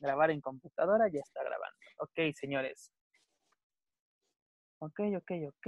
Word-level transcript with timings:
Grabar 0.00 0.30
en 0.30 0.40
computadora, 0.40 1.08
ya 1.08 1.20
está 1.20 1.42
grabando. 1.42 1.78
Ok, 1.98 2.34
señores. 2.34 2.92
Ok, 4.78 5.00
ok, 5.16 5.30
ok. 5.48 5.66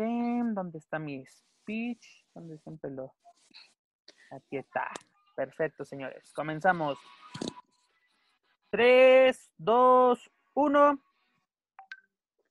¿Dónde 0.55 0.79
está 0.79 0.99
mi 0.99 1.25
speech? 1.27 2.07
¿Dónde 2.35 2.59
siempre 2.59 2.91
lo...? 2.91 3.15
Aquí 4.31 4.57
está. 4.59 4.91
Perfecto, 5.35 5.85
señores. 5.85 6.33
Comenzamos. 6.33 6.99
3, 8.71 9.53
2, 9.59 10.31
1. 10.55 11.06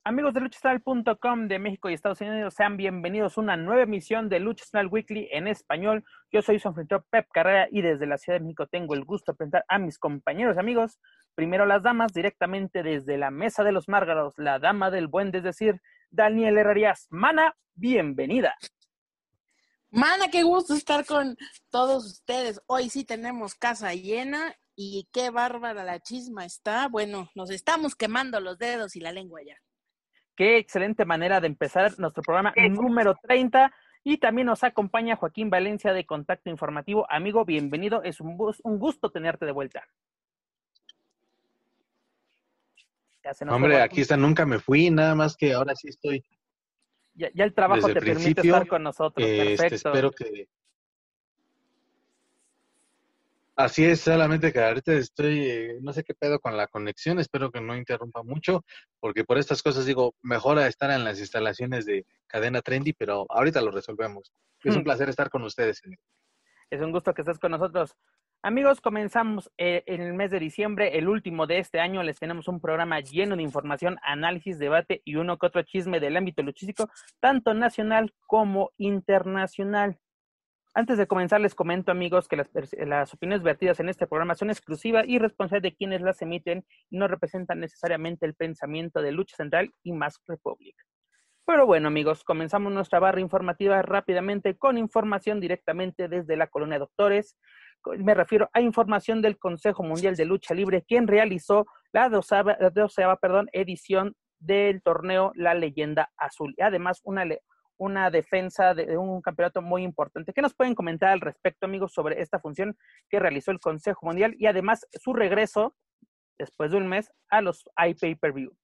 Amigos 0.08 0.34
de 0.34 0.40
luchastral.com 0.40 1.48
de 1.48 1.58
México 1.58 1.90
y 1.90 1.94
Estados 1.94 2.20
Unidos, 2.20 2.54
sean 2.54 2.76
bienvenidos 2.76 3.36
a 3.36 3.40
una 3.40 3.56
nueva 3.56 3.82
emisión 3.82 4.28
de 4.28 4.38
Luchastral 4.38 4.86
Weekly 4.86 5.28
en 5.32 5.48
español. 5.48 6.04
Yo 6.30 6.42
soy 6.42 6.60
su 6.60 6.68
anfitrión 6.68 7.04
Pep 7.10 7.26
Carrera 7.32 7.66
y 7.72 7.82
desde 7.82 8.06
la 8.06 8.16
Ciudad 8.16 8.38
de 8.38 8.44
México 8.44 8.68
tengo 8.68 8.94
el 8.94 9.04
gusto 9.04 9.32
de 9.32 9.36
presentar 9.38 9.64
a 9.66 9.80
mis 9.80 9.98
compañeros 9.98 10.54
y 10.54 10.60
amigos. 10.60 11.00
Primero 11.34 11.66
las 11.66 11.82
damas, 11.82 12.12
directamente 12.12 12.84
desde 12.84 13.18
la 13.18 13.32
Mesa 13.32 13.64
de 13.64 13.72
los 13.72 13.88
Márgaros, 13.88 14.34
la 14.36 14.60
dama 14.60 14.92
del 14.92 15.08
buen, 15.08 15.34
es 15.34 15.42
decir, 15.42 15.82
Daniel 16.08 16.56
Herrerías. 16.56 17.08
Mana, 17.10 17.56
bienvenida. 17.74 18.54
Mana, 19.90 20.28
qué 20.30 20.44
gusto 20.44 20.74
estar 20.74 21.04
con 21.04 21.36
todos 21.68 22.06
ustedes. 22.06 22.60
Hoy 22.68 22.90
sí 22.90 23.04
tenemos 23.04 23.56
casa 23.56 23.92
llena 23.92 24.54
y 24.76 25.08
qué 25.10 25.30
bárbara 25.30 25.82
la 25.82 25.98
chisma 25.98 26.44
está. 26.44 26.86
Bueno, 26.86 27.28
nos 27.34 27.50
estamos 27.50 27.96
quemando 27.96 28.38
los 28.38 28.56
dedos 28.56 28.94
y 28.94 29.00
la 29.00 29.10
lengua 29.10 29.40
ya. 29.44 29.56
Qué 30.36 30.58
excelente 30.58 31.06
manera 31.06 31.40
de 31.40 31.46
empezar 31.46 31.98
nuestro 31.98 32.22
programa 32.22 32.52
número 32.70 33.16
30. 33.22 33.72
Y 34.04 34.18
también 34.18 34.46
nos 34.46 34.62
acompaña 34.62 35.16
Joaquín 35.16 35.50
Valencia 35.50 35.92
de 35.92 36.04
Contacto 36.04 36.50
Informativo. 36.50 37.10
Amigo, 37.10 37.44
bienvenido. 37.44 38.02
Es 38.04 38.20
un, 38.20 38.36
gusto 38.36 39.10
tenerte 39.10 39.46
de 39.46 39.52
vuelta. 39.52 39.82
Hombre, 43.48 43.80
aquí 43.80 44.02
está, 44.02 44.16
nunca 44.16 44.46
me 44.46 44.60
fui, 44.60 44.90
nada 44.90 45.16
más 45.16 45.36
que 45.36 45.54
ahora 45.54 45.74
sí 45.74 45.88
estoy. 45.88 46.24
Ya, 47.14 47.30
el 47.34 47.54
trabajo 47.54 47.88
te 47.88 48.00
permite 48.00 48.42
estar 48.42 48.68
con 48.68 48.84
nosotros. 48.84 49.26
Este, 49.26 49.56
Perfecto. 49.56 49.88
espero 49.88 50.12
que, 50.12 50.48
Así 53.56 53.86
es, 53.86 54.00
solamente 54.00 54.52
que 54.52 54.60
ahorita 54.60 54.92
estoy, 54.92 55.46
eh, 55.46 55.78
no 55.80 55.94
sé 55.94 56.04
qué 56.04 56.12
pedo 56.12 56.38
con 56.40 56.58
la 56.58 56.66
conexión, 56.66 57.18
espero 57.18 57.50
que 57.50 57.62
no 57.62 57.74
interrumpa 57.74 58.22
mucho, 58.22 58.62
porque 59.00 59.24
por 59.24 59.38
estas 59.38 59.62
cosas 59.62 59.86
digo, 59.86 60.14
mejora 60.20 60.66
estar 60.66 60.90
en 60.90 61.04
las 61.04 61.18
instalaciones 61.18 61.86
de 61.86 62.04
Cadena 62.26 62.60
Trendy, 62.60 62.92
pero 62.92 63.24
ahorita 63.30 63.62
lo 63.62 63.70
resolvemos. 63.70 64.30
Es 64.62 64.76
un 64.76 64.84
placer 64.84 65.08
estar 65.08 65.30
con 65.30 65.42
ustedes. 65.42 65.80
Es 66.68 66.82
un 66.82 66.92
gusto 66.92 67.14
que 67.14 67.22
estés 67.22 67.38
con 67.38 67.52
nosotros. 67.52 67.96
Amigos, 68.42 68.82
comenzamos 68.82 69.50
eh, 69.56 69.82
en 69.86 70.02
el 70.02 70.12
mes 70.12 70.30
de 70.30 70.38
diciembre, 70.38 70.98
el 70.98 71.08
último 71.08 71.46
de 71.46 71.58
este 71.58 71.80
año. 71.80 72.02
Les 72.02 72.18
tenemos 72.18 72.48
un 72.48 72.60
programa 72.60 73.00
lleno 73.00 73.36
de 73.36 73.42
información, 73.42 73.98
análisis, 74.02 74.58
debate 74.58 75.00
y 75.04 75.16
uno 75.16 75.38
que 75.38 75.46
otro 75.46 75.62
chisme 75.62 75.98
del 75.98 76.16
ámbito 76.16 76.42
luchístico, 76.42 76.90
tanto 77.20 77.54
nacional 77.54 78.12
como 78.26 78.72
internacional. 78.76 79.98
Antes 80.78 80.98
de 80.98 81.06
comenzar, 81.06 81.40
les 81.40 81.54
comento, 81.54 81.90
amigos, 81.90 82.28
que 82.28 82.36
las, 82.36 83.14
opiniones 83.14 83.42
vertidas 83.42 83.80
en 83.80 83.88
este 83.88 84.06
programa 84.06 84.34
son 84.34 84.50
exclusivas 84.50 85.06
y 85.08 85.18
responsables 85.18 85.62
de 85.62 85.74
quienes 85.74 86.02
las 86.02 86.20
emiten 86.20 86.66
y 86.90 86.98
no 86.98 87.08
representan 87.08 87.60
necesariamente 87.60 88.26
el 88.26 88.34
pensamiento 88.34 89.00
de 89.00 89.10
Lucha 89.10 89.36
Central 89.36 89.72
y 89.82 89.92
Más 89.92 90.20
Republic. 90.28 90.76
Pero 91.46 91.64
bueno, 91.64 91.88
amigos, 91.88 92.24
comenzamos 92.24 92.74
nuestra 92.74 92.98
barra 92.98 93.22
informativa 93.22 93.80
rápidamente 93.80 94.58
con 94.58 94.76
información 94.76 95.40
directamente 95.40 96.08
desde 96.08 96.36
la 96.36 96.48
colonia 96.48 96.78
Doctores. 96.78 97.38
Me 97.96 98.12
refiero 98.12 98.50
a 98.52 98.60
información 98.60 99.22
del 99.22 99.38
Consejo 99.38 99.82
Mundial 99.82 100.14
de 100.14 100.26
Lucha 100.26 100.52
Libre, 100.52 100.84
quien 100.86 101.06
realizó 101.06 101.64
la 101.90 102.10
doceava, 102.10 103.16
perdón, 103.16 103.48
edición 103.54 104.14
del 104.40 104.82
torneo 104.82 105.32
La 105.36 105.54
Leyenda 105.54 106.10
Azul. 106.18 106.52
Y 106.58 106.60
además, 106.60 107.00
una, 107.02 107.24
una 107.78 108.10
defensa 108.10 108.74
de 108.74 108.96
un 108.96 109.20
campeonato 109.20 109.62
muy 109.62 109.82
importante. 109.82 110.32
¿Qué 110.32 110.42
nos 110.42 110.54
pueden 110.54 110.74
comentar 110.74 111.10
al 111.10 111.20
respecto, 111.20 111.66
amigos, 111.66 111.92
sobre 111.92 112.20
esta 112.20 112.38
función 112.38 112.76
que 113.08 113.18
realizó 113.18 113.50
el 113.50 113.60
Consejo 113.60 114.06
Mundial 114.06 114.34
y 114.38 114.46
además 114.46 114.86
su 114.92 115.12
regreso 115.12 115.74
después 116.38 116.70
de 116.70 116.78
un 116.78 116.88
mes 116.88 117.10
a 117.28 117.40
los 117.40 117.64
iPay-Per-View? 117.76 118.56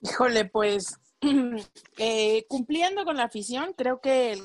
Híjole, 0.00 0.46
pues 0.46 0.98
eh, 1.98 2.44
cumpliendo 2.48 3.04
con 3.04 3.16
la 3.16 3.24
afición, 3.24 3.72
creo 3.74 4.00
que 4.00 4.32
el 4.32 4.40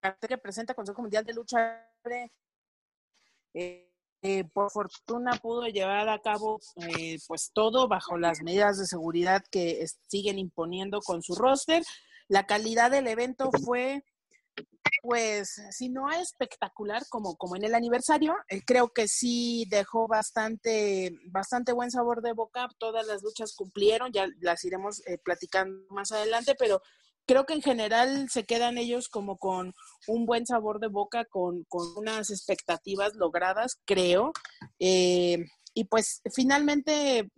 cartel 0.00 0.28
que 0.28 0.38
presenta 0.38 0.72
el 0.72 0.76
Consejo 0.76 1.02
Mundial 1.02 1.24
de 1.24 1.34
Lucha 1.34 1.86
eh, 3.52 3.90
eh, 4.22 4.44
por 4.52 4.70
fortuna 4.70 5.32
pudo 5.32 5.66
llevar 5.66 6.08
a 6.08 6.20
cabo 6.20 6.58
pues 7.28 7.50
todo 7.52 7.86
bajo 7.88 8.16
las 8.16 8.40
medidas 8.42 8.78
de 8.78 8.86
seguridad 8.86 9.44
que 9.50 9.84
siguen 10.08 10.38
imponiendo 10.38 11.00
con 11.00 11.22
su 11.22 11.34
roster. 11.34 11.82
La 12.28 12.46
calidad 12.46 12.90
del 12.90 13.06
evento 13.06 13.50
fue, 13.64 14.04
pues, 15.02 15.60
si 15.70 15.88
no 15.88 16.10
espectacular 16.10 17.02
como, 17.08 17.36
como 17.36 17.56
en 17.56 17.64
el 17.64 17.74
aniversario, 17.74 18.34
eh, 18.48 18.62
creo 18.66 18.88
que 18.88 19.06
sí 19.06 19.66
dejó 19.70 20.08
bastante, 20.08 21.12
bastante 21.26 21.72
buen 21.72 21.90
sabor 21.90 22.22
de 22.22 22.32
boca. 22.32 22.68
Todas 22.78 23.06
las 23.06 23.22
luchas 23.22 23.54
cumplieron, 23.54 24.12
ya 24.12 24.26
las 24.40 24.64
iremos 24.64 25.06
eh, 25.06 25.18
platicando 25.18 25.86
más 25.90 26.10
adelante, 26.10 26.56
pero 26.58 26.82
creo 27.26 27.46
que 27.46 27.54
en 27.54 27.62
general 27.62 28.28
se 28.30 28.44
quedan 28.44 28.78
ellos 28.78 29.08
como 29.08 29.36
con 29.38 29.72
un 30.08 30.26
buen 30.26 30.46
sabor 30.46 30.80
de 30.80 30.88
boca, 30.88 31.24
con, 31.24 31.64
con 31.68 31.86
unas 31.96 32.30
expectativas 32.30 33.14
logradas, 33.14 33.78
creo. 33.84 34.32
Eh, 34.80 35.44
y 35.74 35.84
pues 35.84 36.22
finalmente, 36.34 37.30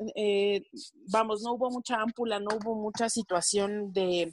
vamos, 1.11 1.43
no 1.43 1.55
hubo 1.55 1.71
mucha 1.71 2.01
ámpula, 2.01 2.39
no 2.39 2.51
hubo 2.57 2.77
mucha 2.77 3.09
situación 3.09 3.93
de, 3.93 4.33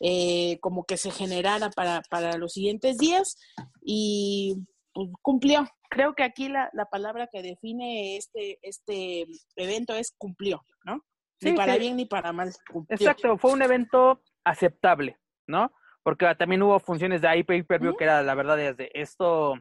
eh, 0.00 0.58
como 0.60 0.84
que 0.84 0.96
se 0.96 1.10
generara 1.10 1.68
para, 1.70 2.00
para 2.08 2.38
los 2.38 2.54
siguientes 2.54 2.96
días 2.96 3.36
y 3.82 4.56
pues, 4.94 5.08
cumplió. 5.20 5.66
Creo 5.90 6.14
que 6.14 6.22
aquí 6.22 6.48
la, 6.48 6.70
la, 6.72 6.86
palabra 6.86 7.28
que 7.30 7.42
define 7.42 8.16
este, 8.16 8.58
este 8.62 9.26
evento 9.56 9.94
es 9.94 10.14
cumplió, 10.16 10.64
¿no? 10.84 11.04
Ni 11.42 11.52
para 11.52 11.76
bien 11.76 11.96
ni 11.96 12.06
para 12.06 12.32
mal. 12.32 12.50
Exacto, 12.88 13.36
fue 13.36 13.52
un 13.52 13.62
evento 13.62 14.22
aceptable, 14.44 15.18
¿no? 15.46 15.72
Porque 16.02 16.34
también 16.34 16.62
hubo 16.62 16.78
funciones 16.80 17.20
de 17.20 17.38
IP 17.38 17.66
per 17.66 17.80
view 17.80 17.96
que 17.96 18.04
era 18.04 18.22
la 18.22 18.34
verdad 18.34 18.56
desde 18.56 18.90
esto, 18.98 19.56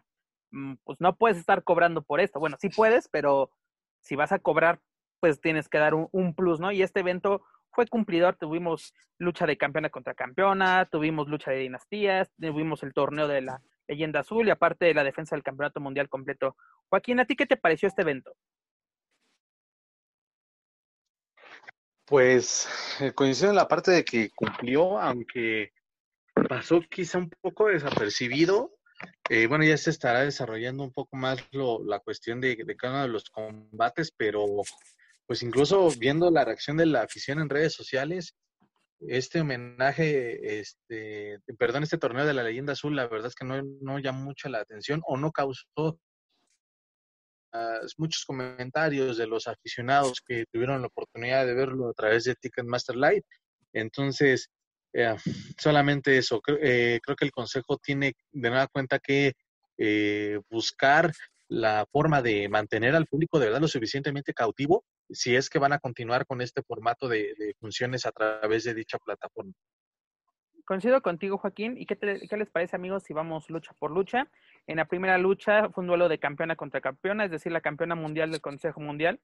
mm, 0.52 0.76
pues 0.84 1.02
no 1.02 1.18
puedes 1.18 1.38
estar 1.38 1.64
cobrando 1.64 2.02
por 2.02 2.22
esto. 2.22 2.40
Bueno, 2.40 2.58
sí 2.62 2.70
puedes, 2.70 3.10
pero 3.10 3.52
si 4.02 4.16
vas 4.16 4.32
a 4.32 4.40
cobrar, 4.40 4.80
pues 5.20 5.42
tienes 5.42 5.68
que 5.68 5.80
dar 5.80 5.94
un, 5.96 6.08
un 6.12 6.34
plus, 6.34 6.60
¿no? 6.60 6.72
Y 6.72 6.82
este 6.82 7.02
evento 7.02 7.42
fue 7.72 7.88
cumplidor, 7.88 8.36
tuvimos 8.36 8.94
lucha 9.18 9.46
de 9.46 9.58
campeona 9.58 9.90
contra 9.90 10.14
campeona, 10.14 10.88
tuvimos 10.92 11.28
lucha 11.28 11.52
de 11.52 11.58
dinastías, 11.58 12.32
tuvimos 12.40 12.84
el 12.84 12.94
torneo 12.94 13.28
de 13.28 13.42
la 13.42 13.62
leyenda 13.88 14.22
azul 14.22 14.48
y 14.48 14.52
aparte 14.52 14.86
de 14.86 14.94
la 14.94 15.04
defensa 15.04 15.36
del 15.36 15.44
campeonato 15.44 15.80
mundial 15.80 16.10
completo. 16.10 16.56
Joaquín, 16.90 17.20
¿a 17.20 17.26
ti 17.26 17.36
qué 17.36 17.46
te 17.46 17.58
pareció 17.58 17.88
este 17.88 18.02
evento? 18.02 18.34
Pues 22.06 22.68
eh, 23.02 23.14
coincido 23.14 23.52
en 23.52 23.56
la 23.56 23.68
parte 23.68 23.92
de 23.92 24.04
que 24.04 24.30
cumplió, 24.32 25.00
aunque 25.00 25.74
pasó 26.48 26.82
quizá 26.90 27.20
un 27.20 27.30
poco 27.42 27.68
desapercibido. 27.68 28.72
Eh, 29.30 29.48
bueno, 29.48 29.64
ya 29.64 29.78
se 29.78 29.92
estará 29.92 30.22
desarrollando 30.22 30.84
un 30.84 30.92
poco 30.92 31.16
más 31.16 31.48
lo, 31.52 31.84
la 31.84 32.00
cuestión 32.00 32.42
de, 32.42 32.56
de, 32.56 32.76
cada 32.76 32.94
uno 32.94 33.02
de 33.04 33.10
los 33.10 33.30
combates, 33.30 34.12
pero 34.12 34.46
pues 35.30 35.44
incluso 35.44 35.92
viendo 35.92 36.32
la 36.32 36.44
reacción 36.44 36.76
de 36.76 36.88
la 36.88 37.04
afición 37.04 37.40
en 37.40 37.50
redes 37.50 37.74
sociales, 37.74 38.34
este 39.00 39.42
homenaje, 39.42 40.60
este, 40.60 41.40
perdón, 41.60 41.84
este 41.84 42.00
torneo 42.00 42.26
de 42.26 42.34
la 42.34 42.42
leyenda 42.42 42.74
azul, 42.74 42.96
la 42.96 43.06
verdad 43.06 43.28
es 43.28 43.36
que 43.36 43.46
no, 43.46 43.62
no 43.62 44.00
llamó 44.00 44.24
mucho 44.24 44.50
la 44.50 44.62
atención 44.62 45.04
o 45.06 45.18
no 45.18 45.32
causó 45.32 46.00
muchos 47.98 48.26
comentarios 48.26 49.18
de 49.18 49.28
los 49.28 49.48
aficionados 49.48 50.20
que 50.26 50.46
tuvieron 50.52 50.82
la 50.82 50.88
oportunidad 50.88 51.46
de 51.46 51.54
verlo 51.54 51.90
a 51.90 51.94
través 51.94 52.24
de 52.24 52.34
Ticketmaster 52.34 52.96
Live. 52.96 53.24
Entonces, 53.72 54.50
eh, 54.94 55.16
solamente 55.60 56.18
eso. 56.18 56.42
Eh, 56.60 57.00
creo 57.04 57.16
que 57.16 57.26
el 57.26 57.32
Consejo 57.32 57.78
tiene 57.78 58.14
de 58.32 58.50
nueva 58.50 58.66
cuenta 58.66 58.98
que 58.98 59.34
eh, 59.78 60.40
buscar 60.50 61.14
la 61.50 61.86
forma 61.92 62.24
de 62.24 62.50
mantener 62.50 62.96
al 62.96 63.06
público 63.06 63.38
de 63.38 63.46
verdad 63.46 63.62
lo 63.62 63.68
suficientemente 63.68 64.34
cautivo 64.34 64.84
si 65.10 65.36
es 65.36 65.50
que 65.50 65.60
van 65.60 65.74
a 65.74 65.80
continuar 65.80 66.26
con 66.26 66.42
este 66.42 66.62
formato 66.62 67.08
de, 67.08 67.56
funciones 67.60 68.06
a 68.06 68.12
través 68.12 68.64
de 68.64 68.74
dicha 68.74 68.98
plataforma. 69.00 69.54
Coincido 70.66 71.02
contigo, 71.02 71.38
Joaquín. 71.40 71.76
¿Y 71.78 71.88
qué, 71.88 71.98
les 72.04 72.50
parece, 72.50 72.76
amigos, 72.76 73.04
si 73.04 73.14
vamos 73.14 73.50
lucha 73.50 73.74
por 73.80 73.90
lucha? 73.90 74.30
En 74.68 74.78
la 74.78 74.86
primera 74.86 75.18
lucha 75.18 75.70
fue 75.70 75.82
un 75.82 75.88
duelo 75.88 76.08
de 76.10 76.20
campeona 76.20 76.56
contra 76.56 76.80
campeona, 76.80 77.26
es 77.26 77.32
decir, 77.32 77.52
la 77.52 77.62
campeona 77.62 77.96
mundial 77.96 78.32
del 78.32 78.42
Consejo 78.42 78.80
Mundial, 78.80 79.20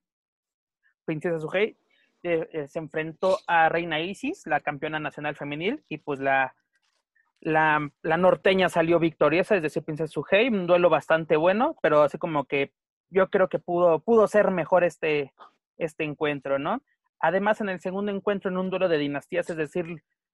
Princesa 1.06 1.40
Sujei, 1.40 1.78
eh, 2.24 2.50
eh, 2.52 2.68
se 2.68 2.80
enfrentó 2.80 3.38
a 3.46 3.70
Reina 3.70 4.00
Isis, 4.00 4.48
la 4.48 4.62
campeona 4.62 5.00
nacional 5.00 5.36
femenil, 5.36 5.84
y 5.88 6.00
pues 6.00 6.20
la, 6.20 6.56
la, 7.42 7.92
la 8.02 8.18
norteña 8.18 8.68
salió 8.70 8.98
victoriosa, 8.98 9.56
es 9.56 9.62
decir, 9.62 9.84
Princesa 9.84 10.12
Sujei, 10.12 10.48
un 10.48 10.66
duelo 10.66 10.90
bastante 10.90 11.38
bueno, 11.38 11.78
pero 11.84 12.02
así 12.02 12.18
como 12.18 12.46
que 12.46 12.74
yo 13.12 13.30
creo 13.30 13.50
que 13.50 13.60
pudo, 13.60 14.00
pudo 14.00 14.28
ser 14.28 14.50
mejor 14.50 14.84
este, 14.84 15.32
este 15.78 16.04
encuentro, 16.04 16.60
¿no? 16.60 16.82
Además, 17.20 17.62
en 17.62 17.70
el 17.70 17.80
segundo 17.80 18.12
encuentro, 18.12 18.52
en 18.52 18.58
un 18.58 18.70
duelo 18.70 18.88
de 18.90 18.98
dinastías, 18.98 19.50
es 19.50 19.58
decir, 19.58 19.86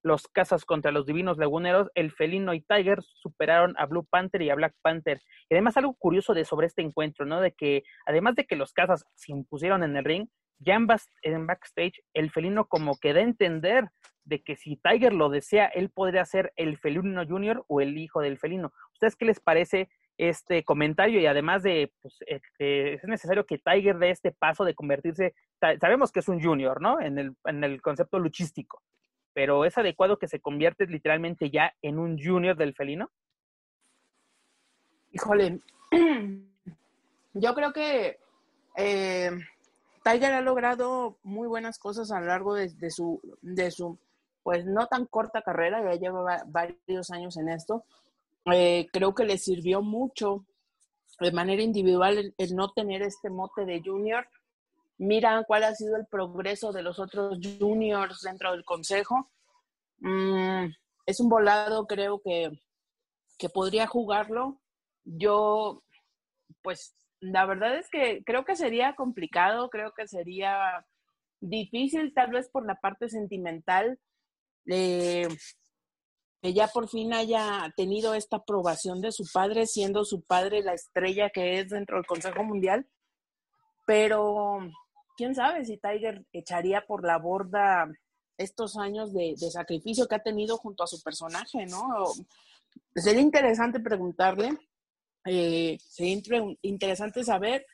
los 0.03 0.27
cazas 0.27 0.65
contra 0.65 0.91
los 0.91 1.05
divinos 1.05 1.37
laguneros, 1.37 1.89
el 1.95 2.11
felino 2.11 2.53
y 2.53 2.61
Tiger 2.61 2.99
superaron 3.03 3.75
a 3.77 3.85
Blue 3.85 4.07
Panther 4.09 4.41
y 4.41 4.49
a 4.49 4.55
Black 4.55 4.73
Panther. 4.81 5.21
Y 5.49 5.53
además 5.53 5.77
algo 5.77 5.93
curioso 5.93 6.33
de 6.33 6.45
sobre 6.45 6.67
este 6.67 6.81
encuentro, 6.81 7.25
¿no? 7.25 7.39
De 7.39 7.53
que 7.53 7.83
además 8.05 8.35
de 8.35 8.45
que 8.45 8.55
los 8.55 8.73
cazas 8.73 9.05
se 9.15 9.31
impusieron 9.31 9.83
en 9.83 9.95
el 9.95 10.03
ring, 10.03 10.27
ya 10.59 10.75
en, 10.75 10.87
en 11.23 11.47
backstage 11.47 12.01
el 12.13 12.31
felino 12.31 12.65
como 12.65 12.97
que 12.99 13.13
da 13.13 13.19
a 13.19 13.23
entender 13.23 13.85
de 14.23 14.43
que 14.43 14.55
si 14.55 14.77
Tiger 14.77 15.13
lo 15.13 15.29
desea, 15.29 15.65
él 15.67 15.89
podría 15.89 16.25
ser 16.25 16.53
el 16.55 16.77
felino 16.77 17.25
junior 17.25 17.65
o 17.67 17.81
el 17.81 17.97
hijo 17.97 18.21
del 18.21 18.37
felino. 18.37 18.71
¿Ustedes 18.93 19.15
qué 19.15 19.25
les 19.25 19.39
parece 19.39 19.89
este 20.21 20.63
comentario 20.63 21.19
y 21.19 21.25
además 21.25 21.63
de, 21.63 21.91
pues, 21.99 22.15
eh, 22.27 22.93
es 22.93 23.03
necesario 23.05 23.47
que 23.47 23.57
Tiger 23.57 23.97
dé 23.97 24.11
este 24.11 24.31
paso 24.31 24.63
de 24.63 24.75
convertirse, 24.75 25.33
sabemos 25.59 26.11
que 26.11 26.19
es 26.19 26.27
un 26.27 26.39
junior, 26.39 26.79
¿no? 26.79 27.01
En 27.01 27.17
el, 27.17 27.35
en 27.45 27.63
el 27.63 27.81
concepto 27.81 28.19
luchístico, 28.19 28.83
pero 29.33 29.65
¿es 29.65 29.79
adecuado 29.79 30.19
que 30.19 30.27
se 30.27 30.39
convierte 30.39 30.85
literalmente 30.85 31.49
ya 31.49 31.73
en 31.81 31.97
un 31.97 32.19
junior 32.23 32.55
del 32.55 32.75
felino? 32.75 33.09
Híjole, 35.11 35.59
yo 37.33 37.55
creo 37.55 37.73
que 37.73 38.19
eh, 38.77 39.31
Tiger 40.03 40.33
ha 40.33 40.41
logrado 40.41 41.17
muy 41.23 41.47
buenas 41.47 41.79
cosas 41.79 42.11
a 42.11 42.19
lo 42.19 42.27
largo 42.27 42.53
de, 42.53 42.91
su, 42.91 43.19
de 43.41 43.71
su, 43.71 43.97
pues 44.43 44.67
no 44.67 44.85
tan 44.85 45.07
corta 45.07 45.41
carrera, 45.41 45.83
ya 45.83 45.99
lleva 45.99 46.43
varios 46.45 47.09
años 47.09 47.37
en 47.37 47.49
esto. 47.49 47.85
Eh, 48.45 48.87
creo 48.91 49.13
que 49.13 49.25
le 49.25 49.37
sirvió 49.37 49.81
mucho 49.81 50.45
de 51.19 51.31
manera 51.31 51.61
individual 51.61 52.33
el, 52.37 52.55
no 52.55 52.71
tener 52.71 53.01
este 53.03 53.29
mote 53.29 53.65
de 53.65 53.81
junior. 53.83 54.27
Mira 54.97 55.43
cuál 55.47 55.63
ha 55.63 55.75
sido 55.75 55.95
el 55.95 56.07
progreso 56.07 56.71
de 56.71 56.83
los 56.83 56.99
otros 56.99 57.39
juniors 57.59 58.21
dentro 58.21 58.51
del 58.51 58.65
consejo. 58.65 59.31
Mm, 59.99 60.65
es 61.05 61.19
un 61.19 61.29
volado, 61.29 61.85
creo 61.85 62.21
que, 62.23 62.49
que 63.37 63.49
podría 63.49 63.87
jugarlo. 63.87 64.59
Yo, 65.03 65.83
pues, 66.63 66.95
la 67.19 67.45
verdad 67.45 67.77
es 67.77 67.89
que 67.89 68.23
creo 68.25 68.45
que 68.45 68.55
sería 68.55 68.95
complicado, 68.95 69.69
creo 69.69 69.93
que 69.93 70.07
sería 70.07 70.85
difícil, 71.39 72.13
tal 72.13 72.31
vez 72.31 72.49
por 72.49 72.65
la 72.65 72.75
parte 72.75 73.09
sentimental, 73.09 73.99
eh, 74.67 75.27
que 76.41 76.53
ya 76.53 76.67
por 76.67 76.89
fin 76.89 77.13
haya 77.13 77.71
tenido 77.77 78.15
esta 78.15 78.37
aprobación 78.37 78.99
de 78.99 79.11
su 79.11 79.25
padre, 79.31 79.67
siendo 79.67 80.03
su 80.03 80.21
padre 80.21 80.63
la 80.63 80.73
estrella 80.73 81.29
que 81.29 81.59
es 81.59 81.69
dentro 81.69 81.97
del 81.97 82.07
Consejo 82.07 82.43
Mundial. 82.43 82.87
Pero 83.85 84.59
quién 85.15 85.35
sabe 85.35 85.65
si 85.65 85.77
Tiger 85.77 86.25
echaría 86.33 86.81
por 86.81 87.05
la 87.05 87.17
borda 87.19 87.87
estos 88.37 88.75
años 88.75 89.13
de, 89.13 89.35
sacrificio 89.37 90.07
que 90.07 90.15
ha 90.15 90.23
tenido 90.23 90.57
junto 90.57 90.83
a 90.83 90.87
su 90.87 91.01
personaje, 91.03 91.67
¿no? 91.67 92.05
Sería 92.95 93.21
interesante 93.21 93.79
preguntarle, 93.79 94.57
eh, 95.25 95.77
sería 95.87 96.43
interesante 96.63 97.23
saber 97.23 97.67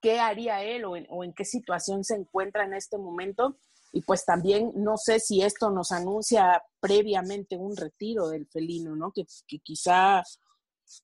qué 0.00 0.20
haría 0.20 0.62
él 0.62 0.84
o 0.84 0.96
en, 0.96 1.06
o 1.10 1.24
en 1.24 1.32
qué 1.32 1.44
situación 1.44 2.04
se 2.04 2.14
encuentra 2.14 2.64
en 2.64 2.74
este 2.74 2.98
momento. 2.98 3.56
Y 3.92 4.02
pues 4.02 4.24
también 4.24 4.72
no 4.74 4.96
sé 4.96 5.20
si 5.20 5.42
esto 5.42 5.70
nos 5.70 5.92
anuncia 5.92 6.62
previamente 6.80 7.56
un 7.56 7.76
retiro 7.76 8.28
del 8.28 8.46
felino, 8.46 8.94
¿no? 8.94 9.12
Que, 9.12 9.24
que 9.46 9.58
quizá, 9.60 10.22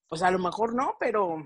pues 0.09 0.23
a 0.23 0.31
lo 0.31 0.39
mejor 0.39 0.75
no, 0.75 0.97
pero 1.01 1.43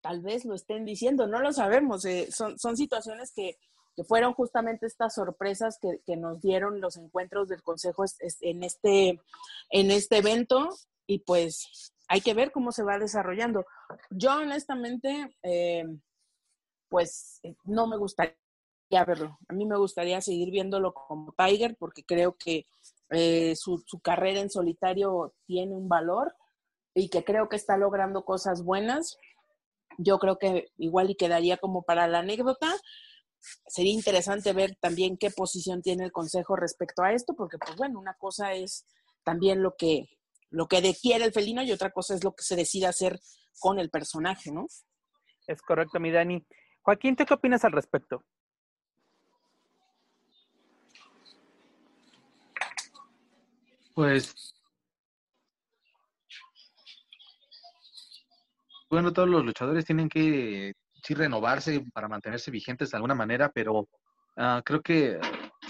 tal 0.00 0.22
vez 0.22 0.44
lo 0.44 0.54
estén 0.54 0.84
diciendo, 0.84 1.26
no 1.26 1.40
lo 1.40 1.52
sabemos. 1.52 2.04
Eh, 2.04 2.28
son, 2.30 2.58
son 2.58 2.76
situaciones 2.76 3.32
que, 3.34 3.58
que 3.96 4.04
fueron 4.04 4.34
justamente 4.34 4.86
estas 4.86 5.14
sorpresas 5.14 5.78
que, 5.80 6.00
que, 6.06 6.16
nos 6.16 6.40
dieron 6.40 6.80
los 6.80 6.96
encuentros 6.96 7.48
del 7.48 7.62
Consejo 7.62 8.04
en 8.40 8.62
este, 8.62 9.20
en 9.70 9.90
este 9.90 10.18
evento 10.18 10.68
y 11.06 11.20
pues 11.20 11.92
hay 12.08 12.20
que 12.20 12.34
ver 12.34 12.52
cómo 12.52 12.72
se 12.72 12.82
va 12.82 12.98
desarrollando. 12.98 13.66
Yo 14.10 14.36
honestamente, 14.36 15.36
eh, 15.42 15.84
pues 16.88 17.40
eh, 17.42 17.54
no 17.64 17.86
me 17.86 17.96
gustaría 17.96 18.36
verlo. 18.90 19.38
A 19.48 19.52
mí 19.52 19.66
me 19.66 19.76
gustaría 19.76 20.20
seguir 20.20 20.50
viéndolo 20.50 20.94
como 20.94 21.34
Tiger 21.36 21.76
porque 21.78 22.04
creo 22.04 22.36
que 22.36 22.66
eh, 23.10 23.54
su, 23.56 23.82
su 23.86 24.00
carrera 24.00 24.40
en 24.40 24.50
solitario 24.50 25.34
tiene 25.46 25.74
un 25.74 25.88
valor 25.88 26.34
y 26.94 27.08
que 27.08 27.24
creo 27.24 27.48
que 27.48 27.56
está 27.56 27.76
logrando 27.76 28.24
cosas 28.24 28.64
buenas. 28.64 29.18
Yo 29.98 30.18
creo 30.18 30.38
que 30.38 30.68
igual 30.78 31.10
y 31.10 31.16
quedaría 31.16 31.56
como 31.56 31.82
para 31.82 32.06
la 32.06 32.20
anécdota, 32.20 32.68
sería 33.66 33.92
interesante 33.92 34.52
ver 34.52 34.76
también 34.80 35.16
qué 35.16 35.30
posición 35.30 35.82
tiene 35.82 36.04
el 36.04 36.12
Consejo 36.12 36.56
respecto 36.56 37.02
a 37.02 37.12
esto, 37.12 37.34
porque 37.34 37.58
pues 37.58 37.76
bueno, 37.76 37.98
una 37.98 38.14
cosa 38.14 38.54
es 38.54 38.86
también 39.24 39.62
lo 39.62 39.74
que, 39.76 40.06
lo 40.50 40.68
que 40.68 40.94
quiere 41.00 41.24
el 41.24 41.32
felino 41.32 41.62
y 41.62 41.72
otra 41.72 41.90
cosa 41.90 42.14
es 42.14 42.24
lo 42.24 42.34
que 42.34 42.42
se 42.42 42.56
decide 42.56 42.86
hacer 42.86 43.20
con 43.60 43.78
el 43.78 43.90
personaje, 43.90 44.50
¿no? 44.52 44.66
Es 45.46 45.62
correcto, 45.62 46.00
mi 46.00 46.10
Dani. 46.10 46.44
Joaquín, 46.82 47.16
qué 47.16 47.32
opinas 47.32 47.64
al 47.64 47.72
respecto? 47.72 48.24
Pues 53.96 54.54
bueno, 58.90 59.10
todos 59.14 59.26
los 59.26 59.42
luchadores 59.42 59.86
tienen 59.86 60.10
que 60.10 60.74
sí 61.02 61.14
renovarse 61.14 61.82
para 61.94 62.06
mantenerse 62.06 62.50
vigentes 62.50 62.90
de 62.90 62.98
alguna 62.98 63.14
manera, 63.14 63.48
pero 63.48 63.88
uh, 64.36 64.60
creo 64.66 64.82
que 64.82 65.18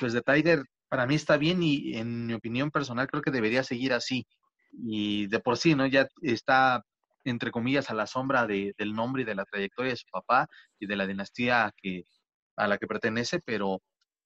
pues 0.01 0.13
de 0.13 0.23
Tiger 0.23 0.65
para 0.89 1.07
mí 1.07 1.15
está 1.15 1.37
bien 1.37 1.63
y 1.63 1.97
en 1.97 2.27
mi 2.27 2.35
opinión 2.35 2.73
personal 2.73 3.07
creo 3.07 3.23
que 3.23 3.31
debería 3.31 3.63
seguir 3.63 3.93
así. 3.93 4.27
Y 4.73 5.29
de 5.29 5.39
por 5.39 5.57
sí, 5.57 5.77
¿no? 5.77 5.87
Ya 5.87 6.09
está, 6.21 6.83
entre 7.23 7.53
comillas, 7.53 7.91
a 7.91 7.95
la 7.95 8.09
sombra 8.09 8.45
de, 8.45 8.75
del 8.77 8.93
nombre 8.93 9.23
y 9.23 9.25
de 9.25 9.37
la 9.37 9.45
trayectoria 9.45 9.93
de 9.93 9.99
su 9.99 10.09
papá 10.11 10.49
y 10.81 10.89
de 10.89 10.97
la 10.97 11.07
dinastía 11.07 11.73
que, 11.77 12.03
a 12.57 12.67
la 12.67 12.77
que 12.77 12.89
pertenece, 12.89 13.39
pero 13.39 13.83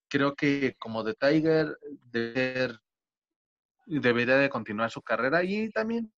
creo 0.09 0.35
que 0.35 0.75
como 0.79 1.05
de 1.05 1.13
Tiger 1.13 1.77
debería 3.99 4.37
de 4.37 4.49
continuar 4.49 4.91
su 4.91 5.03
carrera 5.03 5.43
y 5.43 5.71
también 5.71 6.13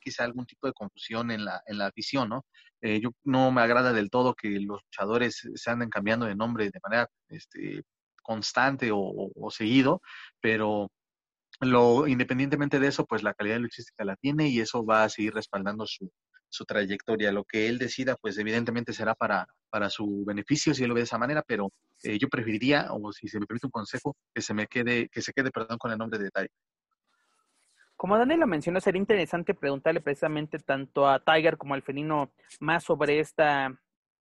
quizá 0.00 0.24
algún 0.24 0.46
tipo 0.46 0.66
de 0.66 0.72
confusión 0.72 1.30
en 1.30 1.44
la, 1.44 1.62
en 1.66 1.78
la 1.78 1.90
visión, 1.94 2.28
¿no? 2.28 2.44
Eh, 2.80 3.00
yo 3.00 3.10
no 3.24 3.50
me 3.52 3.62
agrada 3.62 3.92
del 3.92 4.10
todo 4.10 4.34
que 4.34 4.48
los 4.60 4.82
luchadores 4.82 5.48
se 5.54 5.70
anden 5.70 5.90
cambiando 5.90 6.26
de 6.26 6.34
nombre 6.34 6.70
de 6.70 6.80
manera 6.82 7.08
este, 7.28 7.82
constante 8.22 8.90
o, 8.92 9.30
seguido, 9.50 10.02
pero 10.40 10.90
lo, 11.60 12.06
independientemente 12.06 12.80
de 12.80 12.88
eso, 12.88 13.06
pues 13.06 13.22
la 13.22 13.34
calidad 13.34 13.58
luchística 13.58 14.04
la 14.04 14.16
tiene 14.16 14.48
y 14.48 14.60
eso 14.60 14.84
va 14.84 15.04
a 15.04 15.08
seguir 15.08 15.34
respaldando 15.34 15.86
su, 15.86 16.10
su 16.48 16.64
trayectoria. 16.64 17.32
Lo 17.32 17.44
que 17.44 17.68
él 17.68 17.78
decida, 17.78 18.16
pues 18.16 18.38
evidentemente 18.38 18.92
será 18.92 19.14
para, 19.14 19.46
para 19.70 19.90
su 19.90 20.24
beneficio 20.24 20.74
si 20.74 20.82
él 20.82 20.88
lo 20.88 20.94
ve 20.94 21.00
de 21.00 21.04
esa 21.04 21.18
manera, 21.18 21.42
pero 21.46 21.70
eh, 22.02 22.18
yo 22.18 22.28
preferiría, 22.28 22.88
o 22.90 23.12
si 23.12 23.28
se 23.28 23.38
me 23.38 23.46
permite 23.46 23.66
un 23.66 23.72
consejo, 23.72 24.16
que 24.34 24.42
se 24.42 24.54
me 24.54 24.66
quede, 24.66 25.08
que 25.08 25.22
se 25.22 25.32
quede, 25.32 25.50
perdón, 25.50 25.78
con 25.78 25.90
el 25.90 25.98
nombre 25.98 26.18
de 26.18 26.30
Tai. 26.30 26.48
Como 27.96 28.18
Daniel 28.18 28.40
lo 28.40 28.46
mencionó, 28.46 28.80
sería 28.80 29.00
interesante 29.00 29.54
preguntarle 29.54 30.00
precisamente 30.00 30.58
tanto 30.58 31.08
a 31.08 31.18
Tiger 31.18 31.56
como 31.56 31.74
al 31.74 31.82
felino 31.82 32.30
más 32.60 32.84
sobre 32.84 33.20
esta, 33.20 33.74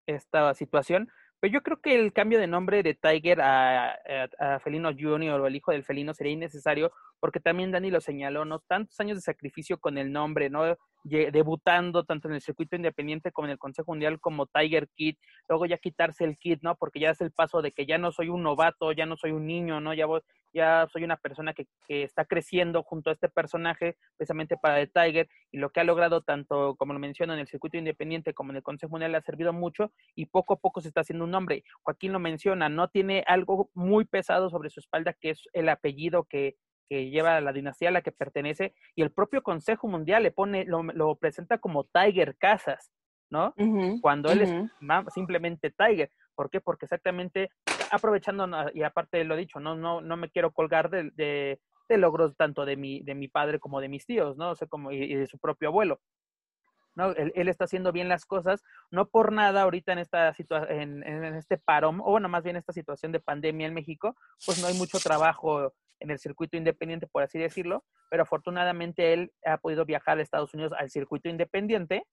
esta 0.05 0.53
situación. 0.53 1.09
Pero 1.41 1.53
yo 1.53 1.61
creo 1.61 1.81
que 1.81 1.93
el 1.93 2.13
cambio 2.13 2.39
de 2.39 2.47
nombre 2.47 2.81
de 2.81 2.93
Tiger 2.93 3.41
a, 3.41 3.91
a, 3.91 3.95
a 4.39 4.59
Felino 4.59 4.91
Junior 4.97 5.41
o 5.41 5.47
el 5.47 5.57
hijo 5.57 5.73
del 5.73 5.83
felino 5.83 6.13
sería 6.13 6.31
innecesario 6.31 6.93
porque 7.19 7.39
también 7.39 7.71
Dani 7.71 7.91
lo 7.91 8.01
señaló, 8.01 8.45
¿no? 8.45 8.59
Tantos 8.59 8.99
años 8.99 9.17
de 9.17 9.21
sacrificio 9.21 9.79
con 9.79 9.97
el 9.97 10.11
nombre, 10.11 10.49
¿no? 10.49 10.77
Debutando 11.07 12.03
tanto 12.03 12.27
en 12.27 12.33
el 12.33 12.41
circuito 12.41 12.75
independiente 12.75 13.31
como 13.31 13.47
en 13.47 13.51
el 13.51 13.59
Consejo 13.59 13.91
Mundial 13.91 14.19
como 14.19 14.47
Tiger 14.47 14.87
Kid, 14.95 15.17
luego 15.47 15.67
ya 15.67 15.77
quitarse 15.77 16.23
el 16.23 16.35
kit, 16.35 16.63
¿no? 16.63 16.75
Porque 16.75 16.99
ya 16.99 17.11
es 17.11 17.21
el 17.21 17.31
paso 17.31 17.61
de 17.61 17.71
que 17.71 17.85
ya 17.85 17.99
no 17.99 18.11
soy 18.11 18.29
un 18.29 18.41
novato, 18.41 18.91
ya 18.91 19.05
no 19.05 19.15
soy 19.15 19.31
un 19.31 19.45
niño, 19.45 19.79
¿no? 19.79 19.93
Ya, 19.93 20.07
ya 20.51 20.87
soy 20.91 21.03
una 21.03 21.17
persona 21.17 21.53
que, 21.53 21.67
que, 21.87 22.01
está 22.01 22.25
creciendo 22.25 22.81
junto 22.81 23.11
a 23.11 23.13
este 23.13 23.29
personaje, 23.29 23.97
precisamente 24.17 24.57
para 24.57 24.81
el 24.81 24.91
Tiger, 24.91 25.29
y 25.51 25.59
lo 25.59 25.69
que 25.69 25.81
ha 25.81 25.83
logrado 25.83 26.21
tanto, 26.21 26.75
como 26.75 26.93
lo 26.93 26.99
menciono, 26.99 27.33
en 27.33 27.39
el 27.39 27.47
circuito 27.47 27.77
independiente 27.77 28.33
como 28.33 28.49
en 28.51 28.57
el 28.57 28.63
Consejo 28.63 28.89
Mundial 28.89 29.11
le 29.11 29.19
ha 29.19 29.21
servido 29.21 29.53
mucho 29.53 29.91
y 30.15 30.25
poco 30.25 30.55
a 30.55 30.59
poco 30.59 30.81
se 30.81 30.87
está 30.87 31.01
haciendo 31.01 31.25
un 31.25 31.31
nombre. 31.31 31.63
Joaquín 31.83 32.13
lo 32.13 32.19
menciona, 32.19 32.67
no 32.67 32.87
tiene 32.87 33.23
algo 33.27 33.69
muy 33.75 34.05
pesado 34.05 34.49
sobre 34.49 34.71
su 34.71 34.79
espalda 34.79 35.13
que 35.13 35.31
es 35.31 35.43
el 35.53 35.69
apellido 35.69 36.23
que 36.23 36.55
que 36.87 37.09
lleva 37.09 37.41
la 37.41 37.53
dinastía 37.53 37.89
a 37.89 37.91
la 37.91 38.01
que 38.01 38.11
pertenece, 38.11 38.73
y 38.95 39.01
el 39.01 39.11
propio 39.11 39.43
Consejo 39.43 39.87
Mundial 39.87 40.23
le 40.23 40.31
pone, 40.31 40.65
lo, 40.65 41.15
presenta 41.15 41.57
como 41.57 41.85
Tiger 41.85 42.35
Casas, 42.37 42.91
¿no? 43.29 43.53
Cuando 44.01 44.31
él 44.31 44.41
es 44.41 45.13
simplemente 45.13 45.71
Tiger. 45.71 46.09
¿Por 46.35 46.49
qué? 46.49 46.61
Porque 46.61 46.85
exactamente, 46.85 47.49
aprovechando, 47.91 48.47
y 48.73 48.83
aparte 48.83 49.23
lo 49.23 49.35
dicho, 49.35 49.59
no, 49.59 49.75
no, 49.75 50.01
no 50.01 50.17
me 50.17 50.29
quiero 50.29 50.51
colgar 50.51 50.89
de, 50.89 51.11
de, 51.15 51.97
logros 51.97 52.35
tanto 52.35 52.65
de 52.65 52.75
mi, 52.75 53.01
de 53.03 53.15
mi 53.15 53.27
padre 53.27 53.59
como 53.59 53.79
de 53.79 53.89
mis 53.89 54.05
tíos, 54.05 54.37
¿no? 54.37 54.51
O 54.51 54.55
sea, 54.55 54.67
como, 54.67 54.91
y, 54.91 55.15
de 55.15 55.27
su 55.27 55.39
propio 55.39 55.69
abuelo. 55.69 56.01
¿no? 56.95 57.11
Él, 57.11 57.49
está 57.49 57.65
haciendo 57.65 57.91
bien 57.91 58.07
las 58.07 58.25
cosas, 58.25 58.63
no 58.89 59.09
por 59.09 59.33
nada 59.33 59.63
ahorita 59.63 59.91
en 59.91 59.99
esta 59.99 60.33
situación, 60.33 61.03
en, 61.03 61.23
este 61.35 61.57
parón, 61.57 61.99
o 61.99 62.11
bueno, 62.11 62.29
más 62.29 62.43
bien 62.43 62.55
esta 62.55 62.71
situación 62.71 63.11
de 63.11 63.19
pandemia 63.19 63.67
en 63.67 63.73
México, 63.73 64.15
pues 64.45 64.61
no 64.61 64.67
hay 64.67 64.75
mucho 64.75 64.99
trabajo 64.99 65.73
en 65.99 66.11
el 66.11 66.19
circuito 66.19 66.57
independiente, 66.57 67.07
por 67.07 67.23
así 67.23 67.39
decirlo, 67.39 67.83
pero 68.09 68.23
afortunadamente 68.23 69.13
él 69.13 69.31
ha 69.45 69.57
podido 69.57 69.85
viajar 69.85 70.17
a 70.17 70.21
Estados 70.21 70.53
Unidos 70.53 70.73
al 70.77 70.89
circuito 70.89 71.29
independiente, 71.29 72.05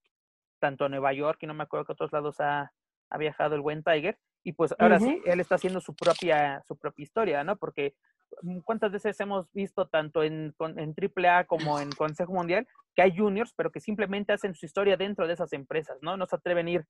tanto 0.60 0.84
a 0.84 0.88
Nueva 0.88 1.12
York 1.12 1.38
y 1.42 1.46
no 1.46 1.54
me 1.54 1.64
acuerdo 1.64 1.86
que 1.86 1.92
otros 1.92 2.12
lados 2.12 2.40
ha, 2.40 2.72
ha 3.10 3.18
viajado 3.18 3.54
el 3.54 3.60
buen 3.60 3.82
Tiger, 3.82 4.18
y 4.44 4.52
pues 4.52 4.74
ahora 4.78 4.98
sí, 4.98 5.20
él 5.24 5.40
está 5.40 5.54
haciendo 5.54 5.80
su 5.80 5.94
propia, 5.94 6.62
su 6.66 6.76
propia 6.76 7.02
historia, 7.02 7.44
¿no? 7.44 7.56
Porque 7.56 7.94
mm, 8.42 8.58
cuántas 8.60 8.90
veces 8.90 9.18
hemos 9.20 9.50
visto 9.52 9.86
tanto 9.86 10.22
en, 10.22 10.54
en 10.76 10.94
AAA 10.96 11.44
como 11.44 11.78
en 11.78 11.90
Consejo 11.92 12.32
Mundial 12.32 12.66
que 12.94 13.02
hay 13.02 13.16
juniors, 13.16 13.54
pero 13.56 13.70
que 13.70 13.80
simplemente 13.80 14.32
hacen 14.32 14.54
su 14.54 14.66
historia 14.66 14.96
dentro 14.96 15.26
de 15.26 15.34
esas 15.34 15.52
empresas, 15.52 15.98
¿no? 16.02 16.16
No 16.16 16.26
se 16.26 16.36
atreven 16.36 16.66
a 16.66 16.70
ir 16.70 16.86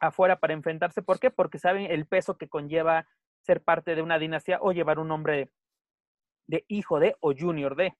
afuera 0.00 0.38
para 0.40 0.54
enfrentarse. 0.54 1.02
¿Por 1.02 1.20
qué? 1.20 1.30
Porque 1.30 1.58
saben 1.58 1.90
el 1.90 2.06
peso 2.06 2.36
que 2.36 2.48
conlleva 2.48 3.06
ser 3.42 3.62
parte 3.62 3.94
de 3.94 4.02
una 4.02 4.18
dinastía 4.18 4.58
o 4.60 4.72
llevar 4.72 4.98
un 4.98 5.08
nombre 5.08 5.50
de 6.46 6.64
hijo 6.68 6.98
de 7.00 7.16
o 7.20 7.32
junior 7.36 7.76
de. 7.76 7.94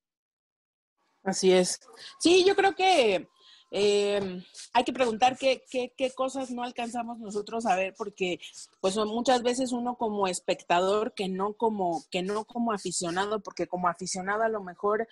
Así 1.23 1.53
es. 1.53 1.81
Sí, 2.19 2.45
yo 2.45 2.55
creo 2.55 2.75
que 2.75 3.29
eh, 3.71 4.43
hay 4.73 4.85
que 4.85 4.93
preguntar 4.93 5.37
qué, 5.37 5.65
qué, 5.71 5.93
qué, 5.97 6.13
cosas 6.13 6.51
no 6.51 6.63
alcanzamos 6.63 7.19
nosotros 7.19 7.67
a 7.67 7.75
ver, 7.75 7.95
porque 7.97 8.39
pues 8.81 8.97
muchas 8.97 9.43
veces 9.43 9.73
uno 9.73 9.97
como 9.97 10.29
espectador, 10.29 11.15
que 11.15 11.29
no 11.29 11.55
como, 11.55 12.05
que 12.11 12.23
no 12.23 12.45
como 12.45 12.73
aficionado, 12.73 13.41
porque 13.41 13.67
como 13.67 13.89
aficionado 13.89 14.43
a 14.43 14.49
lo 14.49 14.63
mejor 14.63 15.09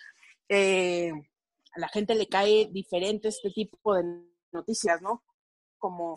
eh, 0.49 1.11
a 1.75 1.81
la 1.81 1.89
gente 1.89 2.15
le 2.15 2.29
cae 2.29 2.69
diferente 2.71 3.29
este 3.29 3.51
tipo 3.51 3.95
de 3.95 4.05
noticias, 4.53 5.01
¿no? 5.01 5.25
Como 5.79 6.17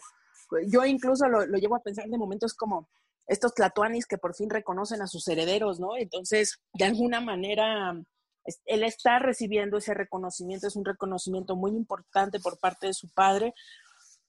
yo 0.68 0.86
incluso 0.86 1.28
lo, 1.28 1.46
lo 1.46 1.58
llevo 1.58 1.76
a 1.78 1.84
pensar 1.84 2.08
de 2.08 2.18
momentos 2.18 2.54
como 2.54 2.90
estos 3.28 3.54
tlatuanis 3.54 4.06
que 4.06 4.18
por 4.18 4.36
fin 4.36 4.50
reconocen 4.50 5.02
a 5.02 5.08
sus 5.08 5.28
herederos, 5.28 5.80
¿no? 5.80 5.98
Entonces, 5.98 6.60
de 6.74 6.86
alguna 6.86 7.22
manera 7.22 7.94
él 8.66 8.84
está 8.84 9.20
recibiendo 9.20 9.78
ese 9.78 9.94
reconocimiento, 9.94 10.68
es 10.68 10.76
un 10.76 10.86
reconocimiento 10.86 11.56
muy 11.56 11.72
importante 11.72 12.40
por 12.40 12.60
parte 12.60 12.88
de 12.88 12.94
su 12.94 13.10
padre, 13.10 13.54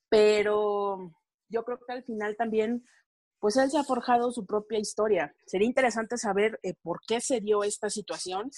pero 0.09 1.13
yo 1.49 1.65
creo 1.65 1.79
que 1.87 1.93
al 1.93 2.05
final 2.05 2.35
también, 2.37 2.85
pues 3.39 3.57
él 3.57 3.71
se 3.71 3.79
ha 3.79 3.85
forjado 3.85 4.33
su 4.33 4.47
propia 4.47 4.79
historia. 4.79 5.35
Sería 5.47 5.67
interesante 5.67 6.17
saber 6.17 6.59
eh, 6.63 6.75
por 6.83 7.01
qué 7.07 7.21
se 7.21 7.41
dio 7.41 7.63
esta 7.63 7.91
situación, 7.91 8.51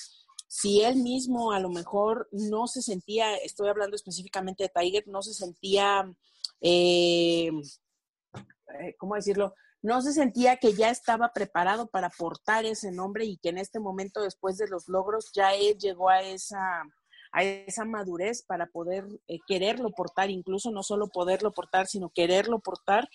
si 0.49 0.80
él 0.80 0.97
mismo 0.97 1.52
a 1.52 1.61
lo 1.61 1.68
mejor 1.68 2.26
no 2.33 2.66
se 2.66 2.80
sentía, 2.80 3.37
estoy 3.37 3.68
hablando 3.68 3.97
específicamente 3.97 4.64
de 4.64 4.71
Tiger, 4.71 5.04
no 5.07 5.21
se 5.21 5.35
sentía, 5.35 6.11
eh, 6.62 7.50
eh, 8.33 8.95
¿cómo 8.97 9.14
decirlo? 9.14 9.54
No 9.82 10.02
se 10.02 10.12
sentía 10.12 10.56
que 10.56 10.73
ya 10.73 10.90
estaba 10.90 11.32
preparado 11.32 11.87
para 11.87 12.11
portar 12.11 12.64
ese 12.64 12.90
nombre 12.90 13.25
y 13.25 13.37
que 13.37 13.50
en 13.50 13.58
este 13.58 13.78
momento, 13.78 14.23
después 14.23 14.56
de 14.58 14.68
los 14.68 14.88
logros, 14.88 15.30
ya 15.32 15.54
él 15.54 15.78
llegó 15.78 16.08
a 16.08 16.23
esa, 16.23 16.82
a 17.32 17.44
esa 17.44 17.85
madurez 17.85 18.42
para 18.42 18.66
poder 18.66 19.04
eh, 19.28 19.38
quererlo 19.47 19.90
portar, 19.90 20.30
incluso 20.30 20.70
no 20.70 20.82
solo 20.82 21.08
poderlo 21.08 21.52
portar, 21.52 21.87
sino 21.87 22.11
quererlo 22.11 22.58
portar. 22.58 23.08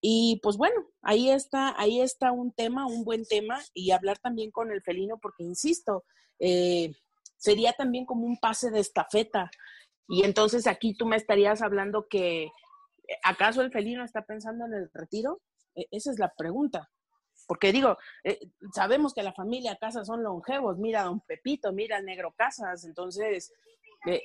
Y 0.00 0.40
pues 0.42 0.56
bueno, 0.56 0.84
ahí 1.00 1.30
está, 1.30 1.74
ahí 1.80 2.00
está 2.00 2.32
un 2.32 2.52
tema, 2.52 2.86
un 2.86 3.04
buen 3.04 3.24
tema, 3.24 3.60
y 3.72 3.92
hablar 3.92 4.18
también 4.18 4.50
con 4.50 4.72
el 4.72 4.82
felino, 4.82 5.18
porque 5.18 5.44
insisto, 5.44 6.04
eh, 6.40 6.92
sería 7.36 7.72
también 7.72 8.04
como 8.04 8.26
un 8.26 8.38
pase 8.38 8.70
de 8.70 8.80
estafeta. 8.80 9.50
Y 10.08 10.24
entonces 10.24 10.66
aquí 10.66 10.94
tú 10.94 11.06
me 11.06 11.16
estarías 11.16 11.62
hablando 11.62 12.06
que, 12.08 12.48
¿acaso 13.22 13.62
el 13.62 13.70
felino 13.70 14.04
está 14.04 14.22
pensando 14.22 14.66
en 14.66 14.74
el 14.74 14.90
retiro? 14.92 15.40
E, 15.74 15.86
esa 15.90 16.10
es 16.10 16.18
la 16.18 16.32
pregunta. 16.36 16.90
Porque 17.46 17.72
digo, 17.72 17.98
eh, 18.22 18.38
sabemos 18.74 19.12
que 19.12 19.22
la 19.22 19.32
familia 19.32 19.76
Casas 19.76 20.06
son 20.06 20.22
longevos, 20.22 20.78
mira 20.78 21.02
a 21.02 21.04
don 21.04 21.20
Pepito, 21.20 21.72
mira 21.72 21.96
al 21.96 22.04
negro 22.04 22.32
Casas, 22.36 22.84
entonces 22.84 23.52
eh, 24.06 24.22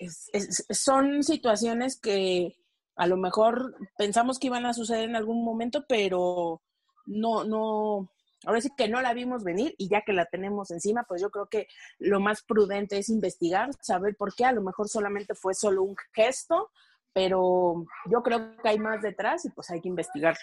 son 0.69 1.23
situaciones 1.23 1.99
que 1.99 2.55
a 2.95 3.07
lo 3.07 3.17
mejor 3.17 3.75
pensamos 3.97 4.39
que 4.39 4.47
iban 4.47 4.65
a 4.65 4.73
suceder 4.73 5.09
en 5.09 5.15
algún 5.15 5.43
momento, 5.43 5.85
pero 5.87 6.61
no, 7.05 7.43
no, 7.43 8.09
ahora 8.45 8.61
sí 8.61 8.69
que 8.77 8.89
no 8.89 9.01
la 9.01 9.13
vimos 9.13 9.43
venir 9.43 9.73
y 9.77 9.89
ya 9.89 10.01
que 10.01 10.13
la 10.13 10.25
tenemos 10.25 10.71
encima, 10.71 11.03
pues 11.07 11.21
yo 11.21 11.29
creo 11.29 11.47
que 11.47 11.67
lo 11.97 12.19
más 12.19 12.43
prudente 12.43 12.97
es 12.97 13.09
investigar, 13.09 13.69
saber 13.81 14.15
por 14.15 14.35
qué, 14.35 14.45
a 14.45 14.51
lo 14.51 14.61
mejor 14.61 14.89
solamente 14.89 15.33
fue 15.33 15.53
solo 15.53 15.83
un 15.83 15.95
gesto, 16.13 16.71
pero 17.13 17.85
yo 18.11 18.21
creo 18.21 18.55
que 18.61 18.69
hay 18.69 18.79
más 18.79 19.01
detrás 19.01 19.45
y 19.45 19.49
pues 19.49 19.69
hay 19.69 19.81
que 19.81 19.89
investigarlo. 19.89 20.39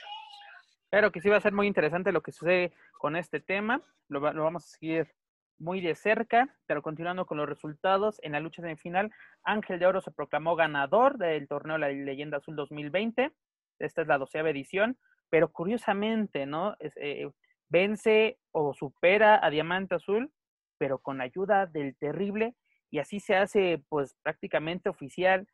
Claro 0.90 1.10
que 1.10 1.20
sí 1.20 1.28
va 1.28 1.36
a 1.36 1.40
ser 1.40 1.52
muy 1.52 1.66
interesante 1.66 2.12
lo 2.12 2.22
que 2.22 2.32
sucede 2.32 2.72
con 2.98 3.16
este 3.16 3.40
tema. 3.40 3.82
Lo, 4.08 4.20
vamos 4.20 4.64
a 4.64 4.68
seguir 4.68 5.12
muy 5.58 5.80
de 5.80 5.94
cerca, 5.94 6.54
pero 6.66 6.82
continuando 6.82 7.26
con 7.26 7.38
los 7.38 7.48
resultados, 7.48 8.20
en 8.22 8.32
la 8.32 8.40
lucha 8.40 8.62
semifinal, 8.62 9.10
Ángel 9.42 9.78
de 9.78 9.86
Oro 9.86 10.00
se 10.00 10.10
proclamó 10.10 10.54
ganador 10.54 11.18
del 11.18 11.48
torneo 11.48 11.78
La 11.78 11.88
Leyenda 11.88 12.38
Azul 12.38 12.56
2020. 12.56 13.32
Esta 13.78 14.02
es 14.02 14.08
la 14.08 14.18
doceava 14.18 14.50
edición, 14.50 14.96
pero 15.28 15.50
curiosamente, 15.50 16.46
¿no? 16.46 16.76
Eh, 16.80 17.28
vence 17.68 18.38
o 18.52 18.72
supera 18.74 19.44
a 19.44 19.50
Diamante 19.50 19.96
Azul, 19.96 20.30
pero 20.78 20.98
con 20.98 21.20
ayuda 21.20 21.66
del 21.66 21.96
terrible, 21.96 22.54
y 22.90 22.98
así 22.98 23.18
se 23.18 23.34
hace, 23.34 23.82
pues, 23.88 24.14
prácticamente 24.22 24.88
oficial 24.88 25.48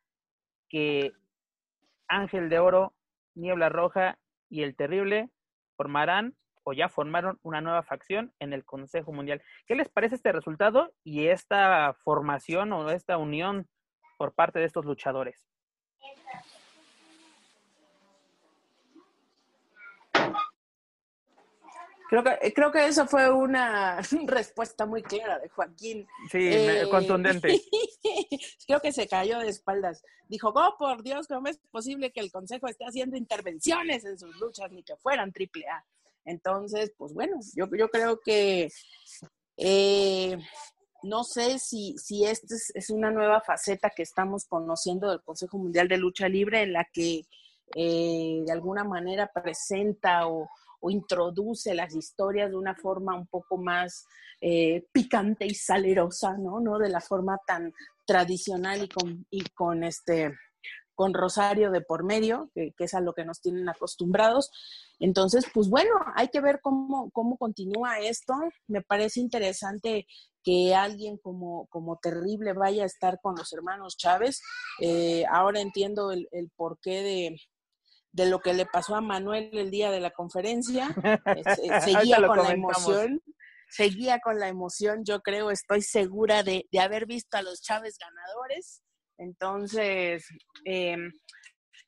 que 0.69 1.13
Ángel 2.07 2.49
de 2.49 2.59
Oro, 2.59 2.93
Niebla 3.35 3.69
Roja 3.69 4.19
y 4.53 4.61
el 4.61 4.75
Terrible 4.75 5.31
formarán 5.75 6.35
o 6.63 6.73
ya 6.73 6.87
formaron 6.87 7.39
una 7.41 7.59
nueva 7.59 7.81
facción 7.81 8.31
en 8.39 8.53
el 8.53 8.63
Consejo 8.63 9.11
Mundial. 9.11 9.41
¿Qué 9.65 9.73
les 9.73 9.89
parece 9.89 10.13
este 10.13 10.31
resultado 10.31 10.93
y 11.03 11.25
esta 11.25 11.95
formación 12.03 12.71
o 12.71 12.87
esta 12.91 13.17
unión 13.17 13.67
por 14.19 14.35
parte 14.35 14.59
de 14.59 14.65
estos 14.65 14.85
luchadores? 14.85 15.43
Creo 22.13 22.23
que, 22.23 22.47
eh, 22.47 22.53
creo 22.53 22.71
que 22.71 22.85
eso 22.85 23.07
fue 23.07 23.31
una 23.31 23.99
respuesta 24.27 24.85
muy 24.85 25.01
clara 25.01 25.39
de 25.39 25.49
Joaquín. 25.49 26.05
Sí, 26.31 26.37
eh, 26.41 26.85
contundente. 26.91 27.59
creo 28.67 28.79
que 28.81 28.91
se 28.91 29.07
cayó 29.07 29.39
de 29.39 29.49
espaldas. 29.49 30.03
Dijo, 30.29 30.53
oh, 30.53 30.75
por 30.77 31.01
Dios, 31.01 31.25
¿cómo 31.25 31.47
es 31.47 31.57
posible 31.71 32.11
que 32.11 32.19
el 32.19 32.31
Consejo 32.31 32.67
esté 32.67 32.85
haciendo 32.85 33.17
intervenciones 33.17 34.05
en 34.05 34.19
sus 34.19 34.35
luchas 34.39 34.71
ni 34.71 34.83
que 34.83 34.95
fueran 34.97 35.33
triple 35.33 35.65
A? 35.67 35.83
Entonces, 36.23 36.93
pues 36.99 37.15
bueno, 37.15 37.39
yo, 37.55 37.65
yo 37.75 37.89
creo 37.89 38.19
que 38.23 38.69
eh, 39.57 40.37
no 41.01 41.23
sé 41.23 41.57
si, 41.57 41.97
si 41.97 42.25
esta 42.25 42.53
es, 42.53 42.71
es, 42.75 42.91
una 42.91 43.09
nueva 43.09 43.41
faceta 43.41 43.89
que 43.89 44.03
estamos 44.03 44.45
conociendo 44.45 45.09
del 45.09 45.23
Consejo 45.23 45.57
Mundial 45.57 45.87
de 45.87 45.97
Lucha 45.97 46.29
Libre 46.29 46.61
en 46.61 46.73
la 46.73 46.85
que 46.93 47.23
de 47.75 48.51
alguna 48.51 48.83
manera 48.83 49.31
presenta 49.33 50.27
o 50.27 50.47
o 50.83 50.91
introduce 50.91 51.73
las 51.73 51.95
historias 51.95 52.49
de 52.49 52.57
una 52.57 52.75
forma 52.75 53.15
un 53.15 53.25
poco 53.27 53.57
más 53.57 54.05
eh, 54.41 54.85
picante 54.91 55.45
y 55.45 55.55
salerosa, 55.55 56.35
¿no? 56.37 56.59
No 56.59 56.77
de 56.77 56.89
la 56.89 56.99
forma 56.99 57.39
tan 57.47 57.73
tradicional 58.05 58.83
y 58.83 58.89
con, 58.89 59.25
y 59.29 59.45
con 59.55 59.85
este 59.85 60.33
con 60.93 61.13
Rosario 61.13 61.71
de 61.71 61.81
por 61.81 62.03
medio, 62.03 62.51
que, 62.53 62.71
es 62.77 62.93
a 62.93 63.01
lo 63.01 63.13
que 63.13 63.25
nos 63.25 63.41
tienen 63.41 63.67
acostumbrados. 63.67 64.51
Entonces, 64.99 65.45
pues 65.51 65.67
bueno, 65.67 65.89
hay 66.15 66.27
que 66.27 66.39
ver 66.39 66.59
cómo, 66.61 67.09
cómo 67.11 67.37
continúa 67.37 67.99
esto. 67.99 68.35
Me 68.67 68.81
parece 68.83 69.19
interesante 69.19 70.05
que 70.43 70.75
alguien 70.75 71.17
como, 71.17 71.65
como 71.67 71.97
Terrible 71.97 72.53
vaya 72.53 72.83
a 72.83 72.87
estar 72.87 73.19
con 73.21 73.35
los 73.35 73.51
hermanos 73.53 73.97
Chávez. 73.97 74.41
Eh, 74.81 75.23
ahora 75.31 75.61
entiendo 75.61 76.11
el, 76.11 76.27
el 76.31 76.51
porqué 76.55 77.01
de, 77.01 77.37
de 78.13 78.27
lo 78.27 78.39
que 78.39 78.53
le 78.53 78.65
pasó 78.65 78.95
a 78.95 79.01
Manuel 79.01 79.49
el 79.53 79.71
día 79.71 79.91
de 79.91 79.99
la 79.99 80.11
conferencia. 80.11 80.95
Eh, 81.25 81.43
seguía 81.83 82.25
con 82.25 82.37
la 82.37 82.51
emoción, 82.51 83.21
seguía 83.69 84.19
con 84.19 84.39
la 84.39 84.47
emoción, 84.47 85.03
yo 85.03 85.21
creo, 85.21 85.51
estoy 85.51 85.81
segura 85.81 86.43
de, 86.43 86.65
haber 86.79 87.07
visto 87.07 87.37
a 87.37 87.41
los 87.41 87.61
Chávez 87.61 87.97
ganadores. 87.97 88.83
Entonces, 89.17 90.25
em, 90.63 91.11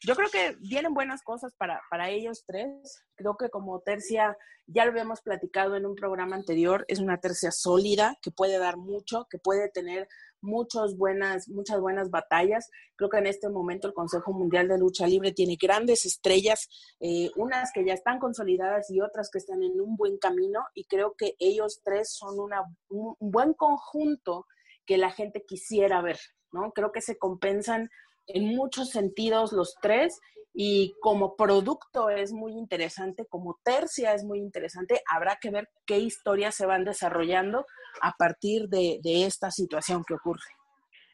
yo 0.02 0.16
creo 0.16 0.30
que 0.30 0.58
vienen 0.60 0.94
buenas 0.94 1.22
cosas 1.22 1.54
para, 1.58 1.80
para 1.90 2.10
ellos 2.10 2.44
tres. 2.46 3.04
Creo 3.16 3.38
que 3.38 3.50
como 3.50 3.80
tercia, 3.82 4.36
ya 4.66 4.86
lo 4.86 4.92
habíamos 4.92 5.22
platicado 5.22 5.76
en 5.76 5.86
un 5.86 5.96
programa 5.96 6.36
anterior, 6.36 6.86
es 6.88 7.00
una 7.00 7.20
tercia 7.20 7.52
sólida 7.52 8.18
que 8.22 8.32
puede 8.32 8.58
dar 8.58 8.78
mucho, 8.78 9.28
que 9.30 9.38
puede 9.38 9.70
tener 9.70 10.08
muchas 10.46 10.96
buenas, 10.96 11.50
muchas 11.50 11.82
buenas 11.82 12.10
batallas. 12.10 12.70
Creo 12.96 13.10
que 13.10 13.18
en 13.18 13.28
este 13.28 13.50
momento 13.50 13.88
el 13.88 13.94
Consejo 13.94 14.32
Mundial 14.32 14.68
de 14.68 14.78
Lucha 14.78 15.08
Libre 15.08 15.34
tiene 15.34 15.58
grandes 15.60 16.06
estrellas, 16.06 16.70
eh, 17.00 17.32
unas 17.36 17.72
que 17.74 17.86
ya 17.86 17.94
están 17.94 18.20
consolidadas 18.20 18.90
y 18.90 19.02
otras 19.02 19.30
que 19.32 19.40
están 19.40 19.62
en 19.64 19.82
un 19.82 19.98
buen 19.98 20.18
camino 20.18 20.62
y 20.74 20.86
creo 20.86 21.16
que 21.18 21.36
ellos 21.40 21.82
tres 21.84 22.14
son 22.14 22.40
una, 22.40 22.62
un 22.90 23.16
buen 23.20 23.54
conjunto 23.54 24.46
que 24.86 24.98
la 24.98 25.12
gente 25.12 25.44
quisiera 25.46 26.02
ver, 26.02 26.20
¿no? 26.52 26.72
Creo 26.72 26.92
que 26.92 27.02
se 27.02 27.18
compensan 27.18 27.90
en 28.28 28.56
muchos 28.56 28.90
sentidos 28.90 29.52
los 29.52 29.76
tres 29.82 30.20
y 30.58 30.96
como 31.02 31.36
producto 31.36 32.10
es 32.10 32.32
muy 32.32 32.54
interesante, 32.54 33.26
como 33.26 33.60
tercia 33.64 34.14
es 34.14 34.24
muy 34.24 34.40
interesante, 34.40 35.02
habrá 35.06 35.36
que 35.36 35.52
ver 35.52 35.70
qué 35.86 36.00
historias 36.00 36.56
se 36.56 36.66
van 36.66 36.86
desarrollando 36.86 37.66
a 38.02 38.14
partir 38.14 38.70
de, 38.70 39.00
esta 39.04 39.52
situación 39.52 40.06
que 40.08 40.14
ocurre. 40.14 40.46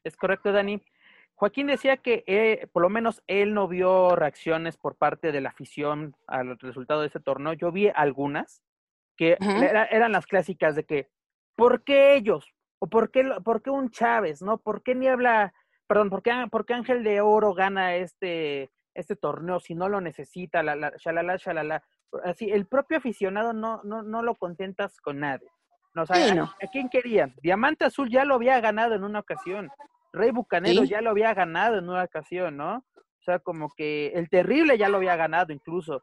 Es 0.04 0.16
correcto, 0.16 0.52
Dani. 0.52 0.80
Joaquín 1.34 1.68
decía 1.68 1.98
que 1.98 2.24
eh, 2.28 2.68
por 2.72 2.84
lo 2.84 2.90
menos 2.90 3.24
él 3.26 3.56
no 3.56 3.68
vio 3.68 4.16
reacciones 4.16 4.78
por 4.78 4.96
parte 4.96 5.32
de 5.32 5.42
la 5.42 5.50
afición 5.50 6.16
al 6.28 6.60
resultado 6.60 7.02
de 7.02 7.08
ese 7.08 7.20
torneo. 7.20 7.54
Yo 7.54 7.72
vi 7.72 7.90
algunas 7.90 8.62
que 9.18 9.38
eran 9.90 10.12
las 10.12 10.28
clásicas 10.28 10.76
de 10.76 10.84
que, 10.84 11.10
¿por 11.56 11.84
qué 11.84 12.14
ellos? 12.14 12.54
¿O 12.78 12.88
por 12.88 13.10
qué, 13.10 13.24
por 13.44 13.64
qué 13.64 13.72
un 13.72 13.90
Chávez? 13.90 14.44
¿No? 14.44 14.60
¿Por 14.60 14.84
qué 14.84 14.94
Niebla, 14.94 15.52
perdón, 15.92 16.10
por 16.10 16.24
qué, 16.24 16.32
por 16.50 16.66
qué 16.66 16.74
Ángel 16.74 17.04
de 17.04 17.20
Oro 17.20 17.54
gana 17.54 17.96
este, 17.96 18.72
este 18.94 19.18
torneo 19.18 19.60
si 19.60 19.76
no 19.76 19.90
lo 19.90 20.00
necesita? 20.00 20.64
La, 20.64 20.74
la, 20.74 20.94
shalala, 20.98 21.36
shalala. 21.36 21.84
Así, 22.24 22.50
el 22.50 22.66
propio 22.66 23.00
aficionado 23.00 23.52
no, 23.52 23.82
no, 23.84 24.02
no 24.02 24.24
lo 24.24 24.36
contentas 24.36 25.02
con 25.02 25.20
nadie. 25.20 25.50
No, 25.94 26.04
¿a, 26.04 26.68
quién 26.72 26.88
querían? 26.88 27.36
Diamante 27.44 27.84
Azul 27.84 28.10
ya 28.10 28.24
lo 28.24 28.36
había 28.36 28.62
ganado 28.62 28.96
en 28.96 29.04
una 29.04 29.20
ocasión. 29.20 29.70
Rey 30.14 30.32
Bucanero 30.32 30.86
ya 30.86 31.02
lo 31.02 31.10
había 31.10 31.34
ganado 31.34 31.78
en 31.78 31.90
una 31.90 32.06
ocasión, 32.06 32.56
¿no? 32.56 32.78
O 32.96 33.24
sea, 33.26 33.40
como 33.40 33.70
que 33.76 34.14
el 34.16 34.30
terrible 34.30 34.78
ya 34.78 34.88
lo 34.88 34.96
había 34.96 35.18
ganado 35.18 35.52
incluso. 35.52 36.02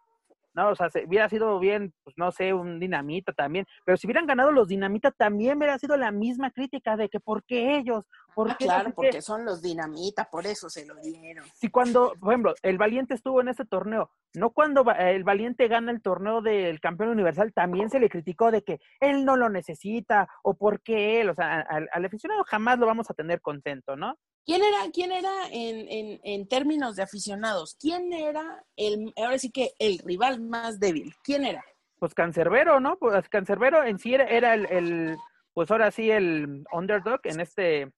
¿no? 0.54 0.71
O 0.71 0.75
sea, 0.75 0.90
se, 0.90 1.07
hubiera 1.07 1.28
sido 1.28 1.59
bien, 1.59 1.95
pues 2.04 2.16
no 2.18 2.30
sé, 2.33 2.52
un 2.52 2.78
dinamita 2.78 3.33
también, 3.33 3.66
pero 3.85 3.97
si 3.97 4.07
hubieran 4.07 4.26
ganado 4.26 4.50
los 4.50 4.68
dinamita 4.68 5.11
también 5.11 5.57
hubiera 5.57 5.78
sido 5.78 5.97
la 5.97 6.11
misma 6.11 6.50
crítica 6.50 6.97
de 6.97 7.09
que 7.09 7.21
por 7.21 7.45
qué 7.45 7.76
ellos, 7.76 8.04
por 8.38 8.52
ah, 8.52 8.57
claro, 8.57 8.92
porque 8.95 9.21
son 9.21 9.45
los 9.45 9.61
dinamita, 9.61 10.30
por 10.30 10.47
eso 10.47 10.71
se 10.71 10.87
lo 10.87 10.95
dieron. 11.00 11.45
Si 11.54 11.71
cuando, 11.71 12.12
por 12.21 12.33
ejemplo, 12.33 12.54
el 12.62 12.78
Valiente 12.78 13.14
estuvo 13.14 13.40
en 13.40 13.49
ese 13.49 13.64
torneo, 13.64 14.12
no 14.33 14.50
cuando 14.50 14.85
el 14.97 15.25
Valiente 15.25 15.66
gana 15.66 15.90
el 15.90 16.00
torneo 16.00 16.40
del 16.40 16.78
campeón 16.78 17.09
universal, 17.09 17.52
también 17.52 17.90
se 17.90 17.99
le 17.99 18.09
criticó 18.09 18.52
de 18.52 18.62
que 18.62 18.78
él 19.00 19.25
no 19.25 19.37
lo 19.37 19.49
necesita 19.49 20.28
o 20.45 20.54
por 20.54 20.83
qué 20.83 21.21
él, 21.21 21.30
o 21.30 21.35
sea, 21.35 21.62
al, 21.62 21.88
al 21.92 22.04
aficionado 22.04 22.45
jamás 22.45 22.78
lo 22.78 22.87
vamos 22.87 23.11
a 23.11 23.14
tener 23.14 23.40
contento, 23.40 23.97
¿no? 23.97 24.16
¿Quién 24.45 24.62
era, 24.62 24.88
quién 24.92 25.11
era 25.11 25.33
en, 25.50 26.21
en, 26.23 26.47
términos 26.47 26.95
de 26.95 27.02
aficionados? 27.02 27.76
¿Quién 27.80 28.12
era 28.12 28.64
el, 28.76 29.12
ahora 29.16 29.40
sí 29.40 29.50
que 29.50 29.73
el 29.80 29.99
rival 29.99 30.40
más 30.40 30.78
débil? 30.78 31.12
¿Quién 31.25 31.45
era? 31.45 31.64
Pues 31.99 32.14
Cancerbero, 32.14 32.78
¿no? 32.78 32.99
Pues 32.99 33.28
Cancerbero 33.28 33.83
en 33.83 33.99
sí 33.99 34.14
era, 34.14 34.54
el, 34.54 35.16
pues 35.54 35.73
ahora 35.73 35.90
sí 35.90 36.09
el 36.09 36.64
underdog 36.73 37.18
en 37.25 37.40
este, 37.40 37.92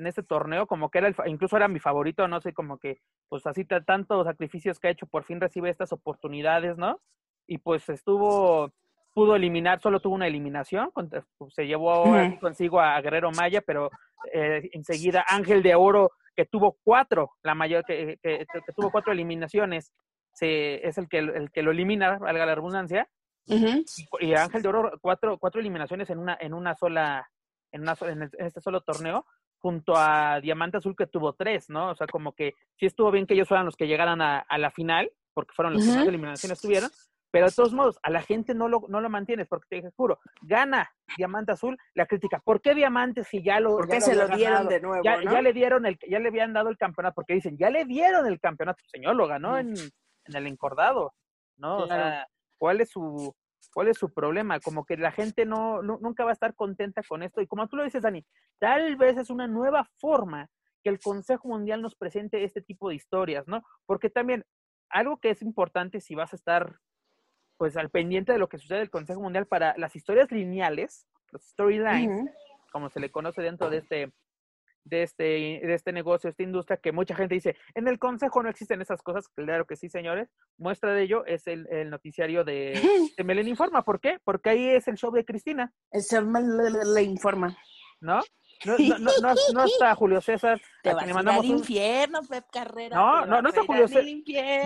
en 0.00 0.06
este 0.06 0.22
torneo, 0.22 0.66
como 0.66 0.90
que 0.90 0.98
era 0.98 1.08
el, 1.08 1.14
incluso 1.26 1.56
era 1.56 1.68
mi 1.68 1.78
favorito, 1.78 2.26
no 2.26 2.40
sé, 2.40 2.52
como 2.52 2.78
que, 2.78 3.00
pues 3.28 3.46
así 3.46 3.64
tantos 3.64 4.26
sacrificios 4.26 4.80
que 4.80 4.88
ha 4.88 4.90
hecho, 4.90 5.06
por 5.06 5.24
fin 5.24 5.40
recibe 5.40 5.70
estas 5.70 5.92
oportunidades, 5.92 6.76
¿no? 6.78 7.00
Y 7.46 7.58
pues 7.58 7.88
estuvo, 7.88 8.72
pudo 9.12 9.36
eliminar, 9.36 9.80
solo 9.80 10.00
tuvo 10.00 10.14
una 10.14 10.26
eliminación, 10.26 10.90
se 11.50 11.66
llevó 11.66 12.04
consigo 12.40 12.80
a 12.80 13.00
Guerrero 13.00 13.30
Maya, 13.32 13.60
pero 13.60 13.90
eh, 14.32 14.70
enseguida 14.72 15.24
Ángel 15.28 15.62
de 15.62 15.74
Oro, 15.74 16.12
que 16.34 16.46
tuvo 16.46 16.78
cuatro, 16.82 17.32
la 17.42 17.54
mayor, 17.54 17.84
que, 17.84 18.18
que, 18.22 18.46
tuvo 18.74 18.90
cuatro 18.90 19.12
eliminaciones, 19.12 19.92
se, 20.32 20.86
es 20.86 20.96
el 20.96 21.08
que, 21.08 21.18
el 21.18 21.50
que 21.50 21.62
lo 21.62 21.72
elimina, 21.72 22.18
valga 22.18 22.46
la 22.46 22.54
redundancia. 22.54 23.08
y, 23.46 24.34
Ángel 24.34 24.62
de 24.62 24.68
Oro, 24.68 24.92
cuatro, 25.02 25.38
cuatro 25.38 25.60
eliminaciones 25.60 26.08
en 26.08 26.18
una, 26.18 26.38
en 26.40 26.54
una 26.54 26.74
sola, 26.74 27.28
en, 27.72 27.82
una, 27.82 27.96
en, 28.00 28.30
este 28.38 28.60
solo 28.62 28.80
torneo, 28.80 29.26
junto 29.60 29.94
a 29.96 30.40
Diamante 30.40 30.78
Azul 30.78 30.96
que 30.96 31.06
tuvo 31.06 31.34
tres, 31.34 31.68
¿no? 31.68 31.90
O 31.90 31.94
sea, 31.94 32.06
como 32.06 32.32
que 32.32 32.54
sí 32.76 32.86
estuvo 32.86 33.10
bien 33.10 33.26
que 33.26 33.34
ellos 33.34 33.48
fueran 33.48 33.66
los 33.66 33.76
que 33.76 33.86
llegaran 33.86 34.20
a, 34.20 34.38
a 34.40 34.58
la 34.58 34.70
final, 34.70 35.10
porque 35.34 35.54
fueron 35.54 35.74
los 35.74 35.84
que 35.84 35.92
más 35.92 36.06
eliminaciones 36.06 36.60
tuvieron, 36.60 36.90
pero 37.30 37.46
de 37.46 37.52
todos 37.52 37.72
modos, 37.72 37.98
a 38.02 38.10
la 38.10 38.22
gente 38.22 38.54
no 38.54 38.68
lo, 38.68 38.84
no 38.88 39.00
lo 39.00 39.08
mantienes, 39.08 39.46
porque 39.46 39.82
te 39.82 39.90
juro, 39.92 40.18
gana 40.42 40.90
Diamante 41.16 41.52
Azul, 41.52 41.78
la 41.94 42.06
crítica, 42.06 42.40
¿por 42.40 42.60
qué 42.60 42.74
Diamante 42.74 43.22
si 43.24 43.42
ya 43.42 43.60
lo, 43.60 43.76
¿Por 43.76 44.00
se 44.00 44.16
lo, 44.16 44.28
dieron 44.28 44.66
de 44.66 44.80
nuevo? 44.80 45.04
Ya, 45.04 45.22
ya, 45.22 45.40
le 45.40 45.52
dieron 45.52 45.86
el, 45.86 45.98
ya 46.08 46.18
le 46.18 46.28
habían 46.28 46.52
dado 46.52 46.70
el 46.70 46.76
campeonato, 46.76 47.14
porque 47.14 47.34
dicen, 47.34 47.56
ya 47.56 47.70
le 47.70 47.84
dieron 47.84 48.26
el 48.26 48.40
campeonato, 48.40 48.82
señor, 48.86 49.14
lo 49.14 49.28
ganó 49.28 49.58
en, 49.58 49.74
en 49.76 50.34
el 50.34 50.46
encordado, 50.46 51.14
¿no? 51.56 51.78
O 51.78 51.86
sea, 51.86 52.26
¿cuál 52.58 52.80
es 52.80 52.90
su, 52.90 53.34
cuál 53.72 53.88
es 53.88 53.98
su 53.98 54.12
problema? 54.12 54.60
Como 54.60 54.84
que 54.84 54.96
la 54.96 55.12
gente 55.12 55.46
no, 55.46 55.82
nunca 55.82 56.24
va 56.24 56.30
a 56.30 56.32
estar 56.34 56.54
contenta 56.54 57.02
con 57.02 57.22
esto. 57.22 57.40
Y 57.40 57.46
como 57.46 57.68
tú 57.68 57.76
lo 57.76 57.84
dices, 57.84 58.02
Dani, 58.02 58.24
tal 58.58 58.96
vez 58.96 59.16
es 59.16 59.30
una 59.30 59.46
nueva 59.46 59.84
forma 59.98 60.48
que 60.82 60.90
el 60.90 60.98
Consejo 60.98 61.48
Mundial 61.48 61.82
nos 61.82 61.94
presente 61.94 62.44
este 62.44 62.62
tipo 62.62 62.88
de 62.88 62.94
historias, 62.94 63.46
¿no? 63.46 63.62
Porque 63.86 64.10
también 64.10 64.44
algo 64.88 65.18
que 65.18 65.30
es 65.30 65.42
importante 65.42 66.00
si 66.00 66.14
vas 66.14 66.32
a 66.32 66.36
estar 66.36 66.76
pues 67.56 67.76
al 67.76 67.90
pendiente 67.90 68.32
de 68.32 68.38
lo 68.38 68.48
que 68.48 68.58
sucede 68.58 68.78
en 68.78 68.84
el 68.84 68.90
Consejo 68.90 69.20
Mundial 69.20 69.46
para 69.46 69.76
las 69.76 69.94
historias 69.94 70.32
lineales, 70.32 71.06
los 71.30 71.42
storylines, 71.42 72.30
como 72.72 72.88
se 72.88 73.00
le 73.00 73.10
conoce 73.10 73.42
dentro 73.42 73.68
de 73.68 73.78
este, 73.78 74.12
de 74.90 75.04
este, 75.04 75.22
de 75.22 75.74
este 75.74 75.92
negocio, 75.92 76.28
esta 76.28 76.42
industria, 76.42 76.76
que 76.76 76.92
mucha 76.92 77.14
gente 77.14 77.34
dice, 77.34 77.56
en 77.74 77.88
el 77.88 77.98
Consejo 77.98 78.42
no 78.42 78.50
existen 78.50 78.82
esas 78.82 79.00
cosas, 79.02 79.28
claro 79.28 79.64
que 79.64 79.76
sí, 79.76 79.88
señores. 79.88 80.28
Muestra 80.58 80.92
de 80.92 81.02
ello 81.02 81.24
es 81.24 81.46
el, 81.46 81.66
noticiario 81.88 82.44
de, 82.44 82.72
de 83.16 83.24
Melen 83.24 83.48
Informa. 83.48 83.82
¿Por 83.82 84.00
qué? 84.00 84.18
Porque 84.24 84.50
ahí 84.50 84.68
es 84.68 84.88
el 84.88 84.96
show 84.96 85.12
de 85.12 85.24
Cristina. 85.24 85.72
El 85.92 86.02
show 86.02 86.22
le 86.22 87.02
informa. 87.02 87.56
¿No? 88.00 88.20
No, 88.66 88.76
no, 88.76 89.10
no, 89.22 89.34
no, 89.54 89.64
está 89.64 89.94
Julio 89.94 90.20
César. 90.20 90.60
Te 90.82 90.92
vas 90.92 91.06
mandamos 91.08 91.44
al 91.44 91.50
infierno, 91.50 92.20
Pep 92.28 92.44
Carrera. 92.52 92.96
No, 92.96 93.26
no, 93.26 93.42
no 93.42 93.48
está 93.48 93.62
Julio 93.64 93.88
César. 93.88 94.04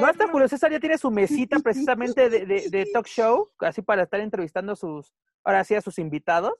No 0.00 0.08
está 0.08 0.28
Julio 0.28 0.48
César, 0.48 0.72
ya 0.72 0.80
tiene 0.80 0.98
su 0.98 1.10
mesita 1.10 1.58
precisamente 1.62 2.28
de, 2.28 2.46
de, 2.46 2.70
de, 2.70 2.86
talk 2.92 3.06
show, 3.06 3.50
así 3.58 3.82
para 3.82 4.04
estar 4.04 4.20
entrevistando 4.20 4.74
sus, 4.74 5.12
ahora 5.44 5.62
sí, 5.64 5.74
a 5.74 5.80
sus 5.80 5.98
invitados. 5.98 6.54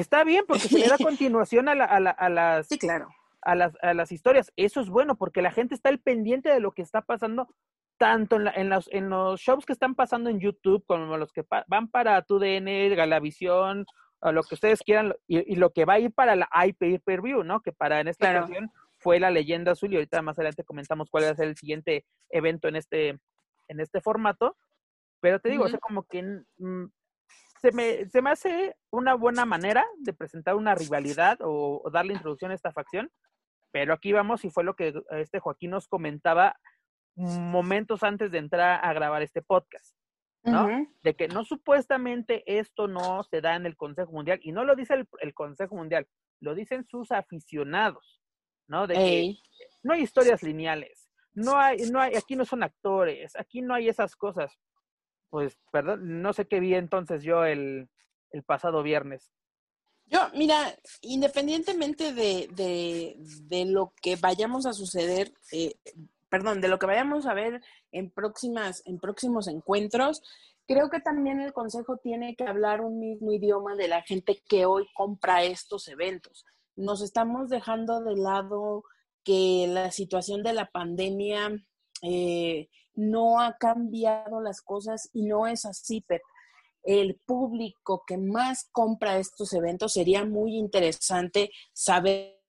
Está 0.00 0.24
bien, 0.24 0.44
porque 0.46 0.68
se 0.68 0.78
le 0.78 0.88
da 0.88 0.98
continuación 1.02 1.68
a, 1.68 1.74
la, 1.74 1.84
a, 1.84 2.00
la, 2.00 2.10
a 2.10 2.28
las. 2.28 2.68
Sí, 2.68 2.78
claro. 2.78 3.08
A 3.42 3.54
las, 3.54 3.76
a 3.80 3.94
las 3.94 4.10
historias. 4.12 4.52
Eso 4.56 4.80
es 4.80 4.88
bueno, 4.88 5.16
porque 5.16 5.42
la 5.42 5.52
gente 5.52 5.74
está 5.74 5.88
al 5.88 6.00
pendiente 6.00 6.48
de 6.48 6.60
lo 6.60 6.72
que 6.72 6.82
está 6.82 7.02
pasando 7.02 7.48
tanto 7.96 8.36
en, 8.36 8.44
la, 8.44 8.50
en, 8.50 8.68
los, 8.68 8.88
en 8.92 9.08
los 9.08 9.40
shows 9.40 9.64
que 9.64 9.72
están 9.72 9.94
pasando 9.94 10.28
en 10.28 10.40
YouTube 10.40 10.84
como 10.86 11.16
los 11.16 11.32
que 11.32 11.44
van 11.66 11.88
para 11.88 12.20
TUDN, 12.22 12.94
Galavisión 12.94 13.86
o 14.20 14.32
lo 14.32 14.42
que 14.42 14.54
ustedes 14.54 14.82
quieran, 14.82 15.14
y, 15.26 15.56
lo 15.56 15.70
que 15.70 15.84
va 15.84 15.94
a 15.94 16.00
ir 16.00 16.12
para 16.12 16.36
la 16.36 16.48
IP 16.66 17.02
per 17.04 17.22
view, 17.22 17.44
¿no? 17.44 17.60
Que 17.60 17.72
para 17.72 18.00
en 18.00 18.08
esta 18.08 18.30
ocasión 18.30 18.70
fue 18.98 19.20
la 19.20 19.30
leyenda 19.30 19.72
azul, 19.72 19.92
y 19.92 19.96
ahorita 19.96 20.22
más 20.22 20.38
adelante 20.38 20.64
comentamos 20.64 21.10
cuál 21.10 21.24
va 21.24 21.30
a 21.30 21.34
ser 21.34 21.48
el 21.48 21.56
siguiente 21.56 22.06
evento 22.30 22.66
en 22.68 22.76
este, 22.76 23.20
en 23.68 23.80
este 23.80 24.00
formato. 24.00 24.56
Pero 25.20 25.38
te 25.38 25.50
digo, 25.50 25.64
o 25.64 25.68
sea, 25.68 25.78
como 25.78 26.04
que 26.04 26.22
mm, 26.58 26.86
se, 27.66 27.72
me, 27.72 28.08
se 28.08 28.22
me 28.22 28.30
hace 28.30 28.76
una 28.90 29.14
buena 29.14 29.44
manera 29.44 29.84
de 29.98 30.12
presentar 30.12 30.54
una 30.54 30.74
rivalidad 30.74 31.38
o, 31.40 31.82
o 31.84 31.90
darle 31.90 32.14
introducción 32.14 32.50
a 32.50 32.54
esta 32.54 32.72
facción. 32.72 33.10
Pero 33.72 33.92
aquí 33.92 34.12
vamos, 34.12 34.44
y 34.44 34.50
fue 34.50 34.64
lo 34.64 34.76
que 34.76 34.94
este 35.10 35.40
Joaquín 35.40 35.70
nos 35.70 35.88
comentaba 35.88 36.56
momentos 37.16 38.02
antes 38.02 38.30
de 38.30 38.38
entrar 38.38 38.84
a 38.84 38.92
grabar 38.92 39.22
este 39.22 39.42
podcast. 39.42 39.96
¿no? 40.44 40.68
De 41.02 41.16
que 41.16 41.26
no 41.26 41.44
supuestamente 41.44 42.44
esto 42.46 42.86
no 42.86 43.24
se 43.24 43.40
da 43.40 43.56
en 43.56 43.66
el 43.66 43.76
Consejo 43.76 44.12
Mundial, 44.12 44.38
y 44.42 44.52
no 44.52 44.64
lo 44.64 44.76
dice 44.76 44.94
el, 45.20 45.34
Consejo 45.34 45.74
Mundial, 45.74 46.06
lo 46.40 46.54
dicen 46.54 46.86
sus 46.86 47.10
aficionados, 47.10 48.22
¿no? 48.68 48.86
De 48.86 48.94
que 48.94 49.34
no 49.82 49.94
hay 49.94 50.02
historias 50.02 50.44
lineales, 50.44 51.10
no 51.34 51.56
hay, 51.58 51.78
no 51.90 52.00
hay, 52.00 52.14
aquí 52.14 52.36
no 52.36 52.44
son 52.44 52.62
actores, 52.62 53.34
aquí 53.34 53.60
no 53.60 53.74
hay 53.74 53.88
esas 53.88 54.14
cosas. 54.14 54.56
Pues, 55.30 55.58
perdón, 55.70 56.22
no 56.22 56.32
sé 56.32 56.46
qué 56.46 56.60
vi 56.60 56.74
entonces 56.74 57.22
yo 57.22 57.44
el, 57.44 57.88
el 58.30 58.42
pasado 58.42 58.82
viernes. 58.82 59.32
Yo, 60.06 60.20
mira, 60.34 60.76
independientemente 61.00 62.12
de, 62.12 62.48
de, 62.52 63.16
de, 63.48 63.64
lo 63.64 63.92
que 64.00 64.14
vayamos 64.14 64.64
a 64.64 64.72
suceder, 64.72 65.32
eh, 65.50 65.74
perdón, 66.28 66.60
de 66.60 66.68
lo 66.68 66.78
que 66.78 66.86
vayamos 66.86 67.26
a 67.26 67.34
ver 67.34 67.60
en 67.90 68.10
próximas, 68.10 68.82
en 68.86 69.00
próximos 69.00 69.48
encuentros, 69.48 70.22
creo 70.66 70.90
que 70.90 71.00
también 71.00 71.40
el 71.40 71.52
Consejo 71.52 71.96
tiene 71.96 72.36
que 72.36 72.44
hablar 72.44 72.82
un 72.82 73.00
mismo 73.00 73.32
idioma 73.32 73.74
de 73.74 73.88
la 73.88 74.02
gente 74.02 74.42
que 74.48 74.64
hoy 74.64 74.86
compra 74.94 75.42
estos 75.42 75.88
eventos. 75.88 76.44
Nos 76.76 77.02
estamos 77.02 77.48
dejando 77.48 78.00
de 78.00 78.16
lado 78.16 78.84
que 79.24 79.66
la 79.68 79.90
situación 79.90 80.44
de 80.44 80.52
la 80.52 80.70
pandemia 80.70 81.50
eh, 82.02 82.68
no 82.96 83.40
ha 83.40 83.56
cambiado 83.58 84.40
las 84.40 84.60
cosas 84.60 85.08
y 85.12 85.22
no 85.22 85.46
es 85.46 85.64
así, 85.64 86.00
Pep. 86.00 86.22
El 86.82 87.20
público 87.26 88.02
que 88.06 88.16
más 88.16 88.68
compra 88.72 89.18
estos 89.18 89.52
eventos 89.52 89.92
sería 89.92 90.24
muy 90.24 90.56
interesante 90.56 91.50
saber 91.72 92.40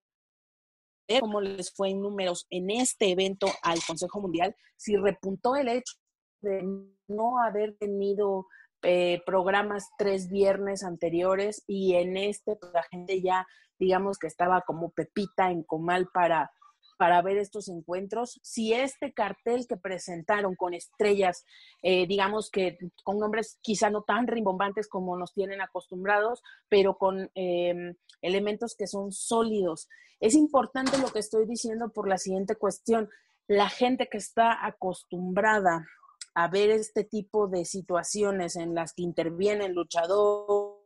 cómo 1.20 1.42
les 1.42 1.74
fue 1.74 1.90
en 1.90 2.02
números 2.02 2.46
en 2.50 2.70
este 2.70 3.12
evento 3.12 3.48
al 3.64 3.80
Consejo 3.86 4.22
Mundial, 4.22 4.56
si 4.76 4.96
repuntó 4.96 5.56
el 5.56 5.70
hecho 5.70 5.96
de 6.42 6.64
no 7.08 7.40
haber 7.40 7.78
tenido 7.78 8.46
eh, 8.84 9.22
programas 9.26 9.90
tres 9.98 10.30
viernes 10.30 10.84
anteriores 10.84 11.64
y 11.66 11.96
en 11.96 12.16
este 12.16 12.56
pues, 12.58 12.72
la 12.74 12.84
gente 12.84 13.22
ya 13.22 13.48
digamos 13.80 14.18
que 14.18 14.28
estaba 14.28 14.62
como 14.62 14.92
pepita 14.92 15.50
en 15.50 15.64
comal 15.64 16.10
para 16.14 16.52
para 16.98 17.22
ver 17.22 17.38
estos 17.38 17.70
encuentros. 17.70 18.40
Si 18.44 18.74
este 18.74 19.14
cartel 19.14 19.68
que 19.68 19.78
presentaron 19.78 20.56
con 20.56 20.74
estrellas, 20.74 21.46
eh, 21.84 22.08
digamos 22.08 22.50
que 22.50 22.78
con 23.04 23.20
nombres 23.20 23.60
quizá 23.62 23.90
no 23.90 24.02
tan 24.02 24.28
rimbombantes 24.28 24.88
como 24.88 25.18
nos 25.18 25.34
tienen 25.34 25.62
acostumbrados, 25.62 26.44
pero 26.68 26.98
con 26.98 27.30
em, 27.36 27.96
elementos 28.22 28.76
que 28.76 28.88
son 28.88 29.12
sólidos. 29.12 29.88
Es 30.20 30.34
importante 30.34 30.98
lo 30.98 31.12
que 31.12 31.20
estoy 31.20 31.46
diciendo 31.46 31.90
por 31.90 32.10
la 32.10 32.18
siguiente 32.18 32.56
cuestión. 32.56 33.10
La 33.48 33.70
gente 33.70 34.10
que 34.10 34.18
está 34.18 34.66
acostumbrada 34.66 35.86
a 36.34 36.48
ver 36.48 36.70
este 36.70 37.04
tipo 37.04 37.48
de 37.48 37.66
situaciones 37.66 38.56
en 38.56 38.76
las 38.76 38.94
que 38.94 39.04
intervienen 39.04 39.74
luchadores, 39.74 40.78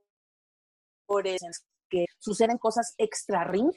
que 1.89 2.05
suceden 2.19 2.57
cosas 2.57 2.93
extra 2.97 3.43
ring, 3.43 3.71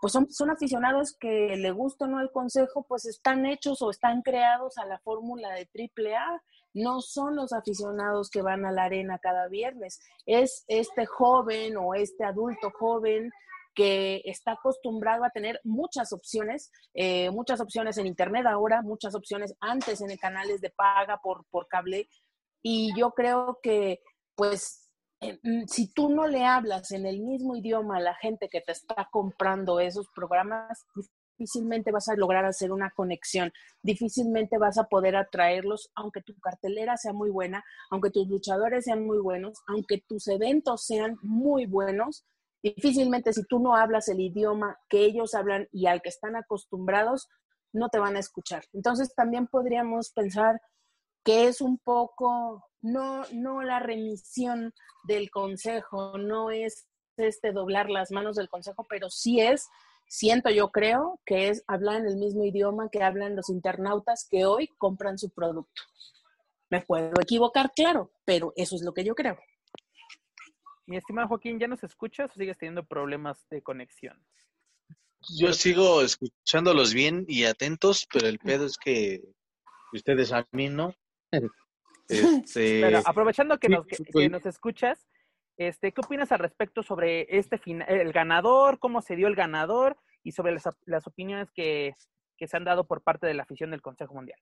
pues 0.00 0.12
son, 0.12 0.30
son 0.30 0.50
aficionados 0.50 1.16
que 1.18 1.56
le 1.56 1.70
gusta 1.70 2.04
o 2.04 2.08
no 2.08 2.20
el 2.20 2.30
consejo, 2.30 2.84
pues 2.86 3.06
están 3.06 3.46
hechos 3.46 3.80
o 3.82 3.90
están 3.90 4.22
creados 4.22 4.78
a 4.78 4.86
la 4.86 4.98
fórmula 5.00 5.50
de 5.54 5.66
triple 5.66 6.16
A. 6.16 6.42
No 6.74 7.00
son 7.00 7.36
los 7.36 7.52
aficionados 7.52 8.28
que 8.28 8.42
van 8.42 8.66
a 8.66 8.72
la 8.72 8.84
arena 8.84 9.18
cada 9.18 9.48
viernes. 9.48 10.00
Es 10.26 10.64
este 10.68 11.06
joven 11.06 11.76
o 11.78 11.94
este 11.94 12.24
adulto 12.24 12.70
joven 12.78 13.30
que 13.74 14.22
está 14.24 14.52
acostumbrado 14.52 15.24
a 15.24 15.30
tener 15.30 15.60
muchas 15.62 16.12
opciones, 16.12 16.72
eh, 16.94 17.30
muchas 17.30 17.60
opciones 17.60 17.98
en 17.98 18.06
Internet 18.06 18.46
ahora, 18.46 18.82
muchas 18.82 19.14
opciones 19.14 19.54
antes 19.60 20.00
en 20.00 20.16
canales 20.16 20.62
de 20.62 20.70
paga 20.70 21.20
por, 21.22 21.44
por 21.50 21.68
cable. 21.68 22.08
Y 22.62 22.92
yo 22.98 23.12
creo 23.12 23.60
que, 23.62 24.00
pues, 24.34 24.85
si 25.66 25.92
tú 25.92 26.08
no 26.08 26.26
le 26.26 26.44
hablas 26.44 26.90
en 26.92 27.06
el 27.06 27.20
mismo 27.20 27.56
idioma 27.56 27.96
a 27.96 28.00
la 28.00 28.14
gente 28.14 28.48
que 28.48 28.60
te 28.60 28.72
está 28.72 29.08
comprando 29.10 29.80
esos 29.80 30.08
programas, 30.14 30.86
difícilmente 31.38 31.92
vas 31.92 32.08
a 32.08 32.16
lograr 32.16 32.44
hacer 32.44 32.72
una 32.72 32.90
conexión, 32.90 33.52
difícilmente 33.82 34.58
vas 34.58 34.78
a 34.78 34.84
poder 34.84 35.16
atraerlos, 35.16 35.90
aunque 35.94 36.22
tu 36.22 36.34
cartelera 36.38 36.96
sea 36.96 37.12
muy 37.12 37.30
buena, 37.30 37.64
aunque 37.90 38.10
tus 38.10 38.28
luchadores 38.28 38.84
sean 38.84 39.04
muy 39.04 39.18
buenos, 39.18 39.58
aunque 39.66 40.02
tus 40.06 40.28
eventos 40.28 40.84
sean 40.84 41.18
muy 41.22 41.66
buenos, 41.66 42.24
difícilmente 42.62 43.32
si 43.32 43.44
tú 43.44 43.58
no 43.58 43.76
hablas 43.76 44.08
el 44.08 44.20
idioma 44.20 44.78
que 44.88 45.04
ellos 45.04 45.34
hablan 45.34 45.68
y 45.72 45.86
al 45.86 46.00
que 46.02 46.08
están 46.08 46.36
acostumbrados, 46.36 47.28
no 47.72 47.88
te 47.88 47.98
van 47.98 48.16
a 48.16 48.20
escuchar. 48.20 48.64
Entonces 48.72 49.14
también 49.14 49.46
podríamos 49.46 50.10
pensar 50.12 50.60
que 51.26 51.48
es 51.48 51.60
un 51.60 51.76
poco 51.78 52.64
no, 52.82 53.24
no 53.32 53.60
la 53.62 53.80
remisión 53.80 54.72
del 55.02 55.28
consejo, 55.28 56.16
no 56.18 56.52
es 56.52 56.86
este 57.16 57.50
doblar 57.50 57.90
las 57.90 58.12
manos 58.12 58.36
del 58.36 58.48
consejo, 58.48 58.86
pero 58.88 59.10
sí 59.10 59.40
es, 59.40 59.66
siento 60.06 60.50
yo 60.50 60.70
creo, 60.70 61.20
que 61.26 61.48
es 61.48 61.64
hablar 61.66 62.02
en 62.02 62.06
el 62.06 62.16
mismo 62.16 62.44
idioma 62.44 62.90
que 62.90 63.02
hablan 63.02 63.34
los 63.34 63.50
internautas 63.50 64.28
que 64.30 64.46
hoy 64.46 64.68
compran 64.78 65.18
su 65.18 65.30
producto. 65.30 65.82
Me 66.70 66.80
puedo 66.80 67.20
equivocar, 67.20 67.72
claro, 67.74 68.12
pero 68.24 68.52
eso 68.54 68.76
es 68.76 68.82
lo 68.82 68.94
que 68.94 69.02
yo 69.02 69.16
creo. 69.16 69.36
Mi 70.86 70.96
estimado 70.96 71.26
Joaquín, 71.26 71.58
¿ya 71.58 71.66
nos 71.66 71.82
escuchas 71.82 72.30
o 72.30 72.34
sigues 72.34 72.56
teniendo 72.56 72.84
problemas 72.84 73.44
de 73.50 73.62
conexión? 73.62 74.24
Yo 75.36 75.52
sigo 75.52 76.02
escuchándolos 76.02 76.94
bien 76.94 77.24
y 77.26 77.46
atentos, 77.46 78.06
pero 78.12 78.28
el 78.28 78.38
pedo 78.38 78.64
es 78.64 78.76
que 78.76 79.22
ustedes 79.92 80.30
a 80.30 80.46
mí 80.52 80.68
no. 80.68 80.94
Este, 82.08 82.96
aprovechando 83.04 83.58
que, 83.58 83.68
nos, 83.68 83.84
nos 84.30 84.46
escuchas, 84.46 85.06
este, 85.56 85.92
¿qué 85.92 86.00
opinas 86.04 86.30
al 86.32 86.38
respecto 86.38 86.82
sobre 86.82 87.26
este 87.36 87.58
final, 87.58 87.88
el 87.88 88.12
ganador, 88.12 88.78
cómo 88.78 89.02
se 89.02 89.16
dio 89.16 89.26
el 89.26 89.34
ganador 89.34 89.96
y 90.22 90.32
sobre 90.32 90.52
las, 90.52 91.06
opiniones 91.06 91.50
que, 91.52 91.94
se 92.38 92.56
han 92.56 92.64
dado 92.64 92.86
por 92.86 93.02
parte 93.02 93.26
de 93.26 93.34
la 93.34 93.42
afición 93.42 93.70
del 93.70 93.82
Consejo 93.82 94.14
Mundial? 94.14 94.38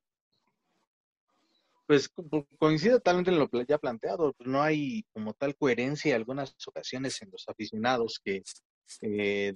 Pues 1.87 2.11
coincido 2.59 2.97
totalmente 2.97 3.31
en 3.31 3.39
lo 3.39 3.49
ya 3.69 3.79
planteado, 3.79 4.33
pues, 4.33 4.49
no 4.49 4.63
hay 4.63 5.05
como 5.13 5.35
tal 5.35 5.55
coherencia 5.55 6.11
en 6.11 6.17
algunas 6.17 6.57
ocasiones 6.67 7.21
en 7.23 7.31
los 7.31 7.47
aficionados 7.47 8.21
que 8.25 8.43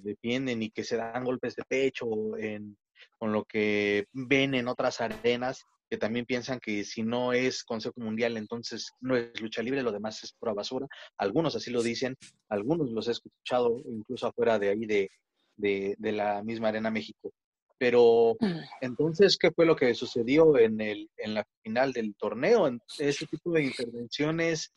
defienden 0.01 0.61
y 0.63 0.69
que 0.69 0.83
se 0.83 0.95
dan 0.95 1.23
golpes 1.23 1.55
de 1.55 1.63
pecho 1.63 2.37
en, 2.37 2.77
con 3.17 3.31
lo 3.31 3.45
que 3.45 4.07
ven 4.13 4.53
en 4.53 4.67
otras 4.67 5.01
arenas 5.01 5.65
que 5.89 5.97
también 5.97 6.25
piensan 6.25 6.59
que 6.59 6.83
si 6.83 7.01
no 7.01 7.33
es 7.33 7.63
Consejo 7.63 7.99
Mundial, 7.99 8.37
entonces 8.37 8.91
no 9.01 9.17
es 9.17 9.39
lucha 9.41 9.63
libre, 9.63 9.81
lo 9.81 9.91
demás 9.91 10.23
es 10.23 10.33
pura 10.33 10.53
basura. 10.53 10.87
Algunos 11.17 11.55
así 11.55 11.71
lo 11.71 11.81
dicen, 11.81 12.15
algunos 12.47 12.91
los 12.91 13.07
he 13.07 13.11
escuchado 13.11 13.81
incluso 13.85 14.27
afuera 14.27 14.59
de 14.59 14.69
ahí 14.69 14.85
de, 14.85 15.09
de, 15.55 16.11
la 16.11 16.43
misma 16.43 16.69
Arena 16.69 16.91
México. 16.91 17.33
Pero 17.79 18.35
mm. 18.39 18.59
entonces, 18.81 19.37
¿qué 19.37 19.51
fue 19.51 19.65
lo 19.65 19.75
que 19.75 19.95
sucedió 19.95 20.57
en, 20.57 20.79
el, 20.79 21.09
en 21.17 21.33
la 21.33 21.45
final 21.63 21.91
del 21.91 22.13
torneo? 22.15 22.69
Ese 22.99 23.25
tipo 23.25 23.51
de 23.53 23.63
intervenciones, 23.63 24.71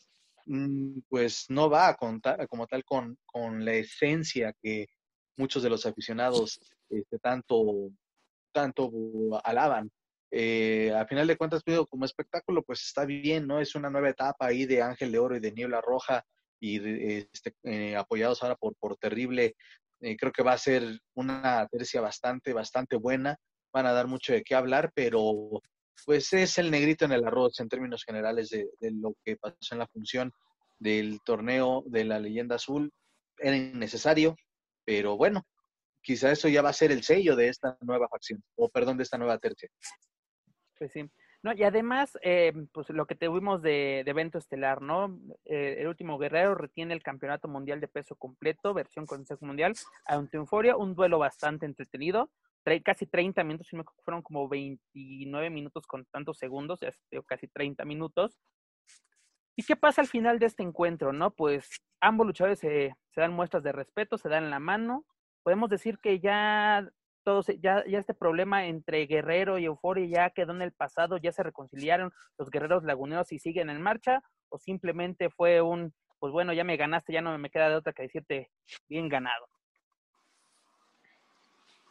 mm, 0.46 1.00
pues 1.10 1.46
no 1.50 1.68
va 1.68 1.88
a 1.88 1.96
contar 1.96 2.48
como 2.48 2.66
tal 2.66 2.84
con, 2.84 3.18
con 3.26 3.64
la 3.64 3.74
esencia 3.74 4.54
que 4.62 4.86
muchos 5.36 5.62
de 5.62 5.70
los 5.70 5.84
aficionados 5.84 6.58
este, 6.88 7.18
tanto, 7.18 7.90
tanto 8.52 8.90
alaban 9.44 9.90
eh, 10.34 10.90
a 10.96 11.06
final 11.06 11.26
de 11.26 11.36
cuentas, 11.36 11.62
como 11.90 12.06
espectáculo, 12.06 12.62
pues 12.62 12.80
está 12.82 13.04
bien, 13.04 13.46
¿no? 13.46 13.60
Es 13.60 13.74
una 13.74 13.90
nueva 13.90 14.08
etapa 14.08 14.46
ahí 14.46 14.64
de 14.64 14.80
Ángel 14.80 15.12
de 15.12 15.18
Oro 15.18 15.36
y 15.36 15.40
de 15.40 15.52
Niebla 15.52 15.82
Roja 15.82 16.24
y 16.58 17.18
este, 17.18 17.52
eh, 17.64 17.94
apoyados 17.96 18.42
ahora 18.42 18.56
por, 18.56 18.74
por 18.76 18.96
Terrible. 18.96 19.54
Eh, 20.00 20.16
creo 20.16 20.32
que 20.32 20.42
va 20.42 20.54
a 20.54 20.58
ser 20.58 20.98
una 21.14 21.68
tercia 21.70 22.00
bastante, 22.00 22.54
bastante 22.54 22.96
buena. 22.96 23.36
Van 23.74 23.84
a 23.84 23.92
dar 23.92 24.06
mucho 24.06 24.32
de 24.32 24.42
qué 24.42 24.54
hablar, 24.54 24.90
pero 24.94 25.60
pues 26.06 26.32
es 26.32 26.56
el 26.56 26.70
negrito 26.70 27.04
en 27.04 27.12
el 27.12 27.26
arroz 27.26 27.60
en 27.60 27.68
términos 27.68 28.02
generales 28.02 28.48
de, 28.48 28.70
de 28.80 28.90
lo 28.90 29.14
que 29.24 29.36
pasó 29.36 29.56
en 29.72 29.80
la 29.80 29.86
función 29.86 30.32
del 30.78 31.20
torneo 31.26 31.84
de 31.86 32.04
la 32.04 32.18
leyenda 32.18 32.56
azul. 32.56 32.90
Era 33.38 33.54
innecesario, 33.54 34.34
pero 34.86 35.18
bueno, 35.18 35.42
quizá 36.02 36.32
eso 36.32 36.48
ya 36.48 36.62
va 36.62 36.70
a 36.70 36.74
ser 36.74 36.90
el 36.90 37.02
sello 37.02 37.36
de 37.36 37.48
esta 37.48 37.76
nueva 37.82 38.08
facción, 38.08 38.42
o 38.56 38.70
perdón, 38.70 38.96
de 38.96 39.02
esta 39.02 39.18
nueva 39.18 39.38
tercia. 39.38 39.68
Pues 40.82 40.90
sí. 40.90 41.08
No, 41.44 41.52
y 41.52 41.62
además, 41.62 42.18
eh, 42.22 42.52
pues 42.72 42.90
lo 42.90 43.06
que 43.06 43.14
tuvimos 43.14 43.62
de, 43.62 44.00
evento 44.00 44.36
estelar, 44.36 44.82
¿no? 44.82 45.16
Eh, 45.44 45.76
el 45.78 45.86
último 45.86 46.18
guerrero 46.18 46.56
retiene 46.56 46.92
el 46.92 47.04
campeonato 47.04 47.46
mundial 47.46 47.80
de 47.80 47.86
peso 47.86 48.16
completo, 48.16 48.74
versión 48.74 49.06
Consejo 49.06 49.46
Mundial, 49.46 49.74
ante 50.06 50.38
Euforia, 50.38 50.76
un 50.76 50.96
duelo 50.96 51.20
bastante 51.20 51.66
entretenido, 51.66 52.32
casi 52.82 53.06
30 53.06 53.44
minutos, 53.44 53.68
si 53.68 53.76
me 53.76 53.84
fueron 54.04 54.22
como 54.22 54.48
29 54.48 55.50
minutos 55.50 55.86
con 55.86 56.04
tantos 56.06 56.38
segundos, 56.38 56.80
casi 57.26 57.46
30 57.46 57.84
minutos. 57.84 58.36
¿Y 59.54 59.62
qué 59.62 59.76
pasa 59.76 60.00
al 60.00 60.08
final 60.08 60.40
de 60.40 60.46
este 60.46 60.64
encuentro, 60.64 61.12
no? 61.12 61.30
Pues 61.30 61.80
ambos 62.00 62.26
luchadores 62.26 62.58
se 62.58 62.92
dan 63.14 63.32
muestras 63.32 63.62
de 63.62 63.70
respeto, 63.70 64.18
se 64.18 64.28
dan 64.28 64.50
la 64.50 64.58
mano. 64.58 65.06
Podemos 65.44 65.70
decir 65.70 66.00
que 66.00 66.18
ya 66.18 66.90
todos, 67.22 67.46
ya, 67.60 67.84
ya 67.86 67.98
este 67.98 68.14
problema 68.14 68.66
entre 68.66 69.06
Guerrero 69.06 69.58
y 69.58 69.64
Euforia 69.64 70.06
ya 70.06 70.30
quedó 70.30 70.52
en 70.52 70.62
el 70.62 70.72
pasado, 70.72 71.16
ya 71.16 71.32
se 71.32 71.42
reconciliaron 71.42 72.12
los 72.38 72.50
guerreros 72.50 72.84
laguneros 72.84 73.32
y 73.32 73.38
siguen 73.38 73.70
en 73.70 73.80
marcha, 73.80 74.22
o 74.48 74.58
simplemente 74.58 75.30
fue 75.30 75.60
un, 75.60 75.94
pues 76.18 76.32
bueno, 76.32 76.52
ya 76.52 76.64
me 76.64 76.76
ganaste, 76.76 77.12
ya 77.12 77.22
no 77.22 77.36
me 77.38 77.50
queda 77.50 77.68
de 77.68 77.76
otra 77.76 77.92
que 77.92 78.02
decirte 78.02 78.50
bien 78.88 79.08
ganado. 79.08 79.46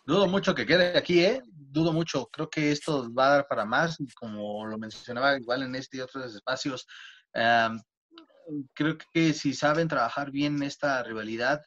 Dudo 0.06 0.28
mucho 0.28 0.56
que 0.56 0.66
quede 0.66 0.98
aquí, 0.98 1.24
¿eh? 1.24 1.42
Dudo 1.46 1.94
mucho. 1.94 2.28
Creo 2.28 2.50
que 2.50 2.72
esto 2.72 3.14
va 3.14 3.28
a 3.28 3.36
dar 3.36 3.48
para 3.48 3.66
más, 3.66 3.98
como 4.16 4.66
lo 4.66 4.78
mencionaba 4.78 5.38
igual 5.38 5.64
en 5.64 5.76
este 5.76 5.98
y 5.98 6.02
otros 6.02 6.36
espacios. 6.36 6.88
creo 8.74 8.98
que 9.14 9.34
si 9.34 9.54
saben 9.54 9.88
trabajar 9.88 10.32
bien 10.32 10.62
esta 10.64 11.04
rivalidad, 11.04 11.62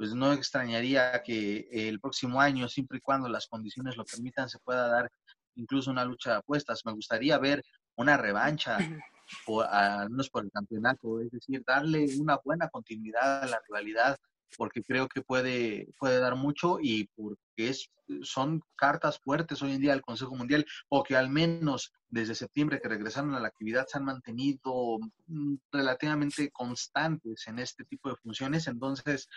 pues 0.00 0.14
no 0.14 0.32
extrañaría 0.32 1.22
que 1.22 1.68
el 1.70 2.00
próximo 2.00 2.40
año, 2.40 2.66
siempre 2.70 2.96
y 2.96 3.00
cuando 3.02 3.28
las 3.28 3.46
condiciones 3.46 3.98
lo 3.98 4.04
permitan, 4.06 4.48
se 4.48 4.58
pueda 4.60 4.88
dar 4.88 5.12
incluso 5.56 5.90
una 5.90 6.06
lucha 6.06 6.30
de 6.30 6.36
apuestas. 6.38 6.86
Me 6.86 6.92
gustaría 6.92 7.36
ver 7.36 7.62
una 7.96 8.16
revancha, 8.16 8.78
por, 9.44 9.66
al 9.66 10.08
menos 10.08 10.30
por 10.30 10.42
el 10.44 10.50
campeonato, 10.50 11.20
es 11.20 11.30
decir, 11.30 11.62
darle 11.66 12.06
una 12.18 12.38
buena 12.42 12.70
continuidad 12.70 13.42
a 13.42 13.46
la 13.46 13.60
rivalidad 13.68 14.16
porque 14.56 14.82
creo 14.82 15.08
que 15.08 15.22
puede, 15.22 15.88
puede 15.98 16.18
dar 16.20 16.36
mucho 16.36 16.78
y 16.80 17.08
porque 17.16 17.36
es, 17.56 17.90
son 18.22 18.62
cartas 18.76 19.18
fuertes 19.20 19.62
hoy 19.62 19.72
en 19.72 19.80
día 19.80 19.92
del 19.92 20.02
Consejo 20.02 20.34
Mundial, 20.34 20.66
o 20.88 21.02
que 21.02 21.16
al 21.16 21.28
menos 21.30 21.92
desde 22.08 22.34
septiembre 22.34 22.80
que 22.80 22.88
regresaron 22.88 23.34
a 23.34 23.40
la 23.40 23.48
actividad 23.48 23.86
se 23.86 23.98
han 23.98 24.04
mantenido 24.04 24.98
mm, 25.26 25.54
relativamente 25.72 26.50
constantes 26.50 27.46
en 27.46 27.58
este 27.58 27.84
tipo 27.84 28.08
de 28.08 28.16
funciones. 28.16 28.66
Entonces, 28.66 29.28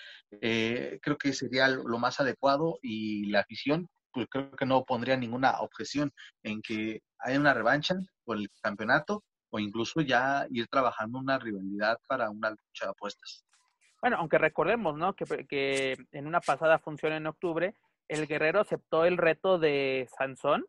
eh, 0.42 1.00
creo 1.02 1.18
que 1.18 1.34
sería 1.34 1.68
lo 1.68 2.00
más 2.00 2.20
adecuado 2.20 2.80
y 2.82 3.28
la 3.28 3.42
afición, 3.42 3.88
pues 4.12 4.28
creo 4.30 4.52
que 4.52 4.66
no 4.66 4.84
pondría 4.84 5.18
ninguna 5.18 5.60
objeción 5.60 6.12
en 6.44 6.62
que 6.62 7.02
haya 7.20 7.40
una 7.40 7.54
revancha 7.54 7.96
por 8.24 8.38
el 8.38 8.50
campeonato 8.62 9.24
o 9.50 9.60
incluso 9.60 10.02
ya 10.02 10.48
ir 10.50 10.68
trabajando 10.68 11.20
una 11.20 11.38
rivalidad 11.38 11.98
para 12.08 12.30
una 12.30 12.50
lucha 12.50 12.86
de 12.86 12.90
apuestas. 12.90 13.46
Bueno, 14.04 14.18
aunque 14.20 14.38
recordemos, 14.38 14.98
¿no? 14.98 15.16
Que, 15.16 15.24
que 15.48 15.96
en 16.12 16.28
una 16.28 16.42
pasada 16.42 16.78
función 16.78 17.14
en 17.14 17.26
octubre 17.26 17.74
el 18.10 18.28
guerrero 18.28 18.60
aceptó 18.60 19.06
el 19.06 19.16
reto 19.16 19.60
de 19.60 20.10
Sansón 20.18 20.66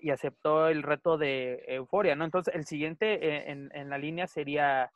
y 0.00 0.10
aceptó 0.10 0.66
el 0.66 0.82
reto 0.82 1.18
de 1.18 1.62
Euforia, 1.68 2.16
¿no? 2.16 2.24
Entonces, 2.24 2.52
el 2.52 2.66
siguiente 2.66 3.14
eh, 3.14 3.52
en, 3.52 3.70
en, 3.72 3.88
la 3.88 3.96
línea 3.96 4.26
sería, 4.26 4.90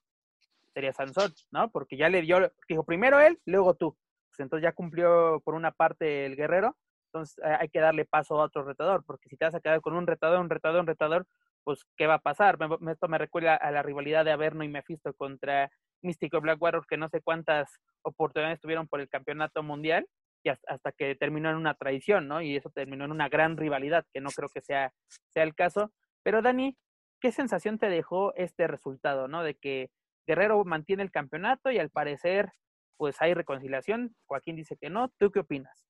sería 0.73 0.93
Sansón, 0.93 1.33
¿no? 1.53 1.71
Porque 1.71 1.97
ya 1.97 2.09
le 2.09 2.21
dio, 2.21 2.51
dijo 2.69 2.83
primero 2.83 3.21
él, 3.21 3.39
luego 3.45 3.75
tú. 3.75 3.97
Pues 4.31 4.41
entonces 4.41 4.65
ya 4.65 4.73
cumplió 4.73 5.41
por 5.45 5.55
una 5.55 5.71
parte 5.71 6.27
el 6.27 6.35
guerrero, 6.35 6.77
entonces 7.13 7.39
eh, 7.45 7.57
hay 7.61 7.69
que 7.69 7.79
darle 7.79 8.07
paso 8.07 8.41
a 8.41 8.47
otro 8.47 8.65
retador, 8.65 9.05
porque 9.07 9.29
si 9.29 9.37
te 9.37 9.45
vas 9.45 9.55
a 9.55 9.61
quedar 9.61 9.81
con 9.83 9.95
un 9.95 10.09
retador, 10.09 10.41
un 10.41 10.51
retador, 10.51 10.81
un 10.81 10.89
retador, 10.89 11.29
pues 11.63 11.85
¿qué 11.97 12.09
va 12.09 12.15
a 12.15 12.23
pasar? 12.23 12.59
esto 12.91 13.07
me 13.07 13.19
recuerda 13.19 13.55
a 13.55 13.71
la 13.71 13.85
rivalidad 13.85 14.25
de 14.25 14.33
Averno 14.33 14.65
y 14.65 14.69
Mephisto 14.69 15.15
contra 15.15 15.71
Místico 16.05 16.41
Black 16.41 16.61
Warrior, 16.61 16.87
que 16.87 16.97
no 16.97 17.09
sé 17.09 17.21
cuántas 17.21 17.81
oportunidades 18.03 18.61
tuvieron 18.61 18.87
por 18.87 19.01
el 19.01 19.09
campeonato 19.09 19.63
mundial, 19.63 20.07
y 20.45 20.51
hasta, 20.51 20.93
que 20.93 21.15
terminó 21.15 21.51
en 21.51 21.57
una 21.57 21.75
traición, 21.75 22.29
¿no? 22.29 22.43
Y 22.43 22.57
eso 22.57 22.71
terminó 22.71 23.07
en 23.07 23.13
una 23.13 23.29
gran 23.29 23.57
rivalidad, 23.57 24.05
que 24.13 24.21
no 24.21 24.31
creo 24.31 24.51
que 24.51 24.61
sea, 24.61 24.93
sea 25.31 25.43
el 25.43 25.55
caso. 25.55 25.91
Pero 26.23 26.43
Dani, 26.43 26.77
¿qué 27.21 27.33
sensación 27.33 27.79
te 27.79 27.89
dejó 27.89 28.35
este 28.35 28.67
resultado, 28.67 29.27
¿no? 29.27 29.43
De 29.43 29.55
que 29.55 29.91
Guerrero 30.27 30.63
mantiene 30.65 31.03
el 31.03 31.11
campeonato 31.11 31.71
y 31.71 31.79
al 31.79 31.91
parecer, 31.91 32.53
pues 32.99 33.21
hay 33.21 33.33
reconciliación. 33.33 34.15
Joaquín 34.27 34.57
dice 34.57 34.77
que 34.77 34.91
no. 34.91 35.09
¿Tú 35.19 35.31
qué 35.31 35.41
opinas? 35.41 35.87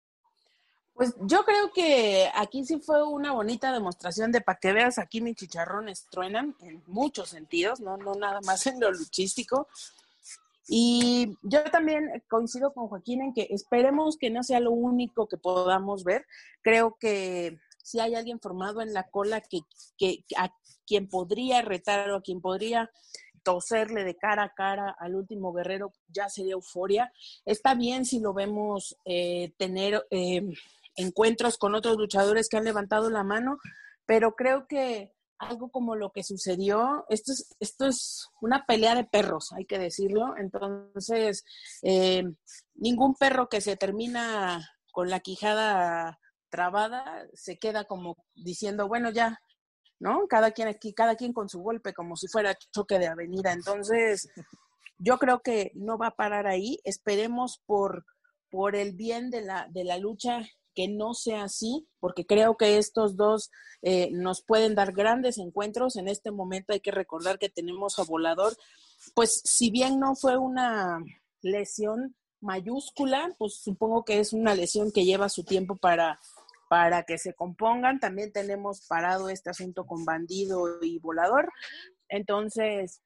Pues 0.95 1.17
yo 1.23 1.45
creo 1.45 1.73
que 1.73 2.31
aquí 2.35 2.65
sí 2.65 2.79
fue 2.79 3.03
una 3.03 3.33
bonita 3.33 3.73
demostración 3.73 4.31
de 4.31 4.41
para 4.41 4.61
que 4.61 4.73
veas 4.73 4.99
aquí 4.99 5.21
mis 5.21 5.35
chicharrones 5.35 6.07
truenan 6.09 6.55
en 6.61 6.85
muchos 6.87 7.31
sentidos, 7.31 7.81
no, 7.81 7.97
no 7.97 8.15
nada 8.15 8.41
más 8.47 8.65
en 8.69 8.79
lo 8.79 8.93
luchístico. 8.93 9.67
Y 10.67 11.37
yo 11.43 11.63
también 11.65 12.23
coincido 12.29 12.73
con 12.73 12.89
Joaquín 12.89 13.23
en 13.23 13.35
que 13.35 13.49
esperemos 13.51 14.17
que 14.17 14.31
no 14.31 14.43
sea 14.43 14.61
lo 14.61 14.73
único 14.73 15.29
que 15.29 15.37
podamos 15.37 16.05
ver. 16.05 16.25
Creo 16.63 16.97
que 16.99 17.59
si 17.83 18.01
hay 18.01 18.15
alguien 18.15 18.41
formado 18.41 18.81
en 18.81 18.95
la 18.95 19.05
cola 19.05 19.43
que, 19.43 19.61
a 20.37 20.51
quien 20.87 21.09
podría 21.09 21.63
retar 21.63 22.11
o 22.11 22.17
a 22.17 22.23
quien 22.23 22.41
podría 22.41 22.91
toserle 23.43 24.05
de 24.05 24.17
cara 24.17 24.45
a 24.45 24.55
cara 24.55 24.97
al 24.99 25.15
último 25.15 25.53
guerrero, 25.53 25.93
ya 26.09 26.31
sería 26.31 26.55
euforia. 26.55 27.13
Está 27.45 27.75
bien 27.75 28.07
si 28.07 28.21
lo 28.21 28.33
vemos 28.33 28.97
eh, 29.05 29.53
tener 29.59 30.07
eh, 30.11 30.43
encuentros 30.97 31.59
con 31.59 31.75
otros 31.75 31.99
luchadores 31.99 32.49
que 32.49 32.57
han 32.57 32.65
levantado 32.65 33.11
la 33.11 33.23
mano, 33.23 33.59
pero 34.07 34.35
creo 34.35 34.67
que 34.67 35.14
algo 35.39 35.71
como 35.71 35.97
lo 35.97 36.11
que 36.13 36.23
sucedió, 36.23 37.05
esto 37.09 37.33
es, 37.33 37.55
esto 37.61 37.87
es 37.87 38.29
una 38.41 38.65
pelea 38.67 38.95
de 38.95 39.05
perros, 39.05 39.53
hay 39.53 39.67
que 39.67 39.79
decirlo. 39.79 40.37
Entonces, 40.37 41.45
eh, 41.83 42.25
ningún 42.75 43.15
perro 43.15 43.49
que 43.49 43.61
se 43.61 43.77
termina 43.77 44.65
con 44.93 45.11
la 45.11 45.21
quijada 45.21 46.19
trabada 46.49 47.27
se 47.33 47.59
queda 47.59 47.85
como 47.85 48.17
diciendo, 48.35 48.87
bueno, 48.87 49.11
ya, 49.11 49.41
¿no? 49.99 50.29
Cada 50.29 50.53
quien 50.53 50.69
aquí, 50.69 50.93
cada 50.93 51.17
quien 51.17 51.33
con 51.33 51.49
su 51.49 51.61
golpe, 51.61 51.93
como 51.93 52.17
si 52.17 52.29
fuera 52.29 52.57
choque 52.73 52.99
de 53.01 53.09
avenida. 53.09 53.53
Entonces, 53.53 54.29
yo 54.99 55.19
creo 55.19 55.41
que 55.41 55.73
no 55.75 55.99
va 55.99 56.09
a 56.09 56.17
parar 56.17 56.47
ahí. 56.47 56.79
Esperemos 56.85 57.61
por, 57.67 58.05
por 58.51 58.77
el 58.77 58.93
bien 58.93 59.31
de 59.31 59.43
la, 59.43 59.67
de 59.71 59.83
la 59.83 59.99
lucha 59.99 60.43
que 60.75 60.89
no 60.89 61.15
sea 61.15 61.45
así, 61.45 61.87
porque 62.01 62.27
creo 62.27 62.57
que 62.57 62.79
estos 62.79 63.17
dos 63.17 63.51
eh, 63.83 64.11
nos 64.13 64.43
pueden 64.43 64.75
dar 64.75 64.93
grandes 64.93 65.39
encuentros. 65.39 65.97
En 65.97 66.09
este 66.09 66.31
momento 66.31 66.73
hay 66.73 66.81
que 66.81 66.91
recordar 66.91 67.39
que 67.39 67.49
tenemos 67.49 67.99
a 67.99 68.05
Volador, 68.05 68.57
pues 69.15 69.41
si 69.45 69.71
bien 69.71 69.99
no 69.99 70.15
fue 70.15 70.37
una 70.37 70.99
lesión 71.43 72.17
mayúscula, 72.41 73.35
pues 73.39 73.57
supongo 73.63 74.05
que 74.05 74.21
es 74.21 74.33
una 74.33 74.55
lesión 74.55 74.93
que 74.93 75.05
lleva 75.05 75.29
su 75.29 75.45
tiempo 75.45 75.77
para, 75.77 76.21
para 76.69 77.05
que 77.05 77.19
se 77.19 77.35
compongan. 77.35 78.01
También 78.01 78.33
tenemos 78.33 78.87
parado 78.87 79.29
este 79.29 79.51
asunto 79.51 79.87
con 79.87 80.05
Bandido 80.05 80.83
y 80.83 80.99
Volador. 80.99 81.51
Entonces, 82.09 83.01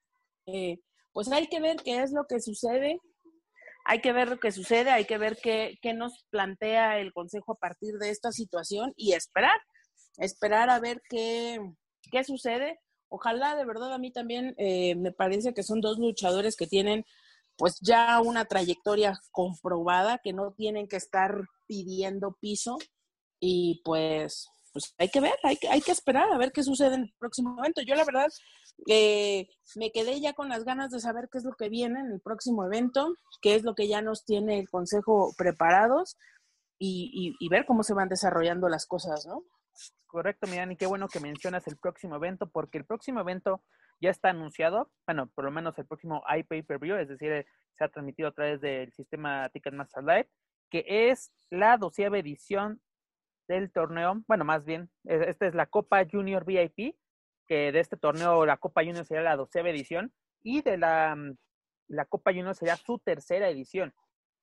eh, 0.47 0.81
pues 1.13 1.31
hay 1.31 1.49
que 1.49 1.61
ver 1.61 1.77
qué 1.85 2.03
es 2.03 2.13
lo 2.13 2.27
que 2.27 2.41
sucede 2.41 3.01
hay 3.89 4.03
que 4.03 4.13
ver 4.13 4.29
lo 4.29 4.39
que 4.39 4.53
sucede, 4.53 4.91
hay 4.91 5.07
que 5.07 5.17
ver 5.17 5.39
qué, 5.43 5.79
nos 5.95 6.27
plantea 6.29 6.99
el 6.99 7.15
Consejo 7.15 7.53
a 7.53 7.59
partir 7.59 7.95
de 7.95 8.11
esta 8.11 8.33
situación 8.33 8.93
y 8.97 9.15
esperar, 9.15 9.59
esperar 10.19 10.69
a 10.69 10.79
ver 10.79 11.01
qué, 11.09 11.59
qué 12.11 12.23
sucede. 12.23 12.79
Ojalá, 13.09 13.57
de 13.57 13.65
verdad, 13.65 13.95
a 13.95 13.99
mí 13.99 14.13
también 14.13 14.55
eh, 14.59 14.95
me 14.97 15.11
parece 15.11 15.55
que 15.55 15.63
son 15.63 15.81
dos 15.81 15.99
luchadores 15.99 16.55
que 16.55 16.67
tienen 16.67 17.07
pues 17.57 17.79
ya 17.81 18.21
una 18.21 18.45
trayectoria 18.45 19.19
comprobada, 19.31 20.19
que 20.23 20.35
no 20.35 20.53
tienen 20.53 20.87
que 20.87 20.97
estar 20.97 21.41
pidiendo 21.67 22.37
piso 22.39 22.77
y 23.41 23.81
pues, 23.87 24.51
pues 24.79 24.95
hay 24.99 25.09
que 25.09 25.21
ver, 25.21 25.35
hay 25.43 25.81
que, 25.81 25.93
esperar 25.93 26.31
a 26.31 26.39
ver 26.39 26.53
qué 26.53 26.63
sucede 26.63 26.95
en 26.95 27.03
el 27.03 27.15
próximo 27.19 27.51
momento. 27.51 27.83
Yo 27.83 27.95
la 27.95 28.05
verdad 28.05 28.29
eh, 28.87 29.49
me 29.77 29.91
quedé 29.91 30.21
ya 30.21 30.35
con 30.35 30.49
las 30.49 30.65
ganas 30.65 30.91
de 30.91 31.01
saber 31.01 31.29
qué 31.31 31.39
es 31.39 31.45
lo 31.45 31.53
que 31.53 31.69
viene 31.69 32.01
en 32.01 32.13
el 32.13 32.21
próximo 32.21 32.65
evento, 32.65 33.15
qué 33.43 33.55
es 33.55 33.65
lo 33.65 33.75
que 33.75 33.89
ya 33.89 34.03
nos 34.03 34.25
tiene 34.25 34.61
el 34.61 34.69
Consejo 34.69 35.33
preparados 35.37 36.17
y, 36.79 37.49
ver 37.51 37.67
cómo 37.67 37.83
se 37.83 37.95
van 37.95 38.09
desarrollando 38.09 38.69
las 38.69 38.87
cosas, 38.87 39.27
¿no? 39.27 39.43
Correcto, 40.07 40.47
Miran, 40.47 40.73
y 40.73 40.77
qué 40.77 40.87
bueno 40.87 41.09
que 41.09 41.21
mencionas 41.21 41.67
el 41.67 41.77
próximo 41.77 42.17
evento, 42.17 42.49
porque 42.49 42.79
el 42.79 42.85
próximo 42.85 43.21
evento 43.21 43.63
ya 44.01 44.11
está 44.11 44.31
anunciado, 44.31 44.91
bueno, 45.07 45.29
por 45.35 45.45
lo 45.45 45.51
menos 45.51 45.77
el 45.79 45.87
próximo 45.87 46.23
iPay-Per-View, 46.29 46.97
es 46.97 47.09
decir, 47.09 47.45
se 47.77 47.85
ha 47.85 47.89
transmitido 47.89 48.29
a 48.29 48.33
través 48.33 48.61
del 48.61 48.93
sistema 48.93 49.49
Ticketmaster 49.51 50.05
Live, 50.05 50.31
que 50.71 50.85
es 50.87 51.33
la 51.51 51.77
doceava 51.77 52.19
edición 52.19 52.81
del 53.49 53.73
torneo, 53.73 54.23
bueno, 54.29 54.45
más 54.45 54.65
bien, 54.65 54.91
e, 55.05 55.31
esta 55.31 55.47
es 55.47 55.55
la 55.55 55.67
Copa 55.67 56.05
Junior 56.09 56.45
VIP, 56.45 56.95
que 57.47 57.73
de 57.73 57.81
este 57.81 57.97
torneo 57.97 58.47
la 58.47 58.59
Copa 58.59 58.85
Junior 58.85 59.05
sería 59.05 59.23
la 59.23 59.37
doceava 59.37 59.71
edición 59.71 60.13
y 60.43 60.63
de 60.63 60.77
la, 60.77 61.17
mm, 61.17 61.37
la 61.89 62.05
Copa 62.05 62.31
Junior 62.31 62.55
sería 62.55 62.77
su 62.77 62.99
tercera 62.99 63.49
edición, 63.49 63.95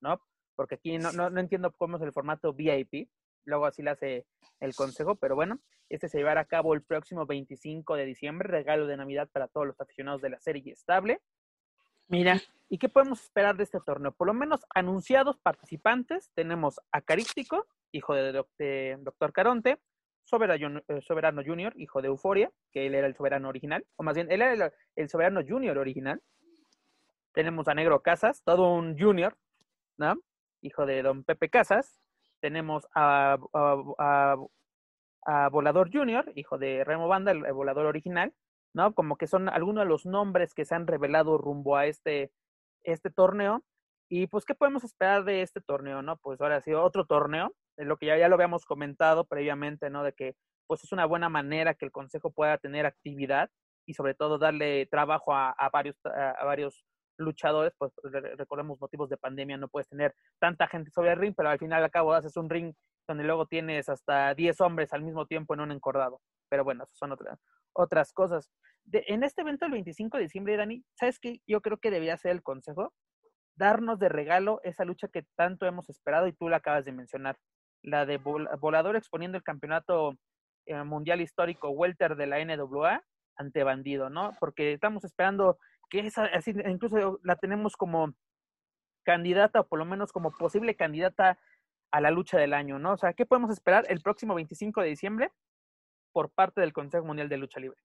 ¿no? 0.02 0.20
Porque 0.56 0.76
aquí 0.76 0.98
no, 0.98 1.12
no, 1.12 1.40
entiendo 1.40 1.72
cómo 1.72 1.98
es 1.98 2.04
el 2.04 2.14
formato 2.14 2.54
VIP, 2.54 3.10
luego 3.46 3.66
así 3.66 3.84
lo 3.84 3.92
hace 3.92 4.26
el 4.60 4.74
consejo, 4.76 5.16
pero 5.16 5.36
bueno, 5.36 5.60
este 5.90 6.10
se 6.10 6.18
llevará 6.18 6.42
a 6.42 6.46
cabo 6.46 6.74
el 6.74 6.82
próximo 6.82 7.26
25 7.26 7.96
de 7.96 8.06
diciembre, 8.06 8.50
regalo 8.50 8.88
de 8.88 8.98
Navidad 8.98 9.30
para 9.32 9.48
todos 9.48 9.68
los 9.68 9.80
aficionados 9.80 10.22
de 10.22 10.32
la 10.32 10.40
serie 10.40 10.74
estable. 10.74 11.22
Mira, 12.08 12.42
¿y 12.70 12.78
qué 12.78 12.90
podemos 12.90 13.22
esperar 13.22 13.56
de 13.58 13.64
este 13.64 13.80
torneo? 13.80 14.12
Por 14.12 14.28
lo 14.28 14.34
menos 14.34 14.62
anunciados 14.74 15.38
participantes, 15.38 16.32
tenemos 16.34 16.80
a 16.92 17.02
Carístico, 17.02 17.68
hijo 17.96 18.14
de, 18.14 18.44
de 18.58 18.98
Doctor 19.00 19.32
Caronte, 19.32 19.80
Soberano, 20.26 20.82
eh, 20.88 21.02
Soberano 21.02 21.42
Junior, 21.46 21.74
hijo 21.78 22.02
de 22.02 22.08
Euforia, 22.08 22.52
que 22.72 22.88
él 22.88 22.96
era 22.96 23.08
el 23.08 23.16
soberano 23.16 23.48
original, 23.48 23.86
o 23.96 24.04
más 24.04 24.16
bien, 24.16 24.32
él 24.32 24.42
era 24.42 24.72
el, 24.96 25.10
Soberano 25.10 25.42
Junior 25.48 25.78
original. 25.78 26.22
Tenemos 27.34 27.68
a 27.68 27.74
Negro 27.74 28.02
Casas, 28.02 28.42
todo 28.44 28.74
un 28.74 28.98
Junior, 28.98 29.38
¿no? 29.98 30.16
Hijo 30.62 30.86
de 30.86 31.04
Don 31.04 31.24
Pepe 31.24 31.50
Casas. 31.50 32.00
Tenemos 32.42 32.88
a, 32.96 33.38
a, 34.00 35.50
Volador 35.50 35.90
Junior, 35.92 36.32
hijo 36.36 36.58
de 36.58 36.84
Remo 36.84 37.08
Banda, 37.08 37.32
el, 37.32 37.52
volador 37.54 37.86
original, 37.88 38.34
¿no? 38.74 38.94
Como 38.94 39.18
que 39.18 39.28
son 39.28 39.50
algunos 39.50 39.84
de 39.84 39.90
los 39.90 40.06
nombres 40.06 40.54
que 40.54 40.66
se 40.66 40.76
han 40.76 40.88
revelado 40.88 41.38
rumbo 41.38 41.76
a 41.78 41.88
este, 41.88 42.32
este 42.84 43.10
torneo. 43.10 43.64
Y 44.08 44.28
pues, 44.28 44.46
¿qué 44.46 44.54
podemos 44.56 44.84
esperar 44.84 45.24
de 45.24 45.42
este 45.42 45.62
torneo, 45.62 46.02
no? 46.02 46.18
Pues 46.18 46.40
ahora 46.42 46.62
sido 46.62 46.84
otro 46.84 47.06
torneo, 47.06 47.54
lo 47.78 47.98
que 47.98 48.08
ya, 48.08 48.18
ya 48.18 48.28
lo 48.28 48.36
habíamos 48.36 48.66
comentado 48.66 49.26
previamente, 49.26 49.90
¿no? 49.90 50.04
De 50.04 50.14
que 50.14 50.36
pues 50.68 50.84
es 50.84 50.92
una 50.92 51.06
buena 51.06 51.30
manera 51.30 51.76
que 51.76 51.86
el 51.86 51.92
consejo 51.92 52.32
pueda 52.32 52.58
tener 52.58 52.86
actividad 52.86 53.50
y 53.86 53.94
sobre 53.94 54.16
todo 54.16 54.38
darle 54.38 54.88
trabajo 54.88 55.34
a, 55.36 55.56
varios 55.72 55.96
a, 56.06 56.44
varios 56.44 56.86
luchadores, 57.18 57.74
pues 57.78 57.94
recordemos 58.38 58.82
motivos 58.82 59.10
de 59.10 59.18
pandemia, 59.18 59.58
no 59.58 59.68
puedes 59.68 59.88
tener 59.88 60.16
tanta 60.40 60.68
gente 60.68 60.90
sobre 60.92 61.12
el 61.12 61.20
ring, 61.20 61.34
pero 61.38 61.50
al 61.50 61.60
final 61.60 61.84
al 61.84 61.92
cabo 61.92 62.14
haces 62.14 62.36
un 62.36 62.50
ring 62.50 62.74
donde 63.08 63.24
luego 63.24 63.46
tienes 63.46 63.88
hasta 63.88 64.34
10 64.34 64.60
hombres 64.62 64.92
al 64.92 65.04
mismo 65.04 65.28
tiempo 65.28 65.54
en 65.54 65.62
un 65.62 65.72
encordado. 65.72 66.20
Pero 66.50 66.64
bueno, 66.64 66.84
esas 66.84 66.98
son 66.98 67.12
otras 67.12 67.40
otras 67.74 68.14
cosas. 68.14 68.50
En 68.92 69.24
este 69.24 69.42
evento 69.42 69.66
el 69.66 69.72
25 69.72 70.18
de 70.18 70.24
diciembre, 70.24 70.58
Dani, 70.58 70.84
¿sabes 70.98 71.20
qué? 71.20 71.42
Yo 71.46 71.62
creo 71.62 71.78
que 71.78 71.92
debía 71.92 72.18
ser 72.18 72.32
el 72.32 72.42
consejo 72.42 72.94
darnos 73.58 74.00
de 74.00 74.10
regalo 74.10 74.60
esa 74.64 74.86
lucha 74.86 75.08
que 75.08 75.26
tanto 75.36 75.66
hemos 75.66 75.90
esperado 75.90 76.28
y 76.28 76.34
tú 76.34 76.50
la 76.50 76.58
acabas 76.58 76.86
de 76.86 76.92
mencionar 76.92 77.38
la 77.86 78.06
de 78.06 78.18
Volador 78.18 78.96
exponiendo 78.96 79.38
el 79.38 79.44
campeonato 79.44 80.18
eh, 80.66 80.84
mundial 80.84 81.22
histórico 81.22 81.70
welter 81.70 82.16
de 82.16 82.28
la 82.28 82.44
NWA 82.44 83.04
ante 83.38 83.64
Bandido, 83.64 84.10
¿no? 84.10 84.32
Porque 84.40 84.74
estamos 84.74 85.04
esperando 85.04 85.60
que 85.90 86.00
esa, 86.00 86.26
así, 86.26 86.54
incluso 86.66 87.20
la 87.24 87.36
tenemos 87.36 87.78
como 87.78 88.14
candidata 89.04 89.62
o 89.62 89.68
por 89.68 89.80
lo 89.80 89.86
menos 89.86 90.12
como 90.12 90.32
posible 90.32 90.76
candidata 90.76 91.38
a 91.92 92.02
la 92.02 92.12
lucha 92.12 92.38
del 92.38 92.54
año, 92.54 92.80
¿no? 92.80 92.94
O 92.94 92.98
sea, 92.98 93.14
¿qué 93.14 93.26
podemos 93.26 93.52
esperar 93.52 93.86
el 93.88 94.02
próximo 94.02 94.34
25 94.36 94.82
de 94.82 94.90
diciembre 94.90 95.32
por 96.12 96.32
parte 96.32 96.62
del 96.62 96.74
Consejo 96.74 97.06
Mundial 97.06 97.30
de 97.30 97.38
Lucha 97.38 97.60
Libre? 97.60 97.80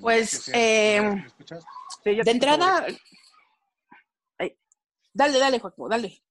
Pues, 0.00 0.48
eh, 0.54 1.24
de 2.04 2.30
entrada, 2.30 2.86
Dale, 5.12 5.38
dale, 5.38 5.58
Joaquín, 5.58 5.88
dale. 5.88 6.22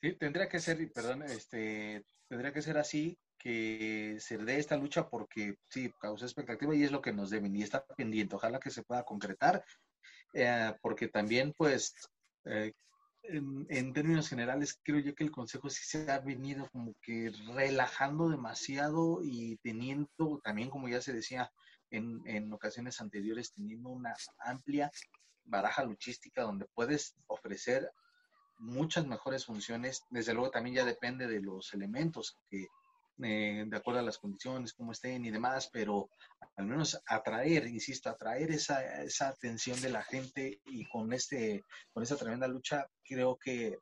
Sí, 0.00 0.12
tendría 0.14 0.48
que 0.48 0.60
ser, 0.60 0.92
perdón, 0.92 1.22
este, 1.22 2.04
tendría 2.28 2.52
que 2.52 2.62
ser 2.62 2.78
así, 2.78 3.18
que 3.38 4.16
se 4.20 4.38
dé 4.38 4.58
esta 4.58 4.76
lucha 4.76 5.08
porque 5.08 5.56
sí, 5.68 5.92
causa 6.00 6.26
expectativa 6.26 6.74
y 6.74 6.84
es 6.84 6.92
lo 6.92 7.00
que 7.00 7.12
nos 7.12 7.30
deben 7.30 7.56
y 7.56 7.62
está 7.62 7.84
pendiente. 7.84 8.36
Ojalá 8.36 8.60
que 8.60 8.70
se 8.70 8.82
pueda 8.82 9.04
concretar, 9.04 9.64
eh, 10.34 10.74
porque 10.82 11.08
también, 11.08 11.54
pues, 11.56 11.94
eh, 12.44 12.72
en, 13.22 13.92
términos 13.92 14.28
generales, 14.28 14.78
creo 14.82 15.00
yo 15.00 15.14
que 15.14 15.24
el 15.24 15.30
Consejo 15.30 15.68
sí 15.70 15.84
se 15.84 16.10
ha 16.10 16.20
venido 16.20 16.68
como 16.70 16.94
que 17.02 17.32
relajando 17.54 18.28
demasiado 18.28 19.20
y 19.22 19.56
teniendo 19.62 20.40
también, 20.44 20.70
como 20.70 20.88
ya 20.88 21.00
se 21.00 21.12
decía 21.12 21.50
en, 21.90 22.20
en 22.26 22.52
ocasiones 22.52 23.00
anteriores, 23.00 23.52
teniendo 23.52 23.88
una 23.88 24.14
amplia 24.38 24.90
baraja 25.46 25.84
luchística 25.84 26.42
donde 26.42 26.66
puedes 26.74 27.14
ofrecer 27.26 27.90
muchas 28.58 29.06
mejores 29.06 29.46
funciones. 29.46 30.04
Desde 30.10 30.34
luego 30.34 30.50
también 30.50 30.76
ya 30.76 30.84
depende 30.84 31.26
de 31.26 31.40
los 31.40 31.72
elementos 31.74 32.38
que, 32.48 32.66
eh, 33.22 33.64
de 33.66 33.76
acuerdo 33.76 34.00
a 34.00 34.04
las 34.04 34.18
condiciones, 34.18 34.72
cómo 34.72 34.92
estén 34.92 35.24
y 35.24 35.30
demás, 35.30 35.70
pero 35.72 36.10
al 36.56 36.66
menos 36.66 37.00
atraer, 37.06 37.66
insisto, 37.66 38.08
atraer 38.08 38.50
esa, 38.50 39.02
esa 39.02 39.28
atención 39.28 39.80
de 39.80 39.90
la 39.90 40.02
gente 40.02 40.60
y 40.66 40.86
con 40.88 41.12
este, 41.12 41.64
con 41.92 42.02
esta 42.02 42.16
tremenda 42.16 42.48
lucha, 42.48 42.86
creo 43.04 43.36
que 43.36 43.78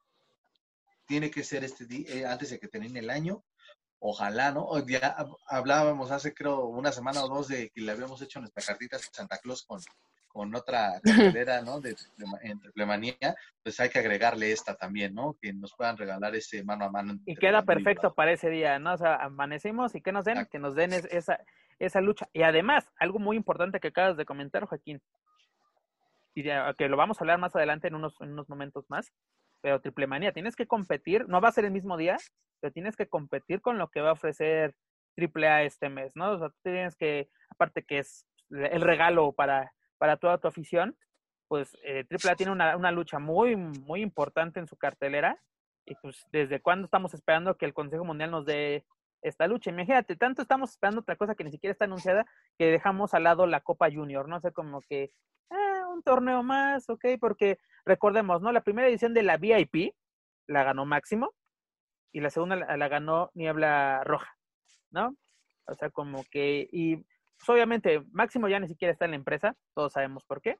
tiene 1.07 1.31
que 1.31 1.44
ser 1.44 1.64
este 1.64 1.87
día, 1.87 2.09
eh, 2.09 2.27
antes 2.27 2.50
de 2.50 2.59
que 2.59 2.68
termine 2.68 3.00
el 3.00 3.11
año. 3.11 3.44
Ojalá, 4.07 4.53
¿no? 4.53 4.87
Ya 4.87 5.16
hablábamos 5.46 6.11
hace 6.11 6.35
creo 6.35 6.66
una 6.66 6.92
semana 6.92 7.24
o 7.24 7.29
dos 7.29 7.48
de 7.48 7.70
que 7.70 7.81
le 7.81 7.90
habíamos 7.92 8.20
hecho 8.20 8.38
nuestra 8.38 8.62
cartita 8.62 8.96
a 8.96 8.98
Santa 8.98 9.38
Claus 9.38 9.62
con, 9.62 9.81
con 10.35 10.53
otra 10.57 11.01
cartelera, 11.37 11.62
¿no? 11.62 11.81
De, 11.81 11.90
de, 11.90 13.16
pues 13.62 13.79
hay 13.79 13.88
que 13.88 14.01
agregarle 14.01 14.51
esta 14.51 14.75
también, 14.75 15.14
¿no? 15.14 15.37
Que 15.40 15.53
nos 15.53 15.73
puedan 15.75 15.97
regalar 15.97 16.35
ese 16.35 16.64
mano 16.64 16.85
a 16.85 16.90
mano. 16.90 17.14
Y 17.25 17.37
queda 17.37 17.62
perfecto 17.62 18.12
para 18.14 18.33
ese 18.33 18.51
día, 18.51 18.81
¿no? 18.81 18.94
O 18.94 18.99
sea, 18.99 19.14
amanecemos 19.14 19.94
y 19.94 20.03
que 20.03 20.11
nos 20.11 20.25
den, 20.25 20.47
que 20.51 20.59
nos 20.59 20.75
den 20.75 20.92
esa, 20.92 21.38
esa 21.79 22.01
lucha. 22.01 22.29
Y 22.33 22.42
además, 22.42 22.85
algo 22.99 23.20
muy 23.20 23.37
importante 23.37 23.79
que 23.79 23.88
acabas 23.88 24.16
de 24.16 24.25
comentar, 24.25 24.64
Joaquín, 24.64 25.01
y 26.35 26.42
que 26.42 26.88
lo 26.88 26.97
vamos 26.97 27.20
a 27.20 27.25
hablar 27.25 27.38
más 27.38 27.55
adelante 27.55 27.87
en 27.87 27.94
unos, 27.94 28.20
en 28.20 28.33
unos 28.33 28.49
momentos 28.49 28.85
más, 28.88 29.12
pero 29.61 29.81
Triple 29.81 30.09
Manía, 30.09 30.33
tienes 30.33 30.57
que 30.57 30.66
competir, 30.66 31.29
no 31.29 31.40
va 31.40 31.49
a 31.49 31.53
ser 31.53 31.64
el 31.64 31.70
mismo 31.70 31.97
día, 31.97 32.16
pero 32.61 32.73
tienes 32.73 32.97
que 32.97 33.07
competir 33.07 33.61
con 33.61 33.79
lo 33.79 33.88
que 33.88 34.01
va 34.01 34.11
a 34.11 34.14
ofrecer 34.14 34.75
Triple 35.14 35.47
A 35.47 35.62
este 35.62 35.88
mes, 35.88 36.16
¿no? 36.16 36.33
O 36.33 36.38
sea, 36.40 36.49
tú 36.49 36.57
tienes 36.64 36.97
que, 36.97 37.29
aparte 37.51 37.85
que 37.85 37.99
es 37.99 38.27
el 38.51 38.81
regalo 38.81 39.33
para 39.33 39.73
para 39.98 40.16
toda 40.16 40.38
tu 40.38 40.48
afición, 40.48 40.96
pues 41.48 41.76
eh, 41.83 42.04
AAA 42.11 42.37
tiene 42.37 42.52
una, 42.52 42.76
una, 42.76 42.90
lucha 42.90 43.18
muy, 43.18 43.57
muy 43.57 44.02
importante 44.02 44.61
en 44.61 44.66
su 44.66 44.76
cartelera. 44.76 45.40
Y 45.85 45.94
pues, 45.96 46.26
¿desde 46.33 46.61
cuándo 46.61 46.87
estamos 46.87 47.14
esperando 47.14 47.57
que 47.57 47.66
el 47.66 47.74
Consejo 47.74 48.04
Mundial 48.04 48.30
nos 48.30 48.46
dé 48.46 48.85
esta 49.22 49.46
lucha? 49.46 49.70
Imagínate, 49.70 50.16
tanto 50.16 50.42
estamos 50.42 50.70
esperando 50.70 51.00
otra 51.00 51.16
cosa 51.16 51.35
que 51.35 51.44
ni 51.44 51.50
siquiera 51.50 51.72
está 51.72 51.85
anunciada 51.85 52.26
que 52.59 52.66
dejamos 52.66 53.14
al 53.14 53.24
lado 53.24 53.46
la 53.46 53.61
Copa 53.61 53.90
Junior, 53.90 54.28
¿no? 54.28 54.40
sé, 54.40 54.52
como 54.52 54.80
que, 54.83 55.12
ah, 55.50 55.87
un 55.92 56.02
torneo 56.02 56.42
más, 56.42 56.88
ok, 56.88 57.04
porque 57.20 57.59
recordemos, 57.85 58.40
¿no? 58.40 58.50
La 58.52 58.62
primera 58.62 58.88
edición 58.88 59.12
de 59.14 59.22
la 59.22 59.37
VIP 59.37 59.94
la 60.46 60.64
ganó 60.64 60.87
Máximo 60.87 61.33
y 62.12 62.20
la 62.20 62.30
segunda 62.30 62.57
la, 62.57 62.76
la 62.76 62.88
ganó 62.88 63.30
Niebla 63.35 64.02
Roja, 64.04 64.37
¿no? 64.90 65.16
O 65.66 65.74
sea, 65.74 65.90
como 65.90 66.24
que, 66.30 66.68
y 66.72 67.04
pues 67.44 67.54
obviamente 67.54 68.02
Máximo 68.12 68.48
ya 68.48 68.59
ni 68.59 68.68
siquiera 68.68 68.92
está 68.92 69.04
en 69.04 69.11
la 69.11 69.16
empresa, 69.18 69.54
todos 69.74 69.92
sabemos 69.92 70.24
por 70.24 70.40
qué. 70.40 70.59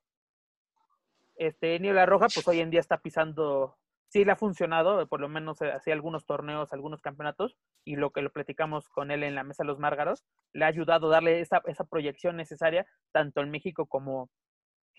Este, 1.36 1.80
Niebla 1.80 2.04
Roja, 2.04 2.26
pues 2.32 2.46
hoy 2.46 2.60
en 2.60 2.70
día 2.70 2.80
está 2.80 2.98
pisando, 2.98 3.78
sí 4.08 4.22
le 4.24 4.32
ha 4.32 4.36
funcionado, 4.36 5.06
por 5.08 5.20
lo 5.20 5.30
menos 5.30 5.62
hacía 5.62 5.94
algunos 5.94 6.26
torneos, 6.26 6.74
algunos 6.74 7.00
campeonatos, 7.00 7.56
y 7.84 7.96
lo 7.96 8.10
que 8.10 8.20
lo 8.20 8.30
platicamos 8.30 8.88
con 8.90 9.10
él 9.10 9.22
en 9.22 9.34
la 9.34 9.44
mesa 9.44 9.62
de 9.62 9.68
los 9.68 9.78
Márgaros, 9.78 10.24
le 10.52 10.66
ha 10.66 10.68
ayudado 10.68 11.06
a 11.08 11.12
darle 11.12 11.40
esa, 11.40 11.62
esa 11.64 11.84
proyección 11.84 12.36
necesaria, 12.36 12.86
tanto 13.12 13.40
en 13.40 13.50
México 13.50 13.86
como, 13.86 14.30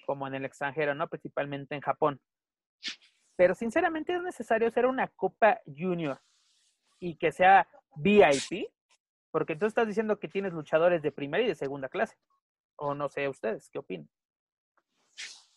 como 0.07 0.25
en 0.25 0.33
el 0.33 0.45
extranjero, 0.45 0.95
¿no? 0.95 1.07
Principalmente 1.07 1.75
en 1.75 1.81
Japón. 1.81 2.19
Pero 3.35 3.53
sinceramente 3.53 4.15
es 4.15 4.23
necesario 4.23 4.67
hacer 4.67 4.87
una 4.87 5.07
Copa 5.09 5.59
Junior 5.67 6.19
y 6.99 7.15
que 7.17 7.31
sea 7.31 7.67
VIP 7.95 8.71
porque 9.35 9.57
tú 9.57 9.65
estás 9.65 9.85
diciendo 9.85 10.17
que 10.17 10.29
tienes 10.29 10.53
luchadores 10.53 11.01
de 11.01 11.11
primera 11.11 11.43
y 11.43 11.47
de 11.47 11.55
segunda 11.55 11.89
clase. 11.89 12.15
O 12.77 12.93
no 12.95 13.09
sé, 13.09 13.27
ustedes, 13.27 13.67
¿qué 13.67 13.79
opinan? 13.79 14.09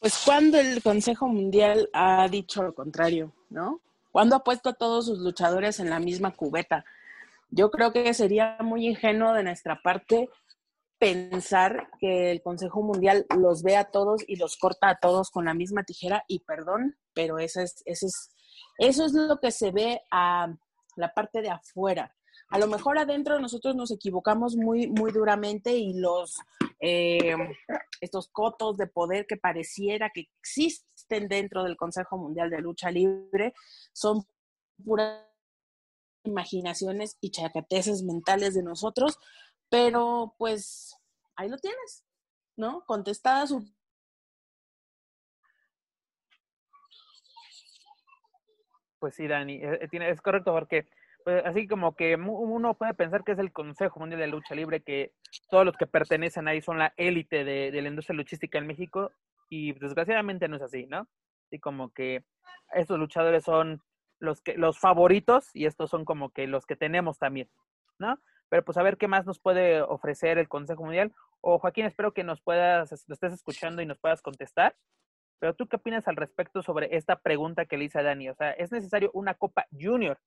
Pues 0.01 0.21
cuando 0.25 0.59
el 0.59 0.83
Consejo 0.83 1.29
Mundial 1.29 1.89
ha 1.93 2.27
dicho 2.27 2.65
lo 2.65 2.75
contrario, 2.75 3.33
¿no? 3.51 3.81
Cuando 4.11 4.35
ha 4.35 4.43
puesto 4.43 4.71
a 4.71 4.73
todos 4.73 5.07
sus 5.07 5.21
luchadores 5.21 5.79
en 5.79 5.91
la 5.91 6.01
misma 6.01 6.35
cubeta. 6.35 6.85
Yo 7.51 7.71
creo 7.71 7.93
que 7.93 8.13
sería 8.15 8.59
muy 8.63 8.85
ingenuo 8.85 9.33
de 9.33 9.45
nuestra 9.45 9.81
parte 9.81 10.29
pensar 10.99 11.89
que 12.01 12.33
el 12.33 12.43
Consejo 12.43 12.83
Mundial 12.83 13.27
los 13.39 13.63
ve 13.63 13.77
a 13.77 13.85
todos 13.85 14.25
y 14.27 14.35
los 14.35 14.57
corta 14.57 14.89
a 14.89 14.99
todos 14.99 15.31
con 15.31 15.45
la 15.45 15.55
misma 15.55 15.85
tijera 15.85 16.25
y 16.27 16.41
perdón, 16.41 16.99
pero 17.15 17.39
eso 17.39 17.61
es, 17.61 17.81
eso 17.87 18.07
es, 18.07 18.35
eso 18.79 19.05
es 19.05 19.13
lo 19.13 19.39
que 19.39 19.53
se 19.53 19.71
ve 19.71 20.03
a 20.11 20.53
la 20.97 21.15
parte 21.15 21.43
de 21.43 21.51
afuera. 21.51 22.13
A 22.51 22.59
lo 22.59 22.67
mejor 22.67 22.99
adentro 22.99 23.39
nosotros 23.39 23.77
nos 23.77 23.91
equivocamos 23.91 24.57
muy, 24.57 24.89
muy 24.89 25.13
duramente 25.13 25.73
y 25.73 25.95
los, 25.95 26.39
eh, 26.81 27.37
estos 28.01 28.29
cotos 28.29 28.77
de 28.79 28.87
poder 28.87 29.27
que 29.27 29.37
pareciera 29.37 30.11
que 30.11 30.29
existen 30.41 31.29
dentro 31.29 31.63
del 31.63 31.77
Consejo 31.77 32.17
Mundial 32.17 32.49
de 32.51 32.61
Lucha 32.61 32.91
Libre 32.91 33.53
son 33.93 34.25
puras 34.83 35.25
imaginaciones 36.25 37.17
y 37.21 37.31
chacateces 37.31 38.03
mentales 38.03 38.55
de 38.55 38.63
nosotros, 38.63 39.19
pero 39.69 40.35
pues 40.39 40.97
ahí 41.37 41.49
lo 41.49 41.59
tienes, 41.59 42.05
¿no? 42.57 42.85
Contestada 42.87 43.47
su 43.47 43.67
Pues 48.99 49.15
sí, 49.15 49.29
Dani, 49.29 49.55
eh, 49.55 49.79
eh, 49.81 50.11
es 50.11 50.21
correcto 50.21 50.53
porque 50.53 50.89
pues, 51.25 51.45
así 51.45 51.67
como 51.67 51.95
que 51.95 52.17
uno 52.17 52.75
puede 52.75 52.95
pensar 52.95 53.25
que 53.25 53.33
es 53.33 53.39
el 53.39 53.53
Consejo 53.53 54.01
Mundial 54.01 54.21
de 54.21 54.27
Lucha 54.29 54.55
Libre, 54.55 54.83
que 54.83 55.13
todos 55.51 55.65
los 55.65 55.77
que 55.77 55.87
pertenecen 55.87 56.49
ahí 56.49 56.61
son 56.61 56.79
la 56.79 56.95
élite 56.97 57.45
de, 57.45 57.71
la 57.83 57.89
industria 57.89 58.17
luchística 58.17 58.59
en 58.59 58.67
México, 58.67 59.13
y 59.51 59.73
desgraciadamente 59.73 60.49
no 60.49 60.57
es 60.57 60.63
así, 60.63 60.87
¿no? 60.87 61.09
Así 61.47 61.59
como 61.59 61.93
que 61.93 62.25
estos 62.73 62.99
luchadores 62.99 63.45
son 63.45 63.83
los 64.21 64.41
que 64.41 64.57
los 64.57 64.79
favoritos 64.79 65.55
y 65.55 65.67
estos 65.67 65.91
son 65.91 66.05
como 66.05 66.31
que 66.31 66.47
los 66.47 66.67
que 66.67 66.77
tenemos 66.77 67.19
también, 67.19 67.49
¿no? 67.99 68.19
Pero 68.49 68.65
pues 68.65 68.77
a 68.79 68.83
ver 68.83 68.97
qué 68.97 69.09
más 69.09 69.27
nos 69.27 69.39
puede 69.39 69.83
ofrecer 69.83 70.39
el 70.39 70.49
Consejo 70.49 70.85
Mundial. 70.85 71.13
O 71.41 71.59
Joaquín, 71.59 71.85
espero 71.85 72.13
que 72.13 72.25
nos 72.25 72.41
puedas, 72.41 72.91
lo 73.07 73.15
estés 73.15 73.33
escuchando 73.33 73.83
y 73.83 73.87
nos 73.87 73.99
puedas 73.99 74.23
contestar. 74.23 74.75
Pero 75.39 75.55
tú 75.55 75.69
qué 75.69 75.77
opinas 75.77 76.09
al 76.09 76.17
respecto 76.17 76.63
sobre 76.63 76.97
esta 76.97 77.21
pregunta 77.21 77.67
que 77.67 77.77
le 77.77 77.85
hice 77.85 77.99
a 77.99 78.03
Dani? 78.03 78.29
O 78.31 78.35
sea, 78.35 78.51
¿es 78.53 78.73
necesario 78.73 79.11
una 79.13 79.35
Copa 79.35 79.67
Junior 79.71 80.19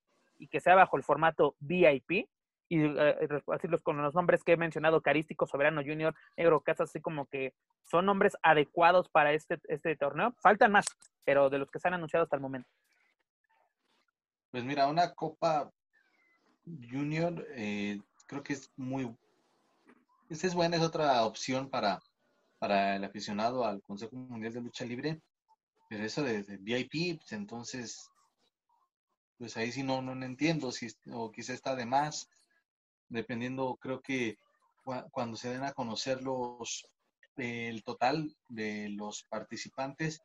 y 0.42 0.48
que 0.48 0.60
sea 0.60 0.74
bajo 0.74 0.96
el 0.96 1.04
formato 1.04 1.54
VIP 1.60 2.28
y 2.68 2.84
eh, 2.84 3.28
así 3.48 3.68
los, 3.68 3.82
con 3.82 4.00
los 4.02 4.14
nombres 4.14 4.42
que 4.42 4.52
he 4.52 4.56
mencionado, 4.56 5.02
Carístico, 5.02 5.46
Soberano 5.46 5.82
Junior, 5.82 6.14
Negro 6.36 6.62
Casas, 6.62 6.88
así 6.88 7.00
como 7.00 7.26
que 7.26 7.54
son 7.84 8.06
nombres 8.06 8.34
adecuados 8.42 9.08
para 9.08 9.32
este, 9.34 9.60
este 9.68 9.94
torneo. 9.94 10.34
Faltan 10.40 10.72
más, 10.72 10.86
pero 11.24 11.50
de 11.50 11.58
los 11.58 11.70
que 11.70 11.78
se 11.78 11.88
han 11.88 11.94
anunciado 11.94 12.24
hasta 12.24 12.36
el 12.36 12.42
momento. 12.42 12.68
Pues 14.50 14.64
mira, 14.64 14.88
una 14.88 15.12
Copa 15.12 15.70
Junior 16.64 17.46
eh, 17.50 18.00
creo 18.26 18.42
que 18.42 18.54
es 18.54 18.72
muy... 18.76 19.14
Esta 20.30 20.46
es 20.46 20.54
buena, 20.54 20.76
es 20.76 20.82
otra 20.82 21.24
opción 21.24 21.68
para, 21.68 22.00
para 22.58 22.96
el 22.96 23.04
aficionado 23.04 23.66
al 23.66 23.82
Consejo 23.82 24.16
Mundial 24.16 24.54
de 24.54 24.60
Lucha 24.62 24.86
Libre. 24.86 25.20
Pero 25.90 26.04
eso 26.04 26.22
de, 26.22 26.42
de 26.42 26.56
VIP, 26.56 27.18
pues 27.18 27.32
entonces 27.32 28.11
pues 29.38 29.56
ahí 29.56 29.72
sí 29.72 29.82
no, 29.82 30.02
no, 30.02 30.12
entiendo, 30.24 30.72
si, 30.72 30.88
o 31.10 31.30
quizá 31.32 31.52
está 31.52 31.74
de 31.74 31.86
más, 31.86 32.28
dependiendo, 33.08 33.76
creo 33.80 34.00
que 34.00 34.38
cuando 35.10 35.36
se 35.36 35.50
den 35.50 35.64
a 35.64 35.72
conocer 35.72 36.22
los, 36.22 36.86
el 37.36 37.82
total 37.82 38.36
de 38.48 38.88
los 38.90 39.24
participantes, 39.24 40.22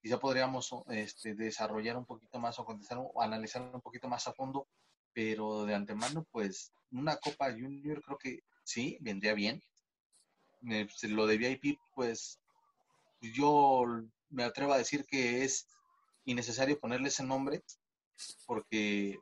quizá 0.00 0.18
podríamos 0.18 0.70
este, 0.88 1.34
desarrollar 1.34 1.96
un 1.96 2.06
poquito 2.06 2.38
más 2.38 2.58
o 2.58 2.64
contestar 2.64 2.98
o 2.98 3.22
analizar 3.22 3.62
un 3.62 3.80
poquito 3.80 4.08
más 4.08 4.26
a 4.26 4.32
fondo, 4.32 4.66
pero 5.12 5.64
de 5.64 5.74
antemano, 5.74 6.26
pues 6.30 6.72
una 6.92 7.16
Copa 7.16 7.50
Junior 7.50 8.02
creo 8.02 8.18
que 8.18 8.40
sí, 8.64 8.96
vendría 9.00 9.34
bien. 9.34 9.62
Eh, 10.68 10.88
lo 11.02 11.26
de 11.26 11.38
VIP, 11.38 11.78
pues 11.94 12.38
yo 13.20 13.84
me 14.30 14.44
atrevo 14.44 14.72
a 14.72 14.78
decir 14.78 15.04
que 15.06 15.44
es 15.44 15.66
innecesario 16.24 16.78
ponerle 16.78 17.08
ese 17.08 17.24
nombre 17.24 17.62
porque, 18.46 19.18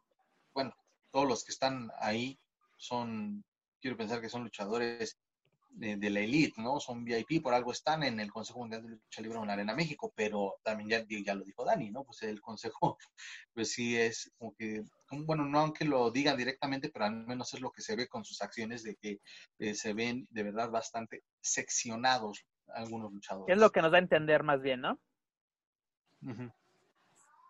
bueno, 0.54 0.74
todos 1.10 1.28
los 1.28 1.44
que 1.44 1.52
están 1.52 1.90
ahí 1.98 2.38
son, 2.76 3.44
quiero 3.80 3.96
pensar 3.96 4.20
que 4.20 4.28
son 4.28 4.44
luchadores 4.44 5.18
de 5.76 6.10
la 6.10 6.20
elite, 6.20 6.60
¿no? 6.60 6.80
Son 6.80 7.04
VIP, 7.04 7.42
por 7.42 7.52
algo 7.52 7.70
están 7.70 8.02
en 8.02 8.18
el 8.18 8.32
Consejo 8.32 8.60
Mundial 8.60 8.82
de 8.82 8.88
Lucha 8.88 9.20
Libre 9.20 9.38
en 9.38 9.46
la 9.46 9.52
Arena 9.52 9.74
México, 9.74 10.10
pero 10.16 10.54
también 10.62 10.88
ya, 10.88 11.22
ya 11.22 11.34
lo 11.34 11.44
dijo 11.44 11.66
Dani, 11.66 11.90
¿no? 11.90 12.02
Pues 12.02 12.22
el 12.22 12.40
Consejo, 12.40 12.96
pues 13.54 13.72
sí 13.72 13.94
es 13.96 14.32
como 14.38 14.54
que, 14.54 14.82
bueno, 15.10 15.44
no 15.44 15.60
aunque 15.60 15.84
lo 15.84 16.10
digan 16.10 16.36
directamente, 16.36 16.88
pero 16.88 17.04
al 17.04 17.26
menos 17.26 17.52
es 17.52 17.60
lo 17.60 17.70
que 17.70 17.82
se 17.82 17.94
ve 17.94 18.08
con 18.08 18.24
sus 18.24 18.40
acciones 18.40 18.82
de 18.84 18.96
que 18.96 19.20
eh, 19.58 19.74
se 19.74 19.92
ven 19.92 20.26
de 20.30 20.44
verdad 20.44 20.70
bastante 20.70 21.24
seccionados 21.40 22.46
algunos 22.68 23.12
luchadores. 23.12 23.54
Es 23.54 23.60
lo 23.60 23.70
que 23.70 23.82
nos 23.82 23.92
da 23.92 23.98
a 23.98 24.00
entender 24.00 24.42
más 24.42 24.62
bien, 24.62 24.80
¿no? 24.80 24.98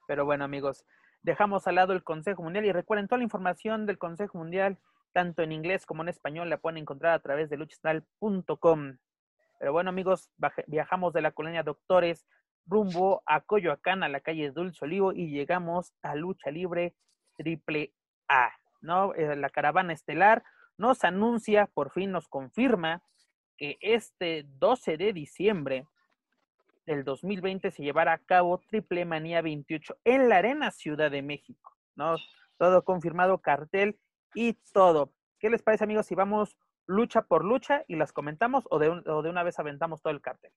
Pero 0.08 0.24
bueno, 0.24 0.44
amigos, 0.44 0.84
dejamos 1.26 1.66
al 1.66 1.74
lado 1.74 1.92
el 1.92 2.04
Consejo 2.04 2.42
Mundial 2.42 2.64
y 2.66 2.72
recuerden 2.72 3.08
toda 3.08 3.18
la 3.18 3.24
información 3.24 3.84
del 3.84 3.98
Consejo 3.98 4.38
Mundial 4.38 4.78
tanto 5.12 5.42
en 5.42 5.50
inglés 5.50 5.84
como 5.84 6.02
en 6.02 6.08
español, 6.08 6.48
la 6.48 6.58
pueden 6.58 6.78
encontrar 6.78 7.14
a 7.14 7.18
través 7.18 7.50
de 7.50 7.56
luchastral.com. 7.56 8.98
Pero 9.58 9.72
bueno, 9.72 9.90
amigos, 9.90 10.30
viajamos 10.66 11.12
de 11.14 11.22
la 11.22 11.32
colonia 11.32 11.64
Doctores 11.64 12.26
rumbo 12.64 13.22
a 13.26 13.40
Coyoacán, 13.40 14.04
a 14.04 14.08
la 14.08 14.20
calle 14.20 14.52
Dulce 14.52 14.84
Olivo, 14.84 15.12
y 15.12 15.30
llegamos 15.30 15.94
a 16.02 16.14
Lucha 16.14 16.50
Libre 16.50 16.94
Triple 17.36 17.92
A. 18.28 18.52
¿no? 18.80 19.12
Eh, 19.14 19.34
la 19.34 19.50
caravana 19.50 19.94
estelar 19.94 20.44
nos 20.76 21.02
anuncia, 21.02 21.66
por 21.66 21.90
fin 21.90 22.12
nos 22.12 22.28
confirma, 22.28 23.02
que 23.56 23.78
este 23.80 24.44
12 24.46 24.96
de 24.96 25.12
diciembre 25.12 25.86
del 26.86 27.04
2020 27.04 27.70
se 27.70 27.82
llevará 27.82 28.14
a 28.14 28.18
cabo 28.18 28.58
Triple 28.68 29.04
Manía 29.04 29.42
28 29.42 29.98
en 30.04 30.28
la 30.28 30.38
Arena 30.38 30.70
Ciudad 30.70 31.10
de 31.10 31.22
México. 31.22 31.76
¿no? 31.96 32.16
Todo 32.56 32.84
confirmado, 32.84 33.38
cartel 33.38 33.98
y 34.34 34.54
todo. 34.72 35.12
¿Qué 35.38 35.50
les 35.50 35.62
parece, 35.62 35.84
amigos, 35.84 36.06
si 36.06 36.14
vamos 36.14 36.56
lucha 36.86 37.22
por 37.22 37.44
lucha 37.44 37.84
y 37.88 37.96
las 37.96 38.12
comentamos 38.12 38.64
o 38.70 38.78
de, 38.78 38.88
de 38.88 39.30
una 39.30 39.42
vez 39.42 39.58
aventamos 39.58 40.00
todo 40.00 40.12
el 40.12 40.20
cartel? 40.20 40.52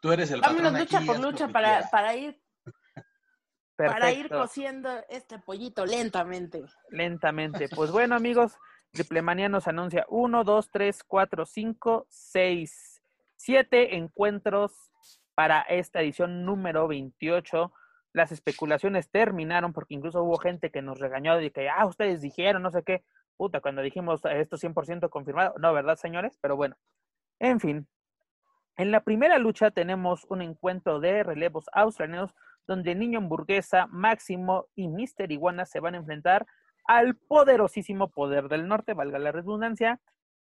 Tú 0.00 0.12
eres 0.12 0.30
el 0.30 0.40
Vámonos 0.40 0.72
lucha 0.72 1.00
por 1.00 1.20
lucha 1.20 1.48
para, 1.48 1.88
para, 1.90 2.16
ir 2.16 2.40
para 3.76 4.12
ir 4.12 4.28
cociendo 4.28 4.90
este 5.08 5.38
pollito 5.38 5.86
lentamente. 5.86 6.64
Lentamente. 6.90 7.68
Pues 7.68 7.90
bueno, 7.90 8.14
amigos, 8.14 8.56
Triplemanía 8.92 9.48
nos 9.48 9.68
anuncia 9.68 10.06
uno, 10.08 10.44
dos, 10.44 10.70
tres, 10.70 11.02
cuatro, 11.02 11.46
cinco, 11.46 12.06
seis, 12.08 13.02
siete 13.36 13.96
encuentros 13.96 14.92
para 15.34 15.62
esta 15.62 16.00
edición 16.00 16.44
número 16.44 16.86
28 16.88 17.72
las 18.12 18.32
especulaciones 18.32 19.10
terminaron 19.10 19.72
porque 19.72 19.94
incluso 19.94 20.22
hubo 20.22 20.36
gente 20.36 20.70
que 20.70 20.82
nos 20.82 20.98
regañó 20.98 21.36
de 21.36 21.50
que, 21.50 21.68
ah, 21.68 21.86
ustedes 21.86 22.20
dijeron, 22.20 22.62
no 22.62 22.70
sé 22.70 22.82
qué, 22.82 23.04
puta, 23.36 23.60
cuando 23.60 23.82
dijimos 23.82 24.20
esto 24.24 24.56
100% 24.56 25.08
confirmado, 25.08 25.54
no, 25.58 25.72
¿verdad, 25.72 25.96
señores? 25.96 26.38
Pero 26.40 26.56
bueno, 26.56 26.76
en 27.38 27.60
fin. 27.60 27.88
En 28.76 28.90
la 28.90 29.02
primera 29.02 29.38
lucha 29.38 29.70
tenemos 29.70 30.24
un 30.28 30.42
encuentro 30.42 31.00
de 31.00 31.22
relevos 31.22 31.66
australianos 31.72 32.34
donde 32.66 32.94
Niño 32.94 33.18
Hamburguesa, 33.18 33.86
Máximo 33.88 34.66
y 34.74 34.88
Mister 34.88 35.30
Iguana 35.30 35.66
se 35.66 35.80
van 35.80 35.94
a 35.94 35.98
enfrentar 35.98 36.46
al 36.84 37.16
poderosísimo 37.16 38.08
poder 38.10 38.48
del 38.48 38.68
norte, 38.68 38.94
valga 38.94 39.18
la 39.18 39.32
redundancia. 39.32 40.00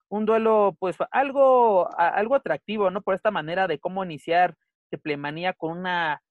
Un 0.10 0.26
duelo, 0.26 0.76
pues, 0.80 0.98
algo, 1.12 1.90
algo 1.98 2.36
atractivo, 2.36 2.90
¿no? 2.90 3.02
Por 3.02 3.16
esta 3.16 3.32
manera 3.32 3.68
de 3.68 3.80
cómo 3.80 4.04
iniciar 4.04 4.56
Triplemanía 4.90 5.54
con 5.54 5.78
una 5.78 6.22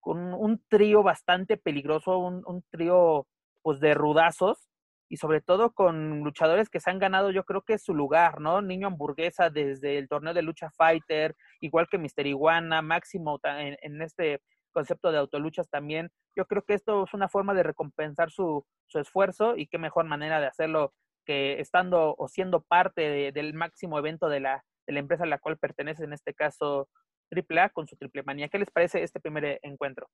con 0.00 0.32
un 0.34 0.62
trío 0.68 1.02
bastante 1.02 1.56
peligroso, 1.56 2.18
un, 2.18 2.64
trío 2.70 3.26
pues 3.62 3.80
de 3.80 3.94
rudazos 3.94 4.68
y 5.08 5.16
sobre 5.16 5.40
todo 5.40 5.72
con 5.72 6.20
luchadores 6.20 6.70
que 6.70 6.80
se 6.80 6.90
han 6.90 6.98
ganado 6.98 7.30
yo 7.30 7.44
creo 7.44 7.62
que 7.62 7.78
su 7.78 7.94
lugar, 7.94 8.40
¿no? 8.40 8.62
Niño 8.62 8.86
Hamburguesa 8.86 9.50
desde 9.50 9.98
el 9.98 10.08
torneo 10.08 10.34
de 10.34 10.42
lucha 10.42 10.70
fighter, 10.70 11.36
igual 11.60 11.88
que 11.90 11.98
Mister 11.98 12.26
Iguana, 12.26 12.80
Máximo 12.80 13.40
en 13.44 14.02
este 14.02 14.40
concepto 14.78 15.10
de 15.10 15.18
autoluchas 15.18 15.68
también. 15.68 16.12
Yo 16.36 16.46
creo 16.46 16.62
que 16.62 16.74
esto 16.74 17.02
es 17.02 17.12
una 17.12 17.28
forma 17.28 17.52
de 17.52 17.64
recompensar 17.64 18.30
su, 18.30 18.64
su 18.86 19.00
esfuerzo 19.00 19.56
y 19.56 19.66
qué 19.66 19.76
mejor 19.76 20.04
manera 20.04 20.38
de 20.38 20.46
hacerlo 20.46 20.94
que 21.24 21.60
estando 21.60 22.14
o 22.16 22.28
siendo 22.28 22.62
parte 22.62 23.32
del 23.32 23.54
máximo 23.54 23.98
evento 23.98 24.28
de 24.28 24.38
la, 24.38 24.64
de 24.86 24.92
la 24.92 25.00
empresa 25.00 25.24
a 25.24 25.26
la 25.26 25.38
cual 25.38 25.58
pertenece, 25.58 26.04
en 26.04 26.12
este 26.12 26.32
caso 26.32 26.88
AAA 27.32 27.70
con 27.70 27.88
su 27.88 27.96
triple 27.96 28.22
manía. 28.22 28.48
¿Qué 28.48 28.60
les 28.60 28.70
parece 28.70 29.02
este 29.02 29.18
primer 29.18 29.44
eh, 29.44 29.58
encuentro? 29.62 30.08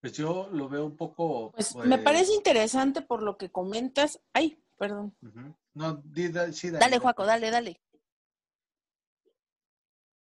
Pues 0.00 0.12
yo 0.12 0.48
lo 0.52 0.68
veo 0.68 0.86
un 0.86 0.96
poco. 0.96 1.50
Pues, 1.50 1.74
me 1.74 1.96
pues 1.96 2.02
parece 2.02 2.32
interesante 2.32 3.02
por 3.02 3.24
lo 3.24 3.36
que 3.36 3.50
comentas. 3.50 4.20
Ay, 4.32 4.62
perdón. 4.78 5.16
No, 5.74 6.00
sí, 6.52 6.70
dale. 6.70 6.78
Dale, 6.78 6.98
Juaco, 7.00 7.26
dale, 7.26 7.50
dale. 7.50 7.80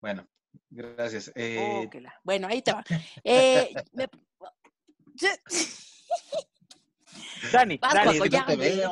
Bueno, 0.04 0.28
gracias. 0.70 1.32
Eh... 1.34 1.90
Bueno, 2.26 2.48
ahí 2.50 2.62
te 2.62 2.74
va. 2.74 2.84
Eh, 3.24 3.74
Dani, 7.54 7.78
vas, 7.78 7.94
Dani, 7.94 8.30
ya, 8.30 8.46
te 8.46 8.58
veo, 8.58 8.92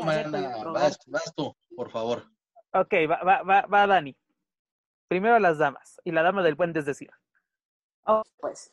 vas, 0.72 0.98
vas 1.08 1.34
tú, 1.36 1.54
por 1.76 1.92
favor. 1.92 2.24
Ok, 2.74 2.94
va, 3.10 3.44
va, 3.44 3.64
va, 3.64 3.88
Dani. 3.88 4.16
Primero 5.10 5.38
las 5.40 5.58
damas. 5.58 6.00
Y 6.06 6.12
la 6.12 6.24
dama 6.24 6.44
del 6.44 6.56
puente 6.56 6.80
es 6.80 6.86
decir. 6.86 7.12
Oh, 8.06 8.24
pues. 8.40 8.72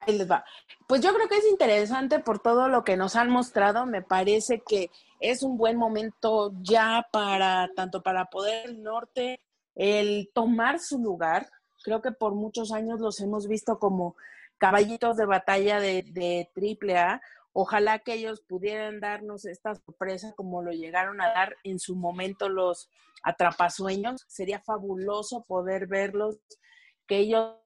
Ahí 0.00 0.16
les 0.16 0.30
va. 0.30 0.42
Pues 0.86 1.02
yo 1.02 1.12
creo 1.12 1.28
que 1.28 1.36
es 1.36 1.46
interesante 1.46 2.20
por 2.20 2.38
todo 2.38 2.68
lo 2.68 2.82
que 2.82 2.96
nos 2.96 3.14
han 3.14 3.28
mostrado. 3.28 3.84
Me 3.84 4.00
parece 4.00 4.62
que 4.66 4.90
es 5.20 5.42
un 5.42 5.58
buen 5.58 5.76
momento 5.76 6.54
ya 6.62 7.06
para, 7.12 7.68
tanto 7.76 8.02
para 8.02 8.24
Poder 8.26 8.70
el 8.70 8.82
Norte, 8.82 9.42
el 9.78 10.30
tomar 10.34 10.78
su 10.78 10.98
lugar. 10.98 11.48
Creo 11.82 12.02
que 12.02 12.12
por 12.12 12.34
muchos 12.34 12.70
años 12.72 13.00
los 13.00 13.20
hemos 13.20 13.48
visto 13.48 13.78
como 13.78 14.14
caballitos 14.58 15.16
de 15.16 15.24
batalla 15.24 15.80
de, 15.80 16.02
de 16.02 16.50
AAA 16.54 17.22
Ojalá 17.60 17.98
que 17.98 18.14
ellos 18.14 18.40
pudieran 18.40 19.00
darnos 19.00 19.44
esta 19.44 19.74
sorpresa 19.74 20.32
como 20.36 20.62
lo 20.62 20.70
llegaron 20.70 21.20
a 21.20 21.28
dar 21.30 21.56
en 21.64 21.80
su 21.80 21.96
momento 21.96 22.48
los 22.48 22.88
atrapasueños. 23.24 24.24
Sería 24.28 24.60
fabuloso 24.60 25.42
poder 25.42 25.88
verlos, 25.88 26.38
que 27.08 27.18
ellos 27.18 27.56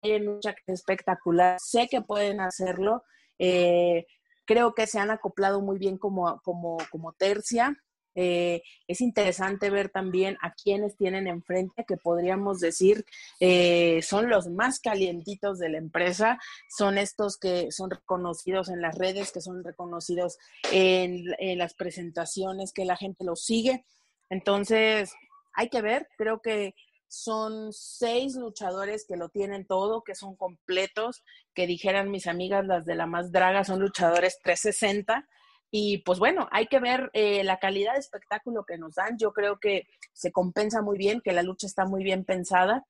tienen 0.00 0.32
mucha 0.32 0.54
espectacular. 0.66 1.58
Sé 1.60 1.88
que 1.90 2.00
pueden 2.00 2.40
hacerlo. 2.40 3.04
Eh, 3.38 4.06
creo 4.46 4.74
que 4.74 4.86
se 4.86 4.98
han 4.98 5.10
acoplado 5.10 5.60
muy 5.60 5.78
bien 5.78 5.98
como, 5.98 6.40
como, 6.40 6.78
como 6.90 7.12
tercia. 7.12 7.76
Eh, 8.18 8.62
es 8.88 9.02
interesante 9.02 9.68
ver 9.68 9.90
también 9.90 10.38
a 10.40 10.54
quienes 10.54 10.96
tienen 10.96 11.26
enfrente, 11.26 11.84
que 11.86 11.98
podríamos 11.98 12.60
decir 12.60 13.04
eh, 13.40 14.00
son 14.02 14.30
los 14.30 14.48
más 14.48 14.80
calientitos 14.80 15.58
de 15.58 15.68
la 15.68 15.76
empresa, 15.76 16.38
son 16.74 16.96
estos 16.96 17.36
que 17.36 17.70
son 17.70 17.90
reconocidos 17.90 18.70
en 18.70 18.80
las 18.80 18.96
redes, 18.96 19.32
que 19.32 19.42
son 19.42 19.62
reconocidos 19.62 20.38
en, 20.72 21.26
las 21.58 21.74
presentaciones, 21.74 22.72
que 22.72 22.86
la 22.86 22.96
gente 22.96 23.22
los 23.22 23.44
sigue. 23.44 23.84
Entonces, 24.30 25.12
hay 25.52 25.68
que 25.68 25.82
ver, 25.82 26.08
creo 26.16 26.40
que 26.40 26.74
son 27.08 27.72
seis 27.72 28.34
luchadores 28.34 29.04
que 29.06 29.16
lo 29.16 29.28
tienen 29.28 29.66
todo, 29.66 30.02
que 30.02 30.14
son 30.14 30.36
completos, 30.36 31.22
que 31.54 31.66
dijeran 31.66 32.10
mis 32.10 32.26
amigas 32.26 32.66
las 32.66 32.86
de 32.86 32.94
la 32.94 33.06
más 33.06 33.30
draga, 33.30 33.62
son 33.62 33.80
luchadores 33.80 34.40
360 34.42 35.28
y 35.70 35.98
pues 35.98 36.18
bueno, 36.18 36.48
hay 36.52 36.68
que 36.68 36.78
ver 36.78 37.10
eh, 37.12 37.42
la 37.44 37.58
calidad 37.58 37.94
de 37.94 38.00
espectáculo 38.00 38.64
que 38.64 38.78
nos 38.78 38.94
dan. 38.94 39.18
Yo 39.18 39.32
creo 39.32 39.58
que 39.58 39.88
se 40.12 40.32
compensa 40.32 40.82
muy 40.82 40.96
bien, 40.96 41.20
que 41.20 41.32
la 41.32 41.42
lucha 41.42 41.66
está 41.66 41.84
muy 41.84 42.04
bien 42.04 42.24
pensada. 42.24 42.86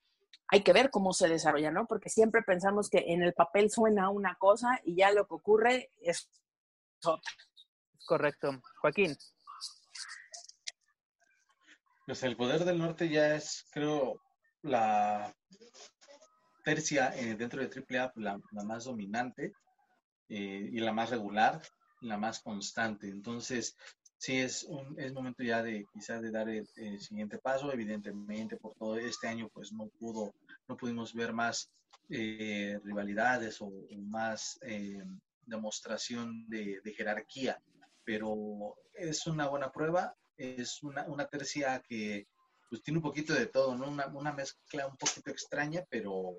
Hay 0.48 0.62
que 0.62 0.72
ver 0.72 0.90
cómo 0.90 1.12
se 1.12 1.28
desarrolla, 1.28 1.70
¿no? 1.70 1.86
Porque 1.86 2.10
siempre 2.10 2.42
pensamos 2.42 2.88
que 2.88 3.04
en 3.08 3.22
el 3.22 3.32
papel 3.32 3.70
suena 3.70 4.10
una 4.10 4.36
cosa 4.36 4.80
y 4.84 4.96
ya 4.96 5.10
lo 5.10 5.26
que 5.26 5.34
ocurre 5.34 5.90
es 6.00 6.30
otra. 7.04 7.32
Correcto. 8.06 8.60
Joaquín. 8.80 9.16
Pues 12.06 12.22
el 12.22 12.36
poder 12.36 12.64
del 12.64 12.78
norte 12.78 13.08
ya 13.08 13.34
es, 13.34 13.66
creo, 13.72 14.20
la 14.62 15.34
tercia 16.62 17.16
eh, 17.16 17.34
dentro 17.34 17.60
de 17.60 17.68
AAA, 17.68 18.12
la, 18.16 18.38
la 18.52 18.64
más 18.64 18.84
dominante 18.84 19.52
eh, 20.28 20.70
y 20.72 20.78
la 20.78 20.92
más 20.92 21.10
regular 21.10 21.60
la 22.00 22.18
más 22.18 22.40
constante. 22.40 23.08
Entonces, 23.08 23.76
sí 24.18 24.38
es 24.38 24.64
un 24.64 24.98
es 24.98 25.12
momento 25.12 25.42
ya 25.42 25.62
de 25.62 25.86
quizás 25.92 26.22
de 26.22 26.30
dar 26.30 26.48
el, 26.48 26.66
siguiente 27.00 27.38
paso. 27.38 27.72
Evidentemente, 27.72 28.56
por 28.56 28.74
todo 28.74 28.96
este 28.96 29.28
año, 29.28 29.48
pues 29.52 29.72
no 29.72 29.88
pudo, 29.98 30.34
no 30.68 30.76
pudimos 30.76 31.14
ver 31.14 31.32
más 31.32 31.70
eh, 32.08 32.78
rivalidades 32.84 33.60
o, 33.60 33.70
más 33.98 34.58
eh, 34.62 35.02
demostración 35.46 36.48
de, 36.48 36.80
jerarquía, 36.96 37.60
pero 38.04 38.76
es 38.94 39.26
una 39.26 39.48
buena 39.48 39.70
prueba. 39.70 40.14
Es 40.36 40.82
una, 40.82 41.04
una 41.06 41.26
tercia 41.26 41.82
que 41.88 42.26
pues 42.68 42.82
tiene 42.82 42.98
un 42.98 43.02
poquito 43.02 43.32
de 43.32 43.46
todo, 43.46 43.76
¿no? 43.76 43.88
Una, 43.88 44.06
una 44.08 44.32
mezcla 44.32 44.86
un 44.86 44.96
poquito 44.96 45.30
extraña, 45.30 45.84
pero, 45.88 46.34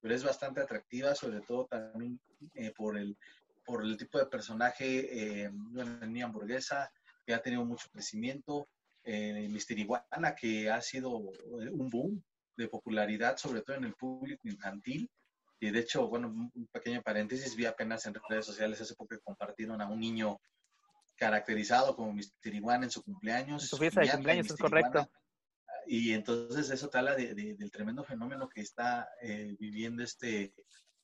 pero 0.00 0.14
es 0.14 0.24
bastante 0.24 0.60
atractiva, 0.60 1.14
sobre 1.14 1.40
todo 1.40 1.66
también 1.66 2.20
eh, 2.54 2.72
por 2.76 2.96
el 2.96 3.16
por 3.64 3.84
el 3.84 3.96
tipo 3.96 4.18
de 4.18 4.26
personaje, 4.26 5.42
eh, 5.44 5.44
en 5.44 6.22
hamburguesa, 6.22 6.90
que 7.24 7.34
ha 7.34 7.42
tenido 7.42 7.64
mucho 7.64 7.88
crecimiento, 7.90 8.68
eh, 9.04 9.48
Mister 9.48 9.78
Iguana, 9.78 10.34
que 10.34 10.70
ha 10.70 10.80
sido 10.80 11.10
un 11.16 11.88
boom 11.90 12.22
de 12.56 12.68
popularidad, 12.68 13.36
sobre 13.36 13.62
todo 13.62 13.76
en 13.76 13.84
el 13.84 13.94
público 13.94 14.46
infantil. 14.48 15.10
Y 15.60 15.70
de 15.70 15.78
hecho, 15.78 16.08
bueno, 16.08 16.28
un 16.28 16.66
pequeño 16.72 17.02
paréntesis, 17.02 17.54
vi 17.54 17.66
apenas 17.66 18.04
en 18.06 18.14
redes 18.28 18.46
sociales 18.46 18.80
hace 18.80 18.94
poco 18.94 19.14
que 19.14 19.20
compartieron 19.20 19.80
a 19.80 19.88
un 19.88 20.00
niño 20.00 20.40
caracterizado 21.16 21.94
como 21.94 22.12
Mister 22.12 22.54
Iguana 22.54 22.84
en 22.84 22.90
su 22.90 23.02
cumpleaños. 23.02 23.68
Su 23.68 23.76
fiesta 23.76 24.00
de 24.00 24.10
cumpleaños, 24.10 24.50
es 24.50 24.56
correcto. 24.56 25.08
y 25.86 26.12
entonces 26.12 26.70
eso 26.70 26.88
te 26.88 26.98
habla 26.98 27.14
de, 27.14 27.34
del 27.34 27.70
tremendo 27.70 28.02
fenómeno 28.02 28.48
que 28.48 28.60
está 28.60 29.08
eh, 29.20 29.56
viviendo 29.58 30.02
este, 30.02 30.52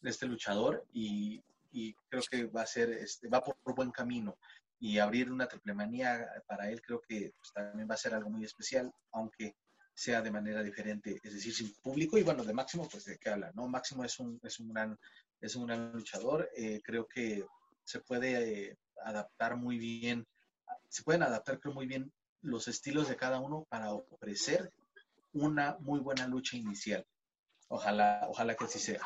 este 0.02 0.26
luchador 0.26 0.84
y, 0.92 1.42
y, 1.70 1.94
creo 2.08 2.22
que 2.30 2.46
va 2.46 2.62
a 2.62 2.66
ser, 2.66 2.90
este, 2.90 3.28
va 3.28 3.42
por, 3.42 3.56
buen 3.74 3.90
camino. 3.90 4.38
Y 4.80 4.98
abrir 4.98 5.32
una 5.32 5.48
triple 5.48 5.74
manía 5.74 6.26
para 6.46 6.70
él 6.70 6.80
creo 6.80 7.00
que 7.00 7.32
pues, 7.36 7.52
también 7.52 7.88
va 7.90 7.94
a 7.94 7.98
ser 7.98 8.14
algo 8.14 8.30
muy 8.30 8.44
especial, 8.44 8.92
aunque 9.12 9.56
sea 9.92 10.22
de 10.22 10.30
manera 10.30 10.62
diferente, 10.62 11.18
es 11.22 11.34
decir, 11.34 11.52
sin 11.52 11.74
público. 11.82 12.16
Y 12.16 12.22
bueno, 12.22 12.44
de 12.44 12.52
Máximo, 12.52 12.88
pues 12.88 13.04
de 13.04 13.18
qué 13.18 13.30
habla, 13.30 13.50
¿no? 13.54 13.66
Máximo 13.66 14.04
es 14.04 14.20
un, 14.20 14.38
es 14.44 14.60
un, 14.60 14.72
gran, 14.72 14.96
es 15.40 15.56
un 15.56 15.66
gran 15.66 15.92
luchador. 15.92 16.48
Eh, 16.56 16.80
creo 16.84 17.08
que 17.08 17.44
se 17.82 18.00
puede 18.00 18.68
eh, 18.68 18.78
adaptar 19.04 19.56
muy 19.56 19.78
bien, 19.78 20.24
se 20.88 21.02
pueden 21.02 21.24
adaptar 21.24 21.58
creo 21.58 21.74
muy 21.74 21.86
bien 21.86 22.12
los 22.42 22.68
estilos 22.68 23.08
de 23.08 23.16
cada 23.16 23.40
uno 23.40 23.66
para 23.68 23.92
ofrecer 23.92 24.72
una 25.32 25.76
muy 25.80 26.00
buena 26.00 26.26
lucha 26.28 26.56
inicial. 26.56 27.04
Ojalá, 27.68 28.26
ojalá 28.28 28.54
que 28.54 28.64
así 28.64 28.78
sea. 28.78 29.00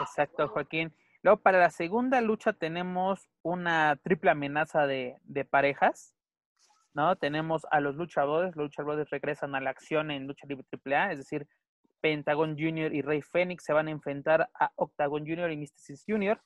Exacto, 0.00 0.48
Joaquín. 0.48 0.94
Luego, 1.22 1.40
para 1.40 1.58
la 1.58 1.70
segunda 1.70 2.20
lucha 2.20 2.52
tenemos 2.52 3.28
una 3.42 3.96
triple 4.02 4.30
amenaza 4.30 4.86
de, 4.86 5.16
de 5.24 5.44
parejas, 5.44 6.14
¿no? 6.94 7.16
Tenemos 7.16 7.66
a 7.70 7.80
los 7.80 7.96
luchadores, 7.96 8.54
los 8.56 8.66
luchadores 8.66 9.10
regresan 9.10 9.54
a 9.54 9.60
la 9.60 9.70
acción 9.70 10.10
en 10.10 10.26
lucha 10.26 10.46
libre 10.46 10.64
AAA, 10.72 11.12
es 11.12 11.18
decir, 11.18 11.48
Pentagon 12.00 12.56
Jr. 12.58 12.94
y 12.94 13.02
Rey 13.02 13.22
Fénix 13.22 13.64
se 13.64 13.72
van 13.72 13.88
a 13.88 13.90
enfrentar 13.90 14.48
a 14.58 14.70
Octagon 14.76 15.26
Jr. 15.26 15.50
y 15.50 15.56
Mysticis 15.56 16.04
Jr., 16.06 16.40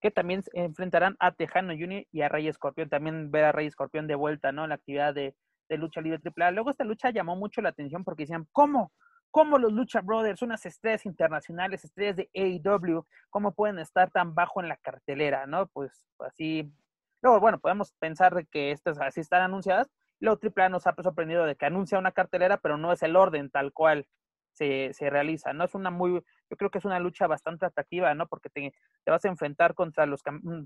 que 0.00 0.10
también 0.10 0.42
se 0.42 0.50
enfrentarán 0.54 1.16
a 1.18 1.32
Tejano 1.32 1.72
Jr. 1.72 2.06
y 2.10 2.22
a 2.22 2.28
Rey 2.28 2.48
Escorpión. 2.48 2.88
También 2.88 3.30
ver 3.30 3.44
a 3.44 3.52
Rey 3.52 3.66
Escorpión 3.66 4.06
de 4.06 4.14
vuelta, 4.14 4.52
¿no? 4.52 4.66
La 4.66 4.74
actividad 4.76 5.14
de, 5.14 5.34
de 5.68 5.78
lucha 5.78 6.00
libre 6.00 6.20
AAA. 6.22 6.50
Luego 6.52 6.70
esta 6.70 6.84
lucha 6.84 7.10
llamó 7.10 7.36
mucho 7.36 7.60
la 7.62 7.70
atención 7.70 8.04
porque 8.04 8.24
decían, 8.24 8.46
¿cómo? 8.52 8.92
¿Cómo 9.30 9.58
los 9.58 9.72
Lucha 9.72 10.00
Brothers, 10.00 10.42
unas 10.42 10.64
estrellas 10.64 11.04
internacionales, 11.06 11.84
estrellas 11.84 12.16
de 12.16 12.30
AEW, 12.34 13.06
cómo 13.30 13.52
pueden 13.52 13.78
estar 13.78 14.10
tan 14.10 14.34
bajo 14.34 14.60
en 14.60 14.68
la 14.68 14.76
cartelera, 14.76 15.46
no? 15.46 15.66
Pues 15.68 16.06
así. 16.20 16.72
Luego, 17.22 17.40
bueno, 17.40 17.58
podemos 17.58 17.92
pensar 17.98 18.46
que 18.48 18.70
estas 18.70 18.98
así 19.00 19.20
están 19.20 19.42
anunciadas. 19.42 19.88
Luego 20.20 20.40
AAA 20.42 20.70
nos 20.70 20.86
ha 20.86 20.94
sorprendido 21.02 21.44
de 21.44 21.56
que 21.56 21.66
anuncia 21.66 21.98
una 21.98 22.12
cartelera, 22.12 22.56
pero 22.56 22.78
no 22.78 22.92
es 22.92 23.02
el 23.02 23.16
orden 23.16 23.50
tal 23.50 23.72
cual 23.72 24.06
se, 24.52 24.92
se 24.94 25.10
realiza, 25.10 25.52
¿no? 25.52 25.64
Es 25.64 25.74
una 25.74 25.90
muy, 25.90 26.12
yo 26.50 26.56
creo 26.56 26.70
que 26.70 26.78
es 26.78 26.84
una 26.84 26.98
lucha 26.98 27.26
bastante 27.26 27.66
atractiva, 27.66 28.14
¿no? 28.14 28.26
Porque 28.26 28.48
te, 28.48 28.72
vas 29.06 29.24
a 29.24 29.28
enfrentar 29.28 29.74
contra 29.74 30.06
los, 30.06 30.22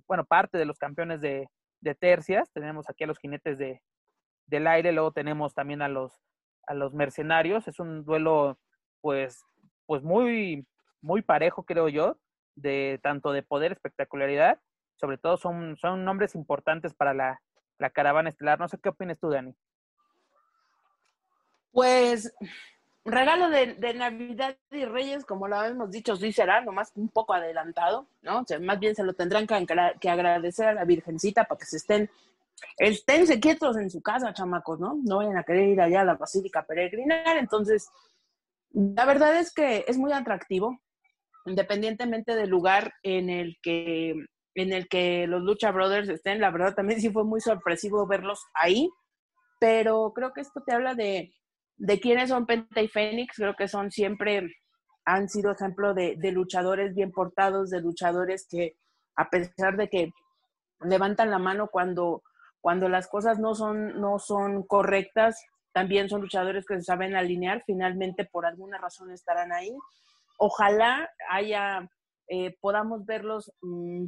bueno, 0.07 0.25
parte 0.25 0.59
de 0.59 0.65
los 0.65 0.79
campeones 0.79 1.21
de, 1.21 1.49
de 1.81 1.95
tercias. 1.97 2.51
Tenemos 2.53 2.89
aquí 2.89 3.05
a 3.05 3.09
los 3.09 3.19
jinetes 3.19 3.59
de, 3.59 3.83
del 4.47 4.67
aire, 4.67 4.93
luego 4.93 5.13
tenemos 5.13 5.55
también 5.55 5.83
a 5.83 5.89
los 5.89 6.13
a 6.71 6.75
los 6.75 6.95
mercenarios. 6.95 7.67
Es 7.67 7.81
un 7.81 8.05
duelo, 8.05 8.57
pues, 9.01 9.45
pues 9.87 10.05
muy, 10.05 10.65
muy 11.03 11.21
parejo, 11.21 11.65
creo 11.65 11.89
yo, 11.89 12.17
de 12.55 13.01
tanto 13.03 13.33
de 13.33 13.43
poder, 13.43 13.73
espectacularidad. 13.73 14.61
Sobre 14.95 15.19
todo 15.19 15.37
son, 15.37 15.77
son 15.79 16.05
nombres 16.05 16.37
importantes 16.37 16.95
para 16.95 17.13
la, 17.13 17.43
la 17.79 17.91
caravana 17.91 18.29
estelar. 18.29 18.61
No 18.61 18.69
sé 18.69 18.79
qué 18.79 18.91
opinas 18.91 19.19
tú, 19.19 19.31
Dani. 19.31 19.53
Pues 21.73 22.33
regalo 23.05 23.49
de, 23.49 23.75
de, 23.75 23.95
Navidad 23.95 24.57
y 24.71 24.85
Reyes, 24.85 25.25
como 25.25 25.49
lo 25.49 25.61
hemos 25.65 25.91
dicho, 25.91 26.15
sí 26.15 26.33
será, 26.33 26.61
nomás 26.61 26.93
un 26.95 27.09
poco 27.09 27.35
adelantado, 27.35 28.07
¿no? 28.23 28.41
O 28.41 28.45
sea, 28.47 28.61
más 28.61 28.79
bien 28.79 28.95
se 28.95 29.03
lo 29.03 29.15
tendrán 29.15 29.49
que, 29.49 29.67
que 30.01 30.11
agradecer 30.11 30.69
a 30.69 30.75
la 30.75 30.85
Virgencita 30.85 31.45
para 31.45 31.59
que 31.59 31.67
se 31.67 31.79
estén 31.79 32.11
esténse 32.77 33.41
quietos 33.41 33.77
en 33.77 33.91
su 33.91 34.03
casa, 34.03 34.33
chamacos, 34.33 34.81
¿no? 34.81 34.99
No 35.05 35.19
vayan 35.19 35.37
a 35.37 35.45
querer 35.45 35.69
ir 35.69 35.81
allá 35.81 36.03
a 36.03 36.05
la 36.05 36.15
Basílica 36.15 36.65
peregrinar. 36.65 37.37
Entonces, 37.37 37.89
la 38.73 39.05
verdad 39.05 39.39
es 39.39 39.53
que 39.53 39.85
es 39.89 39.99
muy 39.99 40.13
atractivo, 40.13 40.79
independientemente 41.47 42.35
del 42.35 42.51
lugar 42.51 42.93
en 43.03 43.31
el 43.31 43.59
que 43.63 44.15
en 44.55 44.73
el 44.73 44.89
que 44.89 45.27
los 45.27 45.43
Lucha 45.43 45.71
Brothers 45.71 46.09
estén. 46.09 46.41
La 46.41 46.51
verdad 46.51 46.75
también 46.75 47.01
sí 47.01 47.11
fue 47.11 47.25
muy 47.25 47.41
sorpresivo 47.41 48.07
verlos 48.07 48.41
ahí, 48.55 48.91
pero 49.59 50.13
creo 50.15 50.33
que 50.33 50.41
esto 50.41 50.63
te 50.67 50.75
habla 50.75 50.95
de, 50.95 51.33
de 51.77 52.01
quiénes 52.01 52.31
son 52.31 52.47
Penta 52.47 52.83
y 52.83 52.89
Fénix. 52.89 53.37
Creo 53.37 53.55
que 53.55 53.69
son 53.69 53.91
siempre, 53.91 54.51
han 55.05 55.29
sido 55.29 55.53
ejemplo 55.53 55.95
de, 55.95 56.17
de 56.17 56.33
luchadores 56.33 56.95
bien 56.95 57.13
portados, 57.13 57.71
de 57.71 57.81
luchadores 57.81 58.47
que 58.49 58.77
a 59.17 59.29
pesar 59.31 59.77
de 59.77 59.89
que 59.89 60.13
levantan 60.81 61.31
la 61.31 61.39
mano 61.39 61.69
cuando 61.69 62.23
cuando 62.61 62.89
las 62.89 63.09
cosas 63.09 63.39
no 63.39 63.55
son, 63.55 64.01
no 64.01 64.19
son 64.19 64.63
correctas, 64.65 65.45
también 65.73 66.09
son 66.09 66.21
luchadores 66.21 66.67
que 66.67 66.77
se 66.77 66.83
saben 66.83 67.17
alinear, 67.17 67.63
finalmente 67.67 68.25
por 68.25 68.47
alguna 68.47 68.79
razón 68.79 69.11
estarán 69.11 69.53
ahí. 69.53 69.73
Ojalá 70.39 71.09
haya, 71.31 71.89
eh, 72.29 72.57
podamos 72.61 73.07
verlos 73.07 73.53
mm, 73.63 74.07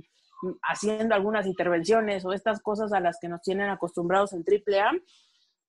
haciendo 0.63 1.15
algunas 1.15 1.47
intervenciones 1.47 2.25
o 2.25 2.33
estas 2.33 2.61
cosas 2.61 2.93
a 2.93 3.01
las 3.01 3.19
que 3.21 3.29
nos 3.29 3.43
tienen 3.43 3.71
acostumbrados 3.71 4.33
en 4.33 4.45
AAA, 4.47 4.93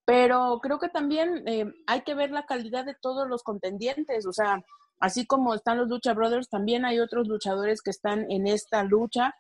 pero 0.05 0.59
creo 0.61 0.79
que 0.79 0.89
también 0.89 1.47
eh, 1.47 1.65
hay 1.87 2.01
que 2.01 2.15
ver 2.15 2.31
la 2.31 2.45
calidad 2.45 2.85
de 2.85 2.95
todos 2.99 3.27
los 3.27 3.43
contendientes, 3.43 4.25
o 4.25 4.33
sea, 4.33 4.61
así 4.99 5.25
como 5.25 5.53
están 5.53 5.77
los 5.77 5.87
Lucha 5.87 6.13
Brothers, 6.13 6.49
también 6.49 6.85
hay 6.85 6.99
otros 6.99 7.27
luchadores 7.27 7.81
que 7.81 7.91
están 7.91 8.29
en 8.29 8.47
esta 8.47 8.83
lucha 8.83 9.33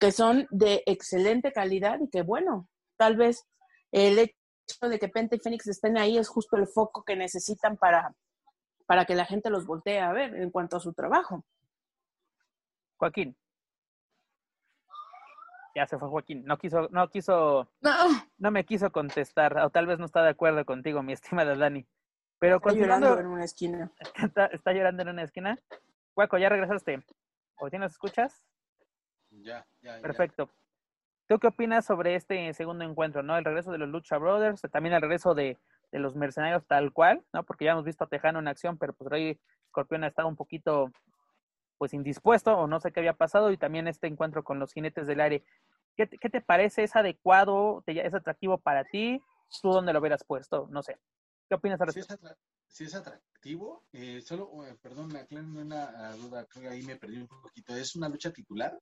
que 0.00 0.12
son 0.12 0.46
de 0.50 0.82
excelente 0.86 1.52
calidad 1.52 1.98
y 2.00 2.08
que 2.08 2.22
bueno, 2.22 2.68
tal 2.98 3.16
vez 3.16 3.46
el 3.90 4.18
hecho 4.18 4.88
de 4.88 4.98
que 4.98 5.08
Penta 5.08 5.36
y 5.36 5.38
Fénix 5.38 5.66
estén 5.66 5.96
ahí 5.96 6.18
es 6.18 6.28
justo 6.28 6.56
el 6.56 6.66
foco 6.66 7.02
que 7.04 7.16
necesitan 7.16 7.78
para, 7.78 8.14
para 8.86 9.06
que 9.06 9.14
la 9.14 9.24
gente 9.24 9.48
los 9.48 9.66
voltee 9.66 10.00
a 10.00 10.12
ver 10.12 10.34
en 10.34 10.50
cuanto 10.50 10.76
a 10.76 10.80
su 10.80 10.92
trabajo. 10.92 11.44
Joaquín. 12.98 13.36
Ya 15.74 15.86
se 15.86 15.98
fue 15.98 16.08
Joaquín. 16.08 16.44
No 16.44 16.58
quiso, 16.58 16.88
no 16.90 17.08
quiso, 17.08 17.70
no, 17.80 17.90
no 18.36 18.50
me 18.50 18.64
quiso 18.64 18.90
contestar, 18.90 19.56
o 19.58 19.70
tal 19.70 19.86
vez 19.86 19.98
no 19.98 20.06
está 20.06 20.22
de 20.22 20.30
acuerdo 20.30 20.64
contigo, 20.66 21.02
mi 21.02 21.12
estimada 21.12 21.54
Dani. 21.54 21.86
Pero 22.38 22.56
está 22.56 22.72
llorando 22.72 23.18
en 23.18 23.26
una 23.26 23.44
esquina. 23.44 23.92
Está, 24.52 24.72
llorando 24.72 25.02
en 25.02 25.08
una 25.08 25.22
esquina. 25.22 25.58
Hueco, 26.14 26.38
¿ya 26.38 26.48
regresaste? 26.48 27.04
¿O 27.58 27.68
si 27.68 27.78
nos 27.78 27.92
escuchas? 27.92 28.42
Ya, 29.30 29.66
ya. 29.82 30.00
Perfecto. 30.00 30.50
¿Tú 31.28 31.38
qué 31.38 31.48
opinas 31.48 31.84
sobre 31.84 32.14
este 32.14 32.54
segundo 32.54 32.84
encuentro, 32.84 33.22
no? 33.22 33.36
El 33.36 33.44
regreso 33.44 33.70
de 33.70 33.76
los 33.76 33.90
Lucha 33.90 34.16
Brothers, 34.16 34.62
también 34.72 34.94
el 34.94 35.02
regreso 35.02 35.34
de, 35.34 35.58
los 35.92 36.16
mercenarios 36.16 36.64
tal 36.66 36.90
cual, 36.90 37.22
¿no? 37.34 37.44
Porque 37.44 37.66
ya 37.66 37.72
hemos 37.72 37.84
visto 37.84 38.04
a 38.04 38.06
Tejano 38.06 38.38
en 38.38 38.48
acción, 38.48 38.78
pero 38.78 38.94
pues 38.94 39.10
Rey 39.10 39.40
Scorpion 39.68 40.04
ha 40.04 40.08
estado 40.08 40.26
un 40.26 40.36
poquito, 40.36 40.90
pues, 41.76 41.92
indispuesto 41.92 42.56
o 42.56 42.66
no 42.66 42.80
sé 42.80 42.92
qué 42.92 43.00
había 43.00 43.12
pasado 43.12 43.52
y 43.52 43.58
también 43.58 43.88
este 43.88 44.06
encuentro 44.06 44.42
con 44.42 44.58
los 44.58 44.72
jinetes 44.72 45.06
del 45.06 45.20
aire. 45.20 45.44
¿Qué, 45.96 46.06
te 46.06 46.40
parece? 46.40 46.84
¿Es 46.84 46.96
adecuado? 46.96 47.82
¿Es 47.86 48.14
atractivo 48.14 48.56
para 48.56 48.84
ti? 48.84 49.20
¿Tú 49.60 49.70
dónde 49.70 49.92
lo 49.92 49.98
hubieras 49.98 50.24
puesto? 50.24 50.66
No 50.70 50.82
sé. 50.82 50.96
¿Qué 51.48 51.56
opinas 51.56 51.80
al 51.80 51.92
Sí 51.92 52.84
es, 52.84 52.94
atractivo. 52.94 53.84
Eh, 53.92 54.22
solo, 54.22 54.64
eh, 54.66 54.76
perdón, 54.80 55.08
me 55.08 55.20
aclaro 55.20 55.46
una 55.46 56.12
duda, 56.12 56.46
creo 56.46 56.62
que 56.62 56.68
ahí 56.68 56.82
me 56.82 56.96
perdí 56.96 57.18
un 57.18 57.26
poquito. 57.26 57.74
¿Es 57.74 57.96
una 57.96 58.08
lucha 58.08 58.30
titular? 58.30 58.78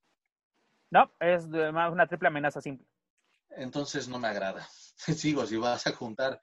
No, 0.91 1.13
es 1.21 1.45
una 1.47 2.07
triple 2.07 2.29
amenaza 2.29 2.61
simple. 2.61 2.87
Entonces 3.51 4.09
no 4.09 4.19
me 4.19 4.29
agrada. 4.29 4.67
Sigo, 4.97 5.47
si 5.47 5.57
vas 5.57 5.87
a 5.87 5.93
juntar 5.93 6.41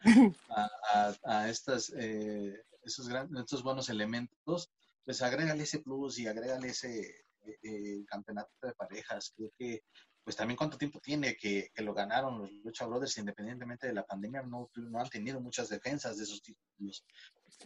a, 1.24 1.50
estas, 1.50 1.92
eh, 1.96 2.54
esos, 2.84 3.10
estos 3.38 3.64
buenos 3.64 3.90
elementos, 3.90 4.70
pues 5.06 5.22
agrégale 5.22 5.64
ese 5.64 5.80
plus 5.80 6.20
y 6.20 6.28
agrégale 6.28 6.70
ese 6.70 7.26
eh, 7.62 8.04
campeonato 8.08 8.52
de 8.62 8.74
parejas. 8.74 9.34
Creo 9.36 9.52
que, 9.58 9.84
pues 10.24 10.36
también 10.36 10.58
cuánto 10.58 10.78
tiempo 10.78 11.00
tiene 11.00 11.36
que, 11.36 11.72
lo 11.78 11.94
ganaron 11.94 12.40
los 12.40 12.52
Lucha 12.64 12.86
Brothers, 12.86 13.18
independientemente 13.18 13.88
de 13.88 13.94
la 13.94 14.06
pandemia, 14.06 14.42
no, 14.44 14.70
no 14.76 15.00
han 15.00 15.10
tenido 15.10 15.42
muchas 15.42 15.70
defensas 15.70 16.18
de 16.18 16.24
esos 16.24 16.42
títulos. 16.42 17.06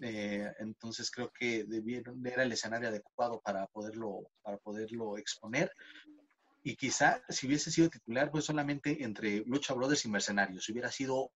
Eh, 0.01 0.51
entonces 0.59 1.09
creo 1.09 1.31
que 1.31 1.63
debieron, 1.63 2.25
era 2.25 2.43
el 2.43 2.51
escenario 2.51 2.89
adecuado 2.89 3.39
para 3.41 3.67
poderlo, 3.67 4.29
para 4.41 4.57
poderlo 4.57 5.17
exponer 5.17 5.71
y 6.67 6.75
quizá 6.75 7.23
si 7.29 7.47
hubiese 7.47 7.71
sido 7.71 7.89
titular, 7.89 8.29
pues 8.29 8.43
solamente 8.43 9.01
entre 9.01 9.37
Lucha 9.45 9.73
Brothers 9.73 10.03
y 10.03 10.09
Mercenarios, 10.09 10.67
hubiera 10.67 10.91
sido 10.91 11.31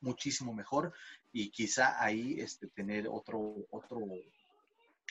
muchísimo 0.00 0.52
mejor 0.52 0.92
y 1.32 1.50
quizá 1.50 2.02
ahí 2.02 2.40
este, 2.40 2.66
tener 2.66 3.06
otro, 3.06 3.68
otro, 3.70 4.00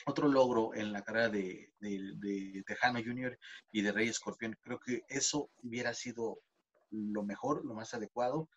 otro 0.04 0.28
logro 0.28 0.74
en 0.74 0.92
la 0.92 1.00
carrera 1.00 1.30
de, 1.30 1.72
de, 1.80 2.62
Tejano 2.66 3.00
Jr. 3.02 3.38
y 3.72 3.80
de 3.80 3.92
Rey 3.92 4.08
Escorpión. 4.08 4.54
Creo 4.60 4.78
que 4.78 5.04
eso 5.08 5.48
hubiera 5.62 5.94
sido 5.94 6.40
lo 6.90 7.22
mejor, 7.22 7.64
lo 7.64 7.72
más 7.72 7.94
adecuado. 7.94 8.50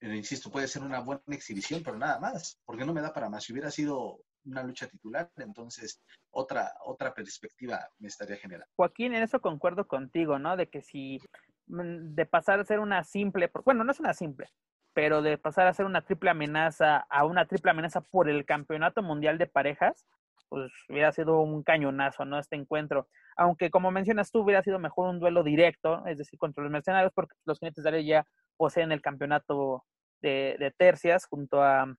Insisto, 0.00 0.50
puede 0.50 0.66
ser 0.66 0.82
una 0.82 0.98
buena 0.98 1.22
exhibición, 1.28 1.84
pero 1.84 1.96
nada 1.96 2.18
más, 2.18 2.58
porque 2.64 2.84
no 2.84 2.92
me 2.92 3.02
da 3.02 3.12
para 3.12 3.28
más. 3.28 3.44
Si 3.44 3.52
hubiera 3.52 3.70
sido 3.70 4.18
una 4.50 4.62
lucha 4.62 4.86
titular, 4.86 5.30
entonces 5.36 6.02
otra, 6.30 6.72
otra 6.84 7.14
perspectiva 7.14 7.88
me 7.98 8.08
estaría 8.08 8.36
generando. 8.36 8.70
Joaquín, 8.76 9.14
en 9.14 9.22
eso 9.22 9.40
concuerdo 9.40 9.86
contigo, 9.86 10.38
¿no? 10.38 10.56
De 10.56 10.68
que 10.68 10.82
si 10.82 11.20
mm, 11.66 12.14
de 12.14 12.26
pasar 12.26 12.60
a 12.60 12.64
ser 12.64 12.80
una 12.80 13.04
simple, 13.04 13.50
bueno, 13.64 13.84
no 13.84 13.92
es 13.92 14.00
una 14.00 14.14
simple, 14.14 14.48
pero 14.92 15.22
de 15.22 15.38
pasar 15.38 15.66
a 15.66 15.74
ser 15.74 15.86
una 15.86 16.02
triple 16.02 16.30
amenaza 16.30 17.06
a 17.10 17.24
una 17.24 17.46
triple 17.46 17.70
amenaza 17.70 18.00
por 18.00 18.28
el 18.28 18.44
campeonato 18.44 19.02
mundial 19.02 19.38
de 19.38 19.46
parejas, 19.46 20.06
pues 20.48 20.72
hubiera 20.88 21.12
sido 21.12 21.40
un 21.40 21.62
cañonazo, 21.62 22.24
¿no? 22.24 22.38
Este 22.38 22.56
encuentro. 22.56 23.08
Aunque, 23.36 23.70
como 23.70 23.90
mencionas 23.90 24.30
tú, 24.30 24.40
hubiera 24.40 24.62
sido 24.62 24.78
mejor 24.78 25.10
un 25.10 25.20
duelo 25.20 25.42
directo, 25.42 26.04
es 26.06 26.18
decir, 26.18 26.38
contra 26.38 26.62
los 26.62 26.72
mercenarios, 26.72 27.12
porque 27.14 27.36
los 27.44 27.58
jinetes 27.58 27.84
de 27.84 28.04
ya 28.04 28.26
poseen 28.56 28.90
el 28.90 29.02
campeonato 29.02 29.84
de, 30.20 30.56
de 30.58 30.70
tercias 30.72 31.26
junto 31.26 31.62
a 31.62 31.94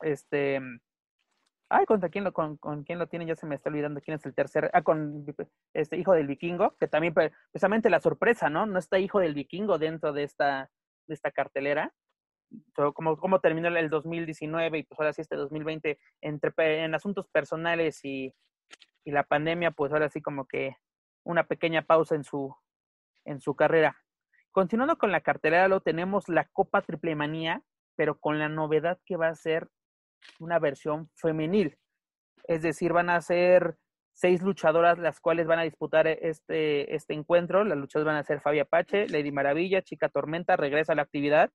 este 0.00 0.60
Ay, 1.70 1.86
¿contra 1.86 2.08
quién 2.08 2.24
lo, 2.24 2.32
con, 2.32 2.56
con, 2.58 2.84
quién 2.84 2.98
lo 2.98 3.06
tiene? 3.08 3.26
Ya 3.26 3.36
se 3.36 3.46
me 3.46 3.54
está 3.54 3.70
olvidando 3.70 4.00
quién 4.00 4.16
es 4.16 4.26
el 4.26 4.34
tercer. 4.34 4.70
Ah, 4.74 4.82
con 4.82 5.24
este 5.72 5.96
hijo 5.96 6.12
del 6.12 6.26
vikingo, 6.26 6.76
que 6.78 6.88
también 6.88 7.14
pues, 7.14 7.32
precisamente 7.50 7.90
la 7.90 8.00
sorpresa, 8.00 8.50
¿no? 8.50 8.66
No 8.66 8.78
está 8.78 8.98
hijo 8.98 9.18
del 9.18 9.34
vikingo 9.34 9.78
dentro 9.78 10.12
de 10.12 10.24
esta, 10.24 10.70
de 11.06 11.14
esta 11.14 11.30
cartelera. 11.30 11.92
Como, 12.94 13.16
como 13.16 13.40
terminó 13.40 13.68
el 13.68 13.90
2019 13.90 14.78
y 14.78 14.82
pues 14.84 15.00
ahora 15.00 15.12
sí 15.12 15.22
este 15.22 15.34
2020 15.34 15.98
entre, 16.20 16.84
en 16.84 16.94
asuntos 16.94 17.26
personales 17.26 18.04
y, 18.04 18.32
y 19.04 19.10
la 19.10 19.24
pandemia, 19.24 19.72
pues 19.72 19.92
ahora 19.92 20.08
sí 20.08 20.22
como 20.22 20.46
que 20.46 20.76
una 21.24 21.44
pequeña 21.44 21.82
pausa 21.82 22.14
en 22.14 22.22
su, 22.22 22.54
en 23.24 23.40
su 23.40 23.56
carrera. 23.56 23.96
Continuando 24.52 24.98
con 24.98 25.10
la 25.10 25.20
cartelera, 25.20 25.66
lo 25.66 25.80
tenemos 25.80 26.28
la 26.28 26.44
Copa 26.44 26.82
Triple 26.82 27.16
Manía, 27.16 27.62
pero 27.96 28.20
con 28.20 28.38
la 28.38 28.48
novedad 28.48 29.00
que 29.04 29.16
va 29.16 29.28
a 29.28 29.34
ser 29.34 29.68
una 30.38 30.58
versión 30.58 31.10
femenil. 31.14 31.76
Es 32.46 32.62
decir, 32.62 32.92
van 32.92 33.10
a 33.10 33.20
ser 33.20 33.76
seis 34.12 34.42
luchadoras 34.42 34.98
las 34.98 35.20
cuales 35.20 35.46
van 35.46 35.58
a 35.58 35.64
disputar 35.64 36.06
este, 36.06 36.94
este 36.94 37.14
encuentro. 37.14 37.64
Las 37.64 37.78
luchadoras 37.78 38.14
van 38.14 38.20
a 38.20 38.24
ser 38.24 38.40
Fabia 38.40 38.64
Pache, 38.64 39.08
Lady 39.08 39.32
Maravilla, 39.32 39.82
Chica 39.82 40.08
Tormenta, 40.08 40.56
regresa 40.56 40.92
a 40.92 40.96
la 40.96 41.02
actividad, 41.02 41.50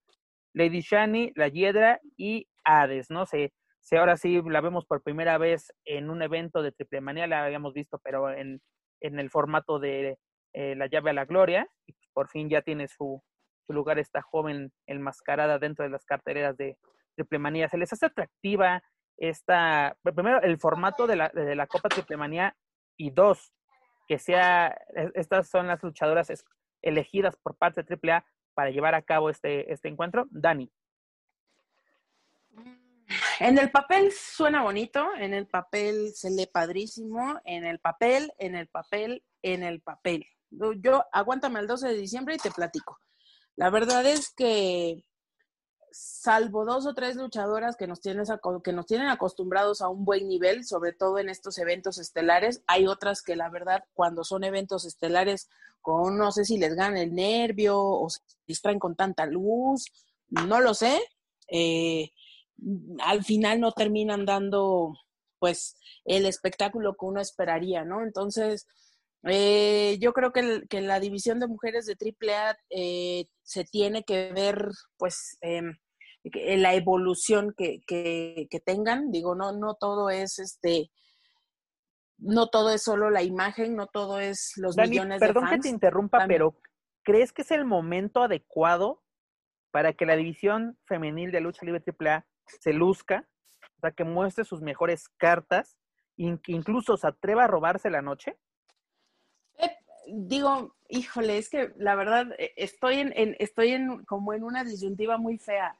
Lady 0.53 0.81
Shani, 0.81 1.31
La 1.35 1.47
Hiedra 1.47 1.99
y 2.17 2.47
Hades, 2.63 3.09
¿no? 3.09 3.25
sé 3.25 3.53
si 3.81 3.95
ahora 3.95 4.17
sí 4.17 4.41
la 4.45 4.61
vemos 4.61 4.85
por 4.85 5.01
primera 5.01 5.37
vez 5.37 5.73
en 5.85 6.09
un 6.09 6.21
evento 6.21 6.61
de 6.61 6.71
Triple 6.71 7.01
Manía, 7.01 7.27
la 7.27 7.43
habíamos 7.43 7.73
visto, 7.73 7.99
pero 8.03 8.29
en, 8.31 8.61
en 9.01 9.19
el 9.19 9.29
formato 9.29 9.79
de 9.79 10.17
eh, 10.53 10.75
La 10.75 10.87
Llave 10.87 11.11
a 11.11 11.13
la 11.13 11.25
Gloria, 11.25 11.67
y 11.87 11.95
por 12.13 12.27
fin 12.29 12.49
ya 12.49 12.61
tiene 12.61 12.87
su, 12.87 13.23
su 13.65 13.73
lugar 13.73 13.97
esta 13.99 14.21
joven 14.21 14.71
enmascarada 14.85 15.59
dentro 15.59 15.85
de 15.85 15.91
las 15.91 16.05
cartereras 16.05 16.57
de, 16.57 16.77
Triplemanía, 17.19 17.67
¿se 17.67 17.77
les 17.77 17.91
hace 17.91 18.05
atractiva 18.05 18.81
esta, 19.17 19.97
primero, 20.01 20.41
el 20.41 20.57
formato 20.57 21.05
de 21.05 21.17
la, 21.17 21.29
de 21.29 21.55
la 21.55 21.67
Copa 21.67 21.89
Triplemanía 21.89 22.55
y 22.97 23.11
dos, 23.11 23.53
que 24.07 24.17
sea, 24.17 24.77
estas 25.13 25.49
son 25.49 25.67
las 25.67 25.83
luchadoras 25.83 26.31
elegidas 26.81 27.35
por 27.35 27.57
parte 27.57 27.83
de 27.83 27.99
AAA 28.01 28.25
para 28.53 28.71
llevar 28.71 28.95
a 28.95 29.01
cabo 29.01 29.29
este, 29.29 29.71
este 29.71 29.89
encuentro? 29.89 30.27
Dani. 30.31 30.71
En 33.39 33.57
el 33.57 33.71
papel 33.71 34.11
suena 34.11 34.63
bonito, 34.63 35.05
en 35.17 35.33
el 35.33 35.47
papel 35.47 36.11
se 36.13 36.29
lee 36.29 36.49
padrísimo, 36.51 37.39
en 37.43 37.65
el 37.65 37.79
papel, 37.79 38.31
en 38.37 38.55
el 38.55 38.67
papel, 38.67 39.23
en 39.41 39.63
el 39.63 39.81
papel. 39.81 40.25
Yo 40.49 41.03
aguántame 41.11 41.59
el 41.59 41.67
12 41.67 41.87
de 41.89 41.93
diciembre 41.95 42.35
y 42.35 42.37
te 42.37 42.51
platico. 42.51 42.99
La 43.55 43.69
verdad 43.69 44.05
es 44.05 44.33
que 44.33 45.03
salvo 45.91 46.65
dos 46.65 46.85
o 46.85 46.93
tres 46.93 47.15
luchadoras 47.15 47.75
que 47.75 47.87
nos, 47.87 47.99
tienen, 47.99 48.25
que 48.63 48.73
nos 48.73 48.85
tienen 48.85 49.07
acostumbrados 49.07 49.81
a 49.81 49.89
un 49.89 50.05
buen 50.05 50.27
nivel, 50.27 50.65
sobre 50.65 50.93
todo 50.93 51.19
en 51.19 51.29
estos 51.29 51.57
eventos 51.57 51.97
estelares, 51.97 52.61
hay 52.67 52.87
otras 52.87 53.21
que 53.21 53.35
la 53.35 53.49
verdad 53.49 53.83
cuando 53.93 54.23
son 54.23 54.43
eventos 54.43 54.85
estelares, 54.85 55.49
con 55.81 56.17
no 56.17 56.31
sé 56.31 56.45
si 56.45 56.57
les 56.57 56.75
gana 56.75 57.01
el 57.01 57.15
nervio 57.15 57.79
o 57.79 58.09
se 58.09 58.21
distraen 58.47 58.79
con 58.79 58.95
tanta 58.95 59.25
luz, 59.25 59.85
no 60.29 60.59
lo 60.59 60.73
sé, 60.73 60.99
eh, 61.47 62.11
al 63.03 63.23
final 63.23 63.59
no 63.59 63.71
terminan 63.71 64.25
dando 64.25 64.93
pues 65.39 65.77
el 66.05 66.25
espectáculo 66.25 66.95
que 66.95 67.05
uno 67.05 67.21
esperaría, 67.21 67.85
¿no? 67.85 68.03
Entonces, 68.03 68.67
eh, 69.23 69.97
yo 69.99 70.13
creo 70.13 70.31
que, 70.31 70.63
que, 70.69 70.81
la 70.81 70.99
división 70.99 71.39
de 71.39 71.47
mujeres 71.47 71.85
de 71.85 71.95
AAA 71.95 72.57
eh, 72.69 73.25
se 73.43 73.65
tiene 73.65 74.03
que 74.03 74.31
ver, 74.31 74.69
pues, 74.97 75.37
en 75.41 75.77
la 76.61 76.73
evolución 76.73 77.53
que, 77.55 77.81
que, 77.85 78.59
tengan. 78.65 79.11
Digo, 79.11 79.35
no, 79.35 79.51
no 79.51 79.75
todo 79.75 80.09
es 80.09 80.39
este, 80.39 80.89
no 82.17 82.47
todo 82.47 82.71
es 82.71 82.83
solo 82.83 83.09
la 83.09 83.23
imagen, 83.23 83.75
no 83.75 83.87
todo 83.87 84.19
es 84.19 84.53
los 84.55 84.77
millones 84.77 85.19
de 85.19 85.27
fans. 85.27 85.33
Perdón 85.33 85.49
que 85.49 85.59
te 85.59 85.69
interrumpa, 85.69 86.25
pero 86.27 86.55
¿crees 87.03 87.33
que 87.33 87.41
es 87.41 87.51
el 87.51 87.65
momento 87.65 88.23
adecuado 88.23 89.03
para 89.71 89.93
que 89.93 90.05
la 90.05 90.15
división 90.15 90.77
femenil 90.85 91.31
de 91.31 91.41
lucha 91.41 91.65
libre 91.65 91.83
AAA 91.85 92.25
se 92.45 92.71
luzca? 92.71 93.27
O 93.77 93.79
sea, 93.81 93.91
que 93.91 94.03
muestre 94.03 94.45
sus 94.45 94.61
mejores 94.61 95.09
cartas, 95.17 95.77
que 96.15 96.51
incluso 96.51 96.97
se 96.97 97.07
atreva 97.07 97.45
a 97.45 97.47
robarse 97.47 97.89
la 97.89 98.01
noche 98.01 98.37
digo, 100.13 100.75
híjole, 100.89 101.37
es 101.37 101.49
que 101.49 101.73
la 101.77 101.95
verdad 101.95 102.27
eh, 102.37 102.53
estoy 102.55 102.99
en, 102.99 103.35
estoy 103.39 103.69
en 103.71 104.03
como 104.05 104.33
en 104.33 104.43
una 104.43 104.63
disyuntiva 104.63 105.17
muy 105.17 105.37
fea. 105.37 105.75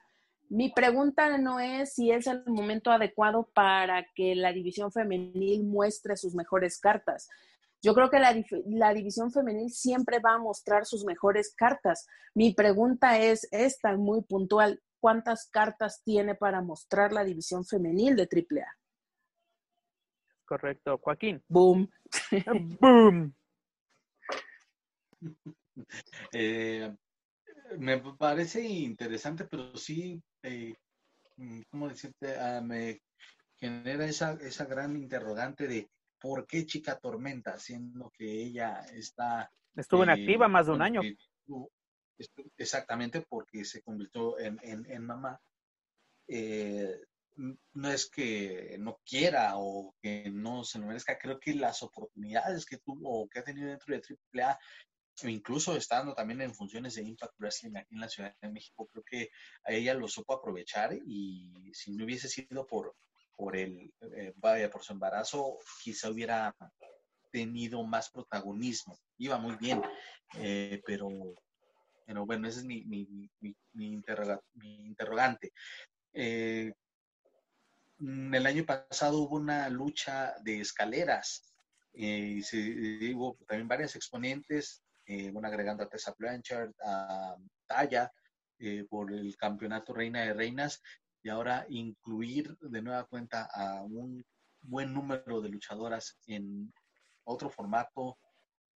Mi 0.49 0.69
pregunta 0.69 1.37
no 1.37 1.59
es 1.59 1.93
si 1.93 2.11
es 2.11 2.25
el 2.27 2.43
momento 2.47 2.91
adecuado 2.91 3.49
para 3.53 4.05
que 4.15 4.35
la 4.35 4.51
división 4.51 4.91
femenil 4.91 5.63
muestre 5.63 6.17
sus 6.17 6.33
mejores 6.33 6.79
cartas. 6.79 7.29
Yo 7.81 7.93
creo 7.93 8.09
que 8.09 8.19
la, 8.19 8.35
la, 8.65 8.93
división 8.93 9.31
femenil 9.31 9.71
siempre 9.71 10.19
va 10.19 10.33
a 10.33 10.39
mostrar 10.39 10.85
sus 10.85 11.05
mejores 11.05 11.53
cartas. 11.55 12.07
Mi 12.33 12.53
pregunta 12.53 13.19
es 13.19 13.47
esta, 13.51 13.95
muy 13.95 14.21
puntual. 14.21 14.81
¿Cuántas 14.99 15.47
cartas 15.49 16.01
tiene 16.03 16.35
para 16.35 16.61
mostrar 16.61 17.13
la 17.13 17.23
división 17.23 17.63
femenil 17.63 18.17
de 18.17 18.23
AAA? 18.23 18.67
Correcto, 20.45 20.97
Joaquín. 20.97 21.41
Boom. 21.47 21.89
Boom. 22.81 23.35
Eh, 26.33 26.93
me 27.77 27.99
parece 28.17 28.61
interesante, 28.61 29.45
pero 29.45 29.77
sí, 29.77 30.21
eh, 30.43 30.75
mm, 31.37 31.61
¿cómo 31.69 31.87
decirte? 31.87 32.37
Ah, 32.37 32.59
me 32.61 33.01
genera 33.55 34.05
esa, 34.05 34.33
esa 34.41 34.65
gran 34.65 34.97
interrogante 34.97 35.67
de 35.67 35.89
por 36.19 36.45
qué 36.45 36.65
Chica 36.65 36.99
Tormenta, 36.99 37.57
siendo 37.57 38.11
que 38.11 38.25
ella 38.25 38.81
está... 38.93 39.49
Estuvo 39.75 40.03
inactiva 40.03 40.47
más 40.47 40.65
de 40.65 40.71
un 40.73 40.81
año. 40.81 41.01
exactamente, 42.57 43.21
porque 43.21 43.63
se 43.63 43.81
convirtió 43.81 44.37
en, 44.39 44.59
en, 44.61 45.05
mamá. 45.05 45.39
Eh, 46.27 46.99
no 47.73 47.89
es 47.89 48.09
que 48.09 48.75
no 48.79 48.99
quiera 49.05 49.53
o 49.55 49.95
que 50.01 50.29
no 50.29 50.63
se 50.63 50.79
lo 50.79 50.87
merezca, 50.87 51.17
creo 51.17 51.39
que 51.39 51.53
las 51.53 51.81
oportunidades 51.83 52.65
que 52.65 52.77
tuvo 52.77 53.21
o 53.21 53.29
que 53.29 53.39
ha 53.39 53.43
tenido 53.43 53.69
dentro 53.69 53.95
de 53.95 54.01
AAA 54.33 54.59
incluso 55.23 55.75
estando 55.75 56.13
también 56.13 56.41
en 56.41 56.53
funciones 56.53 56.95
de 56.95 57.03
Impact 57.03 57.33
Wrestling 57.39 57.75
aquí 57.75 57.95
en 57.95 58.01
la 58.01 58.09
Ciudad 58.09 58.35
de 58.41 58.49
México, 58.49 58.87
creo 58.91 59.03
que 59.03 59.29
a 59.63 59.71
ella 59.73 59.93
lo 59.93 60.07
supo 60.07 60.33
aprovechar 60.33 60.93
y 60.93 61.71
si 61.73 61.91
no 61.91 62.05
hubiese 62.05 62.29
sido 62.29 62.65
por, 62.65 62.95
por 63.35 63.55
el, 63.55 63.93
eh, 64.15 64.33
vaya, 64.35 64.69
por 64.69 64.83
su 64.83 64.93
embarazo, 64.93 65.57
quizá 65.81 66.09
hubiera 66.09 66.55
tenido 67.31 67.83
más 67.83 68.09
protagonismo. 68.09 68.99
Iba 69.17 69.37
muy 69.37 69.55
bien, 69.55 69.81
eh, 70.37 70.81
pero, 70.85 71.09
pero 72.05 72.25
bueno, 72.25 72.47
ese 72.47 72.59
es 72.59 72.65
mi, 72.65 72.83
mi, 72.83 73.29
mi, 73.39 74.01
interrogante. 74.85 75.53
Eh, 76.13 76.73
el 77.99 78.45
año 78.45 78.65
pasado 78.65 79.19
hubo 79.19 79.37
una 79.37 79.69
lucha 79.69 80.35
de 80.43 80.61
escaleras 80.61 81.53
y 81.93 82.41
se, 82.43 83.13
hubo 83.13 83.37
también 83.47 83.67
varias 83.67 83.95
exponentes 83.95 84.83
eh, 85.09 85.31
bueno, 85.31 85.47
agregando 85.47 85.83
a 85.83 85.89
Tessa 85.89 86.13
Blanchard, 86.15 86.71
a 86.85 87.35
Taya, 87.65 88.11
eh, 88.59 88.85
por 88.87 89.11
el 89.11 89.35
campeonato 89.37 89.91
Reina 89.91 90.21
de 90.21 90.35
Reinas, 90.35 90.83
y 91.23 91.29
ahora 91.29 91.65
incluir 91.67 92.55
de 92.59 92.81
nueva 92.83 93.05
cuenta 93.05 93.49
a 93.51 93.81
un 93.81 94.23
buen 94.61 94.93
número 94.93 95.41
de 95.41 95.49
luchadoras 95.49 96.19
en 96.27 96.71
otro 97.23 97.49
formato 97.49 98.19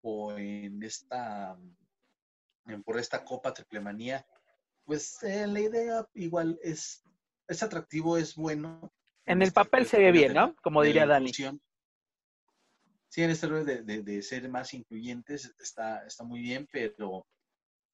o 0.01 0.33
en 0.33 0.81
esta, 0.81 1.55
por 2.83 2.97
esta 2.97 3.23
Copa 3.23 3.53
Triplemanía, 3.53 4.25
pues 4.85 5.21
eh, 5.21 5.45
la 5.45 5.59
idea 5.59 6.07
igual 6.15 6.59
es, 6.63 7.03
es 7.47 7.61
atractivo, 7.61 8.17
es 8.17 8.35
bueno, 8.35 8.91
En 9.25 9.43
el 9.43 9.51
papel 9.53 9.85
se 9.85 9.99
ve 9.99 10.11
bien, 10.11 10.33
¿no? 10.33 10.55
Como 10.63 10.81
diría 10.81 11.05
Dani. 11.05 11.31
Sí, 13.13 13.21
en 13.21 13.29
este 13.29 13.45
rol 13.45 13.63
de, 13.63 13.83
de, 13.83 14.21
ser 14.23 14.49
más 14.49 14.73
incluyentes 14.73 15.53
está, 15.59 16.03
está 16.03 16.23
muy 16.23 16.41
bien, 16.41 16.67
pero 16.71 17.27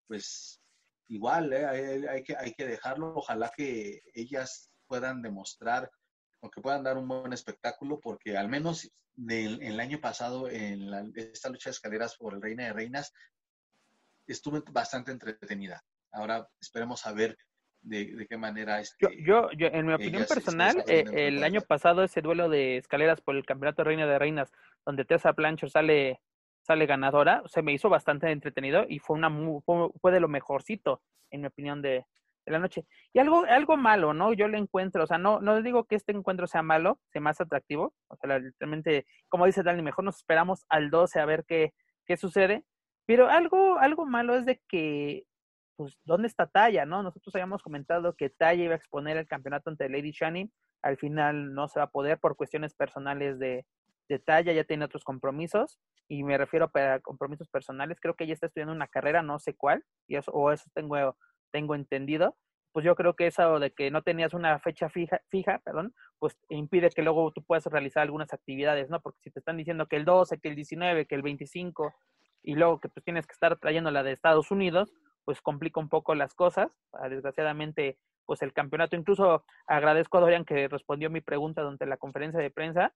pues 0.07 0.61
igual, 1.09 1.51
¿eh? 1.51 2.07
hay, 2.07 2.24
que, 2.24 2.38
hay 2.38 2.53
que 2.53 2.65
dejarlo. 2.65 3.13
Ojalá 3.13 3.51
que 3.53 4.01
ellas 4.13 4.72
puedan 4.88 5.22
demostrar 5.22 5.91
o 6.39 6.49
que 6.49 6.61
puedan 6.61 6.86
dar 6.86 6.97
un 6.97 7.09
buen 7.09 7.34
espectáculo, 7.34 7.99
porque 7.99 8.38
al 8.38 8.47
menos 8.47 8.89
del, 9.13 9.61
el 9.61 9.82
año 9.82 9.99
pasado 9.99 10.49
en 10.49 10.89
esta 11.17 11.49
lucha 11.49 11.70
de 11.70 11.74
escaleras 11.74 12.15
por 12.15 12.34
el 12.34 12.41
Reina 12.41 12.63
de 12.67 12.72
Reinas 12.72 13.11
estuve 14.26 14.63
bastante 14.72 15.11
entretenida. 15.11 15.84
Ahora 16.13 16.47
esperemos 16.61 17.05
a 17.05 17.11
ver 17.11 17.38
de, 17.82 18.27
qué 18.30 18.38
manera. 18.38 18.80
Este, 18.80 19.23
yo, 19.23 19.49
yo, 19.57 19.67
en 19.67 19.86
mi 19.86 19.93
opinión 19.93 20.25
personal, 20.27 20.84
eh, 20.88 21.05
el 21.13 21.43
año 21.43 21.61
pasado 21.61 22.03
ese 22.03 22.21
duelo 22.21 22.49
de 22.49 22.77
escaleras 22.77 23.21
por 23.21 23.36
el 23.36 23.45
Campeonato 23.45 23.84
Reina 23.84 24.05
de 24.05 24.19
Reinas, 24.19 24.51
donde 24.86 25.05
Tessa 25.05 25.32
Blanchard 25.32 25.69
sale 25.69 26.19
sale 26.69 26.86
ganadora, 26.86 27.41
se 27.47 27.63
me 27.63 27.73
hizo 27.73 27.89
bastante 27.89 28.30
entretenido 28.30 28.86
y 28.88 28.99
fue 28.99 29.17
una 29.17 29.32
fue, 29.65 30.11
de 30.11 30.19
lo 30.19 30.27
mejorcito, 30.27 31.01
en 31.32 31.41
mi 31.41 31.47
opinión, 31.47 31.82
de, 31.82 32.05
de, 32.45 32.51
la 32.51 32.59
noche. 32.59 32.86
Y 33.11 33.17
algo, 33.17 33.43
algo 33.45 33.75
malo, 33.75 34.13
¿no? 34.13 34.34
Yo 34.34 34.47
le 34.47 34.59
encuentro, 34.59 35.03
o 35.03 35.07
sea, 35.07 35.17
no, 35.17 35.39
no 35.41 35.63
digo 35.63 35.86
que 35.86 35.95
este 35.95 36.11
encuentro 36.11 36.45
sea 36.45 36.61
malo, 36.61 36.99
sea 37.11 37.21
más 37.21 37.41
atractivo, 37.41 37.95
o 38.07 38.15
sea, 38.17 38.38
literalmente, 38.38 39.07
como 39.30 39.47
dice 39.47 39.63
Dani, 39.63 39.82
mejor 39.82 40.05
nos 40.05 40.17
esperamos 40.17 40.65
al 40.69 40.91
12 40.91 41.19
a 41.19 41.25
ver 41.25 41.43
qué, 41.47 41.73
qué 42.05 42.17
sucede, 42.17 42.63
pero 43.07 43.30
algo, 43.30 43.80
algo 43.80 44.05
malo 44.05 44.36
es 44.36 44.45
de 44.45 44.61
que 44.67 45.23
pues, 45.80 45.97
¿dónde 46.03 46.27
está 46.27 46.45
Taya, 46.45 46.86
no? 46.86 47.03
Nosotros 47.03 47.34
habíamos 47.36 47.63
comentado 47.63 48.13
que 48.13 48.30
Taya 48.30 48.65
iba 48.65 48.73
a 48.73 48.77
exponer 48.77 49.15
el 49.15 49.30
campeonato 49.30 49.69
ante 49.69 49.88
Lady 49.88 50.11
Shani, 50.11 50.51
al 50.82 50.97
final 50.97 51.53
no 51.53 51.69
se 51.69 51.80
va 51.80 51.86
a 51.86 51.89
poder 51.89 52.19
por 52.19 52.36
cuestiones 52.36 52.73
personales 52.73 53.39
de, 53.39 53.65
de 54.09 54.19
Taya, 54.19 54.51
ya 54.51 54.65
tiene 54.65 54.84
otros 54.84 55.05
compromisos, 55.05 55.80
y 56.09 56.23
me 56.23 56.38
refiero 56.38 56.69
a 56.73 56.99
compromisos 56.99 57.47
personales, 57.47 57.97
creo 58.01 58.13
que 58.13 58.25
ella 58.25 58.34
está 58.34 58.47
estudiando 58.47 58.73
una 58.73 58.89
carrera, 58.89 59.21
no 59.21 59.39
sé 59.39 59.55
cuál, 59.55 59.86
y 60.05 60.17
eso, 60.17 60.34
o 60.34 60.51
eso 60.51 60.69
tengo, 60.73 61.15
tengo 61.49 61.75
entendido, 61.75 62.36
pues 62.73 62.84
yo 62.84 62.93
creo 62.95 63.13
que 63.13 63.27
eso 63.27 63.57
de 63.59 63.71
que 63.71 63.89
no 63.89 64.01
tenías 64.01 64.34
una 64.34 64.59
fecha 64.59 64.89
fija, 64.89 65.21
fija, 65.30 65.61
perdón, 65.63 65.93
pues 66.19 66.38
impide 66.49 66.89
que 66.89 67.03
luego 67.03 67.32
tú 67.32 67.41
puedas 67.41 67.63
realizar 67.67 68.03
algunas 68.03 68.34
actividades, 68.34 68.89
¿no? 68.89 68.99
Porque 68.99 69.19
si 69.23 69.32
te 69.32 69.39
están 69.39 69.55
diciendo 69.55 69.88
que 69.88 69.95
el 69.95 70.03
12, 70.03 70.39
que 70.39 70.49
el 70.49 70.55
19, 70.55 71.05
que 71.05 71.15
el 71.15 71.21
25, 71.21 71.93
y 72.43 72.55
luego 72.55 72.82
que 72.82 72.89
pues 72.89 73.05
tienes 73.05 73.25
que 73.25 73.32
estar 73.32 73.57
trayendo 73.57 73.91
la 73.91 74.03
de 74.03 74.11
Estados 74.11 74.51
Unidos, 74.51 74.91
pues 75.30 75.43
complica 75.43 75.80
un 75.80 75.89
poco 75.89 76.15
las 76.15 76.34
cosas. 76.34 76.71
Ah, 76.91 77.07
desgraciadamente, 77.07 77.99
pues 78.25 78.41
el 78.41 78.51
campeonato, 78.51 78.95
incluso 78.95 79.45
agradezco 79.67 80.17
a 80.17 80.21
Dorian 80.21 80.43
que 80.43 80.67
respondió 80.67 81.11
mi 81.11 81.21
pregunta 81.21 81.61
durante 81.61 81.86
la 81.86 81.97
conferencia 81.97 82.39
de 82.39 82.49
prensa, 82.49 82.95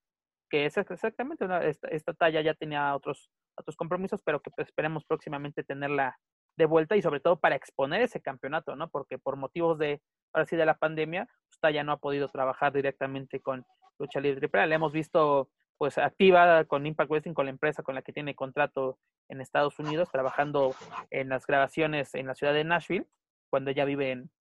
que 0.49 0.65
es 0.65 0.75
exactamente 0.75 1.45
esta, 1.91 2.13
talla 2.15 2.41
ya 2.41 2.55
tenía 2.55 2.95
otros, 2.95 3.29
otros 3.55 3.75
compromisos, 3.75 4.23
pero 4.25 4.41
que 4.41 4.49
pues, 4.49 4.67
esperemos 4.67 5.05
próximamente 5.05 5.63
tenerla 5.63 6.17
de 6.57 6.65
vuelta 6.65 6.95
y 6.95 7.03
sobre 7.03 7.19
todo 7.19 7.39
para 7.39 7.55
exponer 7.55 8.01
ese 8.01 8.19
campeonato, 8.19 8.75
¿no? 8.75 8.89
Porque 8.89 9.19
por 9.19 9.35
motivos 9.35 9.77
de, 9.77 10.01
ahora 10.33 10.47
sí, 10.47 10.55
de 10.55 10.65
la 10.65 10.79
pandemia, 10.79 11.27
pues 11.27 11.59
Talla 11.59 11.83
no 11.83 11.91
ha 11.91 11.97
podido 11.97 12.29
trabajar 12.29 12.73
directamente 12.73 13.41
con 13.41 13.63
Lucha 13.99 14.19
Libre 14.19 14.49
La 14.51 14.73
hemos 14.73 14.91
visto 14.91 15.51
pues 15.77 15.99
activa 15.99 16.65
con 16.65 16.87
Impact 16.87 17.11
Wrestling, 17.11 17.35
con 17.35 17.45
la 17.45 17.51
empresa 17.51 17.83
con 17.83 17.93
la 17.93 18.01
que 18.01 18.11
tiene 18.11 18.33
contrato 18.33 18.97
en 19.29 19.41
Estados 19.41 19.79
Unidos, 19.79 20.09
trabajando 20.11 20.75
en 21.11 21.29
las 21.29 21.45
grabaciones 21.45 22.13
en 22.15 22.27
la 22.27 22.35
ciudad 22.35 22.53
de 22.53 22.63
Nashville, 22.63 23.07
cuando 23.49 23.71
ella 23.71 23.85
vive 23.85 24.11
en, 24.11 24.31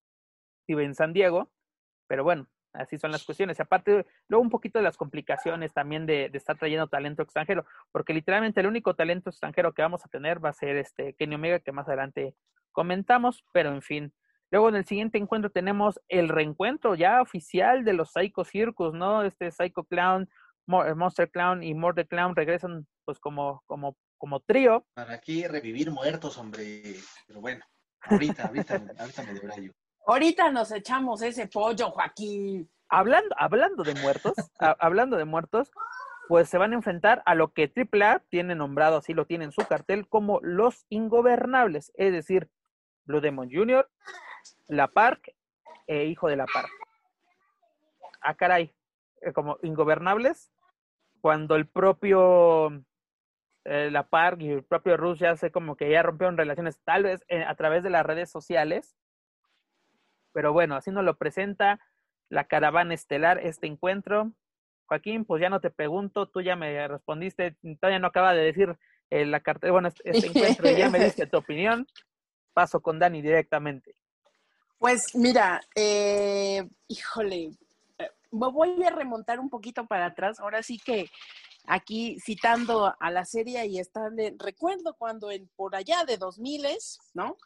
vive 0.66 0.84
en 0.84 0.94
San 0.94 1.12
Diego. 1.12 1.50
Pero 2.08 2.24
bueno, 2.24 2.48
así 2.72 2.98
son 2.98 3.10
las 3.10 3.24
cuestiones. 3.24 3.60
Aparte, 3.60 4.06
luego 4.28 4.42
un 4.42 4.50
poquito 4.50 4.78
de 4.78 4.84
las 4.84 4.96
complicaciones 4.96 5.72
también 5.72 6.06
de, 6.06 6.30
estar 6.32 6.58
trayendo 6.58 6.88
talento 6.88 7.22
extranjero, 7.22 7.64
porque 7.90 8.14
literalmente 8.14 8.60
el 8.60 8.66
único 8.66 8.94
talento 8.94 9.30
extranjero 9.30 9.72
que 9.72 9.82
vamos 9.82 10.04
a 10.04 10.08
tener 10.08 10.44
va 10.44 10.50
a 10.50 10.54
ser 10.54 10.76
este 10.76 11.14
Kenny 11.14 11.36
Omega, 11.36 11.60
que 11.60 11.72
más 11.72 11.88
adelante 11.88 12.34
comentamos, 12.72 13.44
pero 13.52 13.70
en 13.72 13.82
fin. 13.82 14.14
Luego 14.50 14.68
en 14.68 14.76
el 14.76 14.84
siguiente 14.84 15.16
encuentro 15.16 15.50
tenemos 15.50 15.98
el 16.08 16.28
reencuentro 16.28 16.94
ya 16.94 17.22
oficial 17.22 17.84
de 17.84 17.94
los 17.94 18.12
Psycho 18.12 18.44
Circus, 18.44 18.92
¿no? 18.92 19.22
Este 19.22 19.50
Psycho 19.50 19.84
Clown 19.84 20.28
Monster 20.66 21.30
Clown 21.30 21.62
y 21.62 21.74
Murder 21.74 22.06
Clown 22.06 22.36
regresan 22.36 22.86
pues 23.04 23.18
como, 23.18 23.62
como, 23.66 23.96
como 24.22 24.38
trío. 24.38 24.86
Para 24.94 25.14
aquí 25.14 25.48
revivir 25.48 25.90
muertos, 25.90 26.38
hombre. 26.38 26.94
Pero 27.26 27.40
bueno, 27.40 27.64
ahorita, 28.02 28.44
ahorita, 28.46 28.80
ahorita 28.96 29.22
me 29.24 29.34
debrayo. 29.34 29.72
Ahorita 30.06 30.52
nos 30.52 30.70
echamos 30.70 31.22
ese 31.22 31.48
pollo, 31.48 31.90
Joaquín. 31.90 32.70
Hablando, 32.88 33.34
hablando 33.36 33.82
de 33.82 33.96
muertos, 33.96 34.34
hablando 34.78 35.16
de 35.16 35.24
muertos, 35.24 35.72
pues 36.28 36.48
se 36.48 36.56
van 36.56 36.70
a 36.70 36.76
enfrentar 36.76 37.24
a 37.26 37.34
lo 37.34 37.52
que 37.52 37.72
AAA 37.74 38.20
tiene 38.28 38.54
nombrado, 38.54 38.98
así 38.98 39.12
lo 39.12 39.26
tiene 39.26 39.46
en 39.46 39.50
su 39.50 39.66
cartel, 39.66 40.06
como 40.08 40.38
los 40.40 40.86
ingobernables, 40.88 41.90
es 41.96 42.12
decir, 42.12 42.48
Blue 43.04 43.20
Demon 43.20 43.50
Jr., 43.52 43.90
La 44.68 44.86
Park 44.86 45.34
e 45.88 46.04
Hijo 46.04 46.28
de 46.28 46.36
La 46.36 46.46
Park. 46.46 46.70
Ah, 48.20 48.34
caray, 48.34 48.72
eh, 49.22 49.32
como 49.32 49.58
ingobernables, 49.64 50.52
cuando 51.20 51.56
el 51.56 51.66
propio 51.66 52.84
eh, 53.64 53.90
La 53.90 54.08
Park 54.08 54.40
y 54.40 54.50
el 54.50 54.64
propio 54.64 54.96
Rus 54.96 55.18
ya 55.18 55.36
sé 55.36 55.50
como 55.50 55.76
que 55.76 55.90
ya 55.90 56.02
rompieron 56.02 56.36
relaciones, 56.36 56.80
tal 56.84 57.04
vez 57.04 57.24
eh, 57.28 57.44
a 57.44 57.54
través 57.54 57.82
de 57.82 57.90
las 57.90 58.04
redes 58.04 58.30
sociales. 58.30 58.96
Pero 60.32 60.52
bueno, 60.52 60.76
así 60.76 60.90
nos 60.90 61.04
lo 61.04 61.16
presenta 61.16 61.78
la 62.28 62.44
caravana 62.44 62.94
estelar 62.94 63.38
este 63.38 63.66
encuentro. 63.66 64.32
Joaquín, 64.86 65.24
pues 65.24 65.40
ya 65.40 65.50
no 65.50 65.60
te 65.60 65.70
pregunto, 65.70 66.26
tú 66.26 66.40
ya 66.40 66.56
me 66.56 66.88
respondiste, 66.88 67.56
todavía 67.80 67.98
no 67.98 68.08
acaba 68.08 68.34
de 68.34 68.42
decir 68.42 68.76
la 69.10 69.40
carta, 69.40 69.70
bueno, 69.70 69.88
este, 69.88 70.02
este 70.04 70.26
encuentro 70.28 70.70
y 70.70 70.76
ya 70.76 70.88
me 70.88 70.98
diste 70.98 71.26
tu 71.26 71.36
opinión. 71.36 71.86
Paso 72.54 72.80
con 72.80 72.98
Dani 72.98 73.22
directamente. 73.22 73.94
Pues 74.78 75.14
mira, 75.14 75.60
híjole, 76.88 77.52
voy 78.32 78.82
a 78.82 78.90
remontar 78.90 79.38
un 79.38 79.48
poquito 79.48 79.86
para 79.86 80.06
atrás. 80.06 80.40
Ahora 80.40 80.62
sí 80.62 80.78
que 80.78 81.06
aquí 81.66 82.18
citando 82.20 82.94
a 82.98 83.10
la 83.10 83.24
serie 83.24 83.66
y 83.66 83.78
estable, 83.78 84.34
recuerdo 84.38 84.94
cuando 84.98 85.30
en, 85.30 85.48
por 85.56 85.74
allá 85.76 86.04
de 86.04 86.16
2000, 86.16 86.66
¿no? 87.14 87.36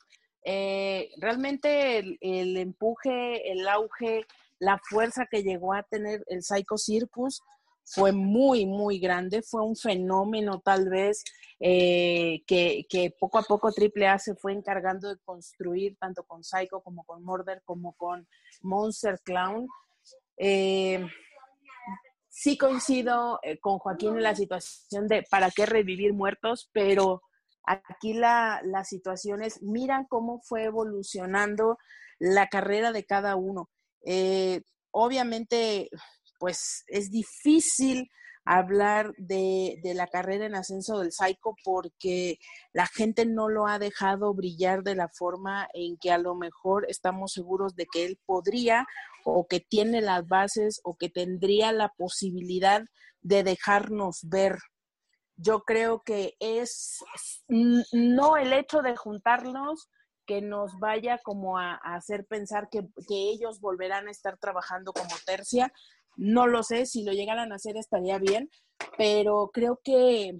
Eh, 0.45 1.11
realmente 1.19 1.99
el, 1.99 2.57
empuje, 2.57 3.51
el 3.51 3.67
auge, 3.67 4.25
la 4.59 4.79
fuerza 4.79 5.27
que 5.31 5.43
llegó 5.43 5.75
a 5.75 5.83
tener 5.83 6.23
el 6.29 6.43
Psycho 6.43 6.77
Circus 6.79 7.43
fue 7.85 8.12
muy, 8.12 8.64
muy 8.64 8.99
grande, 8.99 9.43
fue 9.43 9.62
un 9.62 9.77
fenómeno 9.77 10.61
tal 10.61 10.89
vez 10.89 11.25
eh, 11.59 12.43
que, 12.47 12.87
que, 12.89 13.12
poco 13.19 13.39
a 13.39 13.43
poco 13.43 13.69
AAA 13.69 14.19
se 14.19 14.35
fue 14.37 14.53
encargando 14.53 15.09
de 15.09 15.21
construir 15.25 15.97
tanto 15.99 16.25
con 16.25 16.45
Psycho 16.45 16.81
como 16.81 17.05
con 17.05 17.25
Murder 17.25 17.62
como 17.64 17.95
con 17.95 18.29
Monster 18.62 19.21
Clown 19.25 19.67
eh, 20.37 21.05
sí 22.37 22.59
coincido 22.59 23.41
eh, 23.43 23.59
con 23.59 23.78
Joaquín 23.78 24.18
en 24.18 24.22
la 24.22 24.34
situación 24.34 25.09
de 25.09 25.24
para 25.30 25.51
qué 25.51 25.64
revivir 25.64 26.12
muertos, 26.12 26.68
pero 26.70 27.22
aquí 27.64 28.12
la, 28.12 28.61
la 28.62 28.84
situación 28.84 29.43
es, 29.43 29.62
miran 29.62 30.05
cómo 30.05 30.43
fue 30.43 30.64
evolucionando 30.64 31.78
la 32.18 32.49
carrera 32.49 32.93
de 32.93 33.07
cada 33.07 33.37
uno. 33.37 33.70
Eh, 34.05 34.61
obviamente, 34.91 35.89
pues 36.39 36.84
es 36.89 37.11
difícil 37.11 38.11
hablar 38.47 39.12
de, 39.18 39.78
de, 39.82 39.94
la 39.94 40.07
carrera 40.07 40.47
en 40.47 40.55
ascenso 40.55 41.01
del 41.01 41.12
Psycho 41.12 41.55
porque 41.64 42.38
la 42.72 42.86
gente 42.86 43.26
no 43.26 43.49
lo 43.49 43.66
ha 43.66 43.78
dejado 43.78 44.32
brillar 44.32 44.82
de 44.84 44.94
la 44.94 45.09
forma 45.09 45.68
en 45.74 45.99
que 45.99 46.12
a 46.12 46.18
lo 46.18 46.34
mejor 46.34 46.86
estamos 46.88 47.32
seguros 47.32 47.74
de 47.74 47.86
que 47.92 48.07
él 48.07 48.18
podría 48.24 48.86
o 49.24 49.47
que 49.49 49.61
tiene 49.61 50.01
las 50.01 50.26
bases 50.26 50.80
o 50.84 50.97
que 50.97 51.11
tendría 51.11 51.72
la 51.72 51.92
posibilidad 51.99 52.82
de 53.20 53.42
dejarnos 53.42 54.20
ver. 54.22 54.59
Yo 55.36 55.64
creo 55.64 56.03
que 56.05 56.36
es 56.38 57.05
no 57.49 58.36
el 58.36 58.53
hecho 58.53 58.80
de 58.80 58.97
juntarnos 58.97 59.90
que 60.26 60.40
nos 60.40 60.78
vaya 60.78 61.18
como 61.22 61.59
a, 61.59 61.74
hacer 61.76 62.26
pensar 62.26 62.68
que, 62.70 62.80
que, 63.09 63.30
ellos 63.30 63.61
volverán 63.61 64.09
a 64.09 64.11
estar 64.11 64.38
trabajando 64.38 64.92
como 64.92 65.14
tercia. 65.24 65.72
No 66.17 66.47
lo 66.47 66.62
sé, 66.62 66.87
si 66.87 67.05
lo 67.05 67.12
llegaran 67.12 67.53
a 67.53 67.57
hacer 67.57 67.77
estaría 67.77 68.19
bien, 68.19 68.51
pero 68.97 69.51
creo 69.53 69.81
que, 69.85 70.39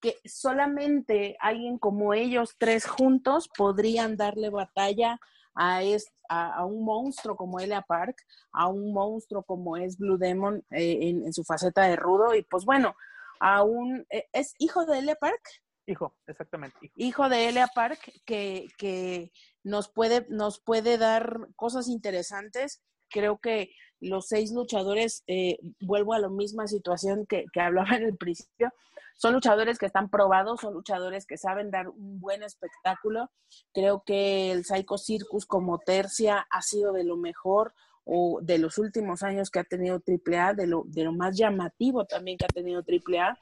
que 0.00 0.16
solamente 0.24 1.36
alguien 1.40 1.78
como 1.78 2.14
ellos 2.14 2.54
tres 2.58 2.86
juntos 2.86 3.48
podrían 3.56 4.16
darle 4.16 4.50
batalla 4.50 5.18
a, 5.56 5.80
a, 6.28 6.64
un 6.64 6.84
monstruo 6.84 7.36
como 7.36 7.58
Elia 7.60 7.82
Park, 7.82 8.16
a 8.52 8.68
un 8.68 8.92
monstruo 8.92 9.42
como 9.42 9.76
es 9.76 9.96
Blue 9.98 10.18
Demon 10.18 10.64
eh, 10.70 10.98
en, 11.00 11.32
su 11.32 11.44
faceta 11.44 11.84
de 11.84 11.96
rudo, 11.96 12.34
y 12.34 12.42
pues 12.42 12.64
bueno, 12.64 12.94
a 13.40 13.62
un, 13.62 14.06
eh, 14.10 14.28
¿es 14.32 14.54
hijo 14.58 14.84
de 14.86 14.98
Elia 14.98 15.16
Park? 15.16 15.40
Hijo, 15.88 16.16
exactamente. 16.26 16.90
Hijo, 16.96 17.28
de 17.28 17.48
Elia 17.48 17.68
Park, 17.72 18.12
que, 18.24 18.68
que 18.76 19.30
nos, 19.62 19.88
puede, 19.88 20.26
nos 20.28 20.60
puede 20.60 20.98
dar 20.98 21.48
cosas 21.54 21.88
interesantes 21.88 22.82
creo 23.16 23.38
que 23.38 23.70
los 24.00 24.26
seis 24.26 24.52
luchadores, 24.52 25.24
eh, 25.26 25.58
vuelvo 25.80 26.12
a 26.12 26.18
la 26.18 26.28
misma 26.28 26.66
situación 26.66 27.24
que, 27.26 27.46
que 27.52 27.60
hablaba 27.60 27.96
en 27.96 28.02
el 28.02 28.16
principio, 28.16 28.70
son 29.16 29.32
luchadores 29.32 29.78
que 29.78 29.86
están 29.86 30.10
probados, 30.10 30.60
son 30.60 30.74
luchadores 30.74 31.24
que 31.24 31.38
saben 31.38 31.70
dar 31.70 31.88
un 31.88 32.20
buen 32.20 32.42
espectáculo. 32.42 33.30
Creo 33.72 34.02
que 34.04 34.52
el 34.52 34.66
Psycho 34.66 34.98
Circus 34.98 35.46
como 35.46 35.78
tercia 35.78 36.46
ha 36.50 36.60
sido 36.60 36.92
de 36.92 37.04
lo 37.04 37.16
mejor 37.16 37.72
o 38.04 38.40
de 38.42 38.58
los 38.58 38.76
últimos 38.76 39.22
años 39.22 39.50
que 39.50 39.58
ha 39.58 39.64
tenido 39.64 40.02
AAA, 40.06 40.52
de 40.52 40.66
lo, 40.66 40.84
de 40.86 41.04
lo 41.04 41.12
más 41.12 41.34
llamativo 41.36 42.04
también 42.04 42.36
que 42.36 42.44
ha 42.44 42.48
tenido 42.48 42.82
AAA. 42.82 43.38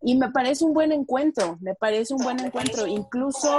Y 0.00 0.14
me 0.14 0.30
parece 0.30 0.64
un 0.64 0.72
buen 0.72 0.92
encuentro, 0.92 1.58
me 1.60 1.74
parece 1.74 2.14
un 2.14 2.22
buen 2.22 2.38
encuentro, 2.38 2.86
incluso 2.86 3.58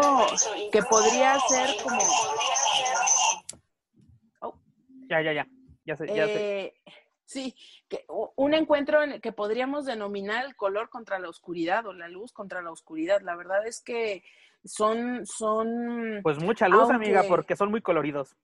que 0.72 0.82
podría 0.84 1.38
ser 1.50 1.70
como... 1.84 2.00
Ya, 5.10 5.22
ya, 5.22 5.34
ya, 5.34 5.48
ya 5.86 5.98
sé, 5.98 6.08
ya 6.08 6.26
sé. 6.26 6.66
Eh, 6.66 6.74
sí, 7.26 7.56
que, 7.88 8.06
un 8.36 8.54
encuentro 8.54 9.04
en 9.04 9.14
el 9.14 9.22
que 9.22 9.32
podríamos 9.32 9.86
denominar 9.86 10.46
el 10.46 10.56
color 10.56 10.90
contra 10.90 11.20
la 11.20 11.30
oscuridad 11.30 11.86
o 11.88 11.94
la 11.94 12.08
luz 12.08 12.32
contra 12.32 12.62
la 12.62 12.72
oscuridad. 12.72 13.22
La 13.22 13.36
verdad 13.36 13.66
es 13.68 13.82
que 13.82 14.24
son... 14.64 15.26
son 15.26 16.20
pues 16.24 16.40
mucha 16.40 16.70
luz, 16.70 16.90
amiga, 16.90 17.24
porque 17.28 17.56
son 17.56 17.72
muy 17.72 17.82
coloridos 17.82 18.36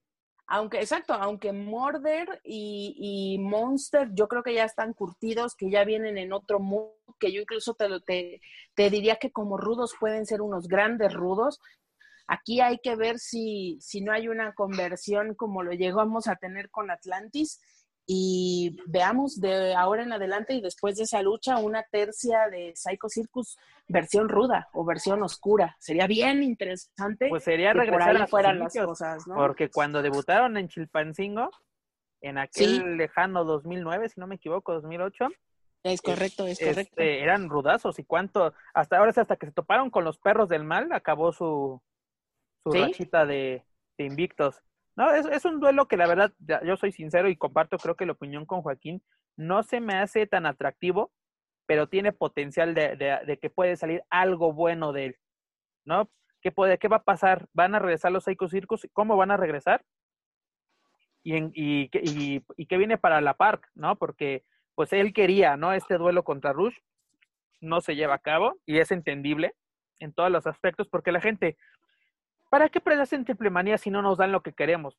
aunque, 0.47 0.79
exacto, 0.79 1.13
aunque 1.13 1.51
Morder 1.51 2.39
y, 2.43 2.95
y, 2.97 3.39
Monster 3.39 4.09
yo 4.13 4.27
creo 4.27 4.43
que 4.43 4.53
ya 4.53 4.65
están 4.65 4.93
curtidos, 4.93 5.55
que 5.55 5.71
ya 5.71 5.83
vienen 5.83 6.17
en 6.17 6.33
otro 6.33 6.59
mood, 6.59 6.89
que 7.19 7.31
yo 7.31 7.41
incluso 7.41 7.73
te, 7.73 7.87
te, 8.01 8.41
te 8.75 8.89
diría 8.89 9.15
que 9.15 9.31
como 9.31 9.57
rudos 9.57 9.95
pueden 9.99 10.25
ser 10.25 10.41
unos 10.41 10.67
grandes 10.67 11.13
rudos. 11.13 11.59
Aquí 12.27 12.61
hay 12.61 12.79
que 12.79 12.95
ver 12.95 13.19
si, 13.19 13.77
si 13.81 14.01
no 14.01 14.11
hay 14.11 14.27
una 14.27 14.53
conversión 14.53 15.35
como 15.35 15.63
lo 15.63 15.71
llegamos 15.71 16.27
a 16.27 16.35
tener 16.35 16.69
con 16.69 16.89
Atlantis 16.89 17.59
y 18.07 18.77
veamos 18.87 19.39
de 19.39 19.73
ahora 19.73 20.03
en 20.03 20.13
adelante 20.13 20.53
y 20.53 20.61
después 20.61 20.95
de 20.95 21.03
esa 21.03 21.21
lucha 21.21 21.57
una 21.57 21.83
tercia 21.83 22.47
de 22.49 22.73
Psycho 22.75 23.09
Circus 23.09 23.57
versión 23.87 24.29
ruda 24.29 24.69
o 24.73 24.85
versión 24.85 25.23
oscura. 25.23 25.75
Sería 25.79 26.07
bien 26.07 26.43
interesante. 26.43 27.27
Pues 27.29 27.43
sería 27.43 27.73
regresar 27.73 28.17
a 28.17 28.27
fueran 28.27 28.59
las 28.59 28.73
cosas, 28.73 29.27
¿no? 29.27 29.35
Porque 29.35 29.69
cuando 29.69 30.01
debutaron 30.01 30.57
en 30.57 30.67
Chilpancingo, 30.67 31.49
en 32.21 32.37
aquel 32.37 32.97
lejano 32.97 33.43
2009, 33.43 34.09
si 34.09 34.19
no 34.19 34.27
me 34.27 34.35
equivoco, 34.35 34.73
2008. 34.73 35.27
Es 35.83 36.01
correcto, 36.01 36.47
es 36.47 36.59
correcto. 36.59 36.81
Este, 36.81 37.21
eran 37.21 37.49
rudazos 37.49 37.99
y 37.99 38.03
cuánto, 38.03 38.53
hasta 38.73 38.97
ahora 38.97 39.13
hasta 39.15 39.35
que 39.35 39.45
se 39.47 39.51
toparon 39.51 39.91
con 39.91 40.03
los 40.03 40.17
perros 40.17 40.49
del 40.49 40.63
mal, 40.63 40.91
acabó 40.91 41.31
su, 41.31 41.79
su 42.65 42.71
rachita 42.71 43.25
de, 43.25 43.63
de 43.97 44.05
invictos. 44.05 44.61
No, 44.95 45.11
es, 45.11 45.25
es 45.25 45.45
un 45.45 45.59
duelo 45.59 45.87
que 45.87 45.97
la 45.97 46.07
verdad, 46.07 46.33
yo 46.63 46.77
soy 46.77 46.91
sincero 46.91 47.29
y 47.29 47.35
comparto, 47.35 47.77
creo 47.77 47.95
que 47.95 48.05
la 48.05 48.13
opinión 48.13 48.45
con 48.45 48.61
Joaquín 48.61 49.03
no 49.35 49.63
se 49.63 49.81
me 49.81 49.95
hace 49.95 50.25
tan 50.25 50.45
atractivo, 50.45 51.11
pero 51.65 51.87
tiene 51.87 52.11
potencial 52.11 52.73
de, 52.73 52.95
de, 52.95 53.37
que 53.39 53.49
puede 53.49 53.75
salir 53.75 54.03
algo 54.09 54.53
bueno 54.53 54.93
de 54.93 55.07
él, 55.07 55.17
¿no? 55.83 56.09
¿Qué, 56.41 56.51
puede, 56.51 56.77
¿Qué 56.77 56.87
va 56.87 56.97
a 56.97 57.03
pasar? 57.03 57.47
¿Van 57.53 57.75
a 57.75 57.79
regresar 57.79 58.11
los 58.11 58.23
Psycho 58.23 58.47
Circus? 58.47 58.87
¿Cómo 58.93 59.17
van 59.17 59.31
a 59.31 59.37
regresar? 59.37 59.83
Y, 61.23 61.35
en, 61.35 61.51
y, 61.55 61.89
y, 61.91 62.45
y 62.55 62.65
qué 62.67 62.77
viene 62.77 62.97
para 62.97 63.19
la 63.19 63.33
Park, 63.33 63.67
¿no? 63.73 63.97
Porque 63.97 64.43
pues 64.75 64.93
él 64.93 65.11
quería, 65.11 65.57
¿no? 65.57 65.73
Este 65.73 65.97
duelo 65.97 66.23
contra 66.23 66.53
Rush 66.53 66.77
no 67.61 67.81
se 67.81 67.95
lleva 67.95 68.15
a 68.15 68.19
cabo 68.19 68.59
y 68.65 68.77
es 68.77 68.91
entendible 68.91 69.55
en 69.99 70.13
todos 70.13 70.29
los 70.29 70.45
aspectos 70.45 70.87
porque 70.87 71.11
la 71.11 71.21
gente, 71.21 71.57
¿para 72.49 72.69
qué 72.69 72.81
en 73.11 73.25
triple 73.25 73.49
manía 73.49 73.77
si 73.77 73.89
no 73.89 74.01
nos 74.01 74.17
dan 74.17 74.31
lo 74.31 74.41
que 74.41 74.53
queremos? 74.53 74.97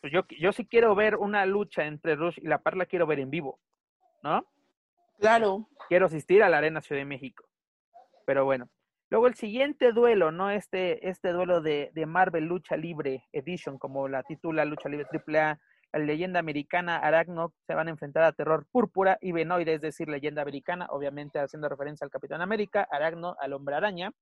Pues 0.00 0.12
yo, 0.12 0.22
yo 0.38 0.52
sí 0.52 0.66
quiero 0.66 0.94
ver 0.94 1.16
una 1.16 1.44
lucha 1.46 1.84
entre 1.84 2.16
Rush 2.16 2.38
y 2.38 2.46
la 2.46 2.58
Par, 2.58 2.76
la 2.76 2.86
quiero 2.86 3.06
ver 3.06 3.20
en 3.20 3.30
vivo, 3.30 3.60
¿no? 4.22 4.46
Claro. 5.18 5.68
Quiero 5.88 6.06
asistir 6.06 6.42
a 6.42 6.48
la 6.48 6.58
Arena 6.58 6.80
Ciudad 6.80 7.00
de 7.00 7.06
México. 7.06 7.44
Pero 8.24 8.44
bueno. 8.44 8.68
Luego 9.10 9.26
el 9.26 9.34
siguiente 9.34 9.92
duelo, 9.92 10.30
¿no? 10.30 10.50
Este, 10.50 11.08
este 11.08 11.32
duelo 11.32 11.60
de, 11.60 11.90
de 11.94 12.06
Marvel 12.06 12.44
Lucha 12.44 12.76
Libre 12.76 13.24
Edition, 13.32 13.76
como 13.76 14.08
la 14.08 14.22
titula 14.22 14.64
Lucha 14.64 14.88
Libre 14.88 15.06
AAA, 15.12 15.58
la 15.92 15.98
leyenda 15.98 16.38
americana 16.38 16.98
Aragno 16.98 17.52
se 17.66 17.74
van 17.74 17.88
a 17.88 17.90
enfrentar 17.90 18.22
a 18.22 18.32
Terror 18.32 18.66
Púrpura 18.70 19.18
y 19.20 19.32
Benoide, 19.32 19.74
es 19.74 19.80
decir, 19.80 20.08
leyenda 20.08 20.42
americana, 20.42 20.86
obviamente 20.90 21.40
haciendo 21.40 21.68
referencia 21.68 22.04
al 22.04 22.10
Capitán 22.10 22.40
América, 22.40 22.86
Aragno 22.90 23.36
al 23.40 23.52
Hombre 23.52 23.74
Araña, 23.74 24.12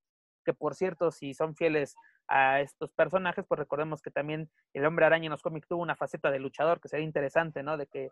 que 0.48 0.54
por 0.54 0.74
cierto, 0.74 1.10
si 1.10 1.34
son 1.34 1.54
fieles 1.54 1.94
a 2.26 2.62
estos 2.62 2.90
personajes, 2.92 3.44
pues 3.46 3.58
recordemos 3.58 4.00
que 4.00 4.10
también 4.10 4.48
el 4.72 4.86
hombre 4.86 5.04
araña 5.04 5.26
en 5.26 5.32
los 5.32 5.42
cómics 5.42 5.68
tuvo 5.68 5.82
una 5.82 5.94
faceta 5.94 6.30
de 6.30 6.38
luchador, 6.38 6.80
que 6.80 6.88
sería 6.88 7.04
interesante, 7.04 7.62
¿no? 7.62 7.76
De 7.76 7.86
que 7.86 8.10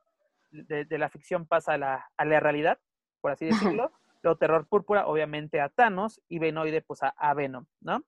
de, 0.50 0.98
la 0.98 1.08
ficción 1.08 1.46
pasa 1.46 1.72
a 1.72 1.78
la, 1.78 2.10
a 2.14 2.24
la 2.26 2.38
realidad, 2.38 2.78
por 3.22 3.30
así 3.30 3.46
decirlo. 3.78 3.90
Luego 4.22 4.36
Terror 4.36 4.66
Púrpura, 4.66 5.06
obviamente 5.06 5.62
a 5.62 5.70
Thanos, 5.70 6.20
y 6.28 6.38
Venoide, 6.38 6.82
pues 6.82 7.00
a, 7.02 7.32
Venom, 7.32 7.64
¿no? 7.80 8.04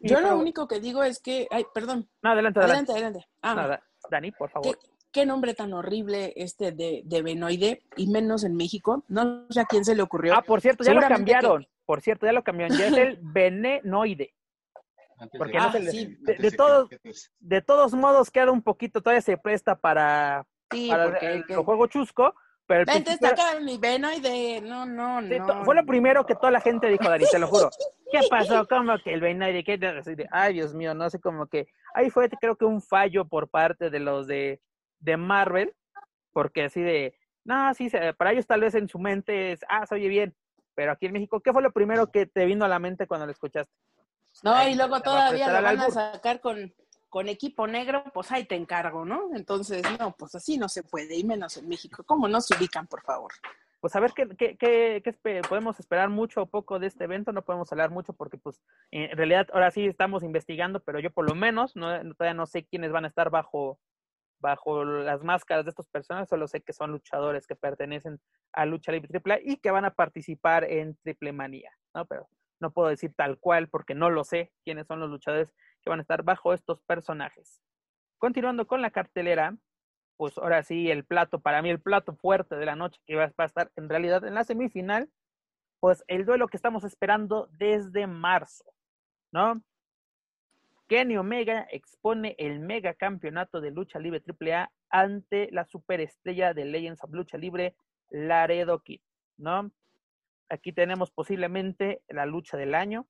Yo 0.00 0.18
lo 0.22 0.38
único 0.38 0.66
que 0.66 0.80
digo 0.80 1.02
es 1.02 1.20
que, 1.20 1.46
ay, 1.50 1.66
perdón. 1.74 2.08
No, 2.22 2.30
adelante, 2.30 2.60
adelante. 2.60 2.92
Adelante, 2.92 3.26
Ah, 3.42 3.78
Dani, 4.10 4.32
por 4.32 4.48
favor. 4.48 4.78
¿Qué, 5.12 5.26
nombre 5.26 5.52
tan 5.52 5.74
horrible 5.74 6.32
este 6.36 6.72
de, 6.72 7.02
de 7.04 7.22
Venoide, 7.22 7.82
y 7.98 8.06
menos 8.06 8.44
en 8.44 8.56
México. 8.56 9.04
No 9.08 9.46
sé 9.50 9.60
a 9.60 9.66
quién 9.66 9.84
se 9.84 9.94
le 9.94 10.00
ocurrió. 10.00 10.34
Ah, 10.34 10.42
por 10.42 10.62
cierto, 10.62 10.84
ya 10.84 10.94
lo 10.94 11.02
cambiaron. 11.02 11.66
Por 11.86 12.02
cierto, 12.02 12.26
ya 12.26 12.32
lo 12.32 12.44
cambiaron. 12.44 12.76
Ya 12.76 12.88
es 12.88 12.96
el 12.96 13.18
venenoide. 13.22 14.34
Porque 15.38 15.58
no 15.58 15.70
de, 15.70 16.50
todos, 16.54 16.90
de 17.38 17.62
todos 17.62 17.94
modos 17.94 18.30
queda 18.30 18.50
un 18.50 18.62
poquito, 18.62 19.00
todavía 19.00 19.22
se 19.22 19.38
presta 19.38 19.74
para, 19.74 20.46
sí, 20.70 20.90
porque 20.90 21.42
el, 21.48 21.56
juego 21.56 21.86
chusco. 21.86 22.34
Pero 22.66 22.80
el 22.80 22.86
Vente, 22.86 23.16
saca 23.16 23.58
mi 23.60 23.78
venoide. 23.78 24.60
No, 24.60 24.84
no, 24.84 25.22
no. 25.22 25.64
Fue 25.64 25.74
lo 25.74 25.86
primero 25.86 26.26
que 26.26 26.34
toda 26.34 26.50
la 26.50 26.60
gente 26.60 26.88
dijo, 26.88 27.08
Dani, 27.08 27.24
te 27.30 27.38
lo 27.38 27.46
juro. 27.46 27.70
¿Qué 28.10 28.18
pasó? 28.30 28.66
¿Cómo 28.66 28.98
que 28.98 29.14
el 29.14 29.20
venoide? 29.20 29.64
¿Qué? 29.64 29.78
Ay, 30.32 30.54
Dios 30.54 30.74
mío, 30.74 30.92
no 30.92 31.08
sé, 31.08 31.20
cómo 31.20 31.46
que. 31.46 31.68
Ahí 31.94 32.10
fue, 32.10 32.28
creo 32.28 32.56
que 32.56 32.64
un 32.64 32.82
fallo 32.82 33.26
por 33.26 33.48
parte 33.48 33.88
de 33.88 34.00
los 34.00 34.26
de, 34.26 34.60
de 34.98 35.16
Marvel, 35.16 35.74
porque 36.32 36.64
así 36.64 36.82
de. 36.82 37.16
No, 37.44 37.72
sí, 37.74 37.88
para 38.18 38.32
ellos 38.32 38.46
tal 38.46 38.60
vez 38.60 38.74
en 38.74 38.88
su 38.88 38.98
mente 38.98 39.52
es, 39.52 39.60
ah, 39.68 39.86
se 39.86 39.94
oye 39.94 40.08
bien, 40.08 40.34
pero 40.76 40.92
aquí 40.92 41.06
en 41.06 41.14
México, 41.14 41.40
¿qué 41.40 41.52
fue 41.52 41.62
lo 41.62 41.72
primero 41.72 42.12
que 42.12 42.26
te 42.26 42.44
vino 42.44 42.64
a 42.64 42.68
la 42.68 42.78
mente 42.78 43.08
cuando 43.08 43.26
lo 43.26 43.32
escuchaste? 43.32 43.72
No, 44.42 44.68
y 44.68 44.74
luego 44.74 45.00
todavía 45.00 45.50
lo 45.50 45.62
van 45.62 45.80
a 45.80 45.90
sacar 45.90 46.40
con, 46.40 46.72
con 47.08 47.28
equipo 47.28 47.66
negro, 47.66 48.04
pues 48.12 48.30
ahí 48.30 48.44
te 48.44 48.54
encargo, 48.54 49.06
¿no? 49.06 49.30
Entonces, 49.34 49.82
no, 49.98 50.12
pues 50.12 50.34
así 50.34 50.58
no 50.58 50.68
se 50.68 50.82
puede, 50.82 51.16
y 51.16 51.24
menos 51.24 51.56
en 51.56 51.66
México. 51.66 52.04
¿Cómo 52.04 52.28
no 52.28 52.42
se 52.42 52.54
ubican, 52.54 52.86
por 52.86 53.00
favor? 53.00 53.32
Pues 53.80 53.96
a 53.96 54.00
ver 54.00 54.12
qué, 54.12 54.28
qué, 54.36 54.56
qué, 54.58 55.42
podemos 55.48 55.80
esperar 55.80 56.10
mucho 56.10 56.42
o 56.42 56.46
poco 56.46 56.78
de 56.78 56.88
este 56.88 57.04
evento, 57.04 57.32
no 57.32 57.42
podemos 57.42 57.70
hablar 57.72 57.90
mucho 57.90 58.12
porque 58.12 58.36
pues 58.36 58.60
en 58.90 59.16
realidad 59.16 59.46
ahora 59.52 59.70
sí 59.70 59.86
estamos 59.86 60.22
investigando, 60.22 60.80
pero 60.80 60.98
yo 60.98 61.10
por 61.10 61.28
lo 61.28 61.34
menos 61.34 61.76
no, 61.76 61.88
todavía 62.14 62.34
no 62.34 62.46
sé 62.46 62.64
quiénes 62.64 62.92
van 62.92 63.04
a 63.04 63.08
estar 63.08 63.30
bajo 63.30 63.78
bajo 64.38 64.84
las 64.84 65.22
máscaras 65.22 65.64
de 65.64 65.70
estos 65.70 65.88
personajes, 65.88 66.28
solo 66.28 66.46
sé 66.46 66.62
que 66.62 66.72
son 66.72 66.92
luchadores 66.92 67.46
que 67.46 67.56
pertenecen 67.56 68.20
a 68.52 68.66
Lucha 68.66 68.92
Libre 68.92 69.08
Triple 69.08 69.40
y 69.44 69.56
que 69.56 69.70
van 69.70 69.84
a 69.84 69.94
participar 69.94 70.64
en 70.64 70.96
Triple 71.02 71.32
Manía, 71.32 71.70
¿no? 71.94 72.06
Pero 72.06 72.28
no 72.60 72.70
puedo 72.70 72.88
decir 72.88 73.12
tal 73.14 73.38
cual 73.38 73.68
porque 73.68 73.94
no 73.94 74.10
lo 74.10 74.24
sé 74.24 74.52
quiénes 74.64 74.86
son 74.86 75.00
los 75.00 75.10
luchadores 75.10 75.52
que 75.82 75.90
van 75.90 76.00
a 76.00 76.02
estar 76.02 76.22
bajo 76.22 76.52
estos 76.52 76.80
personajes. 76.82 77.62
Continuando 78.18 78.66
con 78.66 78.82
la 78.82 78.90
cartelera, 78.90 79.56
pues 80.16 80.38
ahora 80.38 80.62
sí, 80.62 80.90
el 80.90 81.04
plato, 81.04 81.40
para 81.40 81.60
mí 81.62 81.70
el 81.70 81.80
plato 81.80 82.14
fuerte 82.16 82.56
de 82.56 82.66
la 82.66 82.76
noche 82.76 83.00
que 83.06 83.16
va 83.16 83.30
a 83.36 83.44
estar 83.44 83.70
en 83.76 83.88
realidad 83.88 84.24
en 84.24 84.34
la 84.34 84.44
semifinal, 84.44 85.10
pues 85.80 86.02
el 86.08 86.24
duelo 86.24 86.48
que 86.48 86.56
estamos 86.56 86.84
esperando 86.84 87.48
desde 87.52 88.06
marzo, 88.06 88.64
¿no? 89.32 89.62
Kenny 90.88 91.16
Omega 91.16 91.66
expone 91.70 92.36
el 92.38 92.60
mega 92.60 92.94
campeonato 92.94 93.60
de 93.60 93.72
lucha 93.72 93.98
libre 93.98 94.22
AAA 94.24 94.70
ante 94.88 95.48
la 95.50 95.64
superestrella 95.64 96.54
de 96.54 96.64
Legends 96.64 97.02
of 97.02 97.12
Lucha 97.12 97.38
Libre, 97.38 97.74
Laredo 98.08 98.80
Kid, 98.82 99.00
¿no? 99.36 99.72
Aquí 100.48 100.72
tenemos 100.72 101.10
posiblemente 101.10 102.02
la 102.08 102.24
lucha 102.24 102.56
del 102.56 102.74
año, 102.74 103.08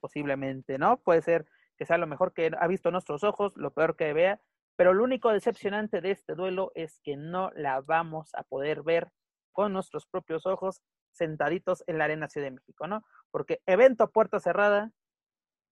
posiblemente, 0.00 0.78
¿no? 0.78 0.98
Puede 1.02 1.20
ser 1.20 1.46
que 1.76 1.84
sea 1.84 1.98
lo 1.98 2.06
mejor 2.06 2.32
que 2.32 2.50
ha 2.58 2.66
visto 2.66 2.90
nuestros 2.90 3.24
ojos, 3.24 3.52
lo 3.56 3.72
peor 3.72 3.96
que 3.96 4.14
vea, 4.14 4.40
pero 4.76 4.94
lo 4.94 5.04
único 5.04 5.30
decepcionante 5.32 6.00
de 6.00 6.12
este 6.12 6.34
duelo 6.34 6.72
es 6.74 7.00
que 7.00 7.16
no 7.16 7.50
la 7.54 7.82
vamos 7.82 8.34
a 8.34 8.42
poder 8.42 8.82
ver 8.82 9.10
con 9.52 9.74
nuestros 9.74 10.06
propios 10.06 10.46
ojos 10.46 10.82
sentaditos 11.12 11.84
en 11.86 11.98
la 11.98 12.04
Arena 12.04 12.28
Ciudad 12.28 12.46
de 12.46 12.52
México, 12.52 12.86
¿no? 12.86 13.04
Porque 13.30 13.60
evento 13.66 14.10
puerta 14.10 14.40
cerrada, 14.40 14.92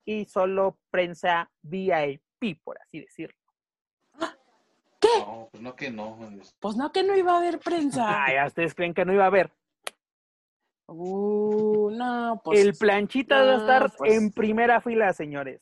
y 0.05 0.25
solo 0.27 0.79
prensa 0.91 1.51
VIP, 1.63 2.63
por 2.63 2.81
así 2.81 3.01
decirlo. 3.01 3.37
¿Qué? 5.01 5.09
No, 5.19 5.49
pues 5.51 5.63
no 5.63 5.77
que 5.77 5.91
no. 5.91 6.19
Pues 6.61 6.77
no 6.77 6.91
que 6.93 7.03
no 7.03 7.15
iba 7.17 7.35
a 7.35 7.39
haber 7.39 7.59
prensa. 7.59 8.05
Ay, 8.25 8.37
¿ustedes 8.47 8.75
creen 8.75 8.95
que 8.95 9.05
no 9.05 9.13
iba 9.13 9.25
a 9.25 9.29
haber? 9.29 9.51
Uh, 10.87 11.91
no, 11.91 12.41
pues. 12.45 12.61
El 12.61 12.75
planchita 12.75 13.43
debe 13.43 13.57
estar 13.57 13.93
pues. 13.97 14.15
en 14.15 14.31
primera 14.33 14.81
fila, 14.81 15.13
señores. 15.13 15.61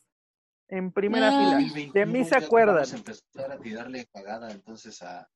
en 0.69 0.91
primera 0.93 1.31
fila. 1.31 1.91
De 1.93 2.07
mí 2.07 2.25
se 2.25 2.37
acuerdan. 2.37 2.77
Vamos 2.77 2.93
a 2.93 2.97
empezar 2.97 3.53
a 3.53 3.59
tirarle 3.59 4.07
cagada 4.13 4.51
entonces 4.51 5.01
a, 5.03 5.29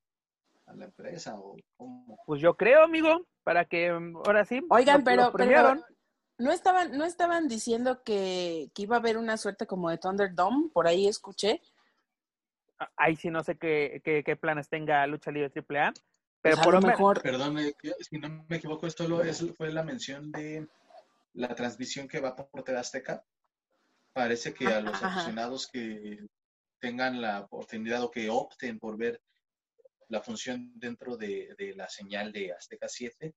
a 0.67 0.75
la 0.75 0.85
empresa 0.87 1.39
o 1.39 1.57
cómo. 1.77 2.19
Pues 2.27 2.41
yo 2.41 2.55
creo, 2.57 2.83
amigo, 2.83 3.27
para 3.45 3.65
que 3.65 3.93
mm, 3.93 4.17
ahora 4.19 4.45
sí. 4.45 4.61
Oigan, 4.71 4.99
lo- 5.01 5.05
pero, 5.05 5.23
lo 5.25 5.33
premiaron. 5.33 5.83
pero 5.83 5.96
no 6.39 6.53
estaban, 6.53 6.97
no 6.97 7.05
estaban 7.05 7.49
diciendo 7.49 8.03
que, 8.03 8.71
que 8.75 8.83
iba 8.83 8.97
a 8.97 8.99
haber 8.99 9.17
una 9.17 9.37
suerte 9.37 9.67
como 9.67 9.91
de 9.91 9.99
Thunderdome, 9.99 10.71
por 10.73 10.87
ahí 10.87 11.07
escuché. 11.07 11.63
Ah, 12.79 12.91
Ahí 12.97 13.17
sí 13.17 13.31
no 13.31 13.43
sé 13.43 13.57
qué, 13.57 14.01
qué, 14.05 14.23
qué 14.25 14.37
planes 14.37 14.69
tenga 14.69 15.07
Lucha 15.07 15.31
Libre 15.31 15.53
AAA. 15.55 15.93
Pero 16.43 16.57
Pues 16.57 16.65
por 16.65 16.75
lo 16.75 16.81
mejor, 16.81 17.23
Perdón, 17.23 17.59
eh, 17.59 17.75
si 18.01 18.19
no 18.19 18.45
me 18.49 18.57
equivoco, 18.57 18.87
esto 18.87 19.09
lo, 19.09 19.23
es, 19.23 19.45
fue 19.57 19.73
la 19.73 19.83
mención 19.83 20.31
de 20.31 20.69
la 21.33 21.55
transmisión 21.55 22.07
que 22.07 22.21
va 22.21 22.37
por 22.37 22.63
TV 22.63 22.79
Azteca. 22.79 23.25
Parece 24.13 24.55
que 24.55 24.67
a 24.69 24.81
los 24.81 24.95
Ajá. 24.95 25.09
aficionados 25.09 25.67
que 25.67 26.27
tengan 26.79 27.21
la 27.21 27.41
oportunidad 27.41 28.03
o 28.05 28.11
que 28.11 28.31
opten 28.31 28.79
por 28.79 28.97
ver 28.97 29.21
la 30.09 30.21
función 30.21 30.73
dentro 30.79 31.17
de, 31.17 31.55
de 31.59 31.75
la 31.75 31.89
señal 31.89 32.33
de 32.33 32.53
Azteca 32.53 32.89
7, 32.89 33.35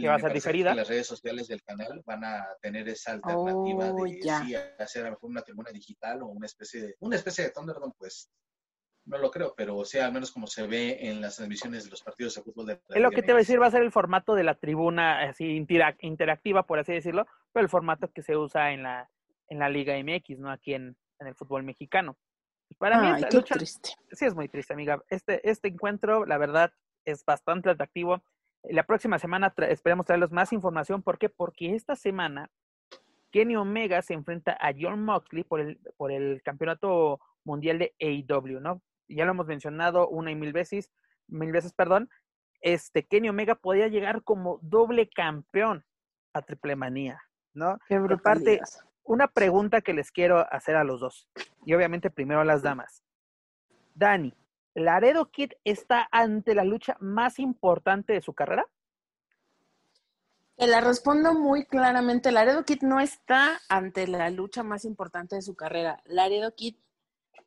Que 0.00 0.08
va 0.08 0.14
a 0.16 0.20
ser 0.20 0.32
diferida. 0.32 0.70
que 0.70 0.76
las 0.76 0.88
redes 0.88 1.06
sociales 1.06 1.46
del 1.48 1.62
canal 1.62 2.02
van 2.04 2.24
a 2.24 2.46
tener 2.60 2.88
esa 2.88 3.12
alternativa 3.12 3.90
Oh, 3.90 4.04
de 4.04 4.20
ya. 4.22 4.40
sí, 4.40 4.54
hacer 4.54 5.02
a 5.02 5.06
lo 5.06 5.10
mejor 5.12 5.30
una 5.30 5.42
tribuna 5.42 5.70
digital 5.70 6.22
o 6.22 6.26
una 6.26 6.46
especie 6.46 6.80
de 6.82 6.96
una 7.00 7.16
especie 7.16 7.44
de 7.44 7.50
Thunderdome, 7.50 7.92
pues 7.96 8.30
no 9.06 9.18
lo 9.18 9.30
creo, 9.30 9.54
pero 9.54 9.76
o 9.76 9.84
sea, 9.84 10.06
al 10.06 10.12
menos 10.12 10.32
como 10.32 10.46
se 10.46 10.66
ve 10.66 10.98
en 11.08 11.20
las 11.20 11.36
transmisiones 11.36 11.84
de 11.84 11.90
los 11.90 12.02
partidos 12.02 12.34
de 12.34 12.42
fútbol 12.42 12.66
de 12.66 12.80
Es 12.88 13.02
lo 13.02 13.10
que 13.10 13.20
te 13.22 13.32
voy 13.32 13.40
a 13.40 13.42
decir, 13.44 13.60
va 13.60 13.66
a 13.66 13.70
ser 13.70 13.82
el 13.82 13.92
formato 13.92 14.34
de 14.34 14.44
la 14.44 14.54
tribuna 14.54 15.28
así 15.28 15.44
interac- 15.44 15.98
interactiva, 16.00 16.62
por 16.64 16.78
así 16.78 16.92
decirlo, 16.92 17.26
pero 17.52 17.62
el 17.64 17.68
formato 17.70 18.10
que 18.10 18.22
se 18.22 18.36
usa 18.36 18.72
en 18.72 18.82
la, 18.82 19.10
en 19.48 19.58
la 19.58 19.68
Liga 19.68 19.94
MX, 20.02 20.38
¿no? 20.38 20.50
Aquí 20.50 20.72
en, 20.74 20.96
en 21.20 21.26
el 21.26 21.34
fútbol 21.34 21.62
mexicano. 21.64 22.16
Para 22.78 22.98
mí 22.98 23.06
ay, 23.08 23.14
esta 23.16 23.28
qué 23.28 23.36
lucha 23.36 23.54
triste. 23.56 23.90
sí 24.10 24.24
es 24.24 24.34
muy 24.34 24.48
triste, 24.48 24.72
amiga. 24.72 25.00
Este, 25.08 25.48
este 25.48 25.68
encuentro, 25.68 26.24
la 26.24 26.38
verdad, 26.38 26.72
es 27.04 27.24
bastante 27.26 27.68
atractivo. 27.70 28.24
La 28.70 28.82
próxima 28.84 29.18
semana 29.18 29.54
tra- 29.54 29.68
esperemos 29.68 30.06
traerles 30.06 30.32
más 30.32 30.52
información. 30.52 31.02
¿Por 31.02 31.18
qué? 31.18 31.28
Porque 31.28 31.74
esta 31.74 31.96
semana 31.96 32.50
Kenny 33.30 33.56
Omega 33.56 34.00
se 34.02 34.14
enfrenta 34.14 34.56
a 34.60 34.72
John 34.78 35.04
Moxley 35.04 35.44
por 35.44 35.60
el, 35.60 35.78
por 35.96 36.12
el 36.12 36.40
campeonato 36.42 37.20
mundial 37.44 37.78
de 37.78 37.94
AEW, 38.00 38.60
¿no? 38.60 38.80
Ya 39.08 39.24
lo 39.24 39.32
hemos 39.32 39.46
mencionado 39.46 40.08
una 40.08 40.30
y 40.30 40.34
mil 40.34 40.52
veces, 40.52 40.90
mil 41.28 41.52
veces, 41.52 41.72
perdón. 41.74 42.08
Este 42.60 43.04
Kenny 43.04 43.28
Omega 43.28 43.54
podría 43.54 43.88
llegar 43.88 44.22
como 44.22 44.58
doble 44.62 45.08
campeón 45.10 45.84
a 46.32 46.40
Triple 46.40 46.76
Manía, 46.76 47.20
¿no? 47.52 47.78
Qué 47.86 47.96
Aparte, 47.96 48.08
brutalidad. 48.16 48.64
una 49.02 49.28
pregunta 49.28 49.82
que 49.82 49.92
les 49.92 50.10
quiero 50.10 50.50
hacer 50.50 50.76
a 50.76 50.84
los 50.84 51.00
dos, 51.00 51.28
y 51.66 51.74
obviamente 51.74 52.08
primero 52.10 52.40
a 52.40 52.44
las 52.44 52.62
damas. 52.62 53.04
Dani, 53.94 54.32
¿Laredo 54.74 55.30
Kid 55.30 55.52
está 55.64 56.08
ante 56.10 56.54
la 56.54 56.64
lucha 56.64 56.96
más 57.00 57.38
importante 57.38 58.12
de 58.12 58.20
su 58.20 58.34
carrera? 58.34 58.66
Te 60.56 60.66
la 60.68 60.80
respondo 60.80 61.34
muy 61.34 61.66
claramente. 61.66 62.30
Laredo 62.30 62.64
Kid 62.64 62.82
no 62.82 63.00
está 63.00 63.60
ante 63.68 64.06
la 64.06 64.30
lucha 64.30 64.62
más 64.62 64.84
importante 64.84 65.36
de 65.36 65.42
su 65.42 65.56
carrera. 65.56 66.00
Laredo 66.04 66.54
Kid 66.54 66.76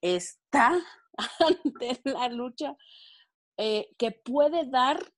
está 0.01 0.73
ante 1.39 2.01
la 2.03 2.27
lucha 2.29 2.75
eh, 3.57 3.89
que 3.97 4.11
puede 4.11 4.69
dar, 4.69 5.13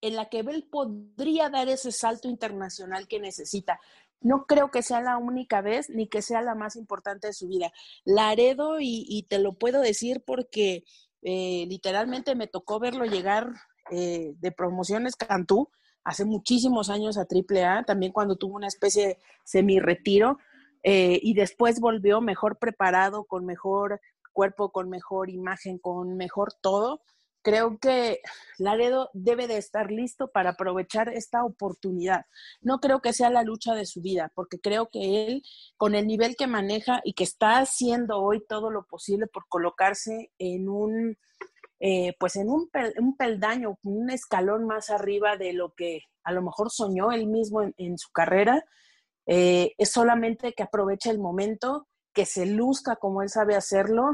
en 0.00 0.16
la 0.16 0.28
que 0.28 0.40
él 0.40 0.68
podría 0.70 1.50
dar 1.50 1.68
ese 1.68 1.92
salto 1.92 2.28
internacional 2.28 3.08
que 3.08 3.20
necesita. 3.20 3.78
No 4.20 4.46
creo 4.46 4.70
que 4.70 4.82
sea 4.82 5.02
la 5.02 5.18
única 5.18 5.60
vez 5.60 5.90
ni 5.90 6.08
que 6.08 6.22
sea 6.22 6.40
la 6.40 6.54
más 6.54 6.76
importante 6.76 7.26
de 7.26 7.34
su 7.34 7.46
vida. 7.46 7.72
Laredo, 8.04 8.80
y, 8.80 9.04
y 9.06 9.24
te 9.24 9.38
lo 9.38 9.52
puedo 9.52 9.80
decir 9.80 10.22
porque 10.24 10.84
eh, 11.28 11.66
literalmente 11.66 12.36
me 12.36 12.46
tocó 12.46 12.78
verlo 12.78 13.04
llegar 13.04 13.52
eh, 13.90 14.34
de 14.38 14.52
promociones 14.52 15.16
Cantú 15.16 15.68
hace 16.04 16.24
muchísimos 16.24 16.88
años 16.88 17.18
a 17.18 17.26
AAA, 17.26 17.82
también 17.82 18.12
cuando 18.12 18.36
tuvo 18.36 18.54
una 18.54 18.68
especie 18.68 19.08
de 19.08 19.18
semi-retiro, 19.42 20.38
eh, 20.84 21.18
y 21.20 21.34
después 21.34 21.80
volvió 21.80 22.20
mejor 22.20 22.58
preparado, 22.60 23.24
con 23.24 23.44
mejor 23.44 24.00
cuerpo, 24.32 24.70
con 24.70 24.88
mejor 24.88 25.28
imagen, 25.28 25.78
con 25.78 26.16
mejor 26.16 26.52
todo. 26.60 27.00
Creo 27.46 27.78
que 27.78 28.22
Laredo 28.58 29.08
debe 29.12 29.46
de 29.46 29.56
estar 29.56 29.92
listo 29.92 30.32
para 30.32 30.50
aprovechar 30.50 31.10
esta 31.10 31.44
oportunidad. 31.44 32.26
No 32.60 32.80
creo 32.80 33.00
que 33.00 33.12
sea 33.12 33.30
la 33.30 33.44
lucha 33.44 33.72
de 33.76 33.86
su 33.86 34.00
vida, 34.02 34.32
porque 34.34 34.58
creo 34.58 34.88
que 34.88 35.28
él, 35.28 35.42
con 35.76 35.94
el 35.94 36.08
nivel 36.08 36.34
que 36.34 36.48
maneja 36.48 37.00
y 37.04 37.12
que 37.12 37.22
está 37.22 37.58
haciendo 37.58 38.18
hoy 38.20 38.44
todo 38.48 38.72
lo 38.72 38.84
posible 38.86 39.28
por 39.28 39.46
colocarse 39.46 40.32
en 40.38 40.68
un, 40.68 41.18
eh, 41.78 42.16
pues 42.18 42.34
en 42.34 42.50
un, 42.50 42.68
pel- 42.68 42.98
un 42.98 43.16
peldaño, 43.16 43.78
un 43.84 44.10
escalón 44.10 44.66
más 44.66 44.90
arriba 44.90 45.36
de 45.36 45.52
lo 45.52 45.72
que 45.72 46.00
a 46.24 46.32
lo 46.32 46.42
mejor 46.42 46.72
soñó 46.72 47.12
él 47.12 47.28
mismo 47.28 47.62
en, 47.62 47.96
su 47.96 48.10
carrera, 48.10 48.64
eh, 49.26 49.72
es 49.78 49.92
solamente 49.92 50.52
que 50.52 50.64
aproveche 50.64 51.10
el 51.10 51.20
momento, 51.20 51.86
que 52.12 52.26
se 52.26 52.44
luzca 52.44 52.96
como 52.96 53.22
él 53.22 53.28
sabe 53.28 53.54
hacerlo 53.54 54.10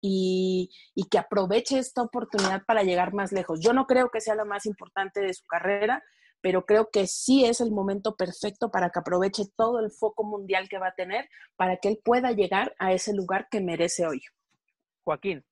y, 0.00 0.70
y 0.94 1.08
que 1.08 1.18
aproveche 1.18 1.78
esta 1.78 2.02
oportunidad 2.02 2.64
para 2.66 2.82
llegar 2.82 3.12
más 3.12 3.32
lejos. 3.32 3.60
Yo 3.60 3.72
no 3.72 3.86
creo 3.86 4.10
que 4.10 4.20
sea 4.20 4.34
la 4.34 4.44
más 4.44 4.66
importante 4.66 5.20
de 5.20 5.34
su 5.34 5.44
carrera, 5.46 6.02
pero 6.40 6.64
creo 6.64 6.90
que 6.90 7.06
sí 7.06 7.44
es 7.44 7.60
el 7.60 7.70
momento 7.70 8.16
perfecto 8.16 8.70
para 8.70 8.90
que 8.90 8.98
aproveche 8.98 9.44
todo 9.56 9.80
el 9.80 9.90
foco 9.90 10.24
mundial 10.24 10.68
que 10.68 10.78
va 10.78 10.88
a 10.88 10.94
tener 10.94 11.28
para 11.56 11.76
que 11.76 11.88
él 11.88 12.00
pueda 12.02 12.32
llegar 12.32 12.74
a 12.78 12.92
ese 12.92 13.12
lugar 13.14 13.48
que 13.50 13.60
merece 13.60 14.06
hoy. 14.06 14.22
Joaquín, 15.04 15.44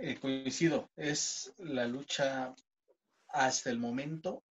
Eh, 0.00 0.18
coincido, 0.18 0.90
es 0.96 1.52
la 1.58 1.86
lucha 1.86 2.54
hasta 3.28 3.70
el 3.70 3.78
momento 3.78 4.42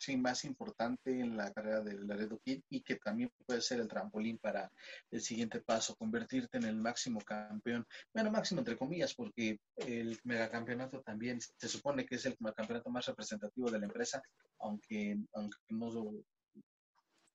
sí, 0.00 0.16
más 0.16 0.44
importante 0.44 1.20
en 1.20 1.36
la 1.36 1.52
carrera 1.52 1.80
del 1.82 2.06
Laredo 2.06 2.40
Kid 2.42 2.62
y 2.70 2.80
que 2.80 2.96
también 2.96 3.30
puede 3.46 3.60
ser 3.60 3.80
el 3.80 3.88
trampolín 3.88 4.38
para 4.38 4.72
el 5.10 5.20
siguiente 5.20 5.60
paso, 5.60 5.94
convertirte 5.94 6.56
en 6.56 6.64
el 6.64 6.76
máximo 6.76 7.20
campeón. 7.20 7.86
Bueno, 8.14 8.30
máximo 8.30 8.60
entre 8.60 8.78
comillas, 8.78 9.14
porque 9.14 9.58
el 9.76 10.18
megacampeonato 10.24 11.02
también 11.02 11.38
se 11.40 11.68
supone 11.68 12.06
que 12.06 12.14
es 12.14 12.24
el 12.24 12.36
campeonato 12.56 12.90
más 12.90 13.06
representativo 13.06 13.70
de 13.70 13.78
la 13.78 13.86
empresa, 13.86 14.22
aunque, 14.60 15.18
aunque 15.34 15.58
no, 15.68 15.90
lo, 15.90 16.12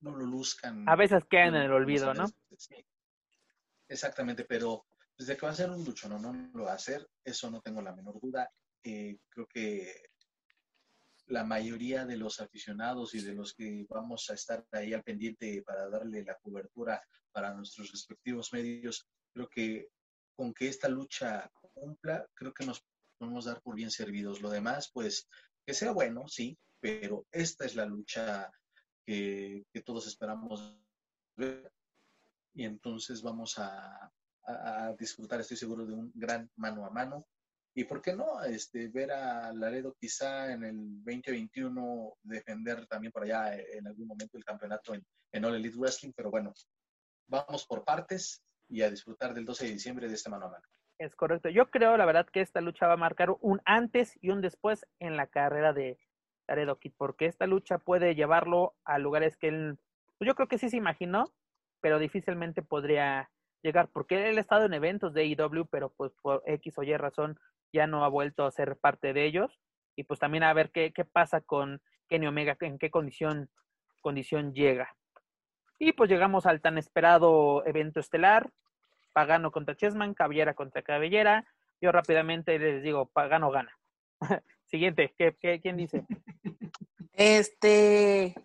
no 0.01 0.15
lo 0.15 0.25
luzcan. 0.25 0.89
a 0.89 0.95
veces 0.95 1.23
quedan 1.29 1.55
en 1.55 1.61
el 1.61 1.71
olvido, 1.71 2.13
¿no? 2.15 2.23
merece. 2.23 2.35
Sí. 2.57 2.85
Exactamente, 3.87 4.45
pero 4.45 4.87
desde 5.15 5.37
que 5.37 5.45
va 5.45 5.51
a 5.51 5.55
ser 5.55 5.69
un 5.69 5.85
lucho, 5.85 6.09
no, 6.09 6.17
no 6.17 6.33
lo 6.53 6.63
va 6.63 6.71
a 6.71 6.75
hacer, 6.75 7.07
eso 7.23 7.51
no 7.51 7.61
tengo 7.61 7.81
la 7.83 7.95
menor 7.95 8.19
duda. 8.19 8.49
Eh, 8.83 9.17
creo 9.29 9.47
que 9.47 10.09
la 11.27 11.43
mayoría 11.43 12.05
de 12.05 12.17
los 12.17 12.39
aficionados 12.39 13.15
y 13.15 13.21
de 13.21 13.33
los 13.33 13.53
que 13.53 13.85
vamos 13.89 14.29
a 14.29 14.35
estar 14.35 14.65
ahí 14.71 14.93
al 14.93 15.03
pendiente 15.03 15.63
para 15.63 15.89
darle 15.89 16.23
la 16.23 16.35
cobertura 16.35 17.01
para 17.31 17.53
nuestros 17.53 17.91
respectivos 17.91 18.53
medios, 18.53 19.07
creo 19.33 19.49
que 19.49 19.89
con 20.35 20.53
que 20.53 20.67
esta 20.67 20.87
lucha 20.87 21.51
cumpla, 21.73 22.27
creo 22.33 22.53
que 22.53 22.65
nos 22.65 22.83
podemos 23.17 23.45
dar 23.45 23.61
por 23.61 23.75
bien 23.75 23.91
servidos. 23.91 24.41
Lo 24.41 24.49
demás, 24.49 24.89
pues, 24.93 25.27
que 25.65 25.73
sea 25.73 25.91
bueno, 25.91 26.27
sí, 26.27 26.57
pero 26.79 27.25
esta 27.31 27.65
es 27.65 27.75
la 27.75 27.85
lucha 27.85 28.51
que, 29.05 29.65
todos 29.85 30.07
esperamos 30.07 30.77
ver 31.35 31.71
y 32.53 32.63
entonces 32.63 33.21
vamos 33.21 33.57
a, 33.57 34.11
a, 34.43 34.93
disfrutar, 34.97 35.41
estoy 35.41 35.57
seguro, 35.57 35.85
de 35.85 35.93
un 35.93 36.11
gran 36.15 36.49
mano 36.55 36.85
a 36.85 36.89
mano. 36.89 37.27
Y 37.77 37.83
por 37.83 38.01
qué 38.01 38.15
no, 38.15 38.41
este, 38.41 38.87
ver 38.87 39.11
a 39.11 39.51
Laredo 39.51 39.93
quizá 39.99 40.51
en 40.53 40.63
el 40.63 41.03
2021 41.03 42.13
defender 42.23 42.87
también 42.87 43.11
por 43.11 43.23
allá 43.23 43.53
en 43.53 43.85
algún 43.85 44.07
momento 44.07 44.37
el 44.37 44.45
campeonato 44.45 44.93
en, 44.93 45.05
en 45.33 45.43
All 45.43 45.55
Elite 45.55 45.77
Wrestling, 45.77 46.13
pero 46.15 46.31
bueno, 46.31 46.53
vamos 47.27 47.65
por 47.65 47.83
partes 47.83 48.41
y 48.69 48.81
a 48.81 48.89
disfrutar 48.89 49.33
del 49.33 49.43
12 49.43 49.65
de 49.65 49.71
diciembre 49.73 50.07
de 50.07 50.13
este 50.13 50.29
mano 50.29 50.45
a 50.45 50.51
mano. 50.51 50.63
Es 50.97 51.13
correcto. 51.15 51.49
Yo 51.49 51.69
creo, 51.69 51.97
la 51.97 52.05
verdad, 52.05 52.25
que 52.31 52.39
esta 52.39 52.61
lucha 52.61 52.87
va 52.87 52.93
a 52.93 52.97
marcar 52.97 53.35
un 53.41 53.61
antes 53.65 54.17
y 54.21 54.29
un 54.29 54.39
después 54.41 54.85
en 54.99 55.17
la 55.17 55.27
carrera 55.27 55.73
de 55.73 55.99
Laredo 56.47 56.79
Kid, 56.79 56.93
porque 56.97 57.25
esta 57.25 57.45
lucha 57.45 57.79
puede 57.79 58.15
llevarlo 58.15 58.75
a 58.85 58.99
lugares 58.99 59.35
que 59.35 59.49
él, 59.49 59.77
yo 60.21 60.35
creo 60.35 60.47
que 60.47 60.57
sí 60.57 60.69
se 60.69 60.77
imaginó, 60.77 61.33
pero 61.81 61.99
difícilmente 61.99 62.61
podría 62.61 63.29
llegar, 63.61 63.89
porque 63.91 64.29
él 64.29 64.37
ha 64.37 64.41
estado 64.41 64.65
en 64.65 64.73
eventos 64.73 65.13
de 65.13 65.25
IW, 65.25 65.65
pero 65.69 65.89
pues 65.89 66.13
por 66.21 66.41
X 66.45 66.77
o 66.77 66.83
Y 66.83 66.95
razón 66.95 67.37
ya 67.73 67.87
no 67.87 68.03
ha 68.03 68.09
vuelto 68.09 68.45
a 68.45 68.51
ser 68.51 68.77
parte 68.77 69.13
de 69.13 69.25
ellos. 69.25 69.59
Y 69.95 70.03
pues 70.03 70.19
también 70.19 70.43
a 70.43 70.53
ver 70.53 70.71
qué, 70.71 70.91
qué 70.93 71.05
pasa 71.05 71.41
con 71.41 71.81
Kenny 72.07 72.27
Omega, 72.27 72.57
en 72.59 72.77
qué 72.77 72.89
condición, 72.89 73.49
condición 74.01 74.53
llega. 74.53 74.95
Y 75.79 75.93
pues 75.93 76.09
llegamos 76.09 76.45
al 76.45 76.61
tan 76.61 76.77
esperado 76.77 77.65
evento 77.65 77.99
estelar, 77.99 78.51
Pagano 79.13 79.51
contra 79.51 79.75
Chessman, 79.75 80.13
Cabellera 80.13 80.53
contra 80.53 80.81
Cabellera. 80.81 81.45
Yo 81.81 81.91
rápidamente 81.91 82.57
les 82.59 82.83
digo, 82.83 83.07
Pagano 83.07 83.51
gana. 83.51 83.71
Siguiente, 84.65 85.13
¿qué, 85.17 85.35
qué, 85.39 85.59
quién 85.61 85.77
dice? 85.77 86.05
Este. 87.17 88.35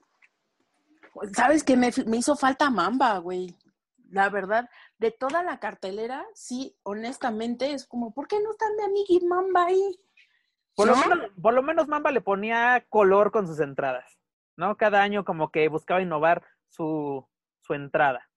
¿Sabes 1.32 1.64
qué? 1.64 1.76
Me, 1.76 1.90
me 2.06 2.18
hizo 2.18 2.36
falta 2.36 2.70
Mamba, 2.70 3.18
güey. 3.18 3.56
La 4.10 4.28
verdad, 4.28 4.70
de 5.00 5.10
toda 5.10 5.42
la 5.42 5.58
cartelera, 5.58 6.26
sí, 6.34 6.76
honestamente, 6.82 7.72
es 7.72 7.86
como, 7.86 8.12
¿por 8.12 8.28
qué 8.28 8.38
no 8.40 8.50
está 8.50 8.66
mi 8.76 8.84
amiga 8.84 9.26
Mamba 9.26 9.64
ahí? 9.64 9.98
Por, 10.74 10.88
lo 10.88 10.96
menos, 10.96 11.18
por 11.40 11.54
lo 11.54 11.62
menos 11.62 11.88
Mamba 11.88 12.12
le 12.12 12.20
ponía 12.20 12.84
color 12.90 13.32
con 13.32 13.46
sus 13.46 13.60
entradas, 13.60 14.18
¿no? 14.56 14.76
Cada 14.76 15.02
año 15.02 15.24
como 15.24 15.50
que 15.50 15.68
buscaba 15.68 16.02
innovar 16.02 16.44
su, 16.68 17.26
su 17.62 17.72
entrada. 17.72 18.28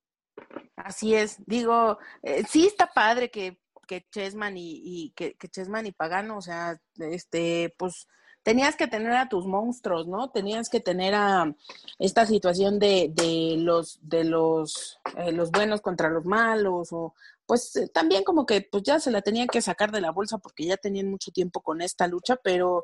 Así 0.78 1.14
es, 1.14 1.46
digo, 1.46 2.00
eh, 2.22 2.46
sí 2.48 2.66
está 2.66 2.88
padre 2.88 3.30
que, 3.30 3.60
que 3.86 4.08
Chessman 4.10 4.56
y, 4.56 4.82
y 4.84 5.12
que, 5.18 5.36
que 5.36 5.50
Chessman 5.50 5.86
y 5.86 5.92
Pagano, 5.92 6.38
o 6.38 6.42
sea, 6.42 6.80
este, 6.96 7.76
pues 7.78 8.08
tenías 8.44 8.76
que 8.76 8.88
tener 8.88 9.14
a 9.14 9.30
tus 9.30 9.46
monstruos, 9.48 10.08
¿no? 10.08 10.30
Tenías 10.30 10.70
que 10.70 10.82
tener 10.82 11.16
a 11.16 11.56
esta 11.98 12.26
situación 12.26 12.78
de, 12.78 13.10
de 13.14 13.56
los, 13.58 14.00
de 14.02 14.26
los, 14.26 15.00
eh, 15.18 15.32
los 15.32 15.50
buenos 15.50 15.82
contra 15.82 16.10
los 16.10 16.26
malos, 16.26 16.90
o 16.92 17.16
pues 17.46 17.76
eh, 17.78 17.88
también 17.88 18.24
como 18.24 18.46
que 18.46 18.62
pues 18.62 18.84
ya 18.84 19.00
se 19.00 19.12
la 19.12 19.22
tenían 19.22 19.48
que 19.48 19.62
sacar 19.62 19.92
de 19.92 20.02
la 20.02 20.12
bolsa 20.12 20.38
porque 20.38 20.66
ya 20.66 20.78
tenían 20.78 21.10
mucho 21.10 21.32
tiempo 21.32 21.62
con 21.62 21.82
esta 21.82 22.08
lucha, 22.08 22.36
pero 22.36 22.84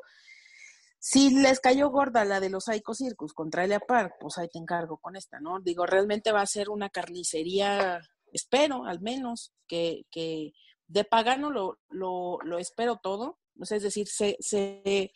si 0.98 1.30
les 1.34 1.60
cayó 1.60 1.90
gorda 1.90 2.24
la 2.24 2.40
de 2.40 2.50
los 2.50 2.64
Psycho 2.64 2.94
Circus 2.94 3.32
contra 3.32 3.64
Elia 3.64 3.80
Park, 3.80 4.14
pues 4.20 4.38
ahí 4.38 4.48
te 4.48 4.58
encargo 4.58 4.98
con 4.98 5.16
esta, 5.16 5.40
¿no? 5.40 5.60
Digo, 5.60 5.86
realmente 5.86 6.32
va 6.32 6.42
a 6.42 6.46
ser 6.46 6.70
una 6.70 6.90
carnicería, 6.90 8.00
espero 8.32 8.84
al 8.84 9.00
menos, 9.00 9.52
que, 9.66 10.06
que 10.10 10.52
de 10.88 11.04
pagano 11.04 11.50
lo, 11.50 11.78
lo, 11.88 12.38
lo 12.42 12.58
espero 12.58 12.96
todo. 13.02 13.38
O 13.58 13.64
sea, 13.64 13.76
es 13.76 13.82
decir, 13.82 14.08
sé, 14.08 14.36
sé 14.40 15.12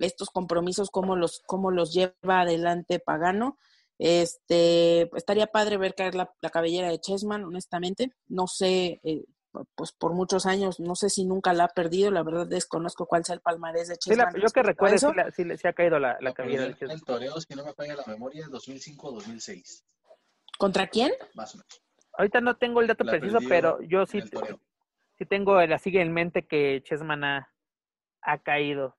estos 0.00 0.30
compromisos, 0.30 0.90
cómo 0.90 1.16
los, 1.16 1.42
cómo 1.46 1.70
los 1.70 1.92
lleva 1.92 2.40
adelante 2.40 2.98
Pagano. 2.98 3.58
Este, 3.98 5.08
estaría 5.16 5.46
padre 5.46 5.78
ver 5.78 5.94
caer 5.94 6.14
la, 6.14 6.30
la 6.40 6.50
cabellera 6.50 6.90
de 6.90 7.00
Chessman, 7.00 7.44
honestamente. 7.44 8.12
No 8.28 8.46
sé, 8.46 9.00
eh, 9.04 9.24
pues 9.74 9.92
por 9.92 10.12
muchos 10.12 10.46
años, 10.46 10.80
no 10.80 10.94
sé 10.94 11.08
si 11.08 11.24
nunca 11.24 11.52
la 11.52 11.64
ha 11.64 11.68
perdido, 11.68 12.10
la 12.10 12.22
verdad 12.22 12.46
desconozco 12.46 13.06
cuál 13.06 13.24
sea 13.24 13.34
el 13.34 13.40
palmarés 13.40 13.88
de 13.88 13.96
Chessman. 13.96 14.28
Sí, 14.32 14.38
la, 14.38 14.42
yo 14.46 14.52
que 14.52 14.62
recuerdo, 14.62 15.12
la, 15.14 15.30
sí, 15.30 15.44
sí, 15.56 15.68
ha 15.68 15.72
caído 15.72 15.98
la, 15.98 16.16
la 16.20 16.32
cabellera 16.32 16.64
de 16.64 16.74
Chessman. 16.74 16.96
el 16.96 17.04
toreo, 17.04 17.40
si 17.40 17.54
no 17.54 17.64
me 17.64 17.72
falla 17.72 17.96
la 17.96 18.04
memoria, 18.06 18.46
2005-2006, 18.46 19.84
¿Contra 20.58 20.86
quién? 20.86 21.12
más 21.34 21.54
o 21.54 21.58
menos. 21.58 21.82
Ahorita 22.18 22.40
no 22.40 22.56
tengo 22.56 22.80
el 22.80 22.86
dato 22.86 23.04
La 23.04 23.12
preciso, 23.12 23.38
pero 23.46 23.80
yo 23.82 24.06
sí, 24.06 24.20
sí 25.18 25.26
tengo 25.26 25.60
la 25.60 25.78
sigue 25.78 26.00
en 26.00 26.12
mente 26.12 26.46
que 26.46 26.82
Chessman 26.82 27.24
ha, 27.24 27.52
ha 28.22 28.38
caído. 28.38 28.96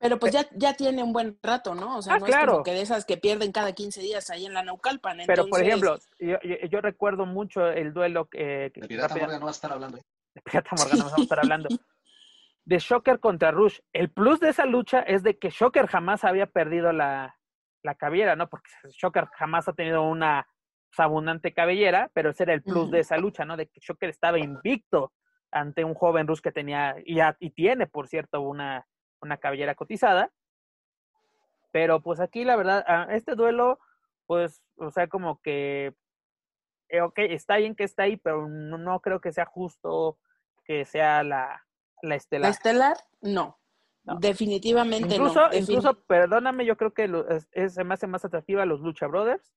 Pero 0.00 0.18
pues 0.18 0.32
ya, 0.32 0.46
ya 0.52 0.74
tiene 0.74 1.02
un 1.02 1.12
buen 1.12 1.38
rato, 1.42 1.74
¿no? 1.74 1.98
O 1.98 2.02
sea, 2.02 2.14
Ah, 2.14 2.18
no 2.20 2.26
claro. 2.26 2.42
es 2.44 2.50
como 2.52 2.62
que 2.64 2.70
de 2.72 2.82
esas 2.82 3.04
que 3.04 3.16
pierden 3.16 3.50
cada 3.50 3.72
15 3.72 4.00
días 4.00 4.30
ahí 4.30 4.46
en 4.46 4.54
la 4.54 4.62
Naucalpan. 4.62 5.18
Pero, 5.26 5.46
por 5.48 5.60
entonces- 5.60 5.66
ejemplo, 5.68 5.98
yo, 6.20 6.38
yo, 6.42 6.68
yo 6.68 6.80
recuerdo 6.80 7.26
mucho 7.26 7.66
el 7.66 7.92
duelo 7.92 8.26
que... 8.26 8.70
que- 8.72 8.80
De 8.82 8.88
Pirata 8.88 9.08
rápida- 9.08 9.24
Morgan 9.24 9.40
no 9.40 9.46
va 9.46 9.50
a 9.50 9.52
estar 9.52 9.72
hablando. 9.72 9.98
¿eh? 9.98 10.02
de 10.34 10.42
Pirata 10.62 10.70
Morgana 10.76 11.04
vamos 11.04 11.18
a 11.18 11.22
estar 11.22 11.38
hablando. 11.40 11.68
De 12.64 12.78
Shocker 12.78 13.18
contra 13.18 13.50
Rush. 13.50 13.78
El 13.92 14.10
plus 14.10 14.40
de 14.40 14.50
esa 14.50 14.66
lucha 14.66 15.00
es 15.00 15.22
de 15.22 15.38
que 15.38 15.50
Shocker 15.50 15.86
jamás 15.86 16.22
había 16.24 16.46
perdido 16.46 16.92
la, 16.92 17.36
la 17.82 17.94
cabellera, 17.94 18.36
¿no? 18.36 18.48
Porque 18.48 18.70
Shocker 18.90 19.26
jamás 19.34 19.66
ha 19.68 19.72
tenido 19.72 20.02
una 20.02 20.46
abundante 20.96 21.52
cabellera, 21.54 22.10
pero 22.14 22.30
ese 22.30 22.42
era 22.44 22.54
el 22.54 22.62
plus 22.62 22.90
de 22.90 23.00
esa 23.00 23.16
lucha, 23.16 23.44
¿no? 23.44 23.56
De 23.56 23.66
que 23.68 23.80
Shocker 23.80 24.10
estaba 24.10 24.38
invicto 24.38 25.12
ante 25.50 25.82
un 25.84 25.94
joven 25.94 26.26
Rush 26.26 26.40
que 26.40 26.52
tenía, 26.52 26.94
y, 27.04 27.20
a- 27.20 27.36
y 27.40 27.50
tiene, 27.50 27.86
por 27.86 28.06
cierto, 28.08 28.40
una, 28.42 28.86
una 29.20 29.36
cabellera 29.38 29.74
cotizada. 29.74 30.30
Pero 31.72 32.00
pues 32.00 32.20
aquí, 32.20 32.44
la 32.44 32.56
verdad, 32.56 32.84
ah, 32.86 33.06
este 33.10 33.34
duelo, 33.34 33.78
pues, 34.26 34.62
o 34.76 34.90
sea, 34.90 35.06
como 35.08 35.40
que, 35.42 35.94
eh, 36.88 37.00
ok, 37.02 37.18
está 37.18 37.56
bien 37.56 37.74
que 37.74 37.84
está 37.84 38.04
ahí, 38.04 38.16
pero 38.16 38.48
no, 38.48 38.78
no 38.78 39.00
creo 39.00 39.20
que 39.20 39.32
sea 39.32 39.44
justo 39.44 40.18
que 40.64 40.84
sea 40.84 41.22
la, 41.22 41.64
la 42.02 42.08
¿La 42.10 42.14
estelar. 42.16 42.50
estelar? 42.50 42.96
No. 43.20 43.58
No. 44.04 44.16
Definitivamente 44.18 45.14
Incluso, 45.16 45.40
no. 45.40 45.50
Defin- 45.50 45.60
incluso, 45.62 46.00
perdóname, 46.04 46.64
yo 46.64 46.76
creo 46.78 46.94
que 46.94 47.08
lo- 47.08 47.28
es, 47.28 47.48
es- 47.52 47.74
se 47.74 47.84
me 47.84 47.94
hace 47.94 48.06
más 48.06 48.24
atractiva 48.24 48.64
los 48.64 48.80
Lucha 48.80 49.06
Brothers 49.06 49.52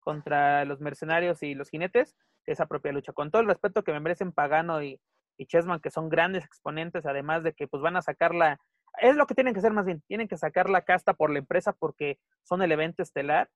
contra 0.00 0.66
los 0.66 0.80
mercenarios 0.80 1.42
y 1.42 1.54
los 1.54 1.70
jinetes 1.70 2.14
que 2.44 2.52
esa 2.52 2.66
propia 2.66 2.92
lucha. 2.92 3.14
Con 3.14 3.30
todo 3.30 3.40
el 3.40 3.48
respeto 3.48 3.82
que 3.82 3.92
me 3.92 4.00
merecen 4.00 4.32
Pagano 4.32 4.82
y, 4.82 5.00
y 5.38 5.46
Chessman, 5.46 5.80
que 5.80 5.90
son 5.90 6.10
grandes 6.10 6.44
exponentes, 6.44 7.06
además 7.06 7.42
de 7.42 7.54
que 7.54 7.66
pues 7.66 7.82
van 7.82 7.96
a 7.96 8.02
sacar 8.02 8.34
la... 8.34 8.60
Es 9.00 9.16
lo 9.16 9.26
que 9.26 9.34
tienen 9.34 9.52
que 9.54 9.58
hacer 9.60 9.72
más 9.72 9.84
bien, 9.86 10.02
tienen 10.06 10.28
que 10.28 10.36
sacar 10.36 10.70
la 10.70 10.82
casta 10.82 11.14
por 11.14 11.30
la 11.30 11.38
empresa 11.40 11.72
porque 11.72 12.18
son 12.42 12.62
el 12.62 12.72
evento 12.72 13.02
estelar. 13.02 13.50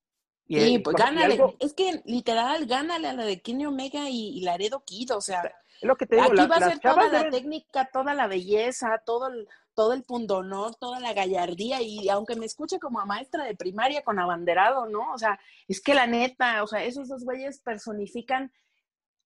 Y, 0.47 0.61
Sí, 0.61 0.75
eh, 0.77 0.81
pues 0.81 0.97
gánale. 0.97 1.35
algo- 1.35 1.55
Es 1.61 1.75
que 1.75 2.01
literal, 2.07 2.67
gánale 2.67 3.09
a 3.09 3.13
la 3.13 3.25
de 3.25 3.41
Kenny 3.41 3.67
Omega 3.67 4.09
y, 4.09 4.31
y 4.39 4.41
Laredo 4.41 4.83
Kid. 4.85 5.15
O 5.15 5.21
sea, 5.21 5.43
es 5.43 5.83
lo 5.87 5.97
que 5.97 6.07
te 6.07 6.17
digo, 6.17 6.29
aquí 6.29 6.37
la- 6.37 6.47
va 6.47 6.57
a 6.57 6.61
ser 6.71 6.79
toda 6.81 7.09
la 7.09 7.31
técnica, 7.31 7.89
toda 7.93 8.15
la 8.15 8.27
belleza, 8.29 9.03
todo 9.05 9.29
el, 9.29 9.47
todo 9.75 9.93
el 9.93 10.03
pundonor, 10.05 10.75
toda 10.77 10.99
la 11.01 11.13
gallardía. 11.13 11.83
Y 11.83 12.09
aunque 12.09 12.35
me 12.35 12.47
escuche 12.47 12.79
como 12.81 12.99
a 12.99 13.05
maestra 13.07 13.45
de 13.45 13.55
primaria 13.55 14.03
con 14.03 14.19
abanderado, 14.19 14.87
¿no? 14.87 15.13
O 15.13 15.19
sea, 15.19 15.39
es 15.69 15.81
que 15.83 15.95
la 15.95 16.07
neta, 16.07 16.63
o 16.63 16.67
sea, 16.67 16.83
esos 16.83 17.09
dos 17.09 17.25
güeyes 17.25 17.61
personifican 17.61 18.51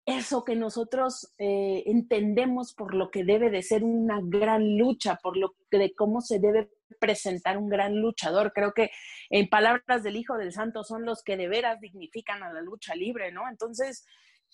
eso 0.05 0.45
que 0.45 0.57
nosotros 0.57 1.33
eh, 1.39 1.85
entendemos 1.87 2.75
por 2.75 2.95
lo 2.95 3.11
que 3.11 3.25
debe 3.25 3.51
de 3.51 3.63
ser 3.63 3.85
una 3.85 4.21
gran 4.23 4.77
lucha, 4.77 5.19
por 5.23 5.37
lo 5.37 5.55
que 5.71 5.79
de 5.79 5.95
cómo 5.95 6.21
se 6.21 6.41
debe 6.41 6.71
presentar 7.01 7.57
un 7.57 7.69
gran 7.69 8.01
luchador. 8.01 8.53
Creo 8.53 8.73
que 8.73 8.91
en 9.31 9.49
palabras 9.49 10.03
del 10.03 10.17
Hijo 10.17 10.37
del 10.37 10.53
Santo 10.53 10.83
son 10.85 11.05
los 11.05 11.23
que 11.23 11.37
de 11.37 11.49
veras 11.49 11.81
dignifican 11.81 12.43
a 12.43 12.53
la 12.53 12.63
lucha 12.63 12.95
libre, 12.95 13.31
¿no? 13.31 13.49
Entonces, 13.49 14.05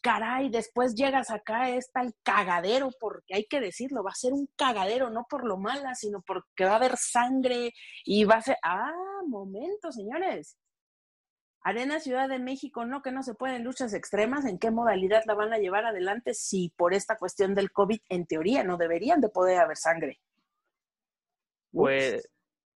caray, 0.03 0.51
después 0.51 0.94
llegas 0.94 1.30
acá, 1.30 1.70
es 1.70 1.90
tal 1.92 2.14
cagadero, 2.22 2.90
porque 3.01 3.34
hay 3.34 3.44
que 3.44 3.61
decirlo, 3.61 4.05
va 4.05 4.11
a 4.11 4.14
ser 4.14 4.32
un 4.32 4.49
cagadero, 4.57 5.11
no 5.11 5.26
por 5.28 5.46
lo 5.46 5.57
mala, 5.57 5.94
sino 5.94 6.22
porque 6.22 6.64
va 6.64 6.72
a 6.72 6.76
haber 6.76 6.96
sangre 6.96 7.72
y 8.05 8.24
va 8.24 8.36
a 8.36 8.42
ser, 8.42 8.57
ah, 8.62 8.92
momento, 9.26 9.92
señores. 9.92 10.57
Arena 11.63 12.01
Ciudad 12.01 12.29
de 12.29 12.39
México, 12.39 12.85
no, 12.85 13.03
que 13.03 13.13
no 13.13 13.23
se 13.23 13.35
pueden 13.35 13.65
luchas 13.65 13.93
extremas, 13.95 14.45
¿en 14.47 14.59
qué 14.59 14.71
modalidad 14.71 15.23
la 15.27 15.35
van 15.35 15.53
a 15.53 15.59
llevar 15.59 15.85
adelante 15.85 16.35
si 16.35 16.73
por 16.77 16.95
esta 16.95 17.17
cuestión 17.17 17.55
del 17.55 17.73
COVID, 17.73 18.01
en 18.09 18.27
teoría, 18.27 18.65
no 18.65 18.77
deberían 18.77 19.21
de 19.21 19.29
poder 19.29 19.59
haber 19.59 19.77
sangre? 19.77 20.21
pues, 21.73 22.29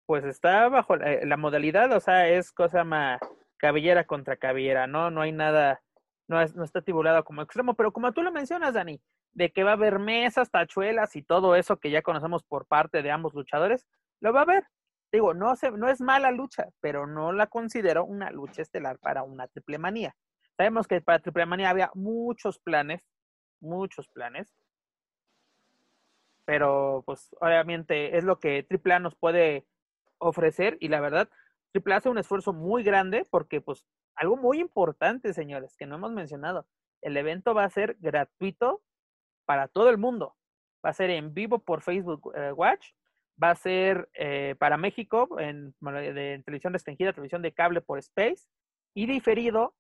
pues 0.06 0.26
está 0.26 0.68
bajo 0.70 0.96
la, 0.96 1.24
la 1.26 1.38
modalidad, 1.38 1.92
o 1.94 2.00
sea, 2.00 2.28
es 2.28 2.52
cosa 2.52 2.84
más 2.84 3.20
cabellera 3.58 4.06
contra 4.06 4.38
cabellera, 4.38 4.88
¿no? 4.88 5.12
No 5.12 5.22
hay 5.22 5.32
nada, 5.32 5.82
no, 6.28 6.42
es, 6.42 6.56
no 6.56 6.64
está 6.64 6.82
titulado 6.82 7.24
como 7.24 7.42
extremo, 7.42 7.76
pero 7.76 7.94
como 7.94 8.12
tú 8.12 8.24
lo 8.24 8.32
mencionas, 8.32 8.74
Dani, 8.74 9.00
de 9.34 9.52
que 9.52 9.64
va 9.64 9.72
a 9.72 9.74
haber 9.74 10.00
mesas, 10.00 10.52
tachuelas 10.52 11.16
y 11.16 11.22
todo 11.22 11.56
eso 11.56 11.78
que 11.78 11.92
ya 11.92 12.02
conocemos 12.02 12.44
por 12.44 12.66
parte 12.66 13.02
de 13.02 13.12
ambos 13.12 13.34
luchadores, 13.34 13.88
lo 14.20 14.34
va 14.34 14.40
a 14.40 14.44
haber. 14.44 14.64
Digo, 15.12 15.34
no, 15.34 15.56
se, 15.56 15.72
no 15.72 15.90
es 15.90 15.99
mala 15.99 16.31
lucha, 16.31 16.69
pero 16.80 17.06
no 17.06 17.34
la 17.34 17.48
considero 17.48 18.06
una 18.06 18.31
lucha 18.31 18.61
estelar 18.61 18.98
para 18.99 19.23
una 19.23 19.48
triple 19.48 19.77
manía. 19.77 20.15
Sabemos 20.56 20.88
que 20.88 21.02
para 21.02 21.19
triple 21.19 21.45
manía 21.45 21.69
había 21.69 21.91
muchos 21.94 22.60
planes, 22.60 23.06
muchos 23.60 24.07
planes, 24.07 24.53
pero 26.45 27.03
pues 27.06 27.36
obviamente 27.40 28.18
es 28.18 28.23
lo 28.23 28.40
que 28.40 28.65
AAA 28.69 28.99
nos 28.99 29.15
puede 29.15 29.65
ofrecer 30.18 30.77
y 30.80 30.88
la 30.88 31.02
verdad, 31.02 31.30
AAA 31.73 31.98
hace 31.98 32.10
un 32.10 32.18
esfuerzo 32.18 32.53
muy 32.53 32.84
grande 32.84 33.26
porque 33.30 33.61
pues 33.61 33.86
algo 34.15 34.38
muy 34.38 34.60
importante, 34.60 35.34
señores, 35.34 35.76
que 35.77 35.86
no 35.86 35.95
hemos 35.95 36.11
mencionado, 36.11 36.68
el 37.02 37.18
evento 37.18 37.53
va 37.53 37.64
a 37.64 37.69
ser 37.69 37.98
gratuito 37.99 38.81
para 39.45 39.68
todo 39.68 39.90
el 39.90 39.98
mundo, 39.98 40.36
va 40.86 40.91
a 40.91 40.94
ser 40.94 41.10
en 41.10 41.34
vivo 41.34 41.60
por 41.60 41.81
Facebook 41.81 42.31
eh, 42.36 42.52
Watch, 42.52 42.91
va 43.41 43.51
a 43.51 43.55
ser 43.55 44.09
eh, 44.13 44.55
para 44.59 44.77
México 44.77 45.39
en, 45.39 45.73
de, 45.81 46.41
televisión 46.45 46.73
restringida, 46.73 47.13
televisión 47.13 47.41
de 47.41 47.53
cable 47.53 47.81
por 47.81 47.99
Space 47.99 48.47
y 48.93 49.05
diferido 49.05 49.73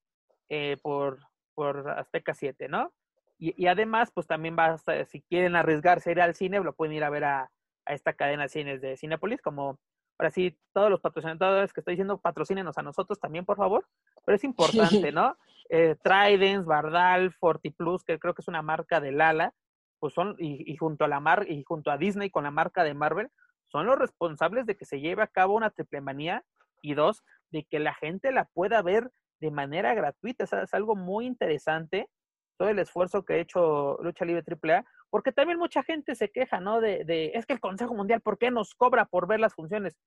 eh, 0.49 0.77
por, 0.81 1.19
por 1.53 1.89
Azteca 1.89 2.33
7, 2.33 2.67
¿no? 2.69 2.93
Y, 3.37 3.61
y, 3.61 3.67
además, 3.67 4.11
pues 4.13 4.27
también 4.27 4.55
va 4.57 4.75
a, 4.85 5.05
si 5.05 5.21
quieren 5.23 5.55
arriesgarse 5.55 6.09
a 6.09 6.13
ir 6.13 6.21
al 6.21 6.35
cine, 6.35 6.59
lo 6.59 6.73
pueden 6.73 6.93
ir 6.93 7.03
a 7.03 7.09
ver 7.09 7.23
a, 7.23 7.51
a 7.85 7.93
esta 7.93 8.13
cadena 8.13 8.43
de 8.43 8.49
cines 8.49 8.81
de 8.81 8.97
Cinepolis, 8.97 9.41
como 9.41 9.79
ahora 10.19 10.29
sí, 10.29 10.55
todos 10.73 10.91
los 10.91 11.01
patrocinadores 11.01 11.73
que 11.73 11.81
estoy 11.81 11.93
diciendo, 11.93 12.19
patrocínenos 12.19 12.77
a 12.77 12.83
nosotros 12.83 13.19
también, 13.19 13.43
por 13.43 13.57
favor. 13.57 13.87
Pero 14.23 14.35
es 14.35 14.43
importante, 14.43 15.11
¿no? 15.11 15.35
Eh, 15.69 15.95
Tridents, 16.03 16.67
Bardal, 16.67 17.31
FortiPlus, 17.33 18.03
que 18.03 18.19
creo 18.19 18.35
que 18.35 18.43
es 18.43 18.47
una 18.47 18.61
marca 18.61 18.99
de 18.99 19.11
Lala, 19.11 19.53
pues 19.99 20.13
son, 20.13 20.35
y, 20.37 20.71
y 20.71 20.77
junto 20.77 21.05
a 21.05 21.07
la 21.07 21.19
mar, 21.19 21.45
y 21.49 21.63
junto 21.63 21.89
a 21.89 21.97
Disney 21.97 22.29
con 22.29 22.43
la 22.43 22.51
marca 22.51 22.83
de 22.83 22.93
Marvel, 22.93 23.31
son 23.71 23.85
los 23.85 23.97
responsables 23.97 24.65
de 24.65 24.75
que 24.75 24.85
se 24.85 24.99
lleve 24.99 25.23
a 25.23 25.27
cabo 25.27 25.55
una 25.55 25.69
triple 25.69 26.01
manía 26.01 26.43
y 26.81 26.93
dos, 26.93 27.23
de 27.51 27.63
que 27.63 27.79
la 27.79 27.93
gente 27.93 28.31
la 28.31 28.45
pueda 28.45 28.81
ver 28.81 29.09
de 29.39 29.51
manera 29.51 29.93
gratuita. 29.93 30.45
Sea, 30.45 30.63
es 30.63 30.73
algo 30.73 30.95
muy 30.95 31.25
interesante 31.25 32.09
todo 32.57 32.69
el 32.69 32.79
esfuerzo 32.79 33.23
que 33.23 33.33
ha 33.33 33.37
hecho 33.37 33.97
Lucha 34.01 34.25
Libre 34.25 34.43
AAA, 34.45 34.85
porque 35.09 35.31
también 35.31 35.57
mucha 35.57 35.83
gente 35.83 36.15
se 36.15 36.29
queja, 36.29 36.59
¿no? 36.59 36.79
De, 36.79 37.03
de, 37.05 37.31
es 37.33 37.45
que 37.45 37.53
el 37.53 37.59
Consejo 37.59 37.95
Mundial, 37.95 38.21
¿por 38.21 38.37
qué 38.37 38.51
nos 38.51 38.75
cobra 38.75 39.05
por 39.05 39.27
ver 39.27 39.39
las 39.39 39.55
funciones? 39.55 39.97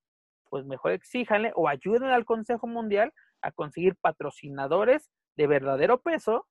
Pues 0.49 0.65
mejor 0.65 0.91
exíjanle 0.91 1.51
o 1.55 1.67
ayuden 1.67 2.09
al 2.09 2.23
Consejo 2.23 2.67
Mundial 2.67 3.13
a 3.41 3.51
conseguir 3.51 3.95
patrocinadores 3.97 5.11
de 5.35 5.47
verdadero 5.47 6.01
peso 6.01 6.47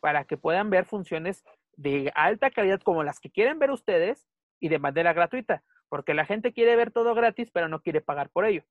para 0.00 0.24
que 0.24 0.36
puedan 0.36 0.70
ver 0.70 0.84
funciones 0.84 1.44
de 1.76 2.10
alta 2.14 2.50
calidad 2.50 2.80
como 2.80 3.02
las 3.02 3.20
que 3.20 3.30
quieren 3.30 3.58
ver 3.58 3.70
ustedes 3.70 4.26
y 4.60 4.68
de 4.68 4.78
manera 4.78 5.12
gratuita, 5.12 5.62
porque 5.92 6.14
la 6.14 6.24
gente 6.24 6.54
quiere 6.54 6.74
ver 6.74 6.90
todo 6.90 7.14
gratis, 7.14 7.50
pero 7.52 7.68
no 7.68 7.82
quiere 7.82 8.00
pagar 8.00 8.30
por 8.30 8.46
ello. 8.46 8.64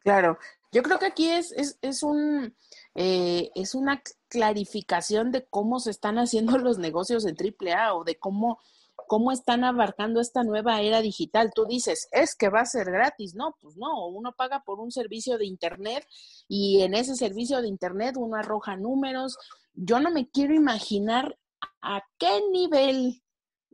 Claro, 0.00 0.36
yo 0.72 0.82
creo 0.82 0.98
que 0.98 1.06
aquí 1.06 1.30
es, 1.30 1.52
es, 1.52 1.78
es 1.80 2.02
un, 2.02 2.54
eh, 2.94 3.50
es 3.54 3.74
una 3.74 4.02
clarificación 4.28 5.32
de 5.32 5.46
cómo 5.46 5.80
se 5.80 5.90
están 5.90 6.18
haciendo 6.18 6.58
los 6.58 6.76
negocios 6.76 7.24
en 7.24 7.34
AAA 7.34 7.94
o 7.94 8.04
de 8.04 8.18
cómo, 8.18 8.60
cómo 8.94 9.32
están 9.32 9.64
abarcando 9.64 10.20
esta 10.20 10.44
nueva 10.44 10.82
era 10.82 11.00
digital. 11.00 11.50
Tú 11.54 11.64
dices, 11.64 12.08
es 12.12 12.36
que 12.36 12.50
va 12.50 12.60
a 12.60 12.66
ser 12.66 12.90
gratis. 12.90 13.34
No, 13.34 13.56
pues 13.62 13.78
no, 13.78 14.06
uno 14.08 14.34
paga 14.36 14.64
por 14.66 14.80
un 14.80 14.92
servicio 14.92 15.38
de 15.38 15.46
Internet 15.46 16.06
y 16.46 16.82
en 16.82 16.92
ese 16.92 17.14
servicio 17.14 17.62
de 17.62 17.68
Internet 17.68 18.16
uno 18.18 18.36
arroja 18.36 18.76
números. 18.76 19.38
Yo 19.72 19.98
no 19.98 20.10
me 20.10 20.28
quiero 20.28 20.52
imaginar 20.52 21.38
a 21.80 22.02
qué 22.18 22.42
nivel. 22.52 23.23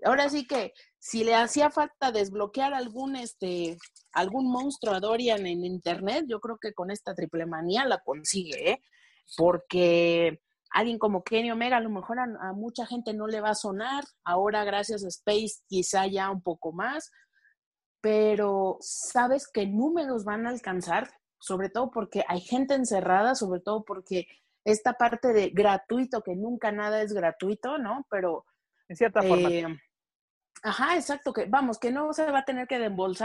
Ahora 0.05 0.29
sí 0.29 0.47
que 0.47 0.73
si 0.99 1.25
le 1.25 1.35
hacía 1.35 1.71
falta 1.71 2.13
desbloquear 2.13 2.75
algún 2.75 3.17
este 3.17 3.79
algún 4.13 4.51
monstruo 4.51 4.95
a 4.95 5.01
Dorian 5.01 5.47
en 5.47 5.65
internet, 5.65 6.25
yo 6.29 6.41
creo 6.41 6.59
que 6.59 6.73
con 6.73 6.91
esta 6.91 7.15
triple 7.15 7.47
manía 7.47 7.85
la 7.85 7.99
consigue, 7.99 8.73
¿eh? 8.73 8.83
porque 9.37 10.41
alguien 10.73 10.99
como 10.99 11.23
Kenny 11.23 11.51
Omega 11.51 11.77
a 11.77 11.81
lo 11.81 11.91
mejor 11.91 12.19
a, 12.19 12.53
mucha 12.53 12.87
gente 12.87 13.13
no 13.15 13.27
le 13.27 13.41
va 13.41 13.51
a 13.51 13.55
sonar, 13.55 14.05
ahora 14.25 14.65
gracias 14.65 15.05
a 15.05 15.09
Space 15.09 15.63
quizá 15.69 16.07
ya 16.07 16.31
un 16.31 16.43
poco 16.43 16.73
más, 16.73 17.11
pero 18.01 18.79
sabes 18.81 19.49
qué 19.53 19.67
números 19.67 20.25
van 20.25 20.47
a 20.47 20.51
alcanzar, 20.51 21.11
sobre 21.39 21.69
todo 21.69 21.91
porque 21.91 22.25
hay 22.29 22.41
gente 22.41 22.75
encerrada, 22.75 23.35
sobre 23.35 23.61
todo 23.61 23.85
porque 23.85 24.27
esta 24.65 24.95
parte 24.95 25.33
de 25.33 25.51
gratuito, 25.51 26.23
que 26.23 26.37
nunca 26.37 26.73
nada 26.73 27.03
es 27.03 27.13
gratuito, 27.13 27.79
¿no? 27.79 28.07
Pero... 28.11 28.45
En 28.89 28.97
cierta 28.97 29.23
forma. 29.23 29.79
Ajá, 30.63 30.97
exacto, 30.97 31.33
que 31.33 31.47
vamos, 31.47 31.79
que 31.79 31.91
no 31.91 32.13
se 32.13 32.31
va 32.31 32.41
a 32.41 32.45
tener 32.45 32.67
que 32.67 32.79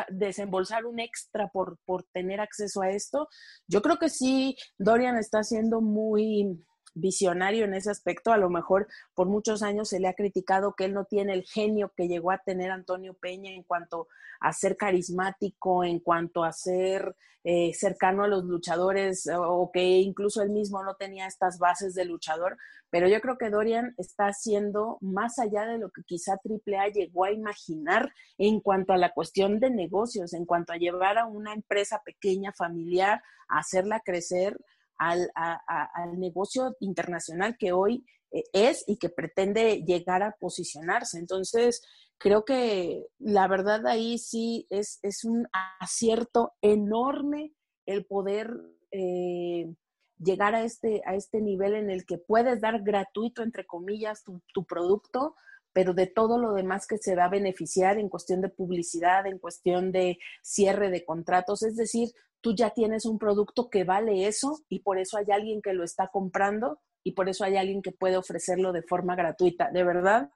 desembolsar 0.09 0.85
un 0.85 0.99
extra 0.99 1.49
por, 1.49 1.77
por 1.85 2.03
tener 2.13 2.39
acceso 2.39 2.81
a 2.81 2.89
esto. 2.89 3.27
Yo 3.67 3.81
creo 3.81 3.97
que 3.97 4.09
sí, 4.09 4.55
Dorian 4.77 5.17
está 5.17 5.43
siendo 5.43 5.81
muy 5.81 6.65
visionario 6.95 7.65
en 7.65 7.75
ese 7.75 7.91
aspecto. 7.91 8.31
A 8.33 8.37
lo 8.37 8.49
mejor 8.49 8.87
por 9.13 9.27
muchos 9.27 9.61
años 9.61 9.89
se 9.89 9.99
le 9.99 10.07
ha 10.07 10.13
criticado 10.13 10.73
que 10.73 10.85
él 10.85 10.93
no 10.93 11.05
tiene 11.05 11.33
el 11.33 11.43
genio 11.43 11.91
que 11.95 12.07
llegó 12.07 12.31
a 12.31 12.39
tener 12.39 12.71
Antonio 12.71 13.13
Peña 13.13 13.51
en 13.51 13.63
cuanto 13.63 14.07
a 14.39 14.51
ser 14.53 14.77
carismático, 14.77 15.83
en 15.83 15.99
cuanto 15.99 16.43
a 16.43 16.51
ser 16.51 17.15
eh, 17.43 17.73
cercano 17.75 18.23
a 18.23 18.27
los 18.27 18.43
luchadores, 18.43 19.29
o 19.31 19.69
que 19.71 19.99
incluso 19.99 20.41
él 20.41 20.49
mismo 20.49 20.83
no 20.83 20.95
tenía 20.95 21.27
estas 21.27 21.59
bases 21.59 21.93
de 21.93 22.05
luchador. 22.05 22.57
Pero 22.89 23.07
yo 23.07 23.21
creo 23.21 23.37
que 23.37 23.51
Dorian 23.51 23.93
está 23.97 24.25
haciendo 24.25 24.97
más 25.01 25.37
allá 25.37 25.65
de 25.65 25.77
lo 25.77 25.91
que 25.91 26.01
quizá 26.03 26.39
AAA 26.43 26.87
llegó 26.87 27.25
a 27.25 27.31
imaginar 27.31 28.11
en 28.39 28.61
cuanto 28.61 28.93
a 28.93 28.97
la 28.97 29.11
cuestión 29.11 29.59
de 29.59 29.69
negocios, 29.69 30.33
en 30.33 30.45
cuanto 30.45 30.73
a 30.73 30.77
llevar 30.77 31.19
a 31.19 31.27
una 31.27 31.53
empresa 31.53 32.01
pequeña, 32.03 32.51
familiar, 32.51 33.21
a 33.47 33.59
hacerla 33.59 34.01
crecer 34.03 34.57
al, 34.97 35.29
al 35.35 36.19
negocio 36.19 36.75
internacional 36.79 37.57
que 37.57 37.71
hoy 37.71 38.05
eh, 38.31 38.43
es 38.53 38.83
y 38.87 38.97
que 38.97 39.09
pretende 39.09 39.83
llegar 39.85 40.23
a 40.23 40.35
posicionarse. 40.39 41.17
Entonces, 41.19 41.81
creo 42.17 42.45
que 42.45 43.07
la 43.19 43.47
verdad 43.47 43.85
ahí 43.87 44.17
sí 44.17 44.67
es, 44.69 44.99
es 45.03 45.23
un 45.23 45.47
acierto 45.79 46.53
enorme 46.61 47.53
el 47.85 48.05
poder 48.05 48.51
eh, 48.91 49.73
llegar 50.17 50.55
a 50.55 50.63
este, 50.63 51.01
a 51.05 51.15
este 51.15 51.41
nivel 51.41 51.75
en 51.75 51.89
el 51.89 52.05
que 52.05 52.17
puedes 52.17 52.61
dar 52.61 52.81
gratuito, 52.83 53.43
entre 53.43 53.65
comillas, 53.65 54.23
tu, 54.23 54.41
tu 54.53 54.65
producto, 54.65 55.35
pero 55.73 55.93
de 55.93 56.07
todo 56.07 56.37
lo 56.37 56.53
demás 56.53 56.87
que 56.87 56.97
se 56.97 57.15
va 57.15 57.25
a 57.25 57.29
beneficiar 57.29 57.99
en 57.99 58.09
cuestión 58.09 58.41
de 58.41 58.49
publicidad, 58.49 59.27
en 59.27 59.39
cuestión 59.39 59.91
de 59.91 60.17
cierre 60.41 60.89
de 60.89 61.03
contratos. 61.03 61.63
Es 61.63 61.75
decir, 61.75 62.09
tú 62.45 62.53
ya 62.53 62.69
tienes 62.69 63.07
un 63.07 63.17
producto 63.17 63.71
que 63.71 63.85
vale 63.85 64.27
eso 64.27 64.59
y 64.69 64.81
por 64.81 64.99
eso 64.99 65.17
hay 65.17 65.25
alguien 65.31 65.63
que 65.63 65.73
lo 65.73 65.83
está 65.83 66.09
comprando 66.09 66.79
y 67.03 67.13
por 67.13 67.27
eso 67.27 67.43
hay 67.43 67.57
alguien 67.57 67.81
que 67.81 67.91
puede 67.91 68.17
ofrecerlo 68.17 68.71
de 68.71 68.83
forma 68.83 69.15
gratuita. 69.15 69.71
De 69.71 69.83
verdad, 69.83 70.29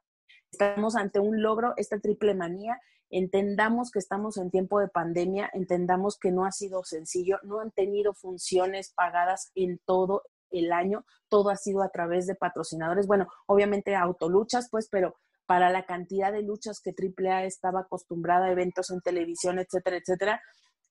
estamos 0.51 0.95
ante 0.95 1.19
un 1.19 1.43
logro, 1.43 1.75
esta 1.77 1.99
triple 1.99 2.33
manía. 2.33 2.81
Entendamos 3.11 3.91
que 3.91 3.99
estamos 3.99 4.37
en 4.37 4.49
tiempo 4.49 4.79
de 4.79 4.87
pandemia, 4.87 5.51
entendamos 5.53 6.17
que 6.17 6.31
no 6.31 6.45
ha 6.45 6.51
sido 6.51 6.83
sencillo, 6.83 7.37
no 7.43 7.59
han 7.59 7.69
tenido 7.69 8.15
funciones 8.15 8.91
pagadas 8.95 9.51
en 9.53 9.79
todo 9.85 10.23
el 10.49 10.71
año, 10.71 11.05
todo 11.27 11.51
ha 11.51 11.57
sido 11.57 11.83
a 11.83 11.89
través 11.89 12.25
de 12.25 12.33
patrocinadores, 12.33 13.05
bueno, 13.05 13.27
obviamente 13.45 13.95
autoluchas, 13.95 14.67
pues, 14.71 14.89
pero 14.89 15.13
para 15.45 15.69
la 15.69 15.85
cantidad 15.85 16.33
de 16.33 16.41
luchas 16.41 16.81
que 16.81 16.91
AAA 16.91 17.43
estaba 17.43 17.81
acostumbrada 17.81 18.49
eventos 18.49 18.89
en 18.89 19.01
televisión, 19.01 19.59
etcétera, 19.59 19.97
etcétera, 19.97 20.41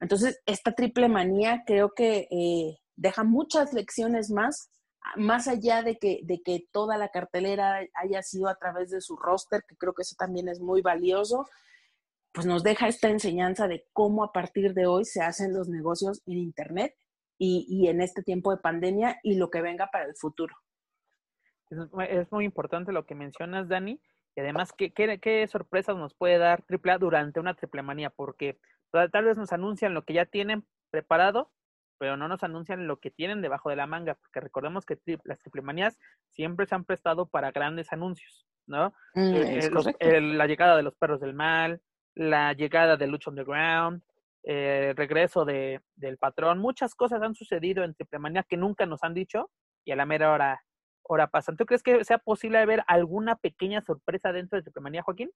entonces, 0.00 0.40
esta 0.46 0.72
triple 0.72 1.08
manía 1.08 1.64
creo 1.66 1.92
que 1.94 2.28
eh, 2.30 2.78
deja 2.96 3.24
muchas 3.24 3.72
lecciones 3.72 4.30
más, 4.30 4.70
más 5.16 5.48
allá 5.48 5.82
de 5.82 5.98
que, 5.98 6.20
de 6.22 6.40
que 6.42 6.66
toda 6.70 6.96
la 6.96 7.08
cartelera 7.08 7.80
haya 7.94 8.22
sido 8.22 8.48
a 8.48 8.56
través 8.56 8.90
de 8.90 9.00
su 9.00 9.16
roster, 9.16 9.64
que 9.66 9.76
creo 9.76 9.94
que 9.94 10.02
eso 10.02 10.16
también 10.18 10.48
es 10.48 10.60
muy 10.60 10.82
valioso, 10.82 11.48
pues 12.32 12.46
nos 12.46 12.62
deja 12.62 12.88
esta 12.88 13.08
enseñanza 13.08 13.66
de 13.66 13.86
cómo 13.92 14.22
a 14.22 14.32
partir 14.32 14.74
de 14.74 14.86
hoy 14.86 15.04
se 15.04 15.22
hacen 15.22 15.52
los 15.52 15.68
negocios 15.68 16.22
en 16.26 16.38
Internet 16.38 16.94
y, 17.38 17.66
y 17.68 17.88
en 17.88 18.00
este 18.00 18.22
tiempo 18.22 18.50
de 18.50 18.58
pandemia 18.58 19.18
y 19.22 19.36
lo 19.36 19.50
que 19.50 19.62
venga 19.62 19.88
para 19.90 20.04
el 20.04 20.14
futuro. 20.16 20.54
Es 22.08 22.32
muy 22.32 22.44
importante 22.44 22.92
lo 22.92 23.04
que 23.04 23.14
mencionas, 23.14 23.68
Dani. 23.68 24.00
Y 24.36 24.40
además, 24.40 24.72
¿qué, 24.72 24.92
qué, 24.92 25.18
qué 25.20 25.46
sorpresas 25.48 25.96
nos 25.96 26.14
puede 26.14 26.38
dar 26.38 26.64
AAA 26.68 26.98
durante 26.98 27.40
una 27.40 27.54
triple 27.54 27.82
manía? 27.82 28.08
Porque 28.10 28.58
Tal 28.90 29.24
vez 29.24 29.36
nos 29.36 29.52
anuncian 29.52 29.94
lo 29.94 30.04
que 30.04 30.14
ya 30.14 30.26
tienen 30.26 30.66
preparado, 30.90 31.50
pero 31.98 32.16
no 32.16 32.28
nos 32.28 32.42
anuncian 32.42 32.86
lo 32.86 33.00
que 33.00 33.10
tienen 33.10 33.42
debajo 33.42 33.70
de 33.70 33.76
la 33.76 33.86
manga, 33.86 34.14
porque 34.14 34.40
recordemos 34.40 34.86
que 34.86 34.98
las 35.24 35.38
triplemanías 35.38 35.98
siempre 36.30 36.66
se 36.66 36.74
han 36.74 36.84
prestado 36.84 37.26
para 37.26 37.50
grandes 37.50 37.92
anuncios, 37.92 38.46
¿no? 38.66 38.94
Mm, 39.14 39.34
eh, 39.98 40.20
la 40.20 40.46
llegada 40.46 40.76
de 40.76 40.82
los 40.82 40.94
perros 40.94 41.20
del 41.20 41.34
mal, 41.34 41.82
la 42.14 42.52
llegada 42.52 42.96
de 42.96 43.06
Lucha 43.06 43.30
Underground, 43.30 44.02
eh, 44.44 44.88
el 44.90 44.96
regreso 44.96 45.44
de, 45.44 45.80
del 45.96 46.18
patrón, 46.18 46.58
muchas 46.58 46.94
cosas 46.94 47.20
han 47.22 47.34
sucedido 47.34 47.84
en 47.84 47.94
triplemanía 47.94 48.44
que 48.44 48.56
nunca 48.56 48.86
nos 48.86 49.02
han 49.02 49.14
dicho 49.14 49.50
y 49.84 49.92
a 49.92 49.96
la 49.96 50.06
mera 50.06 50.32
hora, 50.32 50.64
hora 51.02 51.26
pasan. 51.26 51.56
¿Tú 51.56 51.66
crees 51.66 51.82
que 51.82 52.04
sea 52.04 52.18
posible 52.18 52.64
ver 52.64 52.82
alguna 52.86 53.36
pequeña 53.36 53.82
sorpresa 53.82 54.32
dentro 54.32 54.56
de 54.56 54.62
triplemanía, 54.62 55.02
Joaquín? 55.02 55.30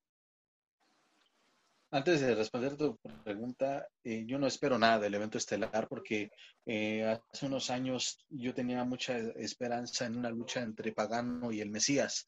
Antes 1.94 2.22
de 2.22 2.34
responder 2.34 2.74
tu 2.78 2.98
pregunta, 3.22 3.86
eh, 4.02 4.24
yo 4.26 4.38
no 4.38 4.46
espero 4.46 4.78
nada 4.78 4.98
del 4.98 5.14
evento 5.14 5.36
estelar 5.36 5.88
porque 5.88 6.30
eh, 6.64 7.04
hace 7.04 7.44
unos 7.44 7.68
años 7.68 8.24
yo 8.30 8.54
tenía 8.54 8.82
mucha 8.84 9.18
esperanza 9.36 10.06
en 10.06 10.16
una 10.16 10.30
lucha 10.30 10.62
entre 10.62 10.92
Pagano 10.92 11.52
y 11.52 11.60
el 11.60 11.68
Mesías 11.68 12.26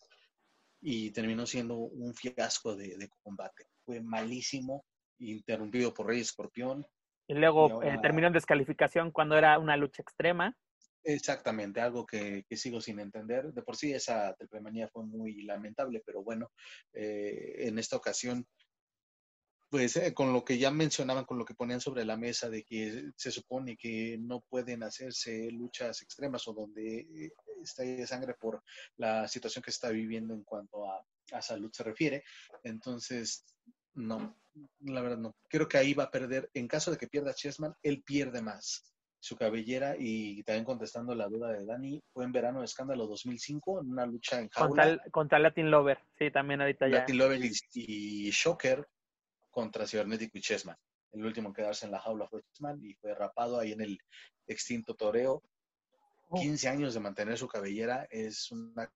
y 0.83 1.13
terminó 1.13 1.47
siendo 1.47 1.79
un 1.79 2.15
fiasco 2.15 2.77
de, 2.77 3.09
combate. 3.23 3.65
Fue 3.87 4.03
malísimo, 4.03 4.85
interrumpido 5.19 5.95
por 5.95 6.09
Rey 6.09 6.21
Escorpión. 6.21 6.87
Y 7.27 7.33
luego 7.33 7.83
eh, 7.83 7.99
terminó 8.03 8.27
en 8.27 8.35
descalificación 8.35 9.13
cuando 9.13 9.39
era 9.39 9.59
una 9.59 9.79
lucha 9.79 10.03
extrema. 10.03 10.55
Exactamente, 11.03 11.81
algo 11.81 12.05
que, 12.05 12.45
sigo 12.51 12.83
sin 12.83 13.01
entender. 13.01 13.51
De 13.55 13.63
por 13.63 13.77
sí 13.77 13.95
esa 13.95 14.35
triple 14.35 14.89
fue 14.89 15.07
muy 15.07 15.43
lamentable, 15.45 16.03
pero 16.05 16.23
bueno, 16.23 16.51
en 16.93 17.79
esta 17.79 17.97
ocasión 17.97 18.47
pues 19.75 19.97
eh, 19.97 20.15
con 20.15 20.33
lo 20.33 20.45
que 20.45 20.57
ya 20.57 20.71
mencionaban, 20.71 21.25
con 21.25 21.37
lo 21.37 21.45
que 21.45 21.57
ponían 21.57 21.81
sobre 21.81 22.05
la 22.05 22.17
mesa 22.17 22.49
de 22.49 22.63
que 22.63 23.11
se 23.17 23.33
supone 23.33 23.77
que 23.77 24.17
no 24.21 24.39
pueden 24.49 24.85
hacerse 24.85 25.51
luchas 25.51 26.01
extremas 26.01 26.47
o 26.47 26.53
donde 26.53 26.99
eh, 27.01 27.33
está 27.61 27.83
de 27.83 28.07
sangre 28.07 28.35
por 28.35 28.63
la 28.99 29.27
situación 29.27 29.65
que 29.65 29.73
se 29.73 29.79
está 29.79 29.91
viviendo 29.91 30.33
en 30.33 30.45
cuanto 30.45 30.89
a, 30.89 31.05
salud 31.43 31.73
se 31.73 31.83
refiere. 31.83 32.23
Entonces, 32.63 33.45
no, 33.95 34.37
la 34.79 35.01
verdad 35.01 35.19
no. 35.19 35.35
Creo 35.49 35.67
que 35.67 35.79
ahí 35.79 35.93
va 35.93 36.05
a 36.05 36.11
perder, 36.13 36.49
en 36.55 36.69
caso 36.69 36.93
de 36.93 36.97
que 36.97 37.09
pierda 37.09 37.35
Chessman, 37.35 37.75
él 37.83 38.05
pierde 38.05 38.43
más 38.43 38.95
su 39.19 39.35
cabellera 39.35 39.97
y 39.99 40.45
también 40.45 40.67
contestando 40.67 41.17
la 41.17 41.27
duda 41.27 41.51
de 41.51 41.67
Dani, 41.67 42.01
fue 42.13 42.25
en 42.25 42.31
verano 42.31 42.61
de 42.61 42.67
Escándalo 42.67 43.09
2005, 43.09 43.81
en 43.81 43.91
una 43.91 44.07
lucha 44.07 44.39
en 44.39 44.51
jaula. 44.51 45.03
Contra, 45.11 45.41
Latin 45.41 45.69
Lover, 45.69 45.99
sí, 46.17 46.31
también 46.31 46.61
ahorita 46.61 46.87
ya. 46.87 46.99
Latin 46.99 47.19
Lover 47.19 47.45
y, 47.45 47.51
y 47.73 48.31
Shocker 48.31 48.87
contra 49.55 49.87
Cibernético 49.87 50.37
y 50.37 50.41
Chessman. 50.43 50.77
El 51.13 51.25
último 51.25 51.49
en 51.49 51.55
quedarse 51.55 51.87
en 51.87 51.93
la 51.93 52.01
jaula 52.01 52.27
fue 52.29 52.43
Chessman 52.43 52.85
y 52.85 52.95
fue 52.95 53.15
rapado 53.15 53.59
ahí 53.59 53.73
en 53.73 53.81
el 53.81 53.99
extinto 54.47 54.95
toreo. 54.95 55.43
15 56.35 56.69
años 56.69 56.95
de 56.95 57.01
mantener 57.01 57.39
su 57.39 57.47
cabellera 57.47 58.09
es 58.11 58.51
una 58.51 58.91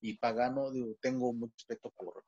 y 0.00 0.18
Pagano, 0.18 0.70
tengo 1.00 1.32
mucho 1.32 1.54
respeto 1.56 1.90
por 1.90 2.24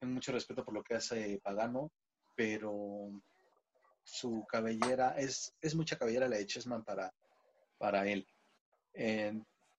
tengo 0.00 0.14
mucho 0.14 0.32
respeto 0.32 0.64
por 0.64 0.74
lo 0.74 0.82
que 0.82 0.94
hace 0.94 1.40
Pagano, 1.44 1.92
pero 2.34 3.10
su 4.02 4.44
cabellera, 4.48 5.14
es, 5.16 5.54
es 5.60 5.76
mucha 5.76 5.96
cabellera 5.96 6.28
la 6.28 6.38
de 6.38 6.46
Chessman 6.46 6.82
para, 6.82 7.14
para 7.78 8.08
él. 8.08 8.26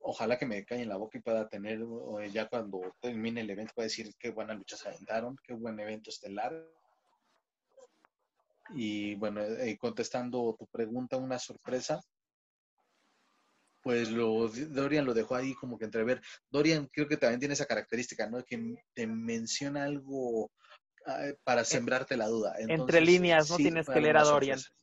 Ojalá 0.03 0.38
que 0.38 0.45
me 0.45 0.65
calle 0.65 0.84
en 0.84 0.89
la 0.89 0.97
boca 0.97 1.17
y 1.17 1.21
pueda 1.21 1.47
tener, 1.47 1.80
ya 2.31 2.47
cuando 2.47 2.81
termine 2.99 3.41
el 3.41 3.49
evento, 3.49 3.73
pueda 3.73 3.88
decir 3.88 4.13
qué 4.19 4.30
buena 4.31 4.53
lucha 4.53 4.77
se 4.77 4.89
aventaron, 4.89 5.38
qué 5.43 5.53
buen 5.53 5.80
evento 5.80 6.09
estelar. 6.09 6.53
Y 8.75 9.15
bueno, 9.15 9.41
eh, 9.41 9.77
contestando 9.77 10.55
tu 10.57 10.67
pregunta, 10.67 11.17
una 11.17 11.39
sorpresa, 11.39 12.01
pues 13.81 14.09
lo, 14.09 14.47
Dorian 14.47 15.05
lo 15.05 15.13
dejó 15.13 15.35
ahí 15.35 15.53
como 15.55 15.77
que 15.77 15.85
entrever. 15.85 16.21
Dorian 16.49 16.88
creo 16.88 17.07
que 17.07 17.17
también 17.17 17.39
tiene 17.39 17.53
esa 17.53 17.65
característica, 17.65 18.30
¿no? 18.30 18.43
Que 18.43 18.75
te 18.93 19.07
menciona 19.07 19.84
algo 19.84 20.51
ah, 21.05 21.27
para 21.43 21.61
eh, 21.61 21.65
sembrarte 21.65 22.15
la 22.15 22.27
duda. 22.27 22.55
Entre 22.57 23.01
líneas, 23.01 23.49
no 23.49 23.57
tienes 23.57 23.88
que 23.88 23.99
leer 23.99 24.17
a 24.17 24.23
Dorian. 24.23 24.57
Pues, 24.59 24.73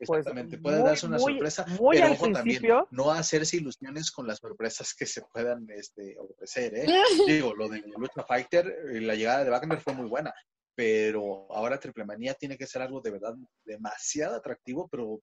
Exactamente, 0.00 0.58
puede 0.58 0.82
darse 0.82 1.06
una 1.06 1.18
sorpresa, 1.18 1.64
pero 1.66 2.12
ojo 2.12 2.32
también, 2.32 2.62
no 2.90 3.10
hacerse 3.10 3.58
ilusiones 3.58 4.10
con 4.10 4.26
las 4.26 4.38
sorpresas 4.38 4.94
que 4.94 5.04
se 5.04 5.22
puedan 5.22 5.68
este, 5.70 6.16
ofrecer. 6.18 6.74
¿eh? 6.74 6.86
Digo, 7.28 7.54
lo 7.54 7.68
de 7.68 7.82
Lucha 7.98 8.24
Fighter, 8.26 8.66
eh, 8.66 9.00
la 9.02 9.14
llegada 9.14 9.44
de 9.44 9.50
Wagner 9.50 9.80
fue 9.80 9.92
muy 9.92 10.08
buena, 10.08 10.32
pero 10.74 11.46
ahora 11.52 11.78
Triple 11.78 12.06
Manía 12.06 12.34
tiene 12.34 12.56
que 12.56 12.66
ser 12.66 12.80
algo 12.80 13.02
de 13.02 13.10
verdad 13.10 13.34
demasiado 13.64 14.36
atractivo, 14.36 14.88
pero 14.90 15.20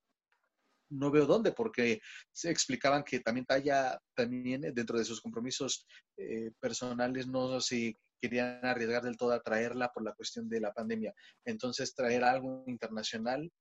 no 0.90 1.12
veo 1.12 1.26
dónde, 1.26 1.52
porque 1.52 2.00
se 2.32 2.52
explicaban 2.52 3.04
que 3.04 3.20
también 3.20 3.46
Taya, 3.46 4.00
también 4.16 4.62
dentro 4.62 4.98
de 4.98 5.06
sus 5.06 5.22
compromisos 5.22 5.86
eh, 6.18 6.52
personales, 6.60 7.28
no 7.28 7.60
se 7.60 7.98
querían 8.22 8.64
arriesgar 8.64 9.04
del 9.04 9.18
todo 9.18 9.32
a 9.32 9.42
traerla 9.42 9.90
por 9.90 10.04
la 10.04 10.14
cuestión 10.14 10.50
de 10.50 10.62
la 10.62 10.72
pandemia. 10.72 11.14
Entonces, 11.46 11.94
traer 11.94 12.24
algo 12.24 12.64
internacional, 12.68 13.52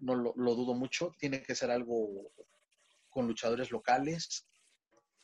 no 0.00 0.14
lo, 0.14 0.54
dudo 0.54 0.74
mucho, 0.74 1.12
tiene 1.18 1.42
que 1.42 1.54
ser 1.54 1.70
algo 1.70 2.30
con 3.08 3.26
luchadores 3.26 3.70
locales 3.70 4.46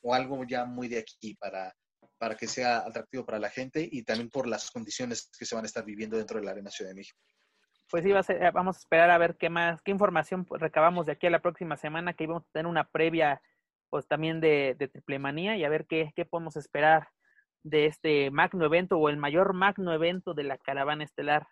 o 0.03 0.15
algo 0.15 0.45
ya 0.45 0.65
muy 0.65 0.89
de 0.89 0.99
aquí 0.99 1.35
para, 1.35 1.75
para 2.19 2.37
que 2.37 2.47
sea 2.47 2.79
atractivo 2.79 3.25
para 3.25 3.39
la 3.39 3.51
gente 3.51 3.89
y 3.91 4.03
también 4.03 4.31
por 4.31 4.47
las 4.47 4.71
condiciones 4.71 5.31
que 5.39 5.45
se 5.45 5.55
van 5.55 5.65
a 5.65 5.67
estar 5.67 5.85
viviendo 5.85 6.17
dentro 6.17 6.39
de 6.39 6.45
la 6.45 6.53
Arena 6.53 6.71
Ciudad 6.71 6.91
de 6.91 6.97
México 6.97 7.19
pues 7.89 8.03
sí, 8.03 8.11
eh, 8.11 8.51
vamos 8.53 8.77
a 8.77 8.81
esperar 8.81 9.11
a 9.11 9.19
ver 9.19 9.37
qué 9.37 9.49
más, 9.49 9.81
qué 9.83 9.93
información 9.93 10.47
recabamos 10.51 11.07
de 11.07 11.13
aquí 11.13 11.27
a 11.27 11.31
la 11.31 11.41
próxima 11.41 11.77
semana, 11.77 12.15
que 12.15 12.25
íbamos 12.25 12.45
a 12.45 12.53
tener 12.53 12.67
una 12.67 12.85
previa, 12.85 13.41
pues 13.91 14.07
también 14.09 14.41
de, 14.41 14.75
de 14.79 14.89
Triple 14.89 15.19
Manía 15.19 15.57
y 15.57 15.65
a 15.65 15.69
ver 15.69 15.87
qué, 15.87 16.13
qué 16.17 16.25
podemos 16.25 16.57
esperar 16.57 17.09
de 17.63 17.87
este 17.87 18.31
magno 18.31 18.65
evento 18.65 18.99
o 18.99 19.09
el 19.09 19.17
mayor 19.17 19.55
magno 19.55 19.93
evento 19.93 20.35
de 20.35 20.45
la 20.45 20.59
caravana 20.59 21.05
estelar. 21.05 21.47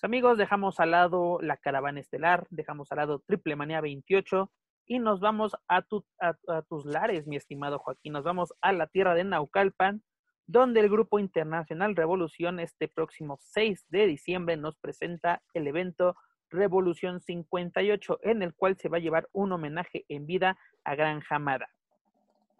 Amigos, 0.00 0.38
dejamos 0.38 0.78
al 0.78 0.92
lado 0.92 1.40
la 1.42 1.56
caravana 1.56 1.98
estelar, 1.98 2.46
dejamos 2.50 2.92
al 2.92 2.98
lado 2.98 3.18
Triple 3.26 3.56
Manía 3.56 3.80
28 3.80 4.48
y 4.86 5.00
nos 5.00 5.18
vamos 5.18 5.56
a 5.66 5.82
tus 5.82 6.86
lares, 6.86 7.26
mi 7.26 7.34
estimado 7.34 7.80
Joaquín. 7.80 8.12
Nos 8.12 8.22
vamos 8.22 8.54
a 8.60 8.72
la 8.72 8.86
tierra 8.86 9.16
de 9.16 9.24
Naucalpan 9.24 10.02
donde 10.46 10.80
el 10.80 10.88
Grupo 10.88 11.18
Internacional 11.18 11.96
Revolución 11.96 12.60
este 12.60 12.86
próximo 12.86 13.38
6 13.40 13.86
de 13.88 14.06
diciembre 14.06 14.56
nos 14.56 14.76
presenta 14.76 15.42
el 15.52 15.66
evento 15.66 16.16
Revolución 16.48 17.20
58, 17.20 18.20
en 18.22 18.42
el 18.42 18.54
cual 18.54 18.76
se 18.78 18.88
va 18.88 18.98
a 18.98 19.00
llevar 19.00 19.28
un 19.32 19.50
homenaje 19.50 20.04
en 20.08 20.26
vida 20.26 20.56
a 20.84 20.94
Gran 20.94 21.20
Jamada. 21.20 21.68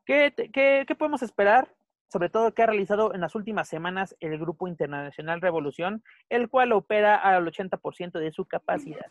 ¿Qué, 0.04 0.34
qué, 0.52 0.84
qué 0.86 0.94
podemos 0.96 1.22
esperar? 1.22 1.72
Sobre 2.10 2.30
todo 2.30 2.54
que 2.54 2.62
ha 2.62 2.66
realizado 2.66 3.14
en 3.14 3.20
las 3.20 3.34
últimas 3.34 3.68
semanas 3.68 4.16
el 4.20 4.38
Grupo 4.38 4.66
Internacional 4.66 5.40
Revolución, 5.40 6.02
el 6.28 6.48
cual 6.48 6.72
opera 6.72 7.16
al 7.16 7.46
80% 7.46 8.18
de 8.18 8.32
su 8.32 8.46
capacidad. 8.46 9.06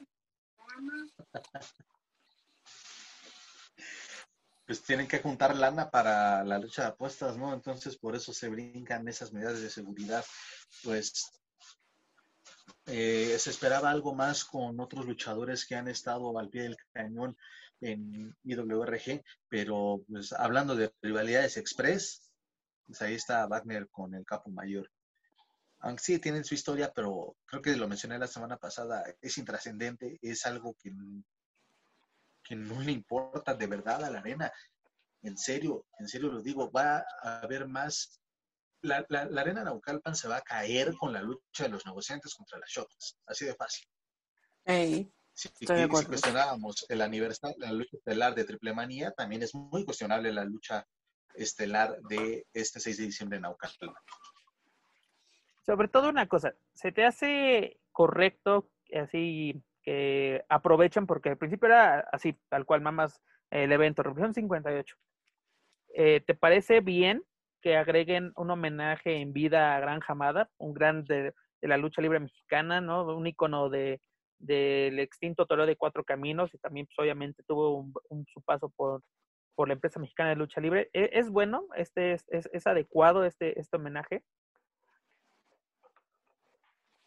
pues 4.68 4.84
tienen 4.84 5.07
que 5.07 5.19
juntar 5.19 5.56
lana 5.56 5.90
para 5.90 6.44
la 6.44 6.60
lucha 6.60 6.82
de 6.82 6.88
apuestas, 6.90 7.38
¿no? 7.38 7.53
Entonces 7.53 7.98
por 7.98 8.18
eso 8.18 8.34
se 8.34 8.49
brincan 8.49 9.07
esas 9.07 9.32
medidas 9.32 9.61
de 9.61 9.69
seguridad. 9.69 10.26
Pues 10.84 11.32
eh, 12.86 13.38
se 13.40 13.49
esperaba 13.49 13.90
algo 13.90 14.14
más 14.14 14.44
con 14.44 14.78
otros 14.82 15.06
luchadores 15.06 15.65
que 15.65 15.76
han 15.76 15.88
estado 15.88 16.38
al 16.38 16.49
pie 16.49 16.64
del 16.64 16.78
cañón 16.91 17.38
en 17.80 18.36
IWRG, 18.44 19.24
pero 19.48 20.02
pues 20.10 20.34
hablando 20.34 20.76
de 20.76 20.94
rivalidades 21.02 21.56
express, 21.56 22.27
pues 22.88 23.02
ahí 23.02 23.16
está 23.16 23.46
Wagner 23.46 23.88
con 23.90 24.16
el 24.16 24.26
capo 24.26 24.50
mayor. 24.50 24.90
Aunque 25.80 26.04
sí 26.04 26.20
tienen 26.20 26.44
su 26.44 26.56
historia, 26.56 26.92
pero 26.96 27.36
creo 27.46 27.62
que 27.62 27.76
lo 27.76 27.88
mencioné 27.88 28.18
la 28.18 28.28
semana 28.28 28.58
pasada, 28.58 29.04
es 29.22 29.38
intrascendente, 29.38 30.18
es 30.22 30.46
algo 30.46 30.76
que 30.82 30.92
que 32.48 32.56
no 32.56 32.80
le 32.80 32.92
importa 32.92 33.54
de 33.54 33.68
verdad 33.68 34.04
a 34.04 34.10
la 34.10 34.20
arena. 34.20 34.52
En 35.22 35.38
serio, 35.38 35.86
en 36.00 36.08
serio 36.08 36.32
lo 36.32 36.42
digo, 36.42 36.72
va 36.72 37.06
a 37.22 37.42
haber 37.42 37.68
más. 37.68 38.22
La, 38.82 39.06
la, 39.10 39.26
la 39.26 39.42
arena 39.42 39.64
Naucalpan 39.64 40.16
se 40.16 40.28
va 40.28 40.38
a 40.38 40.42
caer 40.42 40.96
con 40.96 41.12
la 41.12 41.22
lucha 41.22 41.64
de 41.64 41.70
los 41.70 41.86
negociantes 41.86 42.34
contra 42.36 42.60
las 42.60 42.70
Shotas. 42.70 43.18
Así 43.26 43.46
de 43.46 43.56
fácil. 43.56 43.88
si, 45.34 45.50
si, 45.50 45.66
cuestionábamos 45.66 46.86
el 46.88 47.02
aniversario, 47.02 47.58
la 47.60 47.72
lucha 47.72 47.98
estelar 47.98 48.34
de 48.36 48.46
Triple 48.46 48.74
Manía, 48.74 49.12
también 49.12 49.44
es 49.44 49.54
muy 49.54 49.84
cuestionable 49.84 50.32
la 50.32 50.46
lucha 50.46 50.88
estelar 51.38 52.00
de 52.10 52.46
este 52.54 52.80
6 52.80 52.98
de 52.98 53.06
diciembre 53.06 53.38
en 53.38 53.44
Naucalpan. 53.44 53.94
Sobre 55.66 55.88
todo 55.88 56.10
una 56.10 56.28
cosa, 56.28 56.54
¿se 56.74 56.92
te 56.92 57.06
hace 57.06 57.80
correcto 57.92 58.70
así 58.94 59.62
que 59.88 60.44
aprovechan, 60.50 61.08
porque 61.08 61.30
al 61.30 61.38
principio 61.38 61.68
era 61.68 62.00
así, 62.12 62.36
tal 62.50 62.66
cual, 62.66 62.82
más 62.82 63.22
el 63.52 63.72
evento, 63.72 64.04
Revolución 64.04 64.34
58. 64.34 64.96
Eh, 65.94 66.22
¿Te 66.26 66.36
parece 66.36 66.82
bien 66.82 67.24
que 67.62 67.78
agreguen 67.78 68.34
un 68.36 68.52
homenaje 68.52 69.16
en 69.16 69.34
vida 69.34 69.76
a 69.76 69.80
Gran 69.80 70.02
Jamada, 70.02 70.50
un 70.58 70.74
gran 70.74 71.06
de, 71.06 71.34
la 71.62 71.78
lucha 71.78 72.02
libre 72.02 72.20
mexicana, 72.20 72.82
¿no? 72.82 73.16
Un 73.16 73.28
icono 73.28 73.70
de, 73.70 74.02
del 74.40 75.00
extinto 75.00 75.46
Toro 75.46 75.66
de 75.66 75.78
Cuatro 75.78 76.04
Caminos 76.04 76.54
y 76.54 76.58
también 76.58 76.86
pues, 76.88 77.00
obviamente 77.00 77.44
tuvo 77.48 77.92
un, 78.10 78.26
su 78.26 78.42
paso 78.42 78.70
por, 78.70 79.02
por 79.58 79.68
la 79.68 79.74
empresa 79.74 80.00
mexicana 80.00 80.30
de 80.30 80.36
lucha 80.36 80.62
libre. 80.62 80.92
¿Es, 80.94 81.10
es 81.12 81.30
bueno? 81.32 81.66
Este, 81.76 82.14
es, 82.14 82.26
es, 82.30 82.68
adecuado 82.68 83.26
este, 83.26 83.60
este 83.60 83.78
homenaje? 83.78 84.24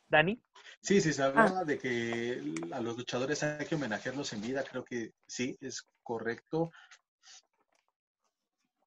Dani. 0.09 0.43
Sí, 0.81 1.01
sí, 1.01 1.13
se 1.13 1.23
habla 1.23 1.61
ah. 1.61 1.65
de 1.65 1.79
que 1.79 2.43
a 2.73 2.81
los 2.81 2.97
luchadores 2.97 3.45
hay 3.45 3.67
que 3.67 3.77
homenajearlos 3.77 4.33
en 4.33 4.41
vida, 4.43 4.65
creo 4.69 4.85
que 4.85 5.13
sí, 5.29 5.57
es 5.61 5.87
correcto. 6.03 6.73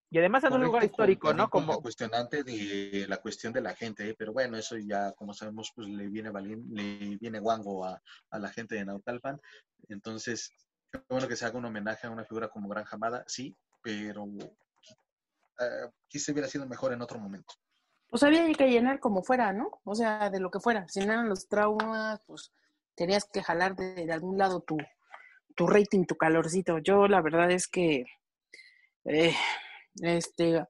Y 0.10 0.18
además 0.20 0.44
en 0.44 0.54
un 0.54 0.64
lugar 0.64 0.84
histórico, 0.84 1.34
¿no? 1.34 1.50
Como 1.50 1.82
cuestionante 1.82 2.44
de 2.44 3.06
la 3.08 3.22
cuestión 3.22 3.54
de 3.54 3.62
la 3.62 3.74
gente, 3.76 4.10
¿eh? 4.10 4.16
pero 4.20 4.34
bueno, 4.34 4.58
eso 4.58 4.78
ya, 4.78 5.14
como 5.14 5.34
sabemos, 5.34 5.72
pues 5.74 5.88
le 5.88 6.10
viene 6.10 6.32
le 6.34 7.18
viene 7.18 7.40
guango 7.40 7.86
a, 7.86 8.02
la 8.32 8.50
gente 8.50 8.76
de 8.76 8.84
Nautalpan. 8.84 9.40
Entonces, 9.88 10.52
bueno 11.10 11.28
que 11.28 11.36
se 11.36 11.46
haga 11.46 11.58
un 11.58 11.66
homenaje 11.66 12.08
a 12.08 12.12
una 12.12 12.26
figura 12.26 12.50
como 12.50 12.70
Gran 12.70 12.86
Jamada, 12.86 13.24
sí, 13.28 13.58
pero 13.82 14.26
eh, 15.60 15.90
quizá 16.08 16.32
hubiera 16.32 16.48
sido 16.48 16.66
mejor 16.68 16.94
en 16.94 17.02
otro 17.02 17.20
momento 17.20 17.54
pues 18.14 18.22
había 18.22 18.48
que 18.54 18.70
llenar 18.70 19.00
como 19.00 19.24
fuera, 19.24 19.54
¿no? 19.54 19.82
O 19.86 19.96
sea, 19.96 20.30
de 20.30 20.40
lo 20.40 20.52
que 20.52 20.60
fuera. 20.60 20.88
Si 20.88 21.00
no 21.00 21.14
eran 21.14 21.30
los 21.30 21.48
traumas, 21.48 22.22
pues 22.28 22.54
tenías 22.94 23.26
que 23.26 23.42
jalar 23.42 23.76
de, 23.76 24.08
algún 24.14 24.38
lado 24.38 24.62
tu, 24.62 24.78
tu 25.56 25.66
rating, 25.66 26.06
tu 26.06 26.16
calorcito. 26.16 26.78
Yo 26.78 27.08
la 27.08 27.24
verdad 27.24 27.50
es 27.50 27.68
que, 27.68 28.06
eh, 29.06 29.36
este, 30.04 30.64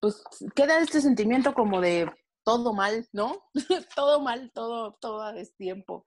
pues 0.00 0.22
queda 0.54 0.80
este 0.80 1.00
sentimiento 1.00 1.54
como 1.54 1.80
de 1.80 2.12
todo 2.44 2.74
mal, 2.74 3.08
¿no? 3.14 3.42
todo 3.96 4.20
mal, 4.20 4.52
todo, 4.52 4.98
todo 5.00 5.22
a 5.22 5.32
destiempo. 5.32 6.06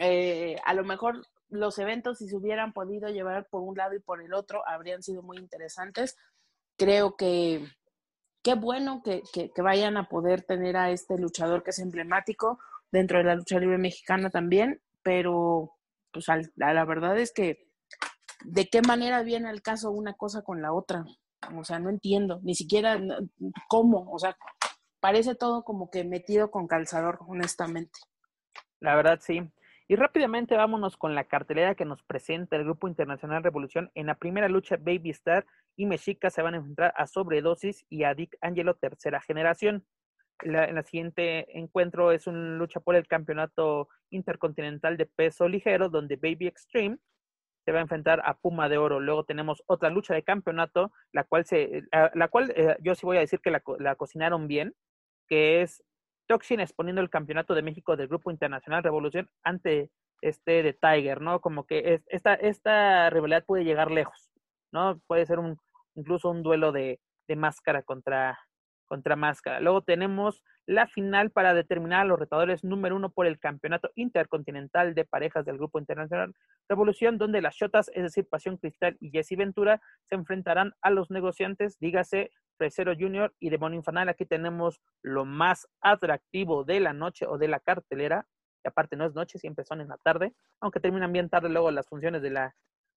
Eh, 0.00 0.56
a 0.64 0.74
lo 0.74 0.82
mejor 0.82 1.24
los 1.48 1.78
eventos, 1.78 2.18
si 2.18 2.28
se 2.28 2.36
hubieran 2.36 2.72
podido 2.72 3.08
llevar 3.08 3.48
por 3.48 3.62
un 3.62 3.76
lado 3.76 3.94
y 3.94 4.00
por 4.00 4.22
el 4.22 4.34
otro, 4.34 4.62
habrían 4.66 5.02
sido 5.02 5.22
muy 5.22 5.38
interesantes. 5.38 6.16
Creo 6.76 7.16
que 7.16 7.66
qué 8.42 8.54
bueno 8.54 9.02
que, 9.02 9.22
vayan 9.62 9.96
a 9.96 10.08
poder 10.08 10.42
tener 10.42 10.76
a 10.76 10.90
este 10.90 11.18
luchador 11.18 11.62
que 11.62 11.70
es 11.70 11.78
emblemático 11.78 12.58
dentro 12.90 13.18
de 13.18 13.24
la 13.24 13.34
lucha 13.34 13.58
libre 13.58 13.78
mexicana 13.78 14.30
también, 14.30 14.80
pero 15.02 15.76
pues 16.12 16.26
la 16.56 16.84
verdad 16.84 17.18
es 17.18 17.32
que 17.32 17.68
de 18.44 18.68
qué 18.68 18.82
manera 18.82 19.22
viene 19.22 19.48
al 19.48 19.62
caso 19.62 19.90
una 19.90 20.14
cosa 20.14 20.42
con 20.42 20.62
la 20.62 20.72
otra. 20.72 21.04
O 21.56 21.64
sea, 21.64 21.78
no 21.78 21.90
entiendo, 21.90 22.40
ni 22.42 22.54
siquiera 22.54 23.00
cómo, 23.68 24.10
o 24.10 24.18
sea, 24.18 24.36
parece 25.00 25.34
todo 25.34 25.62
como 25.62 25.90
que 25.90 26.04
metido 26.04 26.50
con 26.50 26.66
calzador, 26.66 27.20
honestamente. 27.26 27.98
La 28.80 28.96
verdad, 28.96 29.20
sí. 29.22 29.40
Y 29.90 29.96
rápidamente 29.96 30.54
vámonos 30.54 30.98
con 30.98 31.14
la 31.14 31.24
cartelera 31.24 31.74
que 31.74 31.86
nos 31.86 32.02
presenta 32.02 32.56
el 32.56 32.64
Grupo 32.64 32.88
Internacional 32.88 33.42
Revolución. 33.42 33.90
En 33.94 34.06
la 34.06 34.16
primera 34.16 34.46
lucha, 34.46 34.76
Baby 34.76 35.10
Star 35.10 35.46
y 35.76 35.86
Mexica 35.86 36.28
se 36.28 36.42
van 36.42 36.52
a 36.52 36.56
enfrentar 36.58 36.92
a 36.94 37.06
Sobredosis 37.06 37.86
y 37.88 38.04
a 38.04 38.14
Dick 38.14 38.36
Angelo 38.42 38.74
tercera 38.74 39.22
generación. 39.22 39.86
En 40.42 40.74
la 40.74 40.82
siguiente 40.82 41.58
encuentro 41.58 42.12
es 42.12 42.26
una 42.26 42.58
lucha 42.58 42.80
por 42.80 42.96
el 42.96 43.08
campeonato 43.08 43.88
intercontinental 44.10 44.98
de 44.98 45.06
peso 45.06 45.48
ligero, 45.48 45.88
donde 45.88 46.16
Baby 46.16 46.48
Extreme 46.48 46.98
se 47.64 47.72
va 47.72 47.78
a 47.78 47.82
enfrentar 47.82 48.20
a 48.24 48.34
Puma 48.34 48.68
de 48.68 48.76
Oro. 48.76 49.00
Luego 49.00 49.24
tenemos 49.24 49.62
otra 49.66 49.88
lucha 49.88 50.12
de 50.12 50.22
campeonato, 50.22 50.92
la 51.12 51.24
cual 51.24 51.46
se, 51.46 51.82
la 52.14 52.28
cual 52.28 52.52
eh, 52.54 52.76
yo 52.80 52.94
sí 52.94 53.06
voy 53.06 53.16
a 53.16 53.20
decir 53.20 53.40
que 53.40 53.50
la, 53.50 53.62
la, 53.78 53.96
cocinaron 53.96 54.48
bien, 54.48 54.74
que 55.28 55.62
es 55.62 55.82
Toxin 56.28 56.60
exponiendo 56.60 57.00
el 57.00 57.10
campeonato 57.10 57.54
de 57.54 57.62
México 57.62 57.96
del 57.96 58.06
Grupo 58.06 58.30
Internacional 58.30 58.84
Revolución 58.84 59.28
ante 59.42 59.90
este 60.20 60.62
de 60.62 60.74
Tiger, 60.74 61.20
¿no? 61.20 61.40
Como 61.40 61.64
que 61.64 61.94
es, 61.94 62.02
esta, 62.06 62.34
esta 62.34 63.10
rivalidad 63.10 63.44
puede 63.44 63.64
llegar 63.64 63.90
lejos, 63.90 64.30
¿no? 64.70 65.00
Puede 65.06 65.26
ser 65.26 65.38
un, 65.38 65.58
incluso 65.94 66.30
un 66.30 66.42
duelo 66.42 66.70
de, 66.70 67.00
de 67.26 67.36
máscara 67.36 67.82
contra, 67.82 68.38
contra 68.88 69.14
máscara. 69.14 69.60
Luego 69.60 69.82
tenemos 69.82 70.42
la 70.66 70.86
final 70.86 71.30
para 71.30 71.54
determinar 71.54 72.00
a 72.00 72.04
los 72.04 72.18
retadores 72.18 72.64
número 72.64 72.96
uno 72.96 73.10
por 73.10 73.26
el 73.26 73.38
campeonato 73.38 73.90
intercontinental 73.94 74.94
de 74.94 75.04
parejas 75.04 75.44
del 75.44 75.58
Grupo 75.58 75.78
Internacional 75.78 76.34
Revolución, 76.68 77.18
donde 77.18 77.40
las 77.40 77.54
Shotas, 77.54 77.90
es 77.94 78.02
decir, 78.02 78.26
Pasión 78.28 78.56
Cristal 78.56 78.96
y 79.00 79.10
Jesse 79.10 79.36
Ventura, 79.36 79.80
se 80.04 80.16
enfrentarán 80.16 80.74
a 80.82 80.90
los 80.90 81.10
negociantes, 81.10 81.78
dígase, 81.78 82.30
Fresero 82.58 82.92
Junior 82.98 83.32
y 83.38 83.50
Demonio 83.50 83.78
Infanal. 83.78 84.08
Aquí 84.08 84.26
tenemos 84.26 84.80
lo 85.02 85.24
más 85.24 85.68
atractivo 85.80 86.64
de 86.64 86.80
la 86.80 86.92
noche 86.92 87.24
o 87.26 87.38
de 87.38 87.48
la 87.48 87.60
cartelera. 87.60 88.26
Y 88.64 88.68
aparte 88.68 88.96
no 88.96 89.06
es 89.06 89.14
noche, 89.14 89.38
siempre 89.38 89.64
son 89.64 89.80
en 89.80 89.88
la 89.88 89.96
tarde, 89.98 90.34
aunque 90.60 90.80
terminan 90.80 91.12
bien 91.12 91.30
tarde 91.30 91.48
luego 91.48 91.70
las 91.70 91.86
funciones 91.86 92.20
de 92.20 92.30
la, 92.30 92.56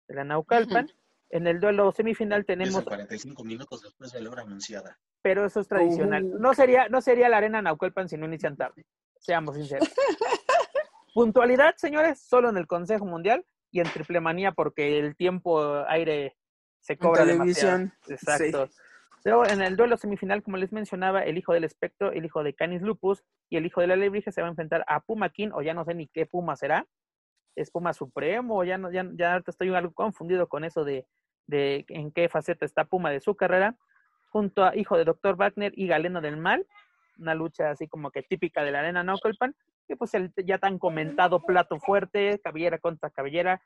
de 0.07 0.15
la 0.15 0.25
Naucalpan. 0.25 0.89
En 1.31 1.47
el 1.47 1.61
duelo 1.61 1.93
semifinal 1.93 2.45
tenemos... 2.45 2.83
45 2.85 3.45
minutos 3.45 3.83
después 3.83 4.13
de 4.13 4.21
la 4.23 4.31
hora 4.31 4.43
anunciada. 4.43 4.99
Pero 5.23 5.45
eso 5.45 5.61
es 5.61 5.69
tradicional. 5.69 6.25
Uh. 6.25 6.39
No, 6.39 6.55
sería, 6.55 6.89
no 6.89 7.01
sería 7.01 7.29
la 7.29 7.37
arena 7.37 7.61
Naucalpan 7.61 8.09
si 8.09 8.17
no 8.17 8.27
inician 8.27 8.57
tarde. 8.57 8.87
Seamos 9.19 9.57
sinceros. 9.57 9.89
Puntualidad, 11.15 11.75
señores, 11.77 12.21
solo 12.21 12.49
en 12.49 12.57
el 12.57 12.67
Consejo 12.67 13.05
Mundial 13.05 13.45
y 13.71 13.81
en 13.81 13.91
Triple 13.91 14.21
Manía 14.21 14.53
porque 14.53 14.99
el 14.99 15.17
tiempo 15.17 15.85
aire 15.89 16.37
se 16.81 16.97
cobra 16.97 17.23
en 17.23 17.29
televisión. 17.29 17.93
Demasiado. 18.07 18.65
Exacto. 18.65 18.89
Luego, 19.25 19.47
en 19.47 19.61
el 19.61 19.77
duelo 19.77 19.97
semifinal, 19.97 20.43
como 20.43 20.57
les 20.57 20.73
mencionaba, 20.73 21.23
el 21.23 21.37
hijo 21.37 21.53
del 21.53 21.65
espectro, 21.65 22.13
el 22.13 22.25
hijo 22.25 22.43
de 22.43 22.55
Canis 22.55 22.83
Lupus 22.83 23.25
y 23.51 23.57
el 23.57 23.67
hijo 23.67 23.81
de 23.81 23.89
la 23.89 23.97
Lebrija 23.97 24.31
se 24.31 24.41
va 24.41 24.47
a 24.47 24.51
enfrentar 24.51 24.85
a 24.87 25.01
Puma 25.01 25.29
King, 25.31 25.51
o 25.53 25.61
ya 25.61 25.75
no 25.75 25.85
sé 25.85 25.95
ni 25.95 26.09
qué 26.09 26.25
Puma 26.25 26.57
será. 26.57 26.87
¿Es 27.57 27.71
Puma 27.71 27.93
Supremo? 27.93 28.59
O 28.59 28.65
ya, 28.65 28.79
no, 28.79 28.93
ya, 28.93 29.05
ya 29.15 29.43
estoy 29.45 29.75
algo 29.75 29.93
confundido 29.93 30.49
con 30.49 30.65
eso 30.65 30.85
de, 30.85 31.05
de 31.49 31.85
en 31.89 32.13
qué 32.13 32.29
faceta 32.29 32.65
está 32.65 32.85
Puma 32.85 33.11
de 33.11 33.21
su 33.21 33.35
carrera. 33.35 33.75
Junto 34.31 34.65
a 34.65 34.77
hijo 34.77 34.97
de 34.97 35.05
Dr. 35.05 35.37
Wagner 35.37 35.73
y 35.75 35.89
Galeno 35.89 36.21
del 36.21 36.37
Mal. 36.37 36.65
Una 37.19 37.35
lucha 37.35 37.71
así 37.71 37.89
como 37.89 38.13
que 38.13 38.23
típica 38.23 38.63
de 38.63 38.71
la 38.71 38.81
arena 38.81 39.03
Knucklepan. 39.03 39.57
Que 39.89 39.97
pues 39.97 40.15
el 40.15 40.33
ya 40.45 40.59
tan 40.59 40.79
comentado 40.79 41.43
plato 41.43 41.81
fuerte, 41.81 42.39
cabellera 42.45 42.79
contra 42.79 43.11
cabellera, 43.11 43.63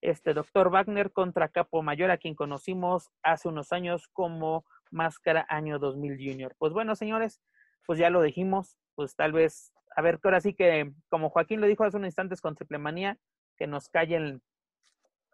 este 0.00 0.32
doctor 0.32 0.70
Wagner 0.70 1.10
contra 1.12 1.48
Capo 1.48 1.82
Mayor, 1.82 2.10
a 2.12 2.18
quien 2.18 2.36
conocimos 2.36 3.10
hace 3.22 3.48
unos 3.48 3.72
años 3.72 4.08
como 4.12 4.64
Máscara 4.90 5.44
Año 5.48 5.80
2000 5.80 6.16
Junior. 6.16 6.54
Pues 6.58 6.72
bueno, 6.72 6.94
señores, 6.94 7.40
pues 7.86 7.98
ya 7.98 8.10
lo 8.10 8.22
dijimos, 8.22 8.78
pues 8.94 9.16
tal 9.16 9.32
vez, 9.32 9.72
a 9.96 10.02
ver, 10.02 10.20
que 10.20 10.28
ahora 10.28 10.40
sí 10.40 10.54
que, 10.54 10.92
como 11.08 11.30
Joaquín 11.30 11.60
lo 11.60 11.66
dijo 11.66 11.82
hace 11.82 11.96
unos 11.96 12.08
instantes 12.08 12.40
con 12.40 12.54
Triplemanía, 12.54 13.18
que 13.56 13.66
nos 13.66 13.88
callen 13.88 14.42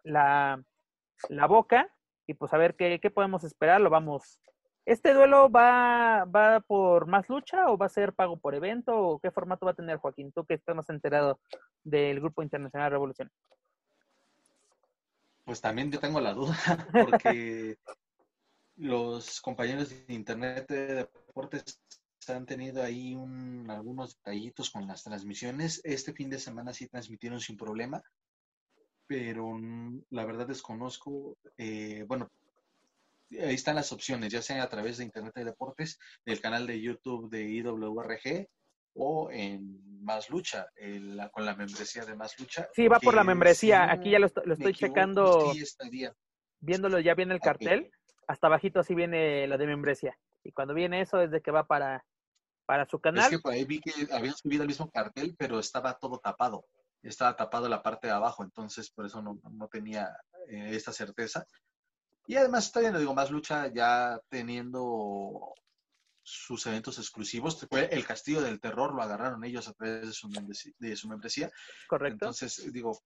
la, 0.03 0.63
la 1.29 1.47
boca 1.47 1.89
y 2.27 2.33
pues 2.33 2.53
a 2.53 2.57
ver 2.57 2.75
qué, 2.75 2.99
qué 3.01 3.11
podemos 3.11 3.43
esperar, 3.43 3.81
lo 3.81 3.89
vamos. 3.89 4.39
¿Este 4.85 5.13
duelo 5.13 5.49
va, 5.49 6.25
va 6.25 6.59
por 6.59 7.07
más 7.07 7.29
lucha 7.29 7.69
o 7.69 7.77
va 7.77 7.85
a 7.85 7.89
ser 7.89 8.13
pago 8.13 8.37
por 8.37 8.53
evento 8.53 8.95
o 8.95 9.19
qué 9.19 9.31
formato 9.31 9.65
va 9.65 9.71
a 9.71 9.75
tener 9.75 9.97
Joaquín? 9.97 10.31
Tú 10.33 10.45
que 10.45 10.55
estás 10.55 10.75
más 10.75 10.89
enterado 10.89 11.39
del 11.83 12.19
Grupo 12.19 12.43
Internacional 12.43 12.91
Revolución. 12.91 13.31
Pues 15.45 15.61
también 15.61 15.91
yo 15.91 15.99
tengo 15.99 16.19
la 16.19 16.33
duda, 16.33 16.55
porque 16.91 17.77
los 18.77 19.41
compañeros 19.41 19.89
de 19.89 20.13
Internet 20.13 20.67
de 20.67 20.95
Deportes 20.95 21.81
han 22.29 22.45
tenido 22.45 22.81
ahí 22.81 23.15
un, 23.15 23.69
algunos 23.69 24.15
detallitos 24.17 24.69
con 24.69 24.87
las 24.87 25.03
transmisiones. 25.03 25.81
Este 25.83 26.13
fin 26.13 26.29
de 26.29 26.39
semana 26.39 26.73
sí 26.73 26.87
transmitieron 26.87 27.39
sin 27.39 27.57
problema, 27.57 28.01
pero 29.07 29.59
la 30.09 30.25
verdad 30.25 30.47
desconozco, 30.47 31.37
eh, 31.57 32.05
bueno, 32.07 32.31
ahí 33.31 33.55
están 33.55 33.75
las 33.75 33.91
opciones, 33.91 34.31
ya 34.31 34.41
sea 34.41 34.63
a 34.63 34.69
través 34.69 34.97
de 34.97 35.05
Internet 35.05 35.33
de 35.35 35.45
Deportes, 35.45 35.99
del 36.25 36.41
canal 36.41 36.67
de 36.67 36.81
YouTube 36.81 37.29
de 37.29 37.43
IWRG 37.43 38.47
o 38.95 39.29
en 39.31 40.03
Más 40.03 40.29
Lucha, 40.29 40.67
con 41.31 41.45
la 41.45 41.55
membresía 41.55 42.05
de 42.05 42.15
Más 42.15 42.37
Lucha. 42.39 42.67
Sí, 42.73 42.87
va 42.87 42.99
por 42.99 43.15
la 43.15 43.23
membresía. 43.23 43.91
Aquí 43.91 44.11
ya 44.11 44.19
lo, 44.19 44.27
estoy 44.27 44.73
checando. 44.73 45.51
Viéndolo 46.59 46.99
ya 46.99 47.15
viene 47.15 47.33
el 47.33 47.39
cartel. 47.39 47.91
Hasta 48.27 48.47
bajito 48.47 48.79
así 48.79 48.95
viene 48.95 49.47
la 49.47 49.57
de 49.57 49.67
membresía. 49.67 50.17
Y 50.43 50.51
cuando 50.51 50.73
viene 50.73 51.01
eso 51.01 51.21
es 51.21 51.31
de 51.31 51.41
que 51.41 51.51
va 51.51 51.65
para, 51.65 52.05
para 52.65 52.85
su 52.85 52.99
canal. 52.99 53.25
Es 53.25 53.29
que 53.29 53.39
por 53.39 53.53
ahí 53.53 53.65
vi 53.65 53.79
que 53.79 53.91
habían 54.13 54.35
subido 54.35 54.63
el 54.63 54.67
mismo 54.67 54.89
cartel, 54.89 55.35
pero 55.37 55.59
estaba 55.59 55.97
todo 55.97 56.19
tapado. 56.19 56.65
Estaba 57.03 57.35
tapado 57.35 57.67
la 57.69 57.83
parte 57.83 58.07
de 58.07 58.13
abajo, 58.13 58.43
entonces 58.43 58.89
por 58.89 59.05
eso 59.05 59.21
no, 59.21 59.39
no 59.51 59.67
tenía 59.67 60.09
eh, 60.47 60.69
esta 60.71 60.91
certeza. 60.91 61.45
Y 62.25 62.35
además 62.35 62.65
está 62.65 62.79
bien, 62.79 62.97
digo, 62.97 63.13
más 63.13 63.29
lucha 63.29 63.67
ya 63.67 64.19
teniendo 64.29 65.53
sus 66.23 66.65
eventos 66.65 66.97
exclusivos. 66.97 67.67
Fue 67.69 67.89
el 67.91 68.05
Castillo 68.05 68.41
del 68.41 68.59
Terror, 68.59 68.93
lo 68.93 69.01
agarraron 69.01 69.43
ellos 69.43 69.67
a 69.67 69.73
través 69.73 70.07
de 70.07 70.13
su, 70.13 70.29
de 70.79 70.95
su 70.95 71.07
membresía. 71.09 71.51
Correcto. 71.87 72.25
Entonces, 72.25 72.71
digo, 72.71 72.97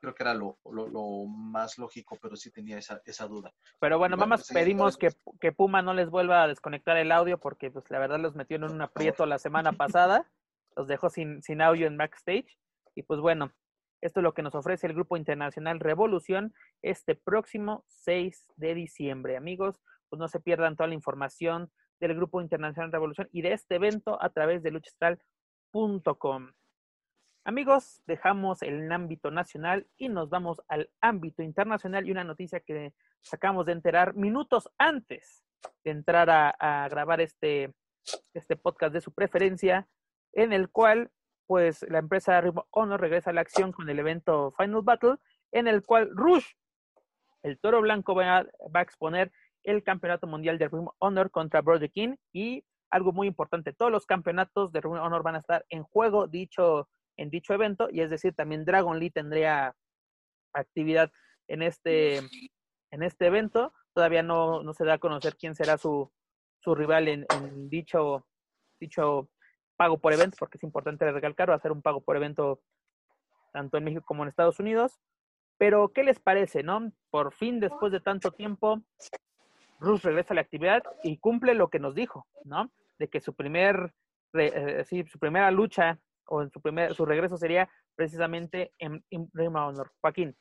creo 0.00 0.14
que 0.14 0.22
era 0.22 0.34
lo, 0.34 0.58
lo, 0.64 1.24
más 1.26 1.78
lógico, 1.78 2.18
pero 2.20 2.36
sí 2.36 2.50
tenía 2.50 2.78
esa, 2.78 3.00
esa 3.06 3.26
duda. 3.26 3.52
Pero 3.80 3.98
bueno, 3.98 4.16
vamos, 4.16 4.40
pues, 4.40 4.52
pedimos 4.52 4.96
que, 4.98 5.08
que, 5.40 5.52
Puma 5.52 5.80
no 5.80 5.94
les 5.94 6.10
vuelva 6.10 6.42
a 6.42 6.48
desconectar 6.48 6.96
el 6.98 7.12
audio 7.12 7.38
porque 7.38 7.70
pues 7.70 7.90
la 7.90 7.98
verdad 7.98 8.20
los 8.20 8.34
metió 8.34 8.56
en 8.56 8.64
un 8.64 8.82
aprieto 8.82 9.24
la 9.24 9.38
semana 9.38 9.72
pasada. 9.72 10.30
Los 10.76 10.86
dejó 10.86 11.08
sin, 11.08 11.42
sin 11.42 11.62
audio 11.62 11.86
en 11.86 11.96
backstage. 11.96 12.58
Y 12.96 13.02
pues 13.02 13.20
bueno, 13.20 13.52
esto 14.00 14.20
es 14.20 14.24
lo 14.24 14.34
que 14.34 14.42
nos 14.42 14.54
ofrece 14.54 14.86
el 14.86 14.94
Grupo 14.94 15.16
Internacional 15.16 15.80
Revolución 15.80 16.54
este 16.82 17.14
próximo 17.14 17.84
6 17.88 18.52
de 18.56 18.74
diciembre. 18.74 19.36
Amigos, 19.36 19.80
pues 20.08 20.18
no 20.18 20.28
se 20.28 20.40
pierdan 20.40 20.76
toda 20.76 20.88
la 20.88 20.94
información 20.94 21.70
del 22.00 22.14
Grupo 22.14 22.40
Internacional 22.40 22.90
Revolución 22.90 23.28
y 23.32 23.42
de 23.42 23.52
este 23.52 23.76
evento 23.76 24.22
a 24.22 24.30
través 24.30 24.62
de 24.62 24.70
luchastral.com. 24.70 26.52
Amigos, 27.44 28.02
dejamos 28.06 28.62
el 28.62 28.90
ámbito 28.90 29.30
nacional 29.30 29.86
y 29.96 30.08
nos 30.08 30.30
vamos 30.30 30.60
al 30.68 30.90
ámbito 31.00 31.42
internacional 31.42 32.06
y 32.06 32.10
una 32.10 32.24
noticia 32.24 32.60
que 32.60 32.92
sacamos 33.22 33.66
de 33.66 33.72
enterar 33.72 34.14
minutos 34.14 34.68
antes 34.78 35.44
de 35.84 35.90
entrar 35.90 36.28
a, 36.30 36.88
grabar 36.88 37.20
este, 37.20 37.72
este 38.34 38.56
podcast 38.56 38.92
de 38.92 39.00
su 39.00 39.12
preferencia, 39.12 39.88
en 40.32 40.52
el 40.52 40.70
cual 40.70 41.10
pues 41.46 41.84
la 41.88 41.98
empresa 41.98 42.40
Ring 42.40 42.58
Honor 42.70 43.00
regresa 43.00 43.30
a 43.30 43.32
la 43.32 43.40
acción 43.40 43.72
con 43.72 43.88
el 43.88 43.98
evento 43.98 44.52
Final 44.56 44.82
Battle, 44.82 45.16
en 45.52 45.68
el 45.68 45.84
cual 45.84 46.10
Rush, 46.12 46.46
el 47.42 47.58
toro 47.58 47.80
blanco, 47.80 48.14
va 48.14 48.44
a 48.74 48.82
exponer 48.82 49.32
el 49.62 49.82
Campeonato 49.82 50.26
Mundial 50.26 50.58
de 50.58 50.68
Ring 50.68 50.88
Honor 50.98 51.30
contra 51.30 51.60
Brother 51.60 51.90
King 51.90 52.16
y 52.32 52.64
algo 52.90 53.12
muy 53.12 53.26
importante, 53.26 53.72
todos 53.72 53.90
los 53.90 54.06
campeonatos 54.06 54.72
de 54.72 54.80
Ring 54.80 54.94
Honor 54.94 55.22
van 55.22 55.34
a 55.34 55.40
estar 55.40 55.64
en 55.68 55.82
juego 55.82 56.28
dicho, 56.28 56.88
en 57.16 57.30
dicho 57.30 57.52
evento 57.52 57.88
y 57.90 58.00
es 58.00 58.10
decir, 58.10 58.34
también 58.34 58.64
Dragon 58.64 58.98
Lee 58.98 59.10
tendría 59.10 59.74
actividad 60.52 61.10
en 61.48 61.62
este, 61.62 62.18
en 62.90 63.02
este 63.02 63.26
evento. 63.26 63.72
Todavía 63.92 64.22
no, 64.22 64.62
no 64.62 64.72
se 64.72 64.84
da 64.84 64.94
a 64.94 64.98
conocer 64.98 65.36
quién 65.36 65.54
será 65.54 65.78
su, 65.78 66.10
su 66.60 66.74
rival 66.74 67.08
en, 67.08 67.26
en, 67.34 67.68
dicho, 67.68 68.26
dicho 68.78 69.28
pago 69.76 69.98
por 69.98 70.12
evento, 70.12 70.36
porque 70.38 70.58
es 70.58 70.64
importante 70.64 71.10
recalcar, 71.10 71.50
va 71.50 71.54
a 71.54 71.60
ser 71.60 71.72
un 71.72 71.82
pago 71.82 72.00
por 72.00 72.16
evento 72.16 72.60
tanto 73.52 73.78
en 73.78 73.84
México 73.84 74.04
como 74.06 74.22
en 74.22 74.28
Estados 74.28 74.60
Unidos. 74.60 74.98
Pero, 75.58 75.88
¿qué 75.92 76.02
les 76.02 76.20
parece, 76.20 76.62
no? 76.62 76.92
Por 77.10 77.32
fin, 77.32 77.60
después 77.60 77.92
de 77.92 78.00
tanto 78.00 78.30
tiempo, 78.30 78.82
Rus 79.80 80.02
regresa 80.02 80.34
a 80.34 80.36
la 80.36 80.42
actividad 80.42 80.82
y 81.02 81.18
cumple 81.18 81.54
lo 81.54 81.68
que 81.68 81.78
nos 81.78 81.94
dijo, 81.94 82.26
¿no? 82.44 82.70
De 82.98 83.08
que 83.08 83.20
su 83.20 83.34
primer, 83.34 83.94
eh, 84.34 84.84
sí, 84.86 85.04
su 85.04 85.18
primera 85.18 85.50
lucha 85.50 85.98
o 86.26 86.42
en 86.42 86.50
su 86.50 86.60
primer, 86.60 86.94
su 86.94 87.06
regreso 87.06 87.36
sería 87.38 87.70
precisamente 87.94 88.72
en, 88.78 89.04
en 89.10 89.30
Honor. 89.56 89.92
Joaquín. 90.00 90.36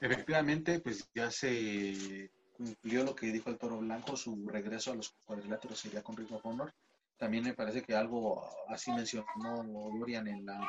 Efectivamente, 0.00 0.80
pues 0.80 1.08
ya 1.14 1.30
se 1.30 2.30
cumplió 2.56 3.04
lo 3.04 3.14
que 3.14 3.26
dijo 3.26 3.50
el 3.50 3.58
Toro 3.58 3.78
Blanco, 3.78 4.16
su 4.16 4.48
regreso 4.48 4.92
a 4.92 4.94
los 4.94 5.14
cuadriláteros 5.24 5.78
sería 5.78 6.02
con 6.02 6.16
Ring 6.16 6.32
of 6.32 6.44
Honor. 6.44 6.72
También 7.16 7.44
me 7.44 7.54
parece 7.54 7.82
que 7.82 7.94
algo 7.94 8.42
así 8.68 8.90
mencionó 8.92 9.62
Dorian 9.98 10.26
en 10.28 10.44
la, 10.44 10.68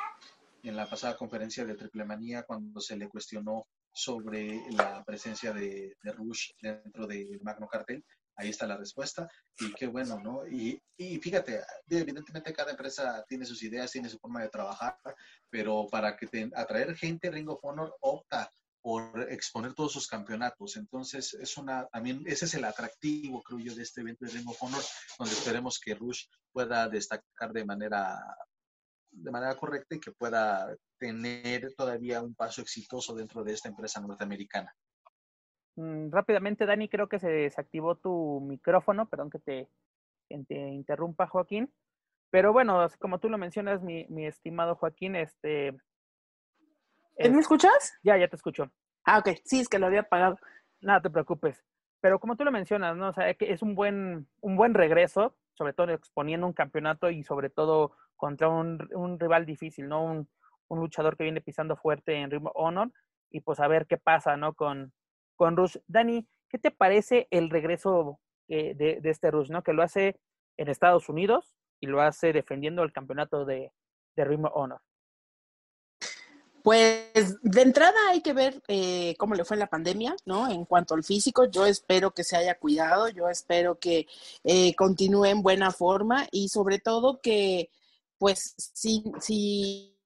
en 0.62 0.76
la 0.76 0.88
pasada 0.88 1.16
conferencia 1.16 1.64
de 1.64 1.74
Triple 1.74 2.04
Manía 2.04 2.42
cuando 2.42 2.80
se 2.80 2.96
le 2.96 3.08
cuestionó 3.08 3.66
sobre 3.92 4.62
la 4.70 5.02
presencia 5.04 5.52
de, 5.52 5.96
de 6.02 6.12
Rush 6.12 6.52
dentro 6.60 7.06
del 7.06 7.40
Magno 7.42 7.66
Cartel. 7.66 8.04
ahí 8.36 8.50
está 8.50 8.66
la 8.66 8.76
respuesta 8.76 9.28
y 9.58 9.72
qué 9.74 9.88
bueno, 9.88 10.20
¿no? 10.20 10.46
Y, 10.46 10.80
y 10.96 11.18
fíjate, 11.18 11.60
evidentemente 11.88 12.52
cada 12.52 12.70
empresa 12.70 13.24
tiene 13.28 13.44
sus 13.44 13.62
ideas, 13.62 13.90
tiene 13.90 14.08
su 14.08 14.18
forma 14.18 14.40
de 14.40 14.48
trabajar, 14.48 14.96
pero 15.50 15.86
para 15.90 16.16
que 16.16 16.26
te, 16.28 16.50
atraer 16.54 16.94
gente, 16.94 17.30
Ring 17.30 17.48
of 17.50 17.58
Honor 17.62 17.94
opta 18.00 18.50
por 18.88 19.20
exponer 19.30 19.74
todos 19.74 19.92
sus 19.92 20.08
campeonatos. 20.08 20.78
Entonces, 20.78 21.34
es 21.34 21.58
una, 21.58 21.86
también 21.88 22.22
ese 22.24 22.46
es 22.46 22.54
el 22.54 22.64
atractivo, 22.64 23.42
creo 23.42 23.58
yo, 23.58 23.74
de 23.74 23.82
este 23.82 24.00
evento 24.00 24.24
de 24.24 24.30
Ring 24.30 24.48
of 24.48 24.62
Honor, 24.62 24.80
donde 25.18 25.34
esperemos 25.34 25.78
que 25.78 25.94
Rush 25.94 26.24
pueda 26.50 26.88
destacar 26.88 27.52
de 27.52 27.66
manera 27.66 28.16
de 29.10 29.30
manera 29.30 29.54
correcta 29.56 29.94
y 29.94 30.00
que 30.00 30.12
pueda 30.12 30.74
tener 30.98 31.74
todavía 31.74 32.22
un 32.22 32.34
paso 32.34 32.62
exitoso 32.62 33.14
dentro 33.14 33.44
de 33.44 33.52
esta 33.52 33.68
empresa 33.68 34.00
norteamericana. 34.00 34.74
Mm, 35.76 36.10
rápidamente, 36.10 36.64
Dani, 36.64 36.88
creo 36.88 37.10
que 37.10 37.18
se 37.18 37.28
desactivó 37.28 37.96
tu 37.96 38.40
micrófono, 38.40 39.06
perdón 39.06 39.28
que 39.28 39.38
te, 39.38 39.68
te 40.46 40.56
interrumpa, 40.56 41.26
Joaquín. 41.26 41.70
Pero 42.30 42.54
bueno, 42.54 42.88
como 42.98 43.20
tú 43.20 43.28
lo 43.28 43.36
mencionas, 43.36 43.82
mi, 43.82 44.06
mi 44.08 44.26
estimado 44.26 44.76
Joaquín, 44.76 45.14
este... 45.14 45.78
¿Me 47.18 47.40
escuchas? 47.40 47.98
Ya, 48.02 48.16
ya 48.16 48.28
te 48.28 48.36
escucho. 48.36 48.70
Ah, 49.04 49.18
ok. 49.18 49.30
Sí, 49.44 49.60
es 49.60 49.68
que 49.68 49.78
lo 49.78 49.86
había 49.86 50.00
apagado. 50.00 50.38
Nada, 50.80 51.00
te 51.02 51.10
preocupes. 51.10 51.64
Pero 52.00 52.20
como 52.20 52.36
tú 52.36 52.44
lo 52.44 52.52
mencionas, 52.52 52.96
¿no? 52.96 53.08
O 53.08 53.12
sea, 53.12 53.34
que 53.34 53.52
es 53.52 53.62
un 53.62 53.74
buen, 53.74 54.28
un 54.40 54.56
buen 54.56 54.74
regreso, 54.74 55.34
sobre 55.54 55.72
todo 55.72 55.90
exponiendo 55.90 56.46
un 56.46 56.52
campeonato 56.52 57.10
y 57.10 57.24
sobre 57.24 57.50
todo 57.50 57.96
contra 58.16 58.48
un, 58.48 58.88
un 58.94 59.18
rival 59.18 59.46
difícil, 59.46 59.88
¿no? 59.88 60.04
Un, 60.04 60.28
un, 60.68 60.80
luchador 60.80 61.16
que 61.16 61.24
viene 61.24 61.40
pisando 61.40 61.76
fuerte 61.76 62.14
en 62.14 62.30
Ring 62.30 62.48
Honor 62.54 62.92
y 63.30 63.40
pues 63.40 63.58
a 63.58 63.68
ver 63.68 63.86
qué 63.86 63.96
pasa, 63.96 64.36
¿no? 64.36 64.54
Con, 64.54 64.92
con 65.34 65.56
Rush. 65.56 65.78
Dani, 65.86 66.28
¿qué 66.48 66.58
te 66.58 66.70
parece 66.70 67.26
el 67.30 67.50
regreso 67.50 68.20
eh, 68.48 68.74
de, 68.74 69.00
de, 69.00 69.10
este 69.10 69.30
Rush, 69.30 69.50
¿no? 69.50 69.62
Que 69.62 69.72
lo 69.72 69.82
hace 69.82 70.20
en 70.56 70.68
Estados 70.68 71.08
Unidos 71.08 71.56
y 71.80 71.86
lo 71.86 72.00
hace 72.00 72.32
defendiendo 72.32 72.84
el 72.84 72.92
campeonato 72.92 73.44
de, 73.44 73.72
de 74.16 74.24
Ring 74.24 74.46
Honor. 74.52 74.80
Pues 76.68 77.38
de 77.40 77.62
entrada 77.62 77.96
hay 78.10 78.20
que 78.20 78.34
ver 78.34 78.62
eh, 78.68 79.14
cómo 79.16 79.34
le 79.34 79.46
fue 79.46 79.56
la 79.56 79.68
pandemia, 79.68 80.14
¿no? 80.26 80.50
En 80.50 80.66
cuanto 80.66 80.92
al 80.92 81.02
físico, 81.02 81.46
yo 81.46 81.64
espero 81.64 82.10
que 82.10 82.24
se 82.24 82.36
haya 82.36 82.58
cuidado, 82.58 83.08
yo 83.08 83.30
espero 83.30 83.78
que 83.78 84.06
eh, 84.44 84.74
continúe 84.74 85.24
en 85.24 85.40
buena 85.40 85.70
forma 85.70 86.28
y 86.30 86.50
sobre 86.50 86.78
todo 86.78 87.22
que, 87.22 87.70
pues, 88.18 88.54
si, 88.58 89.02
si 89.18 89.96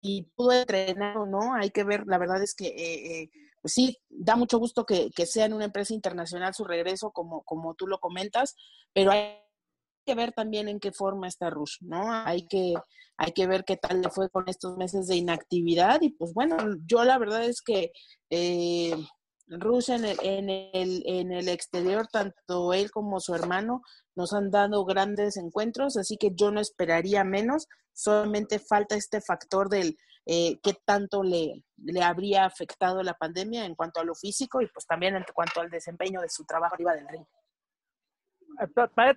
y 0.00 0.22
pudo 0.34 0.52
entrenar 0.52 1.18
o 1.18 1.26
no, 1.26 1.52
hay 1.52 1.68
que 1.68 1.84
ver, 1.84 2.06
la 2.06 2.16
verdad 2.16 2.42
es 2.42 2.54
que, 2.54 2.68
eh, 2.68 3.30
pues 3.60 3.74
sí, 3.74 3.98
da 4.08 4.34
mucho 4.34 4.58
gusto 4.58 4.86
que, 4.86 5.10
que, 5.10 5.26
sea 5.26 5.44
en 5.44 5.52
una 5.52 5.66
empresa 5.66 5.92
internacional 5.92 6.54
su 6.54 6.64
regreso, 6.64 7.10
como, 7.10 7.42
como 7.42 7.74
tú 7.74 7.86
lo 7.86 8.00
comentas, 8.00 8.56
pero 8.94 9.10
hay 9.10 9.41
que 10.04 10.14
ver 10.14 10.32
también 10.32 10.68
en 10.68 10.80
qué 10.80 10.92
forma 10.92 11.28
está 11.28 11.50
Rush, 11.50 11.78
¿no? 11.80 12.12
Hay 12.12 12.46
que, 12.46 12.74
hay 13.16 13.32
que 13.32 13.46
ver 13.46 13.64
qué 13.64 13.76
tal 13.76 14.02
le 14.02 14.10
fue 14.10 14.28
con 14.30 14.48
estos 14.48 14.76
meses 14.76 15.06
de 15.06 15.16
inactividad 15.16 16.00
y 16.02 16.10
pues 16.10 16.32
bueno, 16.34 16.56
yo 16.86 17.04
la 17.04 17.18
verdad 17.18 17.44
es 17.44 17.62
que 17.62 17.92
eh, 18.30 18.96
Rush 19.48 19.90
en 19.90 20.04
el, 20.04 20.18
en, 20.22 20.50
el, 20.50 21.02
en 21.06 21.32
el 21.32 21.48
exterior, 21.48 22.06
tanto 22.10 22.72
él 22.72 22.90
como 22.90 23.20
su 23.20 23.34
hermano, 23.34 23.82
nos 24.14 24.32
han 24.32 24.50
dado 24.50 24.84
grandes 24.84 25.36
encuentros, 25.36 25.96
así 25.96 26.16
que 26.16 26.30
yo 26.34 26.50
no 26.50 26.60
esperaría 26.60 27.24
menos, 27.24 27.66
solamente 27.92 28.58
falta 28.58 28.96
este 28.96 29.20
factor 29.20 29.68
del 29.68 29.96
eh, 30.24 30.60
qué 30.62 30.74
tanto 30.84 31.24
le, 31.24 31.64
le 31.76 32.02
habría 32.02 32.44
afectado 32.44 33.02
la 33.02 33.14
pandemia 33.14 33.64
en 33.64 33.74
cuanto 33.74 34.00
a 34.00 34.04
lo 34.04 34.14
físico 34.14 34.60
y 34.60 34.68
pues 34.68 34.86
también 34.86 35.16
en 35.16 35.24
cuanto 35.34 35.60
al 35.60 35.68
desempeño 35.68 36.20
de 36.20 36.28
su 36.28 36.44
trabajo 36.44 36.74
arriba 36.74 36.94
del 36.94 37.08
ring. 37.08 37.24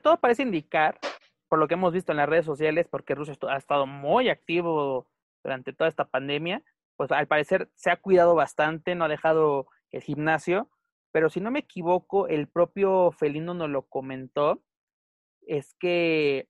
Todo 0.01 0.19
parece 0.19 0.43
indicar, 0.43 0.99
por 1.47 1.59
lo 1.59 1.67
que 1.67 1.75
hemos 1.75 1.93
visto 1.93 2.11
en 2.11 2.17
las 2.17 2.29
redes 2.29 2.45
sociales, 2.45 2.87
porque 2.89 3.15
Rusia 3.15 3.35
ha 3.49 3.57
estado 3.57 3.85
muy 3.85 4.29
activo 4.29 5.07
durante 5.43 5.73
toda 5.73 5.89
esta 5.89 6.05
pandemia, 6.05 6.63
pues 6.97 7.11
al 7.11 7.27
parecer 7.27 7.69
se 7.75 7.91
ha 7.91 7.97
cuidado 7.97 8.35
bastante, 8.35 8.95
no 8.95 9.05
ha 9.05 9.09
dejado 9.09 9.67
el 9.91 10.01
gimnasio, 10.01 10.69
pero 11.11 11.29
si 11.29 11.39
no 11.39 11.51
me 11.51 11.59
equivoco, 11.59 12.27
el 12.27 12.47
propio 12.47 13.11
Felino 13.11 13.53
nos 13.53 13.69
lo 13.69 13.83
comentó, 13.83 14.63
es 15.41 15.73
que 15.75 16.49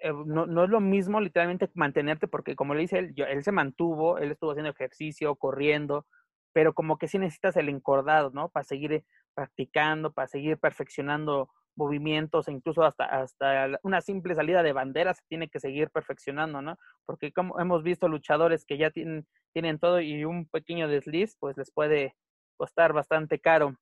eh, 0.00 0.12
no, 0.26 0.46
no, 0.46 0.64
es 0.64 0.70
lo 0.70 0.80
mismo 0.80 1.20
literalmente 1.20 1.70
mantenerte, 1.74 2.28
porque 2.28 2.56
como 2.56 2.74
le 2.74 2.82
dice 2.82 2.98
él, 2.98 3.14
yo, 3.14 3.24
él 3.24 3.42
se 3.44 3.52
mantuvo, 3.52 4.18
él 4.18 4.32
estuvo 4.32 4.50
haciendo 4.50 4.70
ejercicio, 4.70 5.36
corriendo, 5.36 6.06
pero 6.52 6.74
como 6.74 6.98
que 6.98 7.08
sí 7.08 7.18
necesitas 7.18 7.56
el 7.56 7.68
encordado, 7.68 8.30
¿no? 8.30 8.48
Para 8.48 8.64
seguir 8.64 9.04
practicando, 9.34 10.12
para 10.12 10.28
seguir 10.28 10.58
perfeccionando 10.58 11.48
movimientos 11.76 12.48
e 12.48 12.52
incluso 12.52 12.82
hasta, 12.84 13.04
hasta 13.04 13.78
una 13.82 14.00
simple 14.00 14.34
salida 14.34 14.62
de 14.62 14.72
bandera 14.72 15.14
se 15.14 15.22
tiene 15.28 15.48
que 15.48 15.60
seguir 15.60 15.90
perfeccionando, 15.90 16.62
¿no? 16.62 16.76
Porque 17.06 17.32
como 17.32 17.58
hemos 17.60 17.82
visto 17.82 18.08
luchadores 18.08 18.64
que 18.64 18.78
ya 18.78 18.90
tienen, 18.90 19.26
tienen 19.52 19.78
todo 19.78 20.00
y 20.00 20.24
un 20.24 20.46
pequeño 20.46 20.88
desliz, 20.88 21.36
pues 21.38 21.56
les 21.56 21.70
puede 21.72 22.14
costar 22.56 22.92
bastante 22.92 23.38
caro. 23.38 23.76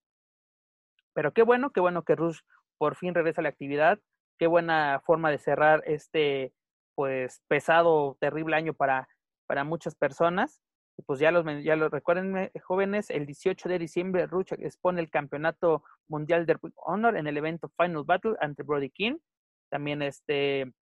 Pero 1.15 1.33
qué 1.33 1.43
bueno, 1.43 1.71
qué 1.71 1.81
bueno 1.81 2.03
que 2.03 2.17
Rush 2.17 2.41
por 2.79 2.97
fin 2.97 3.15
regresa 3.15 3.41
a 3.41 3.45
la 3.45 3.51
actividad, 3.51 3.99
qué 4.39 4.47
buena 4.47 5.01
forma 5.05 5.31
de 5.31 5.39
cerrar 5.39 5.83
este, 5.87 6.53
pues, 6.95 7.43
pesado, 7.49 8.17
terrible 8.21 8.57
año 8.57 8.75
para, 8.75 9.09
para 9.47 9.65
muchas 9.65 9.95
personas 9.95 10.61
pues 11.07 11.19
ya 11.19 11.31
los, 11.31 11.45
ya 11.65 11.77
lo 11.77 11.89
recuerden, 11.89 12.37
eh, 12.37 12.53
jóvenes, 12.63 13.11
el 13.11 13.27
18 13.27 13.69
de 13.69 13.79
diciembre 13.79 14.27
Ruch 14.27 14.53
expone 14.53 15.01
el 15.01 15.11
campeonato 15.11 15.83
mundial 16.09 16.47
de 16.47 16.57
Honor 16.77 17.17
en 17.17 17.27
el 17.27 17.37
evento 17.37 17.73
Final 17.77 18.05
Battle 18.05 18.37
ante 18.41 18.63
Brody 18.63 18.91
King. 18.91 19.19
También 19.71 20.03
este 20.03 20.73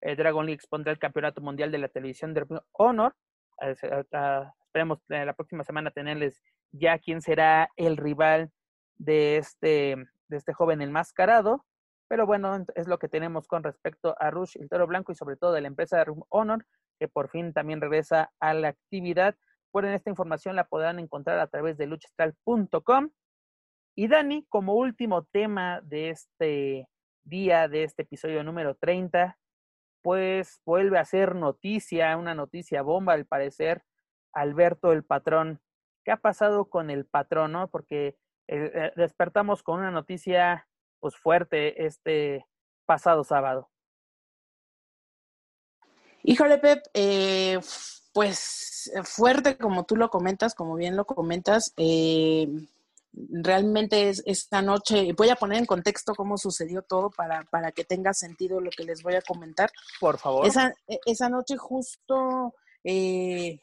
eh, 0.00 0.16
Dragon 0.16 0.46
League 0.46 0.56
expondrá 0.56 0.92
el 0.92 0.98
campeonato 0.98 1.40
mundial 1.40 1.70
de 1.70 1.78
la 1.78 1.88
televisión 1.88 2.34
de 2.34 2.46
Honor. 2.72 3.14
esperemos 3.60 4.98
la 5.08 5.34
próxima 5.34 5.64
semana 5.64 5.90
tenerles 5.90 6.42
ya 6.72 6.98
quién 6.98 7.20
será 7.20 7.68
el 7.76 7.96
rival 7.96 8.50
de 8.98 9.36
este, 9.38 9.96
de 10.28 10.36
este 10.36 10.52
joven 10.54 10.82
enmascarado. 10.82 11.64
Pero 12.08 12.26
bueno, 12.26 12.64
es 12.74 12.88
lo 12.88 12.98
que 12.98 13.08
tenemos 13.08 13.46
con 13.46 13.62
respecto 13.62 14.16
a 14.18 14.30
Rush, 14.30 14.56
el 14.56 14.68
Toro 14.68 14.86
Blanco 14.86 15.12
y 15.12 15.14
sobre 15.14 15.36
todo 15.36 15.52
de 15.52 15.60
la 15.60 15.68
empresa 15.68 15.98
de 15.98 16.12
Honor, 16.28 16.66
que 16.98 17.08
por 17.08 17.30
fin 17.30 17.52
también 17.52 17.80
regresa 17.80 18.32
a 18.40 18.52
la 18.52 18.68
actividad. 18.68 19.36
Recuerden, 19.70 19.94
esta 19.94 20.10
información 20.10 20.56
la 20.56 20.64
podrán 20.64 20.98
encontrar 20.98 21.38
a 21.38 21.46
través 21.46 21.78
de 21.78 21.86
luchastral.com. 21.86 23.10
Y 23.94 24.08
Dani, 24.08 24.44
como 24.48 24.74
último 24.74 25.22
tema 25.22 25.80
de 25.82 26.10
este 26.10 26.88
día, 27.22 27.68
de 27.68 27.84
este 27.84 28.02
episodio 28.02 28.42
número 28.42 28.74
30, 28.74 29.38
pues 30.02 30.60
vuelve 30.66 30.98
a 30.98 31.04
ser 31.04 31.36
noticia, 31.36 32.16
una 32.16 32.34
noticia 32.34 32.82
bomba 32.82 33.12
al 33.12 33.26
parecer, 33.26 33.84
Alberto 34.32 34.90
el 34.90 35.04
patrón. 35.04 35.60
¿Qué 36.04 36.10
ha 36.10 36.16
pasado 36.16 36.68
con 36.68 36.90
el 36.90 37.06
patrón, 37.06 37.52
no? 37.52 37.68
Porque 37.68 38.16
eh, 38.48 38.72
eh, 38.74 38.92
despertamos 38.96 39.62
con 39.62 39.78
una 39.78 39.92
noticia 39.92 40.66
pues 40.98 41.16
fuerte 41.16 41.86
este 41.86 42.44
pasado 42.86 43.22
sábado. 43.22 43.70
Híjole, 46.24 46.58
Pep, 46.58 46.82
eh, 46.92 47.60
pues 48.12 48.90
eh, 48.94 49.02
fuerte 49.04 49.56
como 49.56 49.84
tú 49.84 49.96
lo 49.96 50.10
comentas, 50.10 50.54
como 50.54 50.74
bien 50.74 50.96
lo 50.96 51.04
comentas. 51.04 51.72
Eh, 51.76 52.48
realmente 53.12 54.08
es, 54.08 54.22
esta 54.26 54.62
noche, 54.62 55.12
voy 55.16 55.30
a 55.30 55.36
poner 55.36 55.58
en 55.58 55.66
contexto 55.66 56.14
cómo 56.14 56.38
sucedió 56.38 56.82
todo 56.82 57.10
para, 57.10 57.44
para 57.44 57.72
que 57.72 57.84
tenga 57.84 58.14
sentido 58.14 58.60
lo 58.60 58.70
que 58.70 58.84
les 58.84 59.02
voy 59.02 59.14
a 59.14 59.22
comentar. 59.22 59.70
Por 60.00 60.18
favor. 60.18 60.46
Esa, 60.46 60.72
e, 60.86 61.00
esa 61.06 61.28
noche 61.28 61.56
justo, 61.56 62.54
eh, 62.84 63.58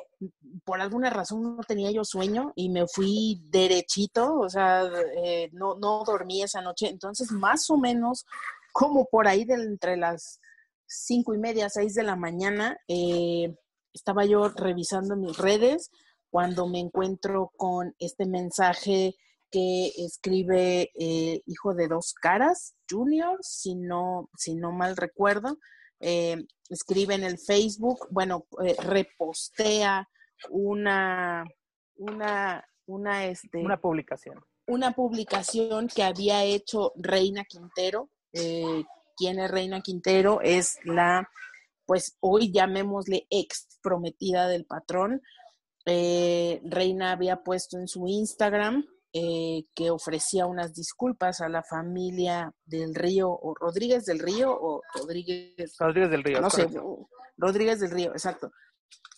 por 0.64 0.82
alguna 0.82 1.10
razón 1.10 1.57
no 1.57 1.64
tenía 1.64 1.91
yo 1.91 2.03
sueño 2.03 2.53
y 2.56 2.69
me 2.69 2.88
fui 2.88 3.41
derechito, 3.49 4.40
o 4.40 4.49
sea, 4.49 4.90
eh, 5.24 5.49
no, 5.53 5.76
no 5.76 6.03
dormí 6.06 6.44
esa 6.44 6.61
noche. 6.61 6.90
Entonces, 6.90 7.32
más 7.32 7.69
o 7.69 7.78
menos, 7.78 8.26
como 8.72 9.06
por 9.06 9.28
ahí 9.28 9.45
de 9.45 9.56
entre 9.56 9.98
las 9.98 10.40
cinco 10.86 11.34
y 11.34 11.38
media, 11.38 11.69
seis 11.69 11.94
de 11.94 12.03
la 12.03 12.15
mañana, 12.15 12.78
eh, 12.88 13.56
estaba 13.98 14.26
yo 14.26 14.49
revisando 14.49 15.15
mis 15.15 15.38
redes 15.38 15.90
cuando 16.30 16.68
me 16.68 16.80
encuentro 16.80 17.52
con 17.57 17.95
este 17.99 18.26
mensaje 18.28 19.15
que 19.49 19.88
escribe 19.98 20.91
eh, 20.99 21.41
Hijo 21.45 21.74
de 21.74 21.88
Dos 21.88 22.14
Caras, 22.14 22.76
Junior, 22.90 23.40
si 23.41 23.76
no, 23.76 24.30
si 24.38 24.56
no 24.56 24.72
mal 24.72 24.95
recuerdo. 24.95 25.57
Eh, 25.99 26.45
escribe 26.69 27.15
en 27.15 27.24
el 27.24 27.40
Facebook, 27.40 28.07
bueno, 28.11 28.45
eh, 28.64 28.76
repostea 28.80 30.07
una, 30.49 31.44
una, 31.95 32.68
una, 32.86 33.26
este, 33.26 33.57
una 33.57 33.80
publicación. 33.80 34.40
Una 34.68 34.91
publicación 34.91 35.88
que 35.88 36.03
había 36.03 36.44
hecho 36.44 36.91
Reina 36.98 37.45
Quintero. 37.45 38.10
Eh, 38.34 38.84
¿Quién 39.15 39.40
es 39.40 39.49
Reina 39.49 39.82
Quintero? 39.82 40.41
Es 40.41 40.78
la 40.84 41.28
pues 41.88 42.18
hoy 42.20 42.52
llamémosle 42.52 43.26
ex 43.32 43.80
prometida 43.82 44.48
del 44.48 44.66
patrón. 44.66 45.24
Eh, 45.86 46.62
Reina 46.66 47.14
había 47.14 47.44
puesto 47.44 47.80
en 47.80 47.88
su 47.88 48.08
Instagram 48.08 48.86
eh, 49.14 49.64
que 49.74 49.90
ofrecía 49.90 50.46
unas 50.46 50.74
disculpas 50.74 51.40
a 51.40 51.48
la 51.48 51.64
familia 51.64 52.54
del 52.66 52.94
Río, 52.94 53.30
o 53.32 53.56
Rodríguez 53.56 54.06
del 54.06 54.20
Río, 54.20 54.52
o 54.52 54.82
Rodríguez. 54.94 55.76
Rodríguez 55.80 56.12
del 56.12 56.24
Río. 56.24 56.42
No 56.42 56.50
sé, 56.50 56.68
Rodríguez 57.38 57.80
del 57.80 57.92
Río, 57.92 58.12
exacto. 58.12 58.52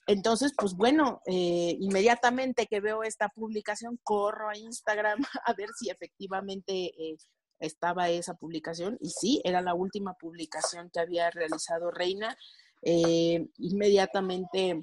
Entonces, 0.06 0.54
pues 0.58 0.76
bueno, 0.76 1.22
eh, 1.26 1.76
inmediatamente 1.80 2.68
que 2.68 2.80
veo 2.80 3.04
esta 3.04 3.30
publicación, 3.30 4.00
corro 4.04 4.50
a 4.50 4.58
Instagram 4.58 5.20
a 5.46 5.54
ver 5.54 5.70
si 5.78 5.90
efectivamente 5.90 6.74
eh, 6.74 7.18
estaba 7.60 8.10
esa 8.10 8.36
publicación. 8.36 8.98
Y 9.00 9.10
sí, 9.10 9.42
era 9.44 9.62
la 9.62 9.74
última 9.74 10.14
publicación 10.14 10.90
que 10.90 11.00
había 11.00 11.30
realizado 11.32 11.92
Reina. 11.92 12.38
Eh, 12.82 13.50
inmediatamente 13.58 14.82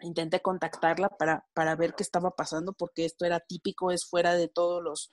intenté 0.00 0.40
contactarla 0.40 1.08
para, 1.08 1.46
para 1.54 1.74
ver 1.76 1.94
qué 1.94 2.02
estaba 2.02 2.30
pasando, 2.30 2.72
porque 2.72 3.04
esto 3.04 3.24
era 3.24 3.40
típico, 3.40 3.90
es 3.90 4.04
fuera 4.04 4.34
de 4.34 4.48
todos 4.48 4.82
los 4.82 5.10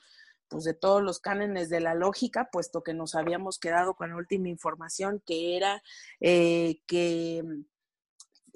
pues 0.49 0.65
de 0.65 0.76
todos 0.76 1.02
los 1.02 1.20
cánones 1.20 1.70
de 1.70 1.80
la 1.80 1.95
lógica, 1.95 2.49
puesto 2.52 2.84
que 2.84 2.94
nos 2.94 3.15
habíamos 3.15 3.57
quedado 3.57 3.95
con 3.95 4.11
la 4.11 4.18
última 4.18 4.49
información 4.49 5.24
que 5.26 5.57
era 5.57 5.82
que 6.20 7.44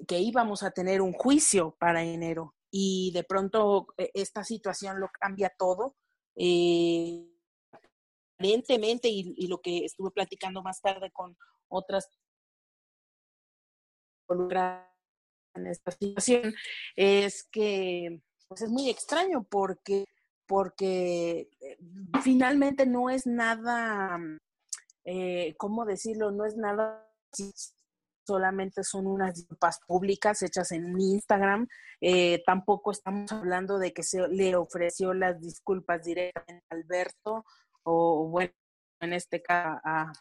que 0.06 0.20
íbamos 0.20 0.62
a 0.62 0.70
tener 0.70 1.00
un 1.02 1.12
juicio 1.12 1.74
para 1.78 2.04
enero 2.04 2.54
y 2.70 3.10
de 3.12 3.24
pronto 3.24 3.88
eh, 3.96 4.10
esta 4.14 4.44
situación 4.44 5.00
lo 5.00 5.10
cambia 5.20 5.52
todo. 5.56 5.96
Eh, 6.36 7.26
aparentemente, 8.38 9.08
y, 9.08 9.46
lo 9.48 9.60
que 9.60 9.84
estuve 9.84 10.10
platicando 10.10 10.62
más 10.62 10.80
tarde 10.80 11.10
con 11.10 11.36
otras 11.68 12.08
en 15.54 15.66
esta 15.66 15.90
situación, 15.90 16.54
es 16.94 17.48
que 17.50 18.20
pues 18.46 18.62
es 18.62 18.70
muy 18.70 18.90
extraño 18.90 19.44
porque, 19.44 20.04
porque 20.46 21.48
eh, 21.60 21.78
finalmente 22.22 22.86
no 22.86 23.10
es 23.10 23.26
nada, 23.26 24.18
eh, 25.04 25.54
¿cómo 25.56 25.84
decirlo? 25.84 26.30
No 26.30 26.44
es 26.44 26.56
nada 26.56 27.06
solamente 28.26 28.84
son 28.84 29.06
unas 29.06 29.34
disculpas 29.34 29.80
públicas 29.86 30.42
hechas 30.42 30.70
en 30.72 31.00
Instagram. 31.00 31.66
Eh, 32.02 32.42
tampoco 32.44 32.90
estamos 32.90 33.32
hablando 33.32 33.78
de 33.78 33.94
que 33.94 34.02
se 34.02 34.28
le 34.28 34.54
ofreció 34.54 35.14
las 35.14 35.40
disculpas 35.40 36.04
directamente 36.04 36.66
a 36.68 36.74
Alberto 36.74 37.44
o, 37.88 38.28
bueno, 38.28 38.52
en 39.00 39.12
este 39.12 39.42
caso 39.42 39.80
a, 39.84 40.12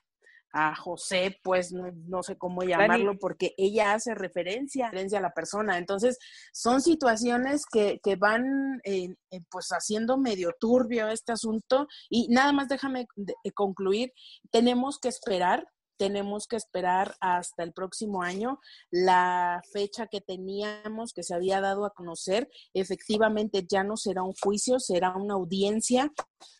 José, 0.76 1.38
pues 1.44 1.72
no, 1.72 2.24
sé 2.24 2.36
cómo 2.36 2.64
llamarlo, 2.64 3.20
porque 3.20 3.54
ella 3.58 3.94
hace 3.94 4.16
referencia, 4.16 4.90
a 4.90 5.22
la 5.22 5.32
persona. 5.32 5.78
Entonces, 5.78 6.18
son 6.52 6.82
situaciones 6.82 7.64
que, 7.72 8.00
que 8.02 8.16
van 8.16 8.82
eh, 8.84 9.14
eh, 9.30 9.42
pues 9.52 9.68
haciendo 9.70 10.18
medio 10.18 10.56
turbio 10.60 11.10
este 11.10 11.34
asunto. 11.34 11.88
Y 12.10 12.30
nada 12.30 12.54
más 12.54 12.70
déjame 12.70 13.06
concluir, 13.54 14.14
tenemos 14.50 14.98
que 14.98 15.10
esperar 15.10 15.68
tenemos 15.98 16.48
que 16.48 16.56
esperar 16.56 17.16
hasta 17.20 17.64
el 17.64 17.74
próximo 17.74 18.22
año. 18.22 18.60
La 18.92 19.62
fecha 19.72 20.08
que 20.08 20.22
teníamos, 20.22 21.14
que 21.14 21.24
se 21.24 21.34
había 21.34 21.62
dado 21.62 21.86
a 21.86 21.94
conocer, 21.94 22.50
efectivamente 22.74 23.66
ya 23.68 23.84
no 23.84 23.98
será 23.98 24.24
un 24.24 24.34
juicio, 24.34 24.80
será 24.80 25.16
una 25.16 25.36
audiencia 25.36 26.12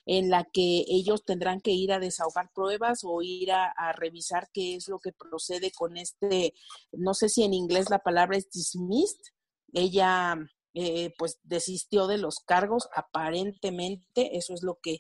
en 0.06 0.30
la 0.30 0.46
que 0.46 0.86
ellos 0.88 1.24
tendrán 1.26 1.62
que 1.62 1.72
ir 1.72 1.92
a 1.92 2.00
desahogar 2.00 2.50
pruebas 2.54 3.02
o 3.04 3.22
ir 3.22 3.52
a, 3.52 3.74
revisar 3.94 4.50
qué 4.54 4.76
es 4.76 4.88
lo 4.88 5.00
que 5.00 5.12
procede 5.12 5.72
con 5.72 5.98
este, 5.98 6.54
no 6.92 7.14
sé 7.14 7.30
si 7.30 7.44
en 7.44 7.54
inglés 7.54 7.90
la 7.90 8.00
palabra 8.00 8.38
es 8.38 8.50
dismissed. 8.50 9.34
Ella 9.74 10.36
eh, 10.80 11.12
pues 11.18 11.40
desistió 11.42 12.06
de 12.06 12.20
los 12.20 12.40
cargos 12.46 12.88
aparentemente, 12.94 14.38
eso 14.38 14.54
es 14.54 14.62
lo 14.62 14.78
que 14.80 15.00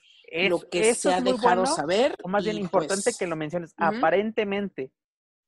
lo 0.49 0.59
que 0.59 0.95
se 0.95 1.13
ha 1.13 1.21
dejado 1.21 1.67
saber. 1.67 2.15
O 2.23 2.29
más 2.29 2.43
bien 2.43 2.57
importante 2.57 3.03
pues, 3.03 3.17
que 3.19 3.27
lo 3.27 3.35
menciones, 3.35 3.75
aparentemente. 3.77 4.91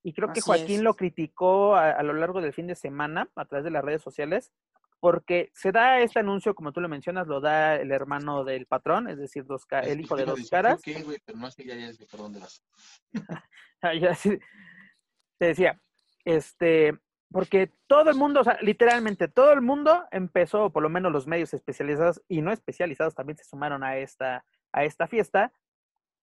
Y 0.04 0.14
creo 0.14 0.32
que 0.32 0.42
Joaquín 0.42 0.84
lo 0.84 0.94
criticó 0.94 1.76
a, 1.76 2.04
lo 2.04 2.14
largo 2.14 2.42
del 2.42 2.54
fin 2.54 2.68
de 2.68 2.76
semana 2.76 3.28
a 3.36 3.46
través 3.46 3.66
de 3.66 3.72
las 3.72 3.84
redes 3.84 4.04
sociales, 4.04 4.52
porque 5.00 5.50
se 5.56 5.72
da 5.72 6.00
este 6.00 6.20
anuncio, 6.20 6.54
como 6.54 6.72
tú 6.74 6.80
lo 6.80 6.90
mencionas, 6.90 7.26
lo 7.26 7.42
da 7.42 7.78
el 7.78 7.92
hermano 7.92 8.44
del 8.44 8.68
patrón, 8.68 9.10
es 9.10 9.18
decir, 9.18 9.46
dos 9.46 9.66
el 9.82 10.00
hijo 10.00 10.16
de 10.16 10.26
dos 10.26 10.48
caras. 10.48 10.80
Te 15.40 15.46
decía, 15.48 15.82
este, 16.24 17.00
porque 17.32 17.72
todo 17.88 18.10
el 18.10 18.16
mundo, 18.16 18.42
o 18.42 18.44
sea, 18.44 18.58
literalmente 18.62 19.28
todo 19.28 19.54
el 19.54 19.62
mundo 19.62 20.06
empezó, 20.12 20.72
por 20.72 20.82
lo 20.82 20.90
menos 20.90 21.12
los 21.12 21.28
medios 21.28 21.54
especializados 21.54 22.22
y 22.28 22.42
no 22.42 22.52
especializados 22.52 23.14
también 23.14 23.38
se 23.38 23.44
sumaron 23.44 23.84
a 23.84 23.98
esta, 23.98 24.46
a 24.72 24.84
esta 24.84 25.08
fiesta, 25.08 25.54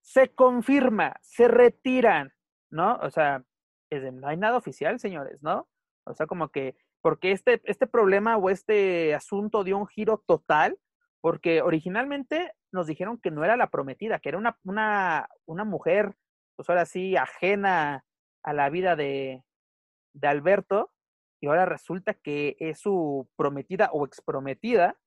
se 0.00 0.34
confirma, 0.34 1.16
se 1.22 1.48
retiran, 1.48 2.32
¿no? 2.70 2.96
O 3.02 3.10
sea, 3.10 3.44
no 3.90 4.28
hay 4.28 4.36
nada 4.36 4.56
oficial, 4.56 4.98
señores, 4.98 5.42
¿no? 5.42 5.68
O 6.04 6.14
sea, 6.14 6.26
como 6.26 6.48
que, 6.48 6.76
porque 7.00 7.30
este, 7.32 7.60
este 7.64 7.86
problema 7.86 8.36
o 8.36 8.50
este 8.50 9.14
asunto 9.14 9.62
dio 9.62 9.78
un 9.78 9.86
giro 9.86 10.22
total, 10.26 10.78
porque 11.20 11.62
originalmente 11.62 12.52
nos 12.72 12.86
dijeron 12.88 13.18
que 13.18 13.30
no 13.30 13.44
era 13.44 13.56
la 13.56 13.70
prometida, 13.70 14.18
que 14.18 14.28
era 14.30 14.38
una, 14.38 14.58
una, 14.64 15.28
una 15.44 15.64
mujer, 15.64 16.16
pues 16.56 16.68
ahora 16.68 16.84
sí, 16.84 17.16
ajena 17.16 18.04
a 18.42 18.52
la 18.52 18.70
vida 18.70 18.96
de, 18.96 19.44
de 20.14 20.28
Alberto, 20.28 20.92
y 21.46 21.48
ahora 21.48 21.64
resulta 21.64 22.12
que 22.12 22.56
es 22.58 22.80
su 22.80 23.28
prometida 23.36 23.90
o 23.92 24.04
exprometida, 24.04 24.98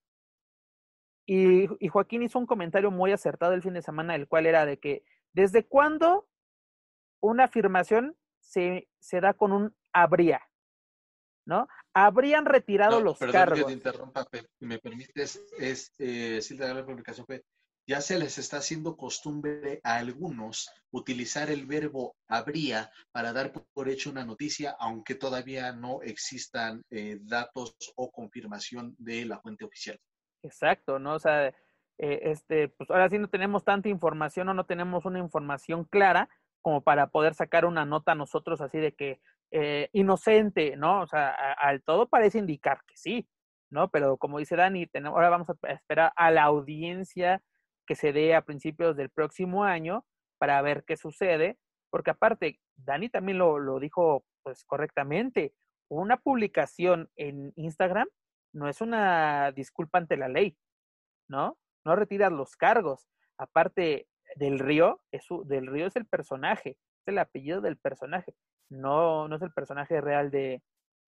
y, 1.25 1.67
Joaquín 1.89 2.23
hizo 2.23 2.39
un 2.39 2.47
comentario 2.47 2.91
muy 2.91 3.11
acertado 3.11 3.53
el 3.53 3.61
fin 3.61 3.73
de 3.73 3.81
semana, 3.81 4.15
el 4.15 4.27
cual 4.27 4.45
era 4.45 4.65
de 4.65 4.79
que, 4.79 5.03
¿desde 5.33 5.65
cuándo 5.65 6.27
una 7.19 7.43
afirmación 7.43 8.15
se, 8.39 8.87
se 8.99 9.19
da 9.19 9.33
con 9.33 9.51
un 9.51 9.75
habría? 9.91 10.41
¿No? 11.45 11.67
Habrían 11.93 12.45
retirado 12.45 13.01
los 13.01 13.19
perdón 13.19 13.33
cargos. 13.33 13.59
Que 13.59 13.65
te 13.65 13.73
interrumpa, 13.73 14.25
si 14.31 14.65
me 14.65 14.79
permites, 14.79 15.45
es, 15.59 15.93
eh, 15.99 16.39
la 16.57 16.85
publicación 16.85 17.25
fue, 17.25 17.43
ya 17.89 18.01
se 18.01 18.19
les 18.19 18.37
está 18.37 18.57
haciendo 18.57 18.95
costumbre 18.95 19.81
a 19.83 19.97
algunos 19.97 20.69
utilizar 20.91 21.49
el 21.49 21.65
verbo 21.65 22.15
habría 22.27 22.91
para 23.11 23.33
dar 23.33 23.51
por 23.51 23.89
hecho 23.89 24.11
una 24.11 24.23
noticia, 24.23 24.75
aunque 24.79 25.15
todavía 25.15 25.71
no 25.71 26.03
existan 26.03 26.83
eh, 26.91 27.17
datos 27.21 27.75
o 27.95 28.11
confirmación 28.11 28.95
de 28.99 29.25
la 29.25 29.39
fuente 29.39 29.65
oficial. 29.65 29.99
Exacto, 30.43 30.99
¿no? 30.99 31.15
O 31.15 31.19
sea, 31.19 31.47
eh, 31.47 31.53
este, 31.97 32.69
pues 32.69 32.91
ahora 32.91 33.09
sí 33.09 33.17
no 33.17 33.27
tenemos 33.27 33.63
tanta 33.63 33.89
información 33.89 34.47
o 34.49 34.53
no 34.53 34.67
tenemos 34.67 35.05
una 35.05 35.17
información 35.17 35.83
clara 35.83 36.29
como 36.61 36.83
para 36.83 37.07
poder 37.07 37.33
sacar 37.33 37.65
una 37.65 37.85
nota 37.85 38.13
nosotros 38.13 38.61
así 38.61 38.77
de 38.77 38.93
que 38.93 39.19
eh, 39.49 39.89
inocente, 39.93 40.77
¿no? 40.77 41.01
O 41.01 41.07
sea, 41.07 41.31
al 41.53 41.81
todo 41.81 42.07
parece 42.07 42.37
indicar 42.37 42.83
que 42.85 42.95
sí, 42.95 43.27
¿no? 43.71 43.89
Pero 43.89 44.17
como 44.17 44.37
dice 44.37 44.55
Dani, 44.55 44.87
ahora 45.05 45.29
vamos 45.31 45.49
a 45.49 45.71
esperar 45.71 46.13
a 46.15 46.29
la 46.29 46.43
audiencia 46.43 47.41
que 47.89 47.95
se 47.95 48.13
dé 48.13 48.35
a 48.35 48.43
principios 48.43 48.95
del 48.95 49.09
próximo 49.09 49.63
año 49.63 50.05
para 50.37 50.61
ver 50.61 50.83
qué 50.85 50.95
sucede, 50.95 51.57
porque 51.89 52.11
aparte, 52.11 52.59
Dani 52.75 53.09
también 53.09 53.39
lo, 53.39 53.57
lo 53.57 53.79
dijo 53.79 54.23
pues 54.43 54.63
correctamente, 54.63 55.55
una 55.89 56.17
publicación 56.17 57.09
en 57.15 57.51
Instagram 57.55 58.07
no 58.53 58.69
es 58.69 58.81
una 58.81 59.51
disculpa 59.53 59.97
ante 59.97 60.17
la 60.17 60.27
ley, 60.27 60.55
¿no? 61.27 61.57
No 61.83 61.95
retiras 61.95 62.31
los 62.31 62.55
cargos. 62.55 63.09
Aparte 63.39 64.07
del 64.35 64.59
río, 64.59 65.01
es 65.11 65.25
del 65.45 65.65
río 65.65 65.87
es 65.87 65.95
el 65.95 66.05
personaje, 66.05 66.77
es 67.01 67.07
el 67.07 67.17
apellido 67.17 67.59
del 67.59 67.77
personaje, 67.77 68.35
no, 68.69 69.27
no 69.27 69.35
es 69.35 69.41
el 69.41 69.51
personaje 69.51 69.99
real 69.99 70.29
de, 70.29 70.61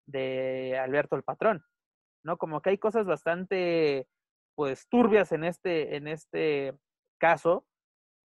de 0.07 0.78
Alberto 0.78 1.15
el 1.15 1.24
patrón, 1.24 1.62
¿no? 2.24 2.39
Como 2.39 2.62
que 2.62 2.70
hay 2.70 2.78
cosas 2.78 3.05
bastante, 3.05 4.09
pues, 4.55 4.89
turbias 4.89 5.32
en 5.32 5.44
este, 5.44 5.97
en 5.97 6.09
este 6.09 6.74
caso, 7.18 7.66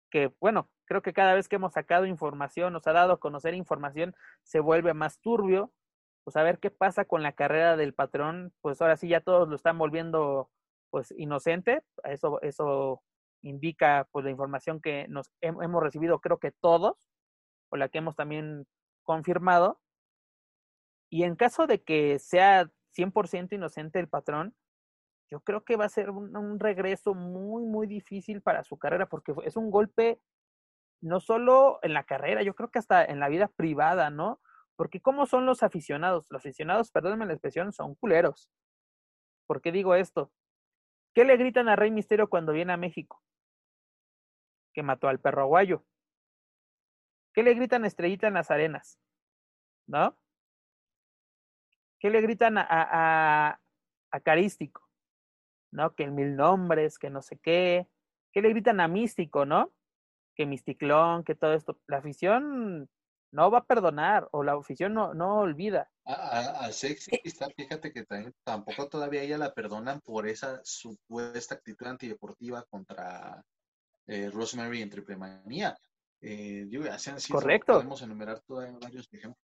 que, 0.10 0.34
bueno, 0.40 0.70
creo 0.86 1.02
que 1.02 1.14
cada 1.14 1.34
vez 1.34 1.48
que 1.50 1.58
hemos 1.58 1.74
sacado 1.74 2.06
información, 2.06 2.74
nos 2.74 2.88
ha 2.88 2.94
dado 2.94 3.14
a 3.14 3.20
conocer 3.20 3.54
información, 3.54 4.16
se 4.44 4.60
vuelve 4.60 4.94
más 4.94 5.20
turbio, 5.20 5.74
pues 6.24 6.38
a 6.38 6.44
ver 6.44 6.60
qué 6.60 6.72
pasa 6.72 7.06
con 7.06 7.24
la 7.24 7.34
carrera 7.34 7.78
del 7.78 7.94
patrón, 7.94 8.54
pues 8.62 8.82
ahora 8.82 8.98
sí 8.98 9.08
ya 9.08 9.22
todos 9.22 9.48
lo 9.48 9.56
están 9.56 9.78
volviendo 9.78 10.50
pues 10.90 11.14
inocente, 11.18 11.84
eso, 12.04 12.42
eso 12.42 13.04
indica 13.42 14.08
pues 14.12 14.26
la 14.26 14.32
información 14.32 14.82
que 14.82 15.08
nos 15.10 15.32
hemos 15.42 15.84
recibido 15.84 16.20
creo 16.20 16.40
que 16.40 16.52
todos, 16.52 16.98
o 17.70 17.78
la 17.78 17.90
que 17.90 18.00
hemos 18.00 18.16
también 18.16 18.66
confirmado, 19.04 19.80
y 21.10 21.24
en 21.24 21.36
caso 21.36 21.68
de 21.68 21.84
que 21.84 22.18
sea 22.20 22.72
100% 22.96 23.54
inocente 23.54 24.00
el 24.00 24.08
patrón, 24.08 24.56
yo 25.30 25.40
creo 25.42 25.64
que 25.64 25.76
va 25.76 25.86
a 25.86 25.90
ser 25.90 26.10
un, 26.10 26.60
regreso 26.60 27.14
muy, 27.14 27.64
muy 27.66 27.88
difícil 27.88 28.42
para 28.42 28.64
su 28.64 28.78
carrera, 28.78 29.08
porque 29.08 29.34
es 29.44 29.56
un 29.56 29.72
golpe 29.72 30.20
no 31.02 31.20
solo 31.20 31.80
en 31.84 31.94
la 31.94 32.04
carrera, 32.04 32.44
yo 32.44 32.56
creo 32.56 32.70
que 32.70 32.80
hasta 32.80 33.04
en 33.04 33.20
la 33.20 33.30
vida 33.30 33.48
privada, 33.48 34.10
¿no? 34.10 34.40
Porque 34.76 35.02
¿cómo 35.02 35.26
son 35.26 35.46
los 35.46 35.64
aficionados? 35.64 36.28
Los 36.30 36.42
aficionados, 36.42 36.92
perdónenme 36.92 37.26
la 37.26 37.34
expresión, 37.34 37.74
son 37.74 37.96
culeros. 37.96 38.50
¿Por 39.48 39.62
qué 39.62 39.72
digo 39.72 39.96
esto? 39.96 40.32
¿Qué 41.14 41.24
le 41.24 41.38
gritan 41.38 41.70
a 41.70 41.76
Rey 41.76 41.92
Misterio 41.92 42.30
cuando 42.30 42.52
viene 42.52 42.74
a 42.74 42.78
México? 42.78 43.22
Que 44.74 44.84
mató 44.84 45.08
al 45.08 45.20
perro 45.20 45.44
aguayo. 45.44 45.86
¿Qué 47.34 47.44
le 47.44 47.54
gritan 47.54 47.84
a 47.84 47.88
Estrellita 47.88 48.28
en 48.28 48.34
las 48.34 48.52
arenas? 48.52 49.00
¿No? 49.88 50.18
¿Qué 52.00 52.10
le 52.10 52.22
gritan 52.22 52.58
a, 52.58 52.66
a, 52.70 53.60
a 54.12 54.20
Carístico? 54.20 54.85
¿No? 55.76 55.94
Que 55.94 56.04
el 56.04 56.12
mil 56.12 56.36
nombres, 56.36 56.98
que 56.98 57.10
no 57.10 57.22
sé 57.22 57.38
qué. 57.38 57.88
¿Qué 58.32 58.42
le 58.42 58.50
gritan 58.50 58.80
a 58.80 58.88
Místico, 58.88 59.46
no? 59.46 59.72
Que 60.36 60.46
Misticlón, 60.46 61.24
que 61.24 61.36
todo 61.36 61.54
esto. 61.54 61.78
La 61.88 61.98
afición 61.98 62.90
no 63.32 63.52
va 63.52 63.60
a 63.60 63.66
perdonar 63.66 64.30
o 64.32 64.44
la 64.44 64.54
afición 64.54 64.94
no, 64.94 65.14
no 65.14 65.40
olvida. 65.40 65.90
A, 66.06 66.66
a, 66.66 66.72
Sexy 66.72 67.20
está, 67.24 67.50
fíjate 67.50 67.92
que 67.92 68.06
tampoco 68.44 68.88
todavía 68.88 69.24
ella 69.24 69.38
la 69.38 69.54
perdonan 69.54 70.00
por 70.00 70.28
esa 70.28 70.62
supuesta 70.64 71.56
actitud 71.56 71.88
antideportiva 71.88 72.64
contra 72.70 73.44
eh, 74.08 74.30
Rosemary 74.32 74.82
en 74.82 74.90
Triple 74.90 75.18
Manía. 75.18 75.78
Eh, 76.22 76.68
Correcto. 77.30 77.74
Podemos 77.74 78.02
enumerar 78.02 78.40
todavía 78.42 78.78
varios 78.80 79.08
ejemplos. 79.12 79.38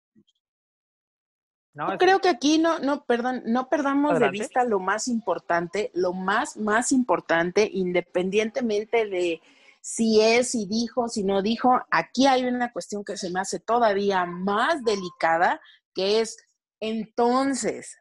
No, 1.73 1.98
creo 1.98 2.19
que 2.19 2.30
aquí 2.30 2.57
no, 2.57 2.80
no, 2.80 3.06
perdón, 3.06 3.43
no 3.45 3.69
perdamos 3.69 4.19
de 4.19 4.30
vista 4.30 4.65
lo 4.65 4.80
más 4.80 5.07
importante, 5.07 5.89
lo 5.93 6.11
más, 6.11 6.57
más 6.57 6.91
importante, 6.91 7.69
independientemente 7.72 9.06
de 9.07 9.41
si 9.80 10.19
es, 10.19 10.52
si 10.52 10.65
dijo, 10.65 11.07
si 11.07 11.23
no 11.23 11.41
dijo. 11.41 11.80
Aquí 11.89 12.27
hay 12.27 12.43
una 12.43 12.73
cuestión 12.73 13.06
que 13.06 13.15
se 13.15 13.30
me 13.30 13.39
hace 13.39 13.60
todavía 13.60 14.26
más 14.26 14.84
delicada, 14.84 15.61
que 15.93 16.19
es 16.19 16.38
entonces, 16.81 17.95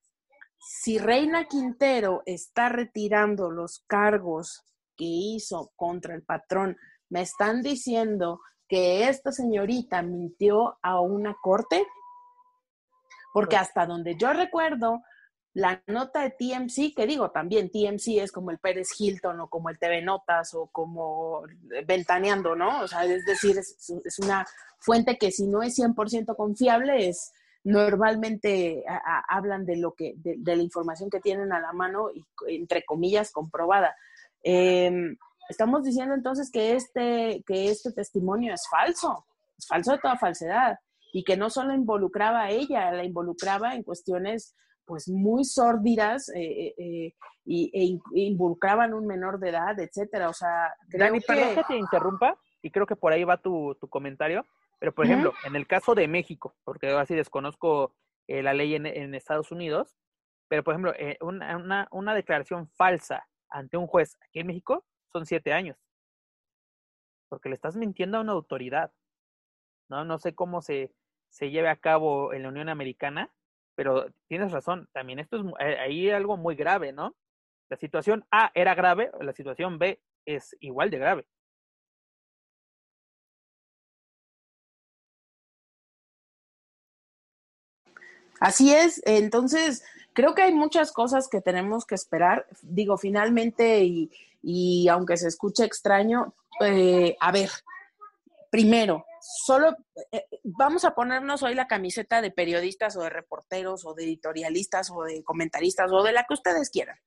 si 0.59 0.98
Reina 0.98 1.44
Quintero 1.44 2.22
está 2.24 2.70
retirando 2.70 3.51
los 3.51 3.84
cargos 3.86 4.62
que 4.97 5.05
hizo 5.05 5.70
contra 5.76 6.14
el 6.14 6.22
patrón, 6.22 6.76
me 7.10 7.20
están 7.20 7.62
diciendo 7.62 8.40
que 8.66 9.09
esta 9.09 9.32
señorita 9.32 10.01
mintió 10.02 10.78
a 10.82 11.01
una 11.01 11.36
corte, 11.42 11.86
porque 13.32 13.57
hasta 13.57 13.86
donde 13.86 14.16
yo 14.16 14.32
recuerdo, 14.32 15.02
la 15.52 15.82
nota 15.89 16.23
de 16.23 16.31
TMC, 16.31 16.94
que 16.94 17.07
digo 17.07 17.31
también, 17.31 17.70
TMC 17.70 18.19
es 18.19 18.31
como 18.31 18.51
el 18.51 18.59
Pérez 18.59 18.89
Hilton 18.98 19.40
o 19.40 19.48
como 19.48 19.69
el 19.69 19.78
TV 19.78 20.01
Notas 20.01 20.55
o 20.55 20.69
como 20.69 21.43
Ventaneando, 21.86 22.55
¿no? 22.55 22.82
O 22.82 22.89
sea, 22.89 23.05
es 23.05 23.24
decir, 23.27 23.59
es, 23.59 24.19
una 24.23 24.47
fuente 24.78 25.19
que 25.19 25.32
si 25.32 25.48
no 25.48 25.62
es 25.62 25.77
100% 25.77 26.36
confiable, 26.36 27.09
es 27.09 27.32
normalmente 27.65 28.85
hablan 29.28 29.66
de 29.66 29.77
lo 29.77 29.93
que, 29.93 30.15
de, 30.16 30.57
la 30.57 30.62
información 30.62 31.11
que 31.11 31.20
tienen 31.20 31.52
a 31.52 31.61
la 31.61 31.73
mano 31.73 32.11
y 32.11 32.24
entre 32.47 32.85
comillas 32.85 33.32
comprobada. 33.32 33.94
Em, 34.43 35.16
estamos 35.48 35.82
diciendo 35.82 36.15
entonces 36.15 36.51
que 36.51 36.74
este, 36.74 37.43
que 37.44 37.70
este 37.70 37.93
testimonio 37.93 38.55
es 38.55 38.62
falso, 38.70 39.27
es 39.59 39.66
falso 39.66 39.93
de 39.93 39.98
toda 39.98 40.16
falsedad 40.16 40.78
y 41.12 41.24
que 41.24 41.37
no 41.37 41.51
solo 41.51 41.74
involucraba 41.74 42.43
a 42.43 42.51
ella, 42.51 42.91
la 42.93 43.05
involucraba 43.05 43.74
en 43.74 43.82
cuestiones 43.82 44.55
pues 44.91 45.09
muy 45.09 45.45
sórdidas 45.45 46.28
eh, 46.35 46.74
eh, 46.77 47.15
y, 47.45 47.70
e 47.73 48.20
involucraban 48.23 48.93
un 48.93 49.07
menor 49.07 49.39
de 49.39 49.51
edad, 49.51 49.78
etcétera. 49.78 50.28
O 50.28 50.32
sea, 50.32 50.74
creo 50.89 51.07
Dani, 51.07 51.20
que... 51.20 51.27
perdón 51.27 51.55
que 51.55 51.65
te 51.65 51.77
interrumpa, 51.77 52.37
y 52.61 52.73
creo 52.73 52.87
que 52.87 52.97
por 52.97 53.12
ahí 53.12 53.23
va 53.23 53.41
tu, 53.41 53.77
tu 53.81 53.89
comentario, 53.89 54.45
pero 54.81 54.93
por 54.93 55.07
ejemplo, 55.07 55.32
en 55.45 55.55
el 55.55 55.69
caso 55.69 55.95
de 55.95 56.09
México, 56.09 56.57
porque 56.65 56.89
así 56.89 57.15
desconozco 57.15 57.95
eh, 58.27 58.43
la 58.43 58.53
ley 58.53 58.74
en, 58.74 58.85
en, 58.87 59.15
Estados 59.15 59.53
Unidos, 59.53 59.97
pero 60.49 60.65
por 60.65 60.74
ejemplo, 60.74 60.93
una, 61.20 61.57
una, 61.57 61.89
una 61.93 62.15
declaración 62.15 62.69
falsa 62.70 63.28
ante 63.49 63.77
un 63.77 63.87
juez 63.87 64.16
aquí 64.23 64.41
en 64.41 64.49
México 64.49 64.85
son 65.12 65.24
siete 65.24 65.53
años. 65.53 65.77
Porque 67.28 67.49
le 67.49 67.55
estás 67.55 67.77
mintiendo 67.77 68.19
a 68.19 68.23
una 68.23 68.32
autoridad. 68.32 68.93
No, 69.89 70.05
no 70.05 70.19
sé 70.19 70.35
cómo 70.35 70.62
se, 70.62 70.93
se 71.31 71.51
lleve 71.51 71.69
a 71.69 71.77
cabo 71.77 72.32
en 72.32 72.43
la 72.43 72.48
Unión 72.51 72.69
Americana, 72.69 73.31
pero 73.74 74.07
tienes 74.28 74.52
razón, 74.52 74.89
también 74.93 75.19
esto 75.19 75.39
es 75.39 75.47
eh, 75.61 75.78
ahí 75.78 76.11
algo 76.11 76.36
muy 76.36 76.55
grave, 76.55 76.93
¿no? 76.93 77.16
La 77.70 77.77
situación 77.77 78.24
A 78.31 78.51
era 78.55 78.74
grave, 78.74 79.11
la 79.20 79.32
situación 79.32 79.78
B 79.78 80.01
es 80.27 80.57
igual 80.61 80.90
de 80.90 80.98
grave. 80.98 81.27
Así 88.40 88.73
es, 88.74 89.02
entonces 89.05 89.85
creo 90.12 90.35
que 90.35 90.43
hay 90.43 90.52
muchas 90.55 90.93
cosas 90.93 91.28
que 91.28 91.40
tenemos 91.40 91.85
que 91.85 91.94
esperar. 91.94 92.47
Digo, 92.62 92.97
finalmente, 92.97 93.85
y, 93.85 94.11
y 94.43 94.89
aunque 94.89 95.16
se 95.16 95.28
escuche 95.28 95.65
extraño, 95.65 96.35
eh, 96.61 97.16
a 97.20 97.32
ver, 97.32 97.51
primero, 98.51 99.06
solo 99.20 99.77
eh, 100.12 100.27
vamos 100.43 100.85
a 100.85 100.94
ponernos 100.94 101.43
hoy 101.43 101.55
la 101.55 101.68
camiseta 101.68 102.20
de 102.20 102.31
periodistas 102.31 102.97
o 102.97 103.02
de 103.02 103.10
reporteros 103.10 103.86
o 103.86 103.94
de 103.94 104.05
editorialistas 104.05 104.90
o 104.90 105.05
de 105.05 105.22
comentaristas 105.22 105.90
o 105.93 106.02
de 106.02 106.12
la 106.12 106.24
que 106.24 106.35
ustedes 106.35 106.70
quieran. 106.70 106.98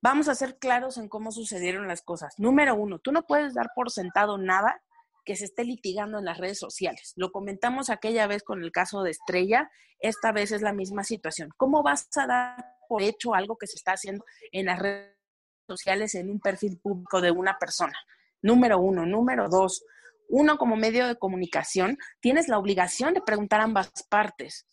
Vamos 0.00 0.28
a 0.28 0.34
ser 0.34 0.58
claros 0.58 0.96
en 0.96 1.08
cómo 1.08 1.32
sucedieron 1.32 1.88
las 1.88 2.02
cosas. 2.02 2.34
Número 2.38 2.74
uno, 2.74 2.98
tú 2.98 3.12
no 3.12 3.26
puedes 3.26 3.54
dar 3.54 3.70
por 3.74 3.90
sentado 3.90 4.38
nada 4.38 4.80
que 5.24 5.36
se 5.36 5.44
esté 5.44 5.64
litigando 5.64 6.18
en 6.18 6.24
las 6.24 6.38
redes 6.38 6.58
sociales. 6.58 7.12
Lo 7.16 7.32
comentamos 7.32 7.90
aquella 7.90 8.26
vez 8.26 8.42
con 8.42 8.62
el 8.62 8.72
caso 8.72 9.02
de 9.02 9.10
Estrella, 9.10 9.70
esta 9.98 10.32
vez 10.32 10.52
es 10.52 10.62
la 10.62 10.72
misma 10.72 11.04
situación. 11.04 11.50
¿Cómo 11.56 11.82
vas 11.82 12.08
a 12.16 12.26
dar 12.26 12.76
por 12.88 13.02
hecho 13.02 13.34
algo 13.34 13.58
que 13.58 13.66
se 13.66 13.76
está 13.76 13.92
haciendo 13.92 14.24
en 14.52 14.66
las 14.66 14.78
redes 14.78 15.18
sociales 15.68 16.14
en 16.14 16.30
un 16.30 16.40
perfil 16.40 16.78
público 16.78 17.20
de 17.20 17.32
una 17.32 17.58
persona? 17.58 17.94
Número 18.40 18.78
uno. 18.78 19.04
Número 19.04 19.48
dos, 19.48 19.84
uno 20.28 20.58
como 20.58 20.76
medio 20.76 21.06
de 21.06 21.16
comunicación 21.16 21.98
tienes 22.20 22.48
la 22.48 22.58
obligación 22.58 23.14
de 23.14 23.22
preguntar 23.22 23.60
a 23.60 23.64
ambas 23.64 23.90
partes, 24.08 24.66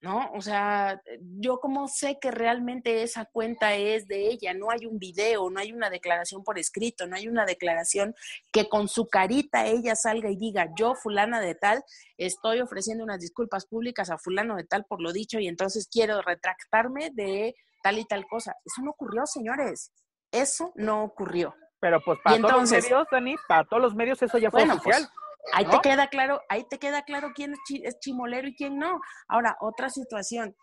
¿no? 0.00 0.30
O 0.32 0.40
sea, 0.40 1.02
yo 1.20 1.58
como 1.58 1.88
sé 1.88 2.18
que 2.20 2.30
realmente 2.30 3.02
esa 3.02 3.24
cuenta 3.24 3.74
es 3.74 4.06
de 4.06 4.28
ella, 4.28 4.54
no 4.54 4.70
hay 4.70 4.86
un 4.86 4.98
video, 4.98 5.50
no 5.50 5.58
hay 5.58 5.72
una 5.72 5.90
declaración 5.90 6.44
por 6.44 6.58
escrito, 6.58 7.06
no 7.06 7.16
hay 7.16 7.28
una 7.28 7.44
declaración 7.44 8.14
que 8.52 8.68
con 8.68 8.88
su 8.88 9.08
carita 9.08 9.66
ella 9.66 9.96
salga 9.96 10.30
y 10.30 10.36
diga, 10.36 10.68
yo 10.78 10.94
fulana 10.94 11.40
de 11.40 11.54
tal, 11.54 11.82
estoy 12.16 12.60
ofreciendo 12.60 13.04
unas 13.04 13.20
disculpas 13.20 13.66
públicas 13.66 14.10
a 14.10 14.18
fulano 14.18 14.56
de 14.56 14.64
tal 14.64 14.84
por 14.84 15.00
lo 15.02 15.12
dicho 15.12 15.40
y 15.40 15.48
entonces 15.48 15.88
quiero 15.90 16.22
retractarme 16.22 17.10
de 17.12 17.54
tal 17.82 17.98
y 17.98 18.04
tal 18.04 18.26
cosa. 18.26 18.54
Eso 18.64 18.82
no 18.82 18.92
ocurrió, 18.92 19.26
señores. 19.26 19.92
Eso 20.30 20.72
no 20.76 21.04
ocurrió. 21.04 21.54
Pero 21.86 22.00
pues 22.00 22.18
para 22.18 22.40
todos 22.40 22.52
los 22.52 22.70
medios, 22.72 23.06
Dani, 23.12 23.36
para 23.46 23.64
todos 23.64 23.80
los 23.80 23.94
medios 23.94 24.20
eso 24.20 24.38
ya 24.38 24.50
fue 24.50 24.66
pues, 24.66 24.76
oficial. 24.76 25.08
ahí 25.52 25.66
te 25.66 25.78
queda 25.78 26.08
claro, 26.08 26.42
ahí 26.48 26.64
te 26.68 26.80
queda 26.80 27.02
claro 27.02 27.30
quién 27.32 27.54
es, 27.84 28.00
chimolero 28.00 28.48
y 28.48 28.56
quién 28.56 28.76
no. 28.76 29.00
Ahora, 29.28 29.56
otra 29.60 29.88
situación. 29.88 30.56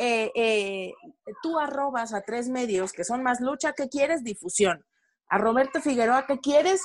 Eh, 0.00 0.32
eh, 0.34 0.92
tú 1.44 1.60
arrobas 1.60 2.12
a 2.12 2.22
tres 2.22 2.48
medios 2.48 2.92
que 2.92 3.04
son 3.04 3.22
más 3.22 3.40
lucha, 3.40 3.72
¿qué 3.72 3.88
quieres? 3.88 4.24
Difusión. 4.24 4.84
A 5.28 5.38
Roberto 5.38 5.80
Figueroa, 5.80 6.26
¿qué 6.26 6.40
quieres? 6.40 6.82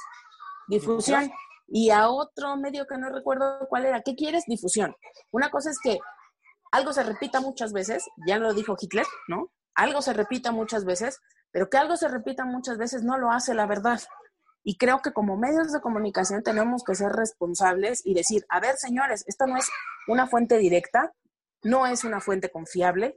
Difusión. 0.68 1.32
Y 1.68 1.90
a 1.90 2.10
otro 2.10 2.56
medio 2.58 2.86
que 2.86 3.00
no 3.00 3.10
recuerdo 3.10 3.58
cuál 3.70 3.88
era, 3.88 4.04
¿qué 4.04 4.14
quieres? 4.16 4.44
Difusión. 4.46 4.96
Una 5.32 5.50
cosa 5.50 5.72
es 5.72 5.80
que 5.80 5.98
algo 6.72 6.94
se 6.94 7.02
repita 7.02 7.42
muchas 7.42 7.74
veces, 7.74 8.08
ya 8.28 8.38
lo 8.38 8.54
dijo 8.54 8.76
Hitler, 8.80 9.08
¿no? 9.28 9.52
Algo 9.74 10.04
se 10.04 10.14
repita 10.14 10.52
muchas 10.52 10.86
veces, 10.86 11.20
pero 11.52 11.70
que 11.70 11.78
algo 11.78 11.98
se 11.98 12.08
repita 12.08 12.46
muchas 12.46 12.78
veces 12.78 13.04
no 13.04 13.18
lo 13.18 13.32
hace 13.32 13.54
la 13.54 13.66
verdad. 13.66 14.00
Y 14.64 14.78
creo 14.78 15.02
que 15.02 15.14
como 15.14 15.38
medios 15.38 15.72
de 15.72 15.82
comunicación 15.82 16.44
tenemos 16.44 16.84
que 16.84 16.96
ser 16.96 17.12
responsables 17.12 18.02
y 18.06 18.14
decir, 18.14 18.46
a 18.50 18.60
ver, 18.60 18.78
señores, 18.78 19.24
esto 19.28 19.48
no 19.48 19.58
es 19.58 19.70
una 20.08 20.28
fuente 20.28 20.58
directa, 20.58 21.14
no 21.64 21.88
es 21.88 22.04
una 22.04 22.20
fuente 22.20 22.50
confiable, 22.50 23.16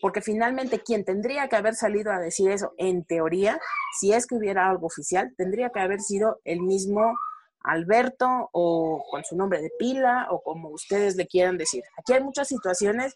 porque 0.00 0.22
finalmente 0.22 0.80
quien 0.80 1.04
tendría 1.04 1.48
que 1.48 1.56
haber 1.56 1.74
salido 1.74 2.12
a 2.12 2.18
decir 2.18 2.50
eso, 2.50 2.72
en 2.78 3.04
teoría, 3.04 3.60
si 3.98 4.12
es 4.12 4.26
que 4.26 4.36
hubiera 4.36 4.68
algo 4.68 4.86
oficial, 4.86 5.34
tendría 5.36 5.70
que 5.70 5.80
haber 5.80 6.00
sido 6.00 6.40
el 6.44 6.60
mismo 6.60 7.14
Alberto 7.60 8.48
o 8.52 9.04
con 9.10 9.24
su 9.24 9.36
nombre 9.36 9.60
de 9.60 9.70
pila 9.78 10.28
o 10.30 10.42
como 10.42 10.70
ustedes 10.70 11.16
le 11.16 11.26
quieran 11.26 11.58
decir. 11.58 11.82
Aquí 11.98 12.12
hay 12.12 12.22
muchas 12.22 12.48
situaciones 12.48 13.14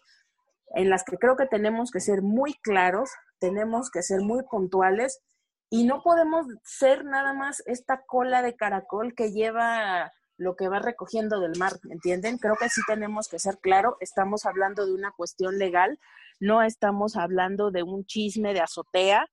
en 0.73 0.89
las 0.89 1.03
que 1.03 1.17
creo 1.17 1.35
que 1.37 1.45
tenemos 1.45 1.91
que 1.91 1.99
ser 1.99 2.21
muy 2.21 2.55
claros, 2.55 3.11
tenemos 3.39 3.89
que 3.91 4.01
ser 4.01 4.21
muy 4.21 4.43
puntuales 4.43 5.21
y 5.69 5.85
no 5.85 6.01
podemos 6.03 6.47
ser 6.63 7.05
nada 7.05 7.33
más 7.33 7.63
esta 7.65 8.03
cola 8.05 8.41
de 8.41 8.55
caracol 8.55 9.13
que 9.15 9.31
lleva 9.31 10.11
lo 10.37 10.55
que 10.55 10.67
va 10.67 10.79
recogiendo 10.79 11.39
del 11.39 11.57
mar, 11.57 11.73
¿entienden? 11.89 12.37
Creo 12.37 12.55
que 12.55 12.69
sí 12.69 12.81
tenemos 12.87 13.27
que 13.27 13.39
ser 13.39 13.59
claro, 13.59 13.97
estamos 13.99 14.45
hablando 14.45 14.85
de 14.85 14.93
una 14.93 15.11
cuestión 15.11 15.57
legal, 15.57 15.99
no 16.39 16.63
estamos 16.63 17.15
hablando 17.15 17.71
de 17.71 17.83
un 17.83 18.05
chisme 18.05 18.53
de 18.53 18.61
azotea. 18.61 19.27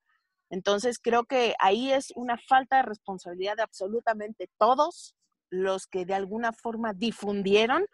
Entonces 0.51 0.99
creo 0.99 1.25
que 1.25 1.55
ahí 1.59 1.93
es 1.93 2.13
una 2.17 2.37
falta 2.37 2.77
de 2.77 2.83
responsabilidad 2.83 3.57
de 3.57 3.63
absolutamente 3.63 4.51
todos 4.59 5.15
los 5.49 5.87
que 5.87 6.05
de 6.05 6.15
alguna 6.15 6.53
forma 6.53 6.93
difundieron, 6.93 7.87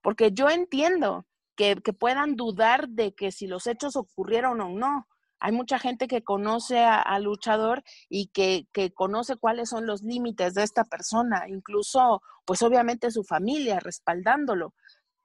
porque 0.00 0.32
yo 0.32 0.48
entiendo 0.48 1.26
que, 1.56 1.76
puedan 1.98 2.36
dudar 2.36 2.88
de 2.88 3.14
que 3.14 3.32
si 3.32 3.46
los 3.46 3.66
hechos 3.66 3.96
ocurrieron 3.96 4.60
o 4.60 4.68
no, 4.70 5.06
Hay 5.40 5.52
mucha 5.52 5.78
gente 5.78 6.08
que 6.08 6.22
conoce 6.22 6.78
al 6.78 7.24
luchador 7.24 7.82
y 8.08 8.28
que, 8.28 8.66
que, 8.72 8.92
conoce 8.92 9.36
cuáles 9.36 9.68
son 9.68 9.86
los 9.86 10.02
límites 10.02 10.54
de 10.54 10.62
esta 10.62 10.84
persona, 10.84 11.44
incluso, 11.48 12.22
pues 12.46 12.62
obviamente 12.62 13.10
su 13.10 13.24
familia 13.24 13.78
respaldándolo. 13.80 14.74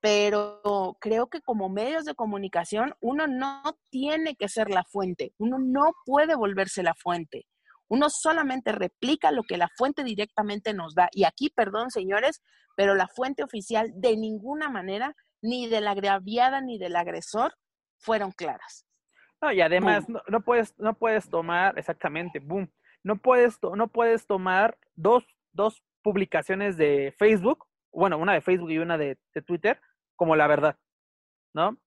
Pero 0.02 0.98
creo 1.00 1.28
que 1.28 1.42
como 1.42 1.70
medios 1.70 2.06
de 2.06 2.16
comunicación 2.16 2.94
uno 3.02 3.28
no 3.28 3.62
tiene 3.90 4.36
que 4.36 4.50
ser 4.50 4.70
la 4.70 4.84
fuente, 4.84 5.34
uno 5.38 5.58
no 5.60 5.94
puede 6.06 6.36
volverse 6.36 6.84
la 6.84 6.96
fuente. 6.96 7.46
Uno 7.90 8.10
solamente 8.10 8.72
replica 8.72 9.32
lo 9.32 9.44
que 9.44 9.58
la 9.58 9.68
fuente 9.76 10.04
directamente 10.04 10.74
nos 10.74 10.94
da. 10.94 11.10
Y 11.12 11.24
aquí, 11.24 11.50
perdón, 11.50 11.90
señores, 11.90 12.42
pero 12.76 12.94
la 12.96 13.08
fuente 13.08 13.44
oficial 13.44 13.92
de 13.96 14.16
ninguna 14.16 14.70
manera, 14.70 15.16
ni 15.42 15.68
de 15.68 15.82
la 15.82 15.92
agraviada 15.92 16.62
ni 16.62 16.78
del 16.78 16.96
agresor, 16.96 17.54
fueron 17.98 18.32
claras. 18.32 18.86
No, 19.42 19.52
y 19.52 19.62
además 19.62 20.06
no, 20.10 20.42
puedes, 20.42 20.78
no 20.78 20.94
puedes 20.96 21.30
tomar, 21.30 21.78
exactamente, 21.80 22.40
boom, 22.40 22.70
no 23.04 23.18
puedes, 23.18 23.58
no 23.62 23.88
puedes 23.88 24.28
tomar 24.28 24.78
dos, 24.96 25.26
dos 25.54 25.82
publicaciones 26.02 26.76
de 26.78 27.14
Facebook, 27.18 27.66
bueno, 27.92 28.18
una 28.18 28.34
de 28.34 28.42
Facebook 28.42 28.72
y 28.72 28.80
una 28.80 28.98
de, 28.98 29.18
de 29.34 29.42
Twitter, 29.42 29.80
como 30.16 30.36
la 30.36 30.48
verdad, 30.48 30.78
¿no? 31.54 31.78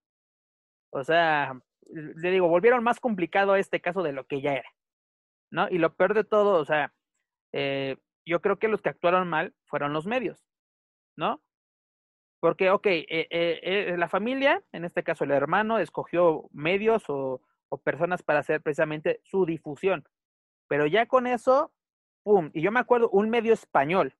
O 0.89 1.03
sea, 1.03 1.59
le 1.91 2.31
digo, 2.31 2.47
volvieron 2.47 2.83
más 2.83 2.99
complicado 2.99 3.55
este 3.55 3.81
caso 3.81 4.01
de 4.03 4.13
lo 4.13 4.25
que 4.25 4.41
ya 4.41 4.53
era. 4.53 4.69
¿no? 5.53 5.67
Y 5.69 5.77
lo 5.77 5.93
peor 5.93 6.15
de 6.15 6.23
todo, 6.23 6.59
o 6.59 6.65
sea, 6.65 6.91
eh, 7.53 7.97
yo 8.25 8.41
creo 8.41 8.57
que 8.57 8.67
los 8.67 8.81
que 8.81 8.89
actuaron 8.89 9.29
mal 9.29 9.53
fueron 9.65 9.93
los 9.93 10.07
medios, 10.07 10.43
¿no? 11.15 11.41
Porque, 12.43 12.71
ok, 12.71 12.87
eh, 12.87 13.05
eh, 13.29 13.95
la 13.97 14.09
familia, 14.09 14.61
en 14.73 14.83
este 14.83 15.01
caso 15.01 15.23
el 15.23 15.31
hermano, 15.31 15.79
escogió 15.79 16.49
medios 16.51 17.09
o, 17.09 17.39
o 17.69 17.77
personas 17.77 18.21
para 18.21 18.39
hacer 18.39 18.61
precisamente 18.61 19.21
su 19.23 19.45
difusión. 19.45 20.03
Pero 20.67 20.85
ya 20.85 21.05
con 21.05 21.25
eso, 21.25 21.71
¡pum! 22.21 22.51
Y 22.53 22.61
yo 22.61 22.69
me 22.73 22.81
acuerdo, 22.81 23.09
un 23.11 23.29
medio 23.29 23.53
español, 23.53 24.17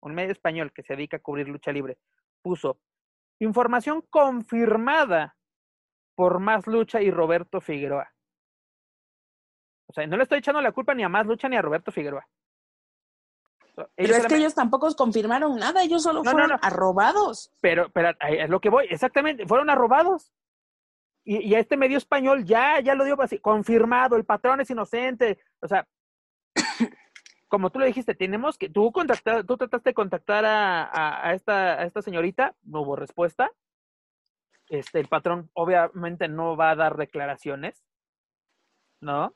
un 0.00 0.14
medio 0.14 0.32
español 0.32 0.72
que 0.72 0.84
se 0.84 0.96
dedica 0.96 1.18
a 1.18 1.20
cubrir 1.20 1.48
lucha 1.48 1.70
libre, 1.70 1.98
puso 2.40 2.80
información 3.40 4.00
confirmada 4.08 5.36
por 6.14 6.38
Más 6.38 6.66
Lucha 6.66 7.02
y 7.02 7.10
Roberto 7.10 7.60
Figueroa. 7.60 8.10
O 9.86 9.92
sea, 9.92 10.06
no 10.06 10.16
le 10.16 10.22
estoy 10.22 10.38
echando 10.38 10.62
la 10.62 10.72
culpa 10.72 10.94
ni 10.94 11.02
a 11.02 11.10
Más 11.10 11.26
Lucha 11.26 11.46
ni 11.50 11.56
a 11.56 11.62
Roberto 11.62 11.92
Figueroa. 11.92 12.26
Pero 13.94 14.14
es 14.14 14.26
que 14.26 14.36
ellos 14.36 14.54
tampoco 14.54 14.94
confirmaron 14.94 15.56
nada, 15.56 15.82
ellos 15.82 16.02
solo 16.02 16.24
fueron 16.24 16.52
arrobados. 16.62 17.52
Pero, 17.60 17.90
pero 17.90 18.10
es 18.28 18.48
lo 18.48 18.60
que 18.60 18.70
voy, 18.70 18.86
exactamente, 18.88 19.46
fueron 19.46 19.68
arrobados. 19.70 20.32
Y, 21.24 21.38
y, 21.38 21.54
a 21.54 21.58
este 21.58 21.76
medio 21.76 21.98
español 21.98 22.44
ya, 22.44 22.80
ya 22.80 22.94
lo 22.94 23.04
dio 23.04 23.20
así, 23.20 23.38
confirmado, 23.40 24.16
el 24.16 24.24
patrón 24.24 24.60
es 24.60 24.70
inocente. 24.70 25.38
O 25.60 25.66
sea, 25.66 25.86
como 27.48 27.70
tú 27.70 27.78
le 27.80 27.86
dijiste, 27.86 28.14
tenemos 28.14 28.56
que, 28.56 28.68
tú 28.68 28.92
contactar, 28.92 29.44
tú 29.44 29.56
trataste 29.56 29.90
de 29.90 29.94
contactar 29.94 30.44
a, 30.44 31.28
a, 31.28 31.34
esta, 31.34 31.80
a 31.80 31.84
esta 31.84 32.00
señorita, 32.00 32.54
no 32.62 32.82
hubo 32.82 32.96
respuesta. 32.96 33.50
Este, 34.68 35.00
el 35.00 35.08
patrón 35.08 35.50
obviamente 35.54 36.28
no 36.28 36.56
va 36.56 36.70
a 36.70 36.76
dar 36.76 36.96
declaraciones, 36.96 37.84
¿no? 39.00 39.34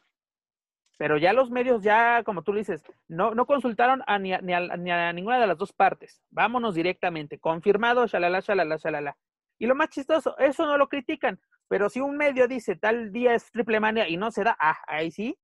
Pero 1.01 1.17
ya 1.17 1.33
los 1.33 1.51
medios, 1.51 1.83
ya 1.83 2.23
como 2.25 2.43
tú 2.43 2.53
dices, 2.53 2.83
no, 3.09 3.35
no 3.35 3.47
consultaron 3.47 4.03
a 4.07 4.19
ni, 4.19 4.35
a, 4.35 4.41
ni, 4.43 4.53
a, 4.53 5.13
ninguna 5.15 5.41
de 5.41 5.47
las 5.47 5.57
dos 5.57 5.73
partes. 5.73 6.21
Vámonos 6.29 6.75
directamente, 6.75 7.39
confirmado, 7.39 8.07
shalala, 8.07 8.41
shalala, 8.41 8.77
shalala. 8.77 9.17
Y 9.59 9.67
lo 9.67 9.75
más 9.75 9.89
chistoso, 9.89 10.37
eso 10.37 10.67
no 10.67 10.77
lo 10.77 10.91
critican, 10.91 11.41
pero 11.69 11.89
si 11.89 12.03
un 12.03 12.19
medio 12.19 12.47
dice 12.47 12.77
tal 12.77 13.13
día 13.13 13.33
es 13.33 13.51
triple 13.51 13.81
mania 13.81 14.11
y 14.11 14.19
no 14.19 14.31
se 14.31 14.45
da, 14.45 14.55
ah, 14.61 14.77
ahí 14.87 15.11
sí, 15.11 15.39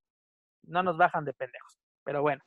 no 0.64 0.82
nos 0.82 0.98
bajan 0.98 1.24
de 1.24 1.32
pendejos. 1.32 1.78
Pero 2.04 2.20
bueno. 2.20 2.44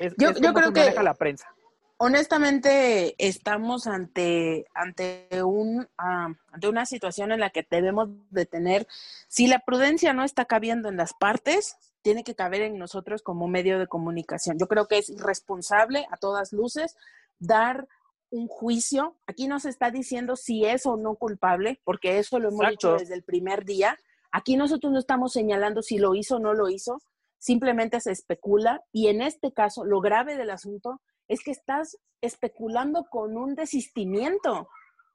Es, 0.00 0.12
yo, 0.18 0.32
yo 0.32 0.52
creo 0.52 0.72
que 0.72 0.90
la 1.00 1.14
prensa 1.14 1.46
honestamente 1.96 3.14
estamos 3.18 3.86
ante, 3.86 4.66
ante, 4.74 5.28
un, 5.42 5.80
uh, 5.80 6.34
ante 6.52 6.68
una 6.68 6.86
situación 6.86 7.32
en 7.32 7.40
la 7.40 7.50
que 7.50 7.66
debemos 7.68 8.08
de 8.30 8.46
tener, 8.46 8.86
si 9.28 9.46
la 9.46 9.60
prudencia 9.60 10.12
no 10.12 10.24
está 10.24 10.44
cabiendo 10.44 10.88
en 10.88 10.96
las 10.96 11.14
partes, 11.14 11.76
tiene 12.02 12.24
que 12.24 12.34
caber 12.34 12.62
en 12.62 12.78
nosotros 12.78 13.22
como 13.22 13.48
medio 13.48 13.78
de 13.78 13.86
comunicación. 13.86 14.58
Yo 14.58 14.68
creo 14.68 14.86
que 14.86 14.98
es 14.98 15.08
irresponsable 15.08 16.06
a 16.10 16.16
todas 16.16 16.52
luces 16.52 16.96
dar 17.38 17.88
un 18.30 18.48
juicio. 18.48 19.16
Aquí 19.26 19.46
no 19.46 19.60
se 19.60 19.70
está 19.70 19.90
diciendo 19.90 20.36
si 20.36 20.64
es 20.64 20.86
o 20.86 20.96
no 20.96 21.14
culpable, 21.14 21.80
porque 21.84 22.18
eso 22.18 22.38
lo 22.38 22.48
hemos 22.48 22.60
Exacto. 22.60 22.88
dicho 22.88 22.98
desde 22.98 23.14
el 23.14 23.22
primer 23.22 23.64
día. 23.64 23.98
Aquí 24.32 24.56
nosotros 24.56 24.92
no 24.92 24.98
estamos 24.98 25.32
señalando 25.32 25.80
si 25.80 25.98
lo 25.98 26.14
hizo 26.14 26.36
o 26.36 26.40
no 26.40 26.52
lo 26.52 26.68
hizo, 26.68 27.00
simplemente 27.38 28.00
se 28.00 28.10
especula 28.10 28.82
y 28.90 29.08
en 29.08 29.22
este 29.22 29.52
caso 29.52 29.84
lo 29.84 30.00
grave 30.00 30.36
del 30.36 30.50
asunto 30.50 31.00
es 31.28 31.42
que 31.42 31.50
estás 31.50 31.98
especulando 32.20 33.06
con 33.10 33.36
un 33.36 33.54
desistimiento. 33.54 34.68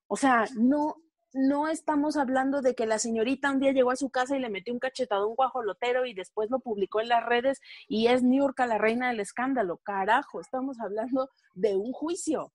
O 0.08 0.16
sea, 0.16 0.46
no, 0.56 0.96
no 1.34 1.68
estamos 1.68 2.18
hablando 2.18 2.62
de 2.62 2.76
que 2.76 2.86
la 2.86 3.00
señorita 3.00 3.52
un 3.52 3.60
día 3.60 3.72
llegó 3.72 3.92
a 3.92 3.96
su 3.96 4.10
casa 4.10 4.36
y 4.36 4.40
le 4.40 4.50
metió 4.50 4.74
un 4.74 4.80
cachetado 4.80 5.28
un 5.28 5.36
guajolotero 5.36 6.06
y 6.06 6.14
después 6.14 6.50
lo 6.50 6.60
publicó 6.60 7.02
en 7.02 7.10
las 7.10 7.26
redes 7.26 7.60
y 7.88 8.08
es 8.08 8.24
Niurka 8.24 8.66
la 8.66 8.78
reina 8.78 9.10
del 9.10 9.20
escándalo. 9.20 9.78
Carajo, 9.78 10.40
estamos 10.40 10.80
hablando 10.80 11.30
de 11.54 11.76
un 11.76 11.92
juicio. 11.92 12.52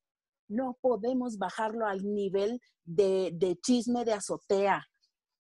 No 0.49 0.77
podemos 0.81 1.39
bajarlo 1.39 1.87
al 1.87 2.03
nivel 2.03 2.61
de, 2.85 3.31
de 3.35 3.57
chisme 3.57 4.05
de 4.05 4.13
azotea. 4.13 4.87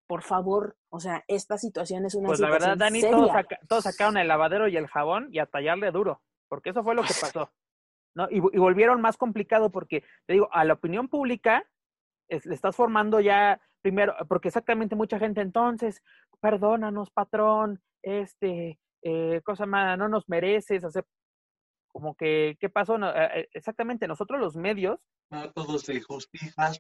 Por 0.07 0.23
favor, 0.23 0.77
o 0.89 0.99
sea, 0.99 1.23
esta 1.29 1.57
situación 1.57 2.05
es 2.05 2.17
una 2.17 2.27
pues 2.27 2.39
situación 2.39 2.61
la 2.61 2.67
verdad, 2.67 2.85
Dani, 2.85 3.01
seria. 3.01 3.17
Todos, 3.17 3.33
saca, 3.33 3.59
todos 3.69 3.85
sacaron 3.85 4.17
el 4.17 4.27
lavadero 4.27 4.67
y 4.67 4.77
el 4.77 4.89
jabón 4.89 5.29
y 5.31 5.39
a 5.39 5.47
tallarle 5.47 5.93
duro, 5.93 6.21
porque 6.49 6.71
eso 6.71 6.83
fue 6.83 6.97
lo 6.97 7.03
que 7.03 7.15
pasó. 7.21 7.51
¿No? 8.15 8.29
Y, 8.31 8.37
y, 8.37 8.59
volvieron 8.59 9.01
más 9.01 9.17
complicado 9.17 9.71
porque, 9.71 10.05
te 10.27 10.35
digo, 10.35 10.49
a 10.53 10.65
la 10.65 10.75
opinión 10.75 11.09
pública 11.09 11.65
le 12.45 12.55
estás 12.55 12.77
formando 12.77 13.21
ya 13.21 13.61
primero, 13.83 14.15
porque 14.29 14.49
exactamente 14.49 14.95
mucha 14.95 15.19
gente 15.19 15.41
entonces, 15.41 16.03
perdónanos, 16.41 17.11
patrón, 17.11 17.83
este, 18.03 18.79
eh, 19.03 19.41
cosa 19.45 19.67
más, 19.67 19.99
no 19.99 20.09
nos 20.09 20.29
mereces 20.29 20.85
hacer 20.85 21.07
como 21.89 22.15
que, 22.15 22.57
¿qué 22.61 22.69
pasó? 22.69 22.99
No, 22.99 23.11
eh, 23.11 23.49
exactamente, 23.53 24.07
nosotros 24.07 24.41
los 24.41 24.55
medios. 24.55 25.01
Métodos 25.31 25.87
de 25.87 26.01
justicia, 26.01 26.71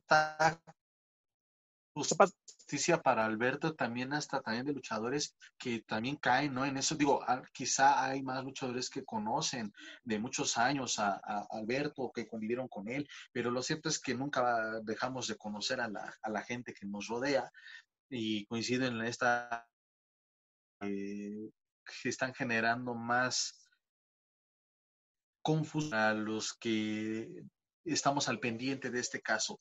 hasta 1.94 2.26
justicia 2.26 3.02
para 3.02 3.24
Alberto, 3.24 3.74
también 3.74 4.12
hasta 4.12 4.40
también 4.40 4.66
de 4.66 4.72
luchadores 4.72 5.34
que 5.58 5.80
también 5.80 6.16
caen, 6.16 6.54
¿no? 6.54 6.64
En 6.64 6.76
eso 6.76 6.94
digo, 6.94 7.24
quizá 7.52 8.04
hay 8.04 8.22
más 8.22 8.44
luchadores 8.44 8.88
que 8.88 9.04
conocen 9.04 9.72
de 10.04 10.18
muchos 10.18 10.56
años 10.56 10.98
a, 10.98 11.20
a, 11.22 11.46
Alberto, 11.50 12.12
que 12.14 12.28
convivieron 12.28 12.68
con 12.68 12.88
él, 12.88 13.08
pero 13.32 13.50
lo 13.50 13.62
cierto 13.62 13.88
es 13.88 13.98
que 13.98 14.14
nunca 14.14 14.80
dejamos 14.82 15.26
de 15.26 15.36
conocer 15.36 15.80
a 15.80 15.88
la, 15.88 16.14
a 16.22 16.30
la 16.30 16.42
gente 16.42 16.72
que 16.72 16.86
nos 16.86 17.08
rodea 17.08 17.50
y 18.08 18.46
coinciden 18.46 18.96
en 18.96 19.06
esta 19.06 19.66
eh, 20.80 21.50
que 22.02 22.08
están 22.08 22.34
generando 22.34 22.94
más 22.94 23.68
confusión 25.42 25.94
a 25.94 26.14
los 26.14 26.54
que 26.54 27.42
estamos 27.84 28.28
al 28.28 28.38
pendiente 28.38 28.90
de 28.90 29.00
este 29.00 29.20
caso 29.20 29.60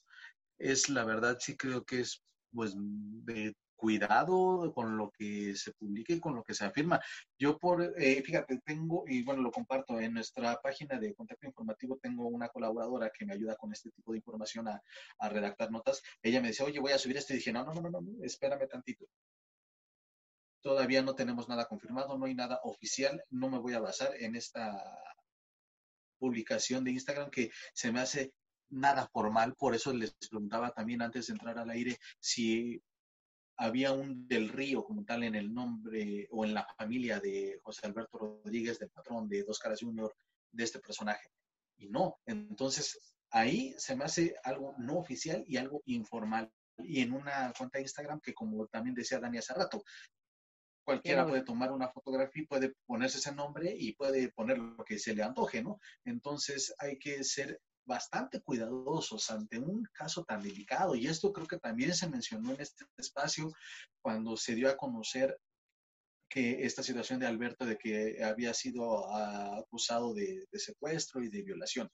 es 0.59 0.89
la 0.89 1.05
verdad, 1.05 1.37
sí 1.39 1.57
creo 1.57 1.83
que 1.85 2.01
es 2.01 2.23
pues 2.51 2.73
de 2.75 3.55
cuidado 3.79 4.73
con 4.73 4.97
lo 4.97 5.09
que 5.09 5.55
se 5.55 5.71
publica 5.71 6.13
y 6.13 6.19
con 6.19 6.35
lo 6.35 6.43
que 6.43 6.53
se 6.53 6.65
afirma. 6.65 6.99
Yo 7.37 7.57
por, 7.57 7.93
eh, 7.97 8.21
fíjate, 8.21 8.59
tengo, 8.65 9.05
y 9.07 9.23
bueno, 9.23 9.41
lo 9.41 9.51
comparto, 9.51 9.99
en 10.01 10.13
nuestra 10.13 10.59
página 10.61 10.99
de 10.99 11.13
contacto 11.13 11.47
informativo 11.47 11.97
tengo 12.01 12.27
una 12.27 12.49
colaboradora 12.49 13.09
que 13.17 13.25
me 13.25 13.33
ayuda 13.33 13.55
con 13.55 13.71
este 13.71 13.89
tipo 13.91 14.11
de 14.11 14.17
información 14.17 14.67
a, 14.67 14.81
a 15.19 15.29
redactar 15.29 15.71
notas. 15.71 16.01
Ella 16.21 16.41
me 16.41 16.49
decía, 16.49 16.65
oye, 16.65 16.79
voy 16.79 16.91
a 16.91 16.97
subir 16.97 17.17
esto 17.17 17.33
y 17.33 17.37
dije, 17.37 17.53
no, 17.53 17.63
no, 17.63 17.73
no, 17.73 17.89
no, 17.89 18.01
espérame 18.21 18.67
tantito. 18.67 19.05
Todavía 20.61 21.01
no 21.01 21.15
tenemos 21.15 21.47
nada 21.47 21.65
confirmado, 21.65 22.17
no 22.17 22.25
hay 22.25 22.35
nada 22.35 22.59
oficial, 22.63 23.23
no 23.29 23.49
me 23.49 23.59
voy 23.59 23.73
a 23.73 23.79
basar 23.79 24.11
en 24.19 24.35
esta 24.35 24.83
publicación 26.19 26.83
de 26.83 26.91
Instagram 26.91 27.29
que 27.29 27.49
se 27.73 27.93
me 27.93 28.01
hace 28.01 28.33
nada 28.69 29.07
formal, 29.07 29.55
por 29.55 29.75
eso 29.75 29.93
les 29.93 30.11
preguntaba 30.13 30.71
también 30.71 31.01
antes 31.01 31.27
de 31.27 31.33
entrar 31.33 31.57
al 31.57 31.69
aire 31.69 31.97
si 32.19 32.81
había 33.57 33.91
un 33.91 34.27
del 34.27 34.49
río 34.49 34.83
como 34.83 35.03
tal 35.03 35.23
en 35.23 35.35
el 35.35 35.53
nombre 35.53 36.27
o 36.31 36.45
en 36.45 36.53
la 36.53 36.65
familia 36.77 37.19
de 37.19 37.59
José 37.61 37.87
Alberto 37.87 38.17
Rodríguez, 38.17 38.79
del 38.79 38.89
patrón 38.89 39.27
de 39.27 39.43
Dos 39.43 39.59
Caras 39.59 39.81
Junior, 39.81 40.15
de 40.51 40.63
este 40.63 40.79
personaje. 40.79 41.29
Y 41.77 41.89
no, 41.89 42.19
entonces 42.25 42.97
ahí 43.31 43.73
se 43.77 43.95
me 43.95 44.05
hace 44.05 44.35
algo 44.43 44.75
no 44.77 44.97
oficial 44.97 45.43
y 45.45 45.57
algo 45.57 45.81
informal. 45.85 46.49
Y 46.77 47.01
en 47.01 47.11
una 47.11 47.51
cuenta 47.57 47.77
de 47.77 47.83
Instagram 47.83 48.21
que 48.21 48.33
como 48.33 48.65
también 48.67 48.95
decía 48.95 49.19
Dani 49.19 49.37
hace 49.37 49.53
rato, 49.53 49.83
cualquiera 50.85 51.27
puede 51.27 51.43
tomar 51.43 51.71
una 51.71 51.89
fotografía 51.89 52.43
y 52.43 52.47
puede 52.47 52.73
ponerse 52.85 53.17
ese 53.17 53.35
nombre 53.35 53.75
y 53.77 53.93
puede 53.93 54.29
poner 54.31 54.57
lo 54.57 54.83
que 54.85 54.97
se 54.97 55.13
le 55.13 55.21
antoje, 55.21 55.61
¿no? 55.61 55.79
Entonces 56.05 56.73
hay 56.79 56.97
que 56.97 57.23
ser 57.23 57.59
bastante 57.85 58.41
cuidadosos 58.41 59.29
ante 59.31 59.59
un 59.59 59.83
caso 59.93 60.23
tan 60.23 60.41
delicado. 60.41 60.95
Y 60.95 61.07
esto 61.07 61.33
creo 61.33 61.47
que 61.47 61.57
también 61.57 61.93
se 61.95 62.09
mencionó 62.09 62.53
en 62.53 62.61
este 62.61 62.85
espacio 62.97 63.51
cuando 64.01 64.37
se 64.37 64.55
dio 64.55 64.69
a 64.69 64.77
conocer 64.77 65.39
que 66.29 66.63
esta 66.63 66.83
situación 66.83 67.19
de 67.19 67.25
Alberto 67.25 67.65
de 67.65 67.77
que 67.77 68.23
había 68.23 68.53
sido 68.53 69.11
ah, 69.11 69.57
acusado 69.57 70.13
de, 70.13 70.47
secuestro 70.53 71.23
y 71.23 71.29
de 71.29 71.41
violación 71.41 71.89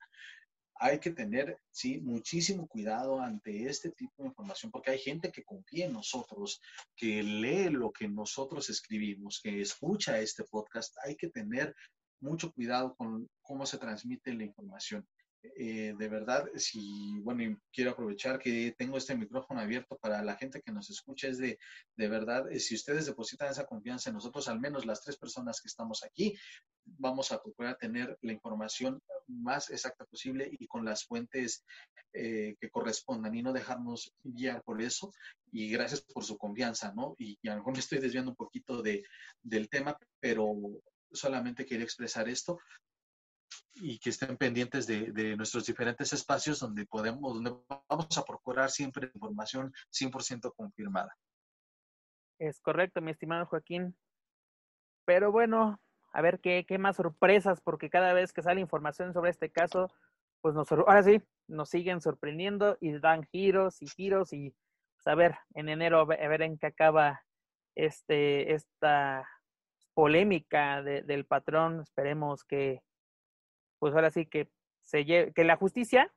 hay 0.77 0.99
que 0.99 1.11
tener, 1.11 1.57
sí, 1.71 2.01
muchísimo 2.01 2.67
cuidado 2.67 3.21
ante 3.21 3.65
este 3.65 3.91
tipo 3.91 4.13
de 4.17 4.27
información, 4.27 4.71
porque 4.71 4.91
hay 4.91 4.99
gente 4.99 5.31
que 5.31 5.45
confía 5.45 5.85
en 5.85 5.93
nosotros, 5.93 6.59
que 6.97 7.23
lee 7.23 7.69
lo 7.69 7.91
que 7.91 8.09
nosotros 8.09 8.69
escribimos, 8.69 9.39
que 9.41 9.61
escucha 9.61 10.19
este 10.19 10.43
podcast. 10.43 10.93
Hay 11.05 11.15
que 11.15 11.29
tener 11.29 11.73
mucho 12.19 12.51
cuidado 12.51 12.93
con 12.95 13.29
cómo 13.41 13.65
se 13.65 13.77
transmite 13.77 14.33
la 14.33 14.43
información. 14.43 15.07
Eh, 15.55 15.93
de 15.97 16.07
verdad, 16.07 16.47
si, 16.55 17.19
bueno, 17.21 17.59
quiero 17.71 17.91
aprovechar 17.91 18.39
que 18.39 18.73
tengo 18.77 18.97
este 18.97 19.15
micrófono 19.15 19.59
abierto 19.59 19.97
para 19.97 20.23
la 20.23 20.35
gente 20.35 20.61
que 20.61 20.71
nos 20.71 20.89
escucha, 20.89 21.27
es 21.27 21.37
de, 21.37 21.59
de 21.95 22.07
verdad, 22.07 22.51
eh, 22.51 22.59
si 22.59 22.75
ustedes 22.75 23.05
depositan 23.05 23.49
esa 23.49 23.65
confianza 23.65 24.09
en 24.09 24.15
nosotros, 24.15 24.47
al 24.47 24.59
menos 24.59 24.85
las 24.85 25.01
tres 25.01 25.17
personas 25.17 25.61
que 25.61 25.67
estamos 25.67 26.03
aquí, 26.03 26.37
vamos 26.85 27.31
a 27.31 27.41
procurar 27.41 27.77
tener 27.77 28.17
la 28.21 28.33
información 28.33 29.01
más 29.27 29.69
exacta 29.69 30.05
posible 30.05 30.49
y 30.51 30.67
con 30.67 30.85
las 30.85 31.05
fuentes 31.05 31.63
eh, 32.13 32.55
que 32.59 32.69
correspondan 32.69 33.35
y 33.35 33.41
no 33.41 33.53
dejarnos 33.53 34.13
guiar 34.23 34.63
por 34.63 34.81
eso. 34.81 35.11
Y 35.51 35.69
gracias 35.69 36.01
por 36.01 36.23
su 36.23 36.37
confianza, 36.37 36.93
¿no? 36.95 37.15
Y, 37.17 37.37
y 37.41 37.47
a 37.47 37.51
lo 37.51 37.57
mejor 37.59 37.73
me 37.73 37.79
estoy 37.79 37.99
desviando 37.99 38.31
un 38.31 38.37
poquito 38.37 38.81
de, 38.81 39.03
del 39.41 39.69
tema, 39.69 39.97
pero 40.19 40.55
solamente 41.11 41.65
quería 41.65 41.85
expresar 41.85 42.27
esto 42.27 42.59
y 43.75 43.99
que 43.99 44.09
estén 44.09 44.37
pendientes 44.37 44.87
de, 44.87 45.35
nuestros 45.35 45.65
diferentes 45.65 46.13
espacios 46.13 46.59
donde 46.59 46.85
podemos, 46.85 47.33
donde 47.33 47.53
vamos 47.89 48.17
a 48.17 48.23
procurar 48.23 48.69
siempre 48.69 49.11
información 49.13 49.73
100% 49.91 50.53
confirmada. 50.55 51.15
Es 52.39 52.59
correcto, 52.59 53.01
mi 53.01 53.11
estimado 53.11 53.45
Joaquín. 53.45 53.95
Pero 55.05 55.31
bueno, 55.31 55.79
a 56.11 56.21
ver 56.21 56.39
qué, 56.39 56.65
qué 56.67 56.77
más 56.77 56.97
sorpresas, 56.97 57.61
porque 57.61 57.89
cada 57.89 58.13
vez 58.13 58.33
que 58.33 58.41
sale 58.41 58.61
información 58.61 59.13
sobre 59.13 59.31
este 59.31 59.51
caso, 59.51 59.91
pues 60.41 60.55
nos, 60.55 60.71
ahora 60.71 61.03
sí, 61.03 61.21
nos 61.47 61.69
siguen 61.69 62.01
sorprendiendo 62.01 62.77
y 62.79 62.97
dan 62.99 63.23
giros 63.23 63.81
y 63.81 63.87
giros 63.87 64.33
y 64.33 64.55
pues 64.95 65.07
a 65.07 65.15
ver, 65.15 65.35
en 65.53 65.69
enero 65.69 66.01
a 66.01 66.05
ver 66.05 66.41
en 66.41 66.57
qué 66.57 66.67
acaba 66.67 67.21
este, 67.75 68.53
esta 68.53 69.27
polémica 69.93 70.81
del 70.83 71.25
patrón. 71.25 71.81
Esperemos 71.81 72.43
que, 72.43 72.81
pues 73.85 73.93
ahora 73.93 74.09
sí 74.09 74.25
que 74.25 74.49
se 74.81 75.05
que 75.05 75.43
la 75.43 75.57
justicia 75.57 76.11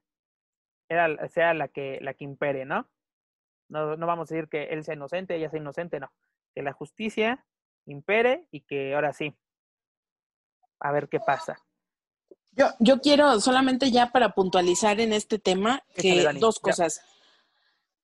era, 0.89 1.29
sea 1.29 1.53
la 1.53 1.69
que, 1.69 1.99
la 2.01 2.15
que 2.15 2.25
impere, 2.25 2.65
¿no? 2.65 2.89
¿no? 3.69 3.95
No 3.95 4.07
vamos 4.07 4.31
a 4.31 4.35
decir 4.35 4.49
que 4.49 4.69
él 4.69 4.85
sea 4.85 4.95
inocente, 4.95 5.37
ella 5.37 5.51
sea 5.51 5.61
inocente, 5.61 6.01
no. 6.01 6.11
Que 6.55 6.63
la 6.63 6.73
justicia 6.73 7.45
impere 7.85 8.47
y 8.51 8.63
que 8.63 8.95
ahora 8.95 9.13
sí, 9.13 9.37
a 10.81 10.93
ver 10.93 11.11
qué 11.11 11.21
pasa. 11.21 11.63
Yo, 12.53 12.69
yo 12.79 13.03
quiero 13.03 13.39
solamente 13.39 13.91
ya 13.91 14.13
para 14.13 14.31
puntualizar 14.31 14.99
en 14.99 15.13
este 15.13 15.39
tema 15.39 15.83
que 15.95 16.27
dos 16.41 16.61
cosas. 16.61 17.03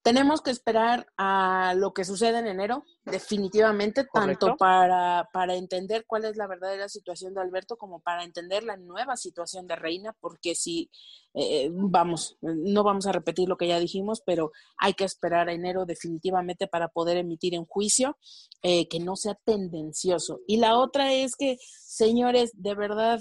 Tenemos 0.05 0.43
que 0.43 0.51
esperar 0.51 1.06
a 1.16 1.72
lo 1.78 1.94
que 1.94 2.05
sucede 2.05 2.39
en 2.39 2.47
enero, 2.47 2.85
definitivamente, 3.06 4.05
tanto 4.05 4.55
para, 4.59 5.31
para 5.32 5.55
entender 5.55 6.05
cuál 6.06 6.26
es 6.26 6.36
la 6.36 6.47
verdadera 6.47 6.90
situación 6.90 7.32
de 7.32 7.40
Alberto 7.40 7.78
como 7.78 8.01
para 8.01 8.22
entender 8.22 8.64
la 8.64 8.76
nueva 8.76 9.16
situación 9.16 9.66
de 9.66 9.76
Reina, 9.76 10.14
porque 10.20 10.55
si, 10.55 10.90
eh, 11.32 11.70
vamos, 11.72 12.36
no 12.43 12.82
vamos 12.82 13.06
a 13.06 13.12
repetir 13.12 13.48
lo 13.48 13.56
que 13.56 13.68
ya 13.68 13.81
dijimos, 13.81 14.20
pero 14.26 14.52
hay 14.76 14.93
que 14.93 15.05
esperar 15.05 15.48
a 15.48 15.55
enero 15.55 15.86
definitivamente 15.86 16.66
para 16.66 16.89
poder 16.89 17.16
emitir 17.16 17.55
en 17.55 17.64
juicio, 17.64 18.18
eh, 18.60 18.86
que 18.89 19.01
no 19.01 19.16
sea 19.16 19.39
tendencioso. 19.47 20.40
Y 20.47 20.59
la 20.59 20.76
otra 20.76 21.14
es 21.14 21.35
que, 21.35 21.56
señores, 21.81 22.51
de 22.52 22.74
verdad, 22.74 23.20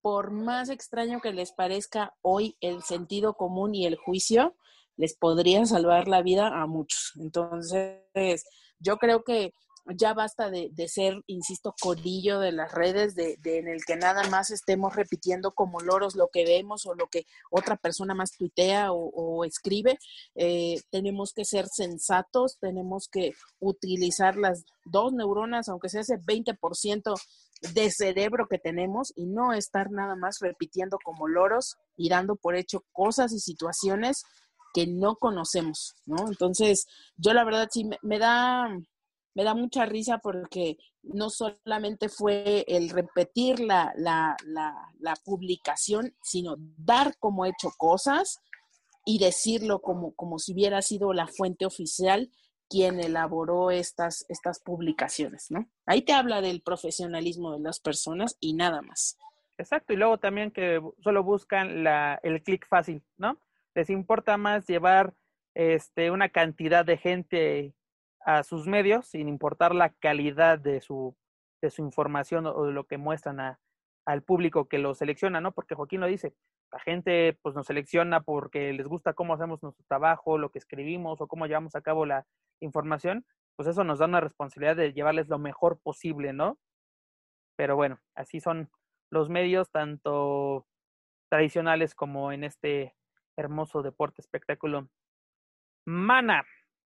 por 0.00 0.30
más 0.30 0.70
extraño 0.70 1.20
que 1.20 1.34
les 1.34 1.52
parezca 1.52 2.14
hoy 2.22 2.56
el 2.62 2.82
sentido 2.84 3.34
común 3.34 3.74
y 3.74 3.84
el 3.84 3.96
juicio, 3.96 4.56
les 4.96 5.16
podría 5.16 5.64
salvar 5.66 6.08
la 6.08 6.22
vida 6.22 6.48
a 6.48 6.66
muchos. 6.66 7.12
Entonces, 7.16 8.44
yo 8.78 8.96
creo 8.98 9.22
que 9.24 9.52
ya 9.94 10.14
basta 10.14 10.50
de, 10.50 10.88
ser, 10.88 11.22
insisto, 11.26 11.74
codillo 11.80 12.40
de 12.40 12.52
las 12.52 12.72
redes, 12.72 13.14
de, 13.14 13.38
en 13.44 13.68
el 13.68 13.84
que 13.84 13.96
nada 13.96 14.28
más 14.28 14.50
estemos 14.50 14.96
repitiendo 14.96 15.52
como 15.52 15.80
loros 15.80 16.16
lo 16.16 16.28
que 16.28 16.44
vemos 16.44 16.86
o 16.86 16.94
lo 16.94 17.06
que 17.06 17.24
otra 17.50 17.76
persona 17.76 18.14
más 18.14 18.32
tuitea 18.32 18.92
o, 18.92 19.44
escribe. 19.44 19.98
Eh, 20.34 20.80
tenemos 20.90 21.32
que 21.32 21.44
ser 21.44 21.68
sensatos, 21.68 22.58
tenemos 22.58 23.08
que 23.08 23.32
utilizar 23.60 24.36
las 24.36 24.64
dos 24.84 25.12
neuronas, 25.12 25.68
aunque 25.68 25.88
sea 25.88 26.00
ese 26.00 26.18
20% 26.18 27.14
de 27.74 27.90
cerebro 27.90 28.48
que 28.48 28.58
tenemos 28.58 29.12
y 29.16 29.26
no 29.26 29.52
estar 29.52 29.90
nada 29.90 30.16
más 30.16 30.38
repitiendo 30.40 30.98
como 31.02 31.28
loros 31.28 31.76
y 31.96 32.08
dando 32.08 32.36
por 32.36 32.56
hecho 32.56 32.84
cosas 32.92 33.32
y 33.32 33.38
situaciones 33.40 34.24
que 34.76 34.86
no 34.86 35.16
conocemos, 35.16 35.94
¿no? 36.04 36.28
Entonces, 36.28 36.86
yo 37.16 37.32
la 37.32 37.44
verdad 37.44 37.70
sí 37.72 37.88
me, 38.02 38.18
da 38.18 38.68
me 39.34 39.42
da 39.42 39.54
mucha 39.54 39.86
risa 39.86 40.18
porque 40.18 40.76
no 41.02 41.30
solamente 41.30 42.10
fue 42.10 42.62
el 42.68 42.90
repetir 42.90 43.58
la, 43.60 43.94
la, 43.96 44.36
la, 44.44 45.16
publicación, 45.24 46.14
sino 46.22 46.56
dar 46.58 47.16
como 47.18 47.46
hecho 47.46 47.70
cosas 47.78 48.42
y 49.06 49.18
decirlo 49.18 49.80
como, 49.80 50.14
como 50.14 50.38
si 50.38 50.52
hubiera 50.52 50.82
sido 50.82 51.14
la 51.14 51.26
fuente 51.26 51.64
oficial 51.64 52.30
quien 52.68 53.00
elaboró 53.00 53.70
estas, 53.70 54.26
estas 54.28 54.60
publicaciones, 54.60 55.46
¿no? 55.50 55.70
Ahí 55.86 56.02
te 56.02 56.12
habla 56.12 56.42
del 56.42 56.60
profesionalismo 56.60 57.52
de 57.52 57.60
las 57.60 57.80
personas 57.80 58.36
y 58.40 58.52
nada 58.52 58.82
más. 58.82 59.16
Exacto, 59.56 59.94
y 59.94 59.96
luego 59.96 60.18
también 60.18 60.50
que 60.50 60.82
solo 61.02 61.24
buscan 61.24 61.82
la, 61.82 62.20
el 62.22 62.42
clic 62.42 62.68
fácil, 62.68 63.02
¿no? 63.16 63.38
Les 63.76 63.90
importa 63.90 64.38
más 64.38 64.66
llevar 64.66 65.14
este, 65.54 66.10
una 66.10 66.30
cantidad 66.30 66.84
de 66.84 66.96
gente 66.96 67.74
a 68.24 68.42
sus 68.42 68.66
medios 68.66 69.06
sin 69.06 69.28
importar 69.28 69.74
la 69.74 69.90
calidad 69.90 70.58
de 70.58 70.80
su, 70.80 71.14
de 71.60 71.70
su 71.70 71.82
información 71.82 72.46
o 72.46 72.64
de 72.64 72.72
lo 72.72 72.86
que 72.86 72.96
muestran 72.96 73.38
a, 73.38 73.60
al 74.06 74.22
público 74.22 74.66
que 74.66 74.78
lo 74.78 74.94
selecciona, 74.94 75.42
¿no? 75.42 75.52
Porque 75.52 75.74
Joaquín 75.74 76.00
lo 76.00 76.06
dice, 76.06 76.34
la 76.72 76.80
gente 76.80 77.38
pues 77.42 77.54
nos 77.54 77.66
selecciona 77.66 78.22
porque 78.22 78.72
les 78.72 78.88
gusta 78.88 79.12
cómo 79.12 79.34
hacemos 79.34 79.62
nuestro 79.62 79.84
trabajo, 79.86 80.38
lo 80.38 80.50
que 80.50 80.58
escribimos 80.58 81.20
o 81.20 81.28
cómo 81.28 81.46
llevamos 81.46 81.76
a 81.76 81.82
cabo 81.82 82.06
la 82.06 82.26
información, 82.60 83.26
pues 83.56 83.68
eso 83.68 83.84
nos 83.84 83.98
da 83.98 84.06
una 84.06 84.20
responsabilidad 84.20 84.76
de 84.76 84.94
llevarles 84.94 85.28
lo 85.28 85.38
mejor 85.38 85.78
posible, 85.82 86.32
¿no? 86.32 86.58
Pero 87.56 87.76
bueno, 87.76 88.00
así 88.14 88.40
son 88.40 88.70
los 89.10 89.28
medios, 89.28 89.70
tanto 89.70 90.66
tradicionales 91.28 91.94
como 91.94 92.32
en 92.32 92.42
este 92.42 92.94
hermoso 93.36 93.82
deporte, 93.82 94.20
espectáculo. 94.20 94.88
Mana, 95.84 96.44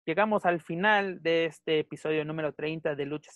llegamos 0.06 0.46
al 0.46 0.62
final 0.62 1.22
de 1.24 1.46
este 1.46 1.80
episodio 1.80 2.26
número 2.26 2.54
30 2.54 2.96
de 2.96 3.06
Lucha, 3.06 3.32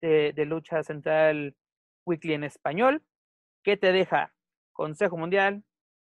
de, 0.00 0.44
Lucha 0.46 0.82
Central 0.82 1.56
Weekly 2.06 2.34
en 2.34 2.44
español. 2.44 3.02
¿Qué 3.62 3.76
te 3.76 3.92
deja? 3.92 4.32
Consejo 4.72 5.16
Mundial, 5.16 5.64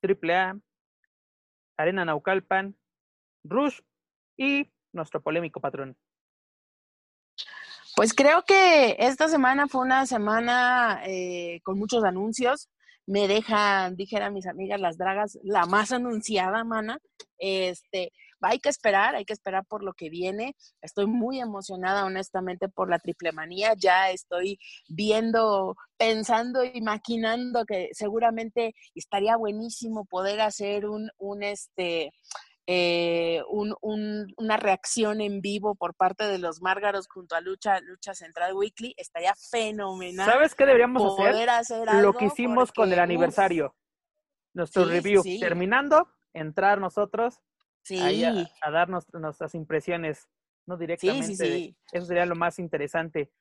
AAA, 0.02 0.58
Arena 1.76 2.04
Naucalpan, 2.04 2.76
Rush 3.44 3.80
y 4.36 4.70
nuestro 4.92 5.20
polémico 5.20 5.60
patrón. 5.60 5.96
Pues 7.96 8.14
creo 8.14 8.44
que 8.44 8.96
esta 8.98 9.28
semana 9.28 9.66
fue 9.66 9.82
una 9.82 10.06
semana 10.06 11.02
eh, 11.04 11.60
con 11.64 11.78
muchos 11.78 12.04
anuncios 12.04 12.70
me 13.10 13.26
dejan, 13.26 13.96
dijeran 13.96 14.32
mis 14.32 14.46
amigas 14.46 14.80
las 14.80 14.96
dragas, 14.96 15.36
la 15.42 15.66
más 15.66 15.90
anunciada, 15.90 16.62
mana. 16.62 17.00
Este, 17.38 18.12
hay 18.40 18.60
que 18.60 18.68
esperar, 18.68 19.16
hay 19.16 19.24
que 19.24 19.32
esperar 19.32 19.64
por 19.66 19.82
lo 19.82 19.94
que 19.94 20.10
viene. 20.10 20.54
Estoy 20.80 21.06
muy 21.06 21.40
emocionada, 21.40 22.04
honestamente, 22.04 22.68
por 22.68 22.88
la 22.88 23.00
triple 23.00 23.32
manía. 23.32 23.74
Ya 23.76 24.10
estoy 24.10 24.60
viendo, 24.88 25.74
pensando 25.96 26.62
y 26.62 26.80
maquinando 26.82 27.64
que 27.64 27.88
seguramente 27.94 28.76
estaría 28.94 29.36
buenísimo 29.36 30.04
poder 30.04 30.40
hacer 30.40 30.86
un, 30.86 31.10
un 31.18 31.42
este, 31.42 32.12
eh, 32.72 33.42
un, 33.48 33.74
una 34.36 34.56
reacción 34.56 35.20
en 35.20 35.40
vivo 35.40 35.74
por 35.74 35.96
parte 35.96 36.22
de 36.28 36.38
los 36.38 36.62
Márgaros 36.62 37.08
junto 37.08 37.34
a 37.34 37.40
Lucha, 37.40 37.80
Lucha 37.80 38.14
Central 38.14 38.54
Weekly, 38.54 38.94
estaría 38.96 39.34
fenomenal. 39.50 40.30
¿Sabes 40.30 40.54
qué 40.54 40.66
deberíamos 40.66 41.18
hacer? 41.18 41.48
Lo 42.00 42.12
que 42.12 42.26
hicimos 42.26 42.70
con 42.70 42.92
el 42.92 43.00
aniversario. 43.00 43.74
Nuestro 44.54 44.84
review. 44.84 45.20
Terminando, 45.40 46.06
entrar 46.32 46.80
nosotros 46.80 47.40
a, 48.62 48.70
darnos 48.70 49.04
nuestras 49.14 49.56
impresiones, 49.56 50.28
no 50.64 50.76
directamente. 50.76 51.74
Eso 51.90 52.06
sería 52.06 52.24
lo 52.24 52.36
más 52.36 52.60
interesante. 52.60 53.32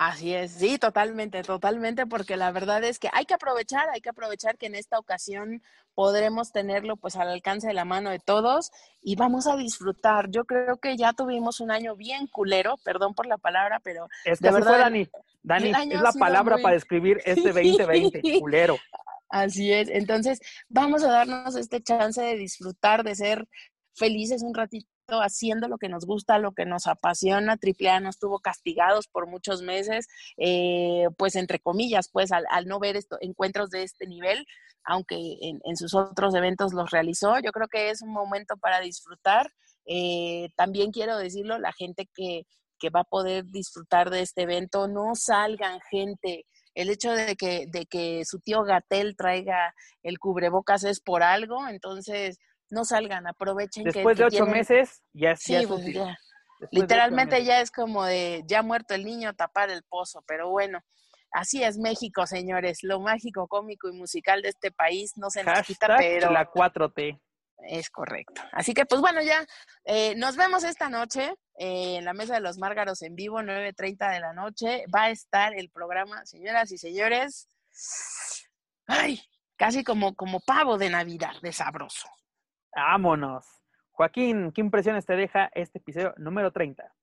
Así 0.00 0.32
es, 0.32 0.52
sí, 0.52 0.78
totalmente, 0.78 1.42
totalmente, 1.42 2.06
porque 2.06 2.38
la 2.38 2.50
verdad 2.52 2.82
es 2.84 2.98
que 2.98 3.10
hay 3.12 3.26
que 3.26 3.34
aprovechar, 3.34 3.90
hay 3.90 4.00
que 4.00 4.08
aprovechar 4.08 4.56
que 4.56 4.64
en 4.64 4.74
esta 4.74 4.98
ocasión 4.98 5.62
podremos 5.94 6.52
tenerlo 6.52 6.96
pues 6.96 7.16
al 7.16 7.28
alcance 7.28 7.66
de 7.66 7.74
la 7.74 7.84
mano 7.84 8.08
de 8.08 8.18
todos 8.18 8.70
y 9.02 9.16
vamos 9.16 9.46
a 9.46 9.56
disfrutar. 9.56 10.30
Yo 10.30 10.46
creo 10.46 10.78
que 10.78 10.96
ya 10.96 11.12
tuvimos 11.12 11.60
un 11.60 11.70
año 11.70 11.96
bien 11.96 12.28
culero, 12.28 12.78
perdón 12.82 13.12
por 13.12 13.26
la 13.26 13.36
palabra, 13.36 13.78
pero 13.84 14.08
es 14.24 14.40
de 14.40 14.50
verdad, 14.50 14.78
Dani. 14.78 15.06
Dani, 15.42 15.68
es 15.68 16.00
la 16.00 16.12
palabra 16.12 16.56
para 16.62 16.76
describir 16.76 17.20
este 17.26 17.52
2020, 17.52 18.40
culero. 18.40 18.78
Así 19.28 19.70
es, 19.70 19.90
entonces 19.90 20.40
vamos 20.70 21.04
a 21.04 21.10
darnos 21.10 21.56
este 21.56 21.82
chance 21.82 22.22
de 22.22 22.36
disfrutar, 22.36 23.04
de 23.04 23.16
ser 23.16 23.46
felices 23.92 24.42
un 24.42 24.54
ratito 24.54 24.88
haciendo 25.18 25.68
lo 25.68 25.78
que 25.78 25.88
nos 25.88 26.06
gusta, 26.06 26.38
lo 26.38 26.52
que 26.52 26.64
nos 26.64 26.86
apasiona. 26.86 27.56
Triple 27.56 27.90
A 27.90 28.00
no 28.00 28.08
estuvo 28.08 28.38
castigados 28.38 29.08
por 29.08 29.26
muchos 29.26 29.62
meses, 29.62 30.06
eh, 30.36 31.06
pues 31.18 31.36
entre 31.36 31.58
comillas, 31.58 32.08
pues 32.12 32.30
al, 32.32 32.46
no 32.66 32.78
ver 32.78 32.96
esto, 32.96 33.18
encuentros 33.20 33.70
de 33.70 33.82
este 33.82 34.06
nivel, 34.06 34.46
aunque 34.84 35.16
en, 35.16 35.76
sus 35.76 35.94
otros 35.94 36.34
eventos 36.34 36.72
los 36.72 36.90
realizó. 36.90 37.38
Yo 37.40 37.52
creo 37.52 37.68
que 37.68 37.90
es 37.90 38.02
un 38.02 38.12
momento 38.12 38.56
para 38.56 38.80
disfrutar. 38.80 39.50
Eh, 39.86 40.50
también 40.56 40.92
quiero 40.92 41.18
decirlo, 41.18 41.58
la 41.58 41.72
gente 41.72 42.08
que, 42.14 42.46
que 42.78 42.90
va 42.90 43.00
a 43.00 43.04
poder 43.04 43.44
disfrutar 43.46 44.10
de 44.10 44.22
este 44.22 44.42
evento, 44.42 44.88
no 44.88 45.14
salgan 45.14 45.80
gente 45.90 46.46
el 46.74 46.90
hecho 46.90 47.12
de 47.12 47.36
que, 47.36 47.66
de 47.66 47.86
que 47.86 48.24
su 48.24 48.40
tío 48.40 48.62
Gatel 48.62 49.16
traiga 49.16 49.74
el 50.02 50.18
cubrebocas 50.18 50.84
es 50.84 51.00
por 51.00 51.22
algo, 51.22 51.66
entonces 51.68 52.38
no 52.70 52.84
salgan, 52.84 53.26
aprovechen 53.26 53.84
Después 53.84 54.16
de 54.16 54.24
ocho 54.24 54.46
meses, 54.46 55.02
ya, 55.12 55.36
sí, 55.36 55.56
pues 55.66 55.84
Literalmente 56.70 57.42
ya 57.44 57.60
es 57.60 57.70
como 57.70 58.04
de 58.04 58.42
ya 58.46 58.62
muerto 58.62 58.94
el 58.94 59.04
niño, 59.04 59.34
tapar 59.34 59.70
el 59.70 59.82
pozo, 59.82 60.22
pero 60.26 60.50
bueno, 60.50 60.80
así 61.32 61.62
es 61.62 61.78
México, 61.78 62.26
señores. 62.26 62.82
Lo 62.82 63.00
mágico, 63.00 63.48
cómico 63.48 63.88
y 63.88 63.92
musical 63.92 64.42
de 64.42 64.50
este 64.50 64.70
país 64.70 65.12
no 65.16 65.30
se 65.30 65.42
nos 65.42 65.62
quita, 65.62 65.96
pero. 65.96 66.30
La 66.30 66.50
4T. 66.50 67.18
Es 67.62 67.90
correcto. 67.90 68.42
Así 68.52 68.72
que, 68.72 68.86
pues 68.86 69.00
bueno, 69.00 69.22
ya 69.22 69.44
eh, 69.84 70.14
nos 70.16 70.36
vemos 70.36 70.64
esta 70.64 70.88
noche 70.88 71.34
eh, 71.58 71.96
en 71.96 72.04
la 72.04 72.14
Mesa 72.14 72.34
de 72.34 72.40
los 72.40 72.56
Márgaros 72.56 73.02
en 73.02 73.14
vivo, 73.14 73.40
9.30 73.40 74.12
de 74.12 74.20
la 74.20 74.32
noche. 74.32 74.84
Va 74.94 75.04
a 75.04 75.10
estar 75.10 75.54
el 75.54 75.70
programa, 75.70 76.24
señoras 76.24 76.72
y 76.72 76.78
señores. 76.78 77.48
Ay, 78.86 79.20
casi 79.56 79.84
como, 79.84 80.14
como 80.14 80.40
pavo 80.40 80.78
de 80.78 80.88
Navidad, 80.88 81.34
de 81.42 81.52
sabroso. 81.52 82.08
Vámonos. 82.74 83.46
Joaquín, 83.90 84.52
¿qué 84.52 84.60
impresiones 84.60 85.04
te 85.04 85.14
deja 85.14 85.50
este 85.54 85.78
episodio 85.78 86.14
número 86.16 86.50
30? 86.52 86.94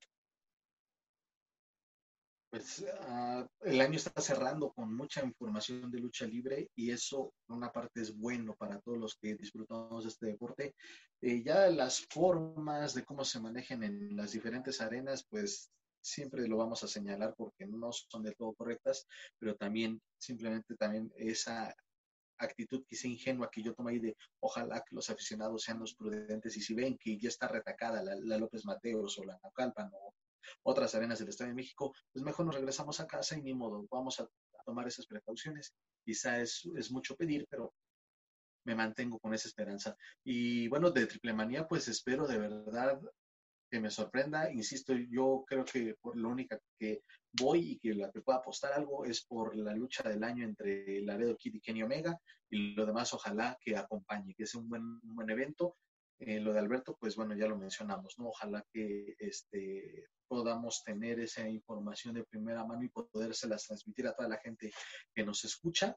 Pues 2.49 2.85
ah, 3.01 3.45
el 3.61 3.81
año 3.81 3.97
está 3.97 4.21
cerrando 4.21 4.71
con 4.71 4.95
mucha 4.95 5.23
información 5.23 5.91
de 5.91 5.99
lucha 5.99 6.25
libre 6.25 6.69
y 6.75 6.91
eso, 6.91 7.33
por 7.45 7.57
una 7.57 7.71
parte, 7.71 8.01
es 8.01 8.17
bueno 8.17 8.55
para 8.55 8.79
todos 8.79 8.97
los 8.97 9.15
que 9.15 9.35
disfrutamos 9.35 10.05
de 10.05 10.09
este 10.09 10.25
deporte. 10.27 10.73
Eh, 11.21 11.43
ya 11.43 11.67
las 11.67 12.07
formas 12.09 12.93
de 12.93 13.03
cómo 13.03 13.25
se 13.25 13.41
manejan 13.41 13.83
en 13.83 14.15
las 14.15 14.31
diferentes 14.31 14.79
arenas, 14.79 15.25
pues 15.29 15.69
siempre 16.01 16.47
lo 16.47 16.57
vamos 16.57 16.83
a 16.83 16.87
señalar 16.87 17.35
porque 17.35 17.67
no 17.67 17.91
son 17.91 18.23
del 18.23 18.35
todo 18.35 18.53
correctas, 18.53 19.05
pero 19.37 19.55
también 19.55 20.01
simplemente 20.17 20.75
también 20.75 21.11
esa 21.17 21.75
actitud 22.39 22.83
quizá 22.85 23.07
ingenua 23.07 23.49
que 23.51 23.61
yo 23.61 23.73
tomé 23.73 23.99
de 23.99 24.15
ojalá 24.39 24.81
que 24.81 24.95
los 24.95 25.09
aficionados 25.09 25.63
sean 25.63 25.79
los 25.79 25.95
prudentes 25.95 26.55
y 26.57 26.61
si 26.61 26.73
ven 26.73 26.97
que 26.97 27.17
ya 27.17 27.29
está 27.29 27.47
retacada 27.47 28.03
la, 28.03 28.37
López 28.37 28.65
Mateos 28.65 29.17
o 29.19 29.23
la 29.23 29.39
Naucalpan 29.41 29.91
o 29.93 30.13
otras 30.63 30.95
arenas 30.95 31.19
del 31.19 31.29
Estado 31.29 31.49
de 31.49 31.55
México, 31.55 31.93
pues 32.11 32.23
mejor 32.23 32.45
nos 32.45 32.55
regresamos 32.55 32.99
a 32.99 33.07
casa 33.07 33.37
y 33.37 33.41
ni 33.41 33.53
modo, 33.53 33.85
vamos 33.91 34.19
a, 34.19 34.27
tomar 34.65 34.85
esas 34.85 35.07
precauciones. 35.07 35.73
Quizá 36.03 36.41
es, 36.41 36.67
es 36.75 36.91
mucho 36.91 37.15
pedir, 37.15 37.47
pero 37.49 37.73
me 38.65 38.75
mantengo 38.75 39.17
con 39.17 39.33
esa 39.33 39.47
esperanza. 39.47 39.95
Y 40.25 40.67
bueno, 40.67 40.91
de 40.91 41.05
Triple 41.05 41.33
Manía, 41.33 41.65
pues 41.65 41.87
espero 41.87 42.27
de 42.27 42.37
verdad 42.37 42.99
que 43.69 43.79
me 43.79 43.89
sorprenda. 43.89 44.51
Insisto, 44.51 44.93
yo 44.93 45.43
creo 45.47 45.65
que 45.65 45.95
por 46.01 46.17
lo 46.17 46.29
única 46.29 46.59
que 46.79 47.03
voy 47.33 47.71
y 47.71 47.79
que 47.79 47.93
la 47.93 48.11
que 48.11 48.21
pueda 48.21 48.39
apostar 48.39 48.73
algo 48.73 49.05
es 49.05 49.25
por 49.25 49.55
la 49.55 49.73
lucha 49.73 50.07
del 50.07 50.23
año 50.23 50.45
entre 50.45 51.01
Laredo 51.01 51.37
Kid 51.37 51.55
y 51.55 51.61
Kenny 51.61 51.83
Omega 51.83 52.19
y 52.49 52.73
lo 52.73 52.85
demás 52.85 53.13
ojalá 53.13 53.57
que 53.61 53.75
acompañe, 53.75 54.33
que 54.35 54.45
sea 54.45 54.61
un 54.61 54.69
buen, 54.69 54.99
buen 55.01 55.29
evento. 55.29 55.77
Eh, 56.19 56.39
lo 56.39 56.51
de 56.51 56.59
Alberto, 56.59 56.97
pues 56.99 57.15
bueno, 57.15 57.35
ya 57.35 57.47
lo 57.47 57.57
mencionamos, 57.57 58.15
¿no? 58.17 58.29
Ojalá 58.29 58.65
que 58.73 59.15
este, 59.19 60.07
podamos 60.27 60.83
tener 60.83 61.19
esa 61.19 61.47
información 61.47 62.15
de 62.15 62.23
primera 62.23 62.65
mano 62.65 62.83
y 62.83 62.89
podérselas 62.89 63.67
transmitir 63.67 64.07
a 64.07 64.13
toda 64.13 64.29
la 64.29 64.37
gente 64.37 64.71
que 65.13 65.23
nos 65.23 65.43
escucha. 65.43 65.95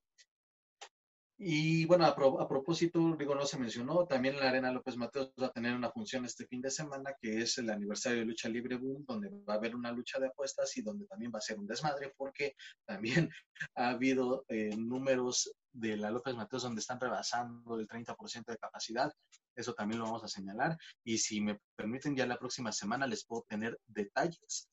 Y 1.42 1.86
bueno, 1.86 2.04
a, 2.04 2.14
propósito, 2.14 3.16
digo, 3.18 3.34
no 3.34 3.46
se 3.46 3.58
mencionó, 3.58 4.06
también 4.06 4.36
la 4.38 4.50
Arena 4.50 4.70
López 4.70 4.98
Mateos 4.98 5.32
va 5.42 5.46
a 5.46 5.52
tener 5.52 5.74
una 5.74 5.90
función 5.90 6.26
este 6.26 6.44
fin 6.44 6.60
de 6.60 6.70
semana, 6.70 7.14
que 7.18 7.40
es 7.40 7.56
el 7.56 7.70
aniversario 7.70 8.18
de 8.18 8.26
Lucha 8.26 8.50
Libre 8.50 8.76
Boom, 8.76 9.06
donde 9.08 9.30
va 9.48 9.54
a 9.54 9.56
haber 9.56 9.74
una 9.74 9.90
lucha 9.90 10.18
de 10.18 10.26
apuestas 10.26 10.76
y 10.76 10.82
donde 10.82 11.06
también 11.06 11.32
va 11.34 11.38
a 11.38 11.40
ser 11.40 11.58
un 11.58 11.66
desmadre, 11.66 12.12
porque 12.14 12.56
también 12.86 13.30
ha 13.74 13.88
habido 13.88 14.44
eh, 14.48 14.76
números 14.76 15.50
de 15.72 15.96
la 15.96 16.10
López 16.10 16.34
Mateos 16.34 16.62
donde 16.62 16.82
están 16.82 17.00
rebasando 17.00 17.80
el 17.80 17.88
30% 17.88 18.44
de 18.44 18.58
capacidad. 18.58 19.10
Eso 19.56 19.72
también 19.72 20.00
lo 20.00 20.04
vamos 20.04 20.24
a 20.24 20.28
señalar. 20.28 20.76
Y 21.04 21.16
si 21.16 21.40
me 21.40 21.58
permiten, 21.74 22.14
ya 22.14 22.26
la 22.26 22.38
próxima 22.38 22.70
semana 22.70 23.06
les 23.06 23.24
puedo 23.24 23.46
tener 23.48 23.80
detalles, 23.86 24.68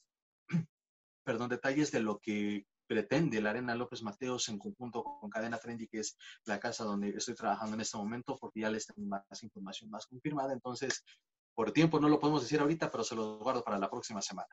perdón, 1.24 1.48
detalles 1.48 1.94
de 1.94 2.02
lo 2.02 2.20
que 2.20 2.66
pretende 2.88 3.42
la 3.42 3.52
Arena 3.52 3.76
López 3.76 4.02
Mateos 4.02 4.50
en 4.50 4.58
conjunto 4.58 5.04
con 5.04 5.30
Cadena 5.30 5.58
Trendy, 5.58 5.88
que 5.88 6.00
es 6.00 6.18
la 6.46 6.60
casa 6.60 6.84
donde 6.84 7.10
estoy 7.10 7.36
trabajando 7.36 7.76
en 7.76 7.82
este 7.82 7.98
momento, 7.98 8.38
porque 8.40 8.62
ya 8.62 8.70
les 8.70 8.88
tengo 8.88 9.08
más 9.08 9.44
información 9.44 9.90
más 9.90 10.08
confirmada. 10.08 10.54
Entonces, 10.54 11.04
por 11.54 11.72
tiempo 11.72 12.00
no 12.00 12.10
lo 12.10 12.20
podemos 12.20 12.42
decir 12.42 12.60
ahorita, 12.60 12.92
pero 12.92 13.04
se 13.04 13.16
lo 13.16 13.40
guardo 13.40 13.64
para 13.64 13.78
la 13.78 13.90
próxima 13.90 14.22
semana. 14.22 14.50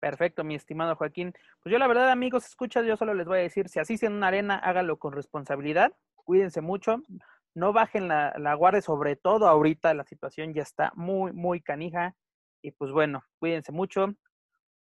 Perfecto, 0.00 0.44
mi 0.44 0.54
estimado 0.54 0.96
Joaquín. 0.96 1.32
Pues 1.62 1.72
yo 1.72 1.78
la 1.78 1.86
verdad, 1.86 2.10
amigos, 2.10 2.46
escuchas, 2.46 2.86
yo 2.86 2.96
solo 2.96 3.14
les 3.14 3.26
voy 3.26 3.38
a 3.38 3.42
decir, 3.42 3.68
si 3.68 3.78
así 3.78 3.96
en 4.00 4.14
una 4.14 4.28
arena, 4.28 4.56
hágalo 4.56 4.98
con 4.98 5.12
responsabilidad, 5.12 5.92
cuídense 6.14 6.62
mucho, 6.62 7.02
no 7.54 7.72
bajen 7.72 8.08
la, 8.08 8.34
la 8.38 8.54
guardia, 8.54 8.80
sobre 8.80 9.16
todo 9.16 9.46
ahorita 9.46 9.92
la 9.94 10.04
situación 10.04 10.54
ya 10.54 10.62
está 10.62 10.92
muy, 10.94 11.32
muy 11.32 11.60
canija. 11.60 12.16
Y 12.62 12.72
pues 12.72 12.90
bueno, 12.92 13.22
cuídense 13.38 13.72
mucho, 13.72 14.14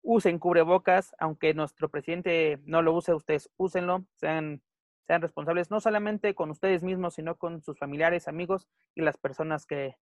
usen 0.02 0.40
cubrebocas, 0.40 1.16
aunque 1.20 1.54
nuestro 1.54 1.90
presidente 1.90 2.60
no 2.66 2.82
lo 2.82 2.94
use, 2.94 3.14
ustedes 3.14 3.50
úsenlo, 3.58 4.06
sean, 4.16 4.62
sean 5.08 5.22
responsables 5.22 5.72
no 5.72 5.80
solamente 5.80 6.36
con 6.36 6.50
ustedes 6.50 6.84
mismos, 6.84 7.16
sino 7.16 7.36
con 7.36 7.62
sus 7.62 7.78
familiares, 7.78 8.28
amigos 8.28 8.68
y 8.96 9.02
las 9.02 9.18
personas 9.18 9.66
que, 9.66 9.96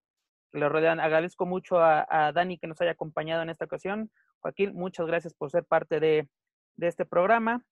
lo 0.53 0.69
rodean. 0.69 0.99
Agradezco 0.99 1.45
mucho 1.45 1.80
a, 1.80 2.06
a, 2.10 2.32
Dani 2.32 2.57
que 2.57 2.68
nos 2.68 2.80
haya 2.82 2.91
acompañado 2.91 3.41
en 3.44 3.49
esta 3.49 3.65
ocasión. 3.65 4.11
Joaquín, 4.40 4.74
muchas 4.74 5.06
gracias 5.06 5.34
por 5.34 5.52
ser 5.52 5.65
parte 5.65 5.99
de, 5.99 6.30
de 6.78 6.88
este 6.88 7.06
programa. 7.06 7.65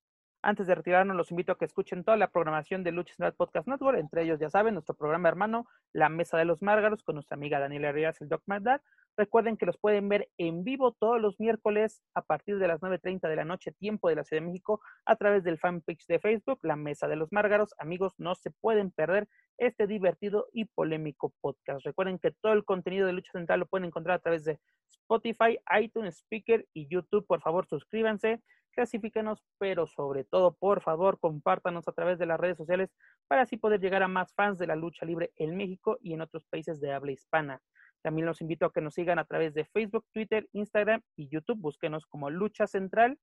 Antes 0.45 0.67
de 0.67 0.75
retirarnos, 0.75 1.17
los 1.17 1.31
invito 1.31 1.53
a 1.53 1.57
que 1.57 1.65
escuchen 1.65 2.03
toda 2.03 2.17
la 2.17 2.29
programación 2.29 2.83
de 2.83 2.91
Lucha 2.91 3.15
Central 3.15 3.33
Podcast 3.33 3.67
Network, 3.67 3.97
entre 3.97 4.21
ellos, 4.21 4.39
ya 4.39 4.51
saben, 4.51 4.75
nuestro 4.75 4.93
programa 4.93 5.27
hermano, 5.27 5.65
La 5.91 6.07
Mesa 6.07 6.37
de 6.37 6.45
los 6.45 6.61
Márgaros, 6.61 7.01
con 7.01 7.15
nuestra 7.15 7.33
amiga 7.33 7.59
Daniela 7.59 7.91
Ríos, 7.91 8.21
el 8.21 8.29
Doc 8.29 8.43
Maldad. 8.45 8.79
Recuerden 9.17 9.57
que 9.57 9.65
los 9.65 9.79
pueden 9.79 10.07
ver 10.07 10.29
en 10.37 10.63
vivo 10.63 10.91
todos 10.91 11.19
los 11.19 11.39
miércoles 11.39 12.03
a 12.13 12.21
partir 12.21 12.59
de 12.59 12.67
las 12.67 12.79
9.30 12.79 13.27
de 13.27 13.35
la 13.35 13.43
noche, 13.43 13.71
tiempo 13.71 14.07
de 14.07 14.17
la 14.17 14.23
Ciudad 14.23 14.43
de 14.43 14.45
México, 14.45 14.81
a 15.07 15.15
través 15.15 15.43
del 15.43 15.57
fanpage 15.57 16.05
de 16.05 16.19
Facebook, 16.19 16.59
La 16.61 16.75
Mesa 16.75 17.07
de 17.07 17.15
los 17.15 17.31
Márgaros. 17.31 17.73
Amigos, 17.79 18.13
no 18.19 18.35
se 18.35 18.51
pueden 18.51 18.91
perder 18.91 19.27
este 19.57 19.87
divertido 19.87 20.45
y 20.53 20.65
polémico 20.65 21.33
podcast. 21.41 21.83
Recuerden 21.83 22.19
que 22.19 22.29
todo 22.29 22.53
el 22.53 22.65
contenido 22.65 23.07
de 23.07 23.13
Lucha 23.13 23.31
Central 23.31 23.61
lo 23.61 23.65
pueden 23.65 23.85
encontrar 23.85 24.17
a 24.17 24.21
través 24.21 24.43
de 24.43 24.59
Spotify, 24.91 25.57
iTunes, 25.81 26.19
Speaker 26.19 26.67
y 26.71 26.87
YouTube. 26.87 27.25
Por 27.25 27.41
favor, 27.41 27.65
suscríbanse 27.65 28.43
clasifíquenos, 28.75 29.43
pero 29.57 29.87
sobre 29.87 30.23
todo, 30.23 30.53
por 30.53 30.81
favor, 30.81 31.19
compártanos 31.19 31.87
a 31.87 31.93
través 31.93 32.19
de 32.19 32.27
las 32.27 32.39
redes 32.39 32.57
sociales 32.57 32.93
para 33.27 33.41
así 33.41 33.57
poder 33.57 33.79
llegar 33.79 34.03
a 34.03 34.07
más 34.07 34.33
fans 34.33 34.59
de 34.59 34.67
la 34.67 34.75
lucha 34.75 35.05
libre 35.05 35.31
en 35.37 35.57
México 35.57 35.97
y 36.01 36.13
en 36.13 36.21
otros 36.21 36.45
países 36.45 36.79
de 36.79 36.93
habla 36.93 37.13
hispana. 37.13 37.61
También 38.03 38.27
los 38.27 38.41
invito 38.41 38.67
a 38.67 38.71
que 38.71 38.81
nos 38.81 38.93
sigan 38.93 39.17
a 39.17 39.25
través 39.25 39.55
de 39.55 39.65
Facebook, 39.65 40.05
Twitter, 40.13 40.47
Instagram 40.51 41.01
y 41.15 41.27
YouTube. 41.27 41.59
Búsquenos 41.59 42.05
como 42.05 42.29
Lucha 42.29 42.67
Central. 42.67 43.17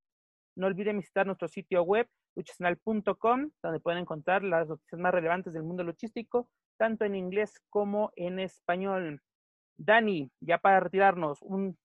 No 0.57 0.67
olviden 0.67 0.97
visitar 0.97 1.25
nuestro 1.25 1.47
sitio 1.47 1.83
web, 1.83 2.05
luchacentral.com, 2.35 3.51
donde 3.63 3.79
pueden 3.79 4.01
encontrar 4.01 4.43
las 4.43 4.67
noticias 4.67 4.99
más 4.99 5.13
relevantes 5.13 5.53
del 5.53 5.63
mundo 5.63 5.83
luchístico, 5.83 6.49
tanto 6.77 7.05
en 7.05 7.15
inglés 7.15 7.61
como 7.69 8.11
en 8.17 8.39
español. 8.39 9.21
Dani, 9.77 10.29
ya 10.41 10.57
para 10.57 10.81
retirarnos, 10.81 11.41
un, 11.41 11.77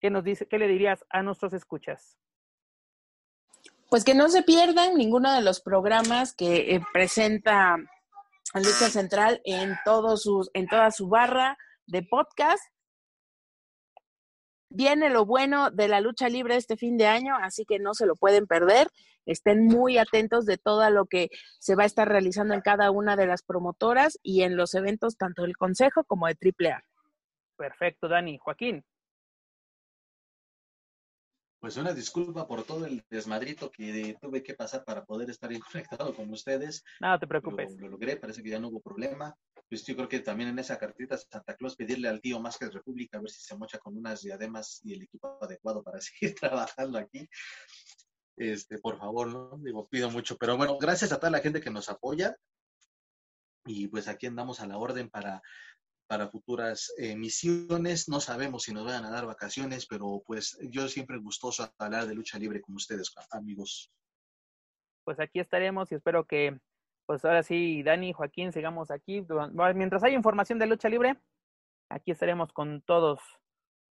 ¿qué, 0.00 0.10
nos 0.10 0.22
dice, 0.22 0.46
¿qué 0.46 0.58
le 0.58 0.68
dirías 0.68 1.04
a 1.08 1.22
nuestros 1.22 1.54
escuchas? 1.54 2.18
Pues 3.92 4.04
que 4.04 4.14
no 4.14 4.30
se 4.30 4.42
pierdan 4.42 4.94
ninguno 4.94 5.34
de 5.34 5.42
los 5.42 5.60
programas 5.60 6.34
que 6.34 6.74
eh, 6.74 6.80
presenta 6.94 7.76
Lucha 8.54 8.88
Central 8.88 9.42
en, 9.44 9.76
todos 9.84 10.22
sus, 10.22 10.48
en 10.54 10.66
toda 10.66 10.90
su 10.90 11.10
barra 11.10 11.58
de 11.84 12.02
podcast. 12.02 12.64
Viene 14.70 15.10
lo 15.10 15.26
bueno 15.26 15.70
de 15.70 15.88
la 15.88 16.00
lucha 16.00 16.30
libre 16.30 16.56
este 16.56 16.78
fin 16.78 16.96
de 16.96 17.06
año, 17.06 17.36
así 17.36 17.66
que 17.66 17.80
no 17.80 17.92
se 17.92 18.06
lo 18.06 18.16
pueden 18.16 18.46
perder. 18.46 18.88
Estén 19.26 19.66
muy 19.66 19.98
atentos 19.98 20.46
de 20.46 20.56
todo 20.56 20.88
lo 20.88 21.04
que 21.04 21.28
se 21.58 21.74
va 21.74 21.82
a 21.82 21.86
estar 21.86 22.08
realizando 22.08 22.54
en 22.54 22.62
cada 22.62 22.90
una 22.90 23.14
de 23.14 23.26
las 23.26 23.42
promotoras 23.42 24.18
y 24.22 24.40
en 24.40 24.56
los 24.56 24.72
eventos 24.72 25.18
tanto 25.18 25.42
del 25.42 25.58
Consejo 25.58 26.04
como 26.04 26.28
de 26.28 26.38
AAA. 26.40 26.82
Perfecto, 27.58 28.08
Dani. 28.08 28.38
Joaquín. 28.38 28.86
Pues 31.62 31.76
una 31.76 31.94
disculpa 31.94 32.48
por 32.48 32.64
todo 32.64 32.86
el 32.86 33.04
desmadrito 33.08 33.70
que 33.70 34.16
tuve 34.20 34.42
que 34.42 34.54
pasar 34.54 34.84
para 34.84 35.04
poder 35.04 35.30
estar 35.30 35.48
conectado 35.72 36.12
con 36.12 36.28
ustedes. 36.32 36.82
No 36.98 37.16
te 37.20 37.28
preocupes. 37.28 37.76
Lo, 37.76 37.82
lo, 37.82 37.90
logré, 37.90 38.16
parece 38.16 38.42
que 38.42 38.50
ya 38.50 38.58
no 38.58 38.66
hubo 38.66 38.80
problema. 38.80 39.32
Pues 39.68 39.86
yo 39.86 39.94
creo 39.94 40.08
que 40.08 40.18
también 40.18 40.48
en 40.48 40.58
esa 40.58 40.76
cartita 40.76 41.16
Santa 41.16 41.54
Claus 41.54 41.76
pedirle 41.76 42.08
al 42.08 42.20
tío 42.20 42.40
más 42.40 42.58
que 42.58 42.68
República 42.68 43.18
a 43.18 43.20
ver 43.20 43.30
si 43.30 43.40
se 43.40 43.56
mocha 43.56 43.78
con 43.78 43.96
unas 43.96 44.22
diademas 44.22 44.80
y 44.82 44.94
el 44.94 45.02
equipo 45.02 45.38
adecuado 45.40 45.84
para 45.84 46.00
seguir 46.00 46.34
trabajando 46.34 46.98
aquí. 46.98 47.28
Este, 48.36 48.78
por 48.78 48.98
favor, 48.98 49.28
no 49.28 49.56
digo, 49.62 49.86
pido 49.88 50.10
mucho, 50.10 50.36
pero 50.36 50.56
bueno, 50.56 50.78
gracias 50.78 51.12
a 51.12 51.18
toda 51.18 51.30
la 51.30 51.38
gente 51.38 51.60
que 51.60 51.70
nos 51.70 51.88
apoya 51.88 52.36
y 53.66 53.86
pues 53.86 54.08
aquí 54.08 54.26
andamos 54.26 54.58
a 54.58 54.66
la 54.66 54.78
orden 54.78 55.08
para 55.08 55.40
para 56.12 56.28
futuras 56.28 56.92
emisiones. 56.98 58.06
No 58.06 58.20
sabemos 58.20 58.64
si 58.64 58.74
nos 58.74 58.84
van 58.84 59.02
a 59.06 59.10
dar 59.10 59.24
vacaciones, 59.24 59.86
pero 59.86 60.22
pues 60.26 60.58
yo 60.60 60.86
siempre 60.86 61.16
gustoso 61.16 61.72
hablar 61.78 62.06
de 62.06 62.14
lucha 62.14 62.38
libre 62.38 62.60
con 62.60 62.74
ustedes, 62.74 63.14
amigos. 63.30 63.90
Pues 65.04 65.18
aquí 65.20 65.40
estaremos 65.40 65.90
y 65.90 65.94
espero 65.94 66.26
que, 66.26 66.60
pues 67.06 67.24
ahora 67.24 67.42
sí, 67.42 67.82
Dani 67.82 68.10
y 68.10 68.12
Joaquín, 68.12 68.52
sigamos 68.52 68.90
aquí. 68.90 69.24
Mientras 69.74 70.02
hay 70.04 70.12
información 70.12 70.58
de 70.58 70.66
lucha 70.66 70.90
libre, 70.90 71.18
aquí 71.88 72.10
estaremos 72.10 72.52
con 72.52 72.82
todos, 72.82 73.22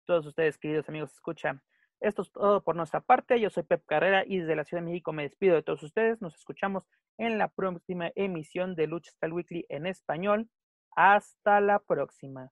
todos 0.05 0.27
ustedes, 0.27 0.59
queridos 0.59 0.89
amigos, 0.89 1.13
escucha. 1.13 1.63
Esto 2.01 2.23
es 2.23 2.33
todo 2.33 2.65
por 2.65 2.75
nuestra 2.75 3.01
parte. 3.01 3.39
Yo 3.39 3.49
soy 3.49 3.63
Pep 3.63 3.87
Carrera 3.87 4.25
y 4.27 4.39
desde 4.39 4.57
la 4.57 4.65
Ciudad 4.65 4.83
de 4.83 4.91
México 4.91 5.13
me 5.13 5.23
despido 5.23 5.55
de 5.55 5.63
todos 5.63 5.85
ustedes. 5.85 6.21
Nos 6.21 6.35
escuchamos 6.35 6.83
en 7.17 7.39
la 7.39 7.47
próxima 7.47 8.11
emisión 8.17 8.75
de 8.75 8.89
Lucha 8.89 9.13
Style 9.13 9.35
Weekly 9.35 9.67
en 9.69 9.87
español. 9.87 10.51
Hasta 10.99 11.61
la 11.61 11.79
próxima. 11.79 12.51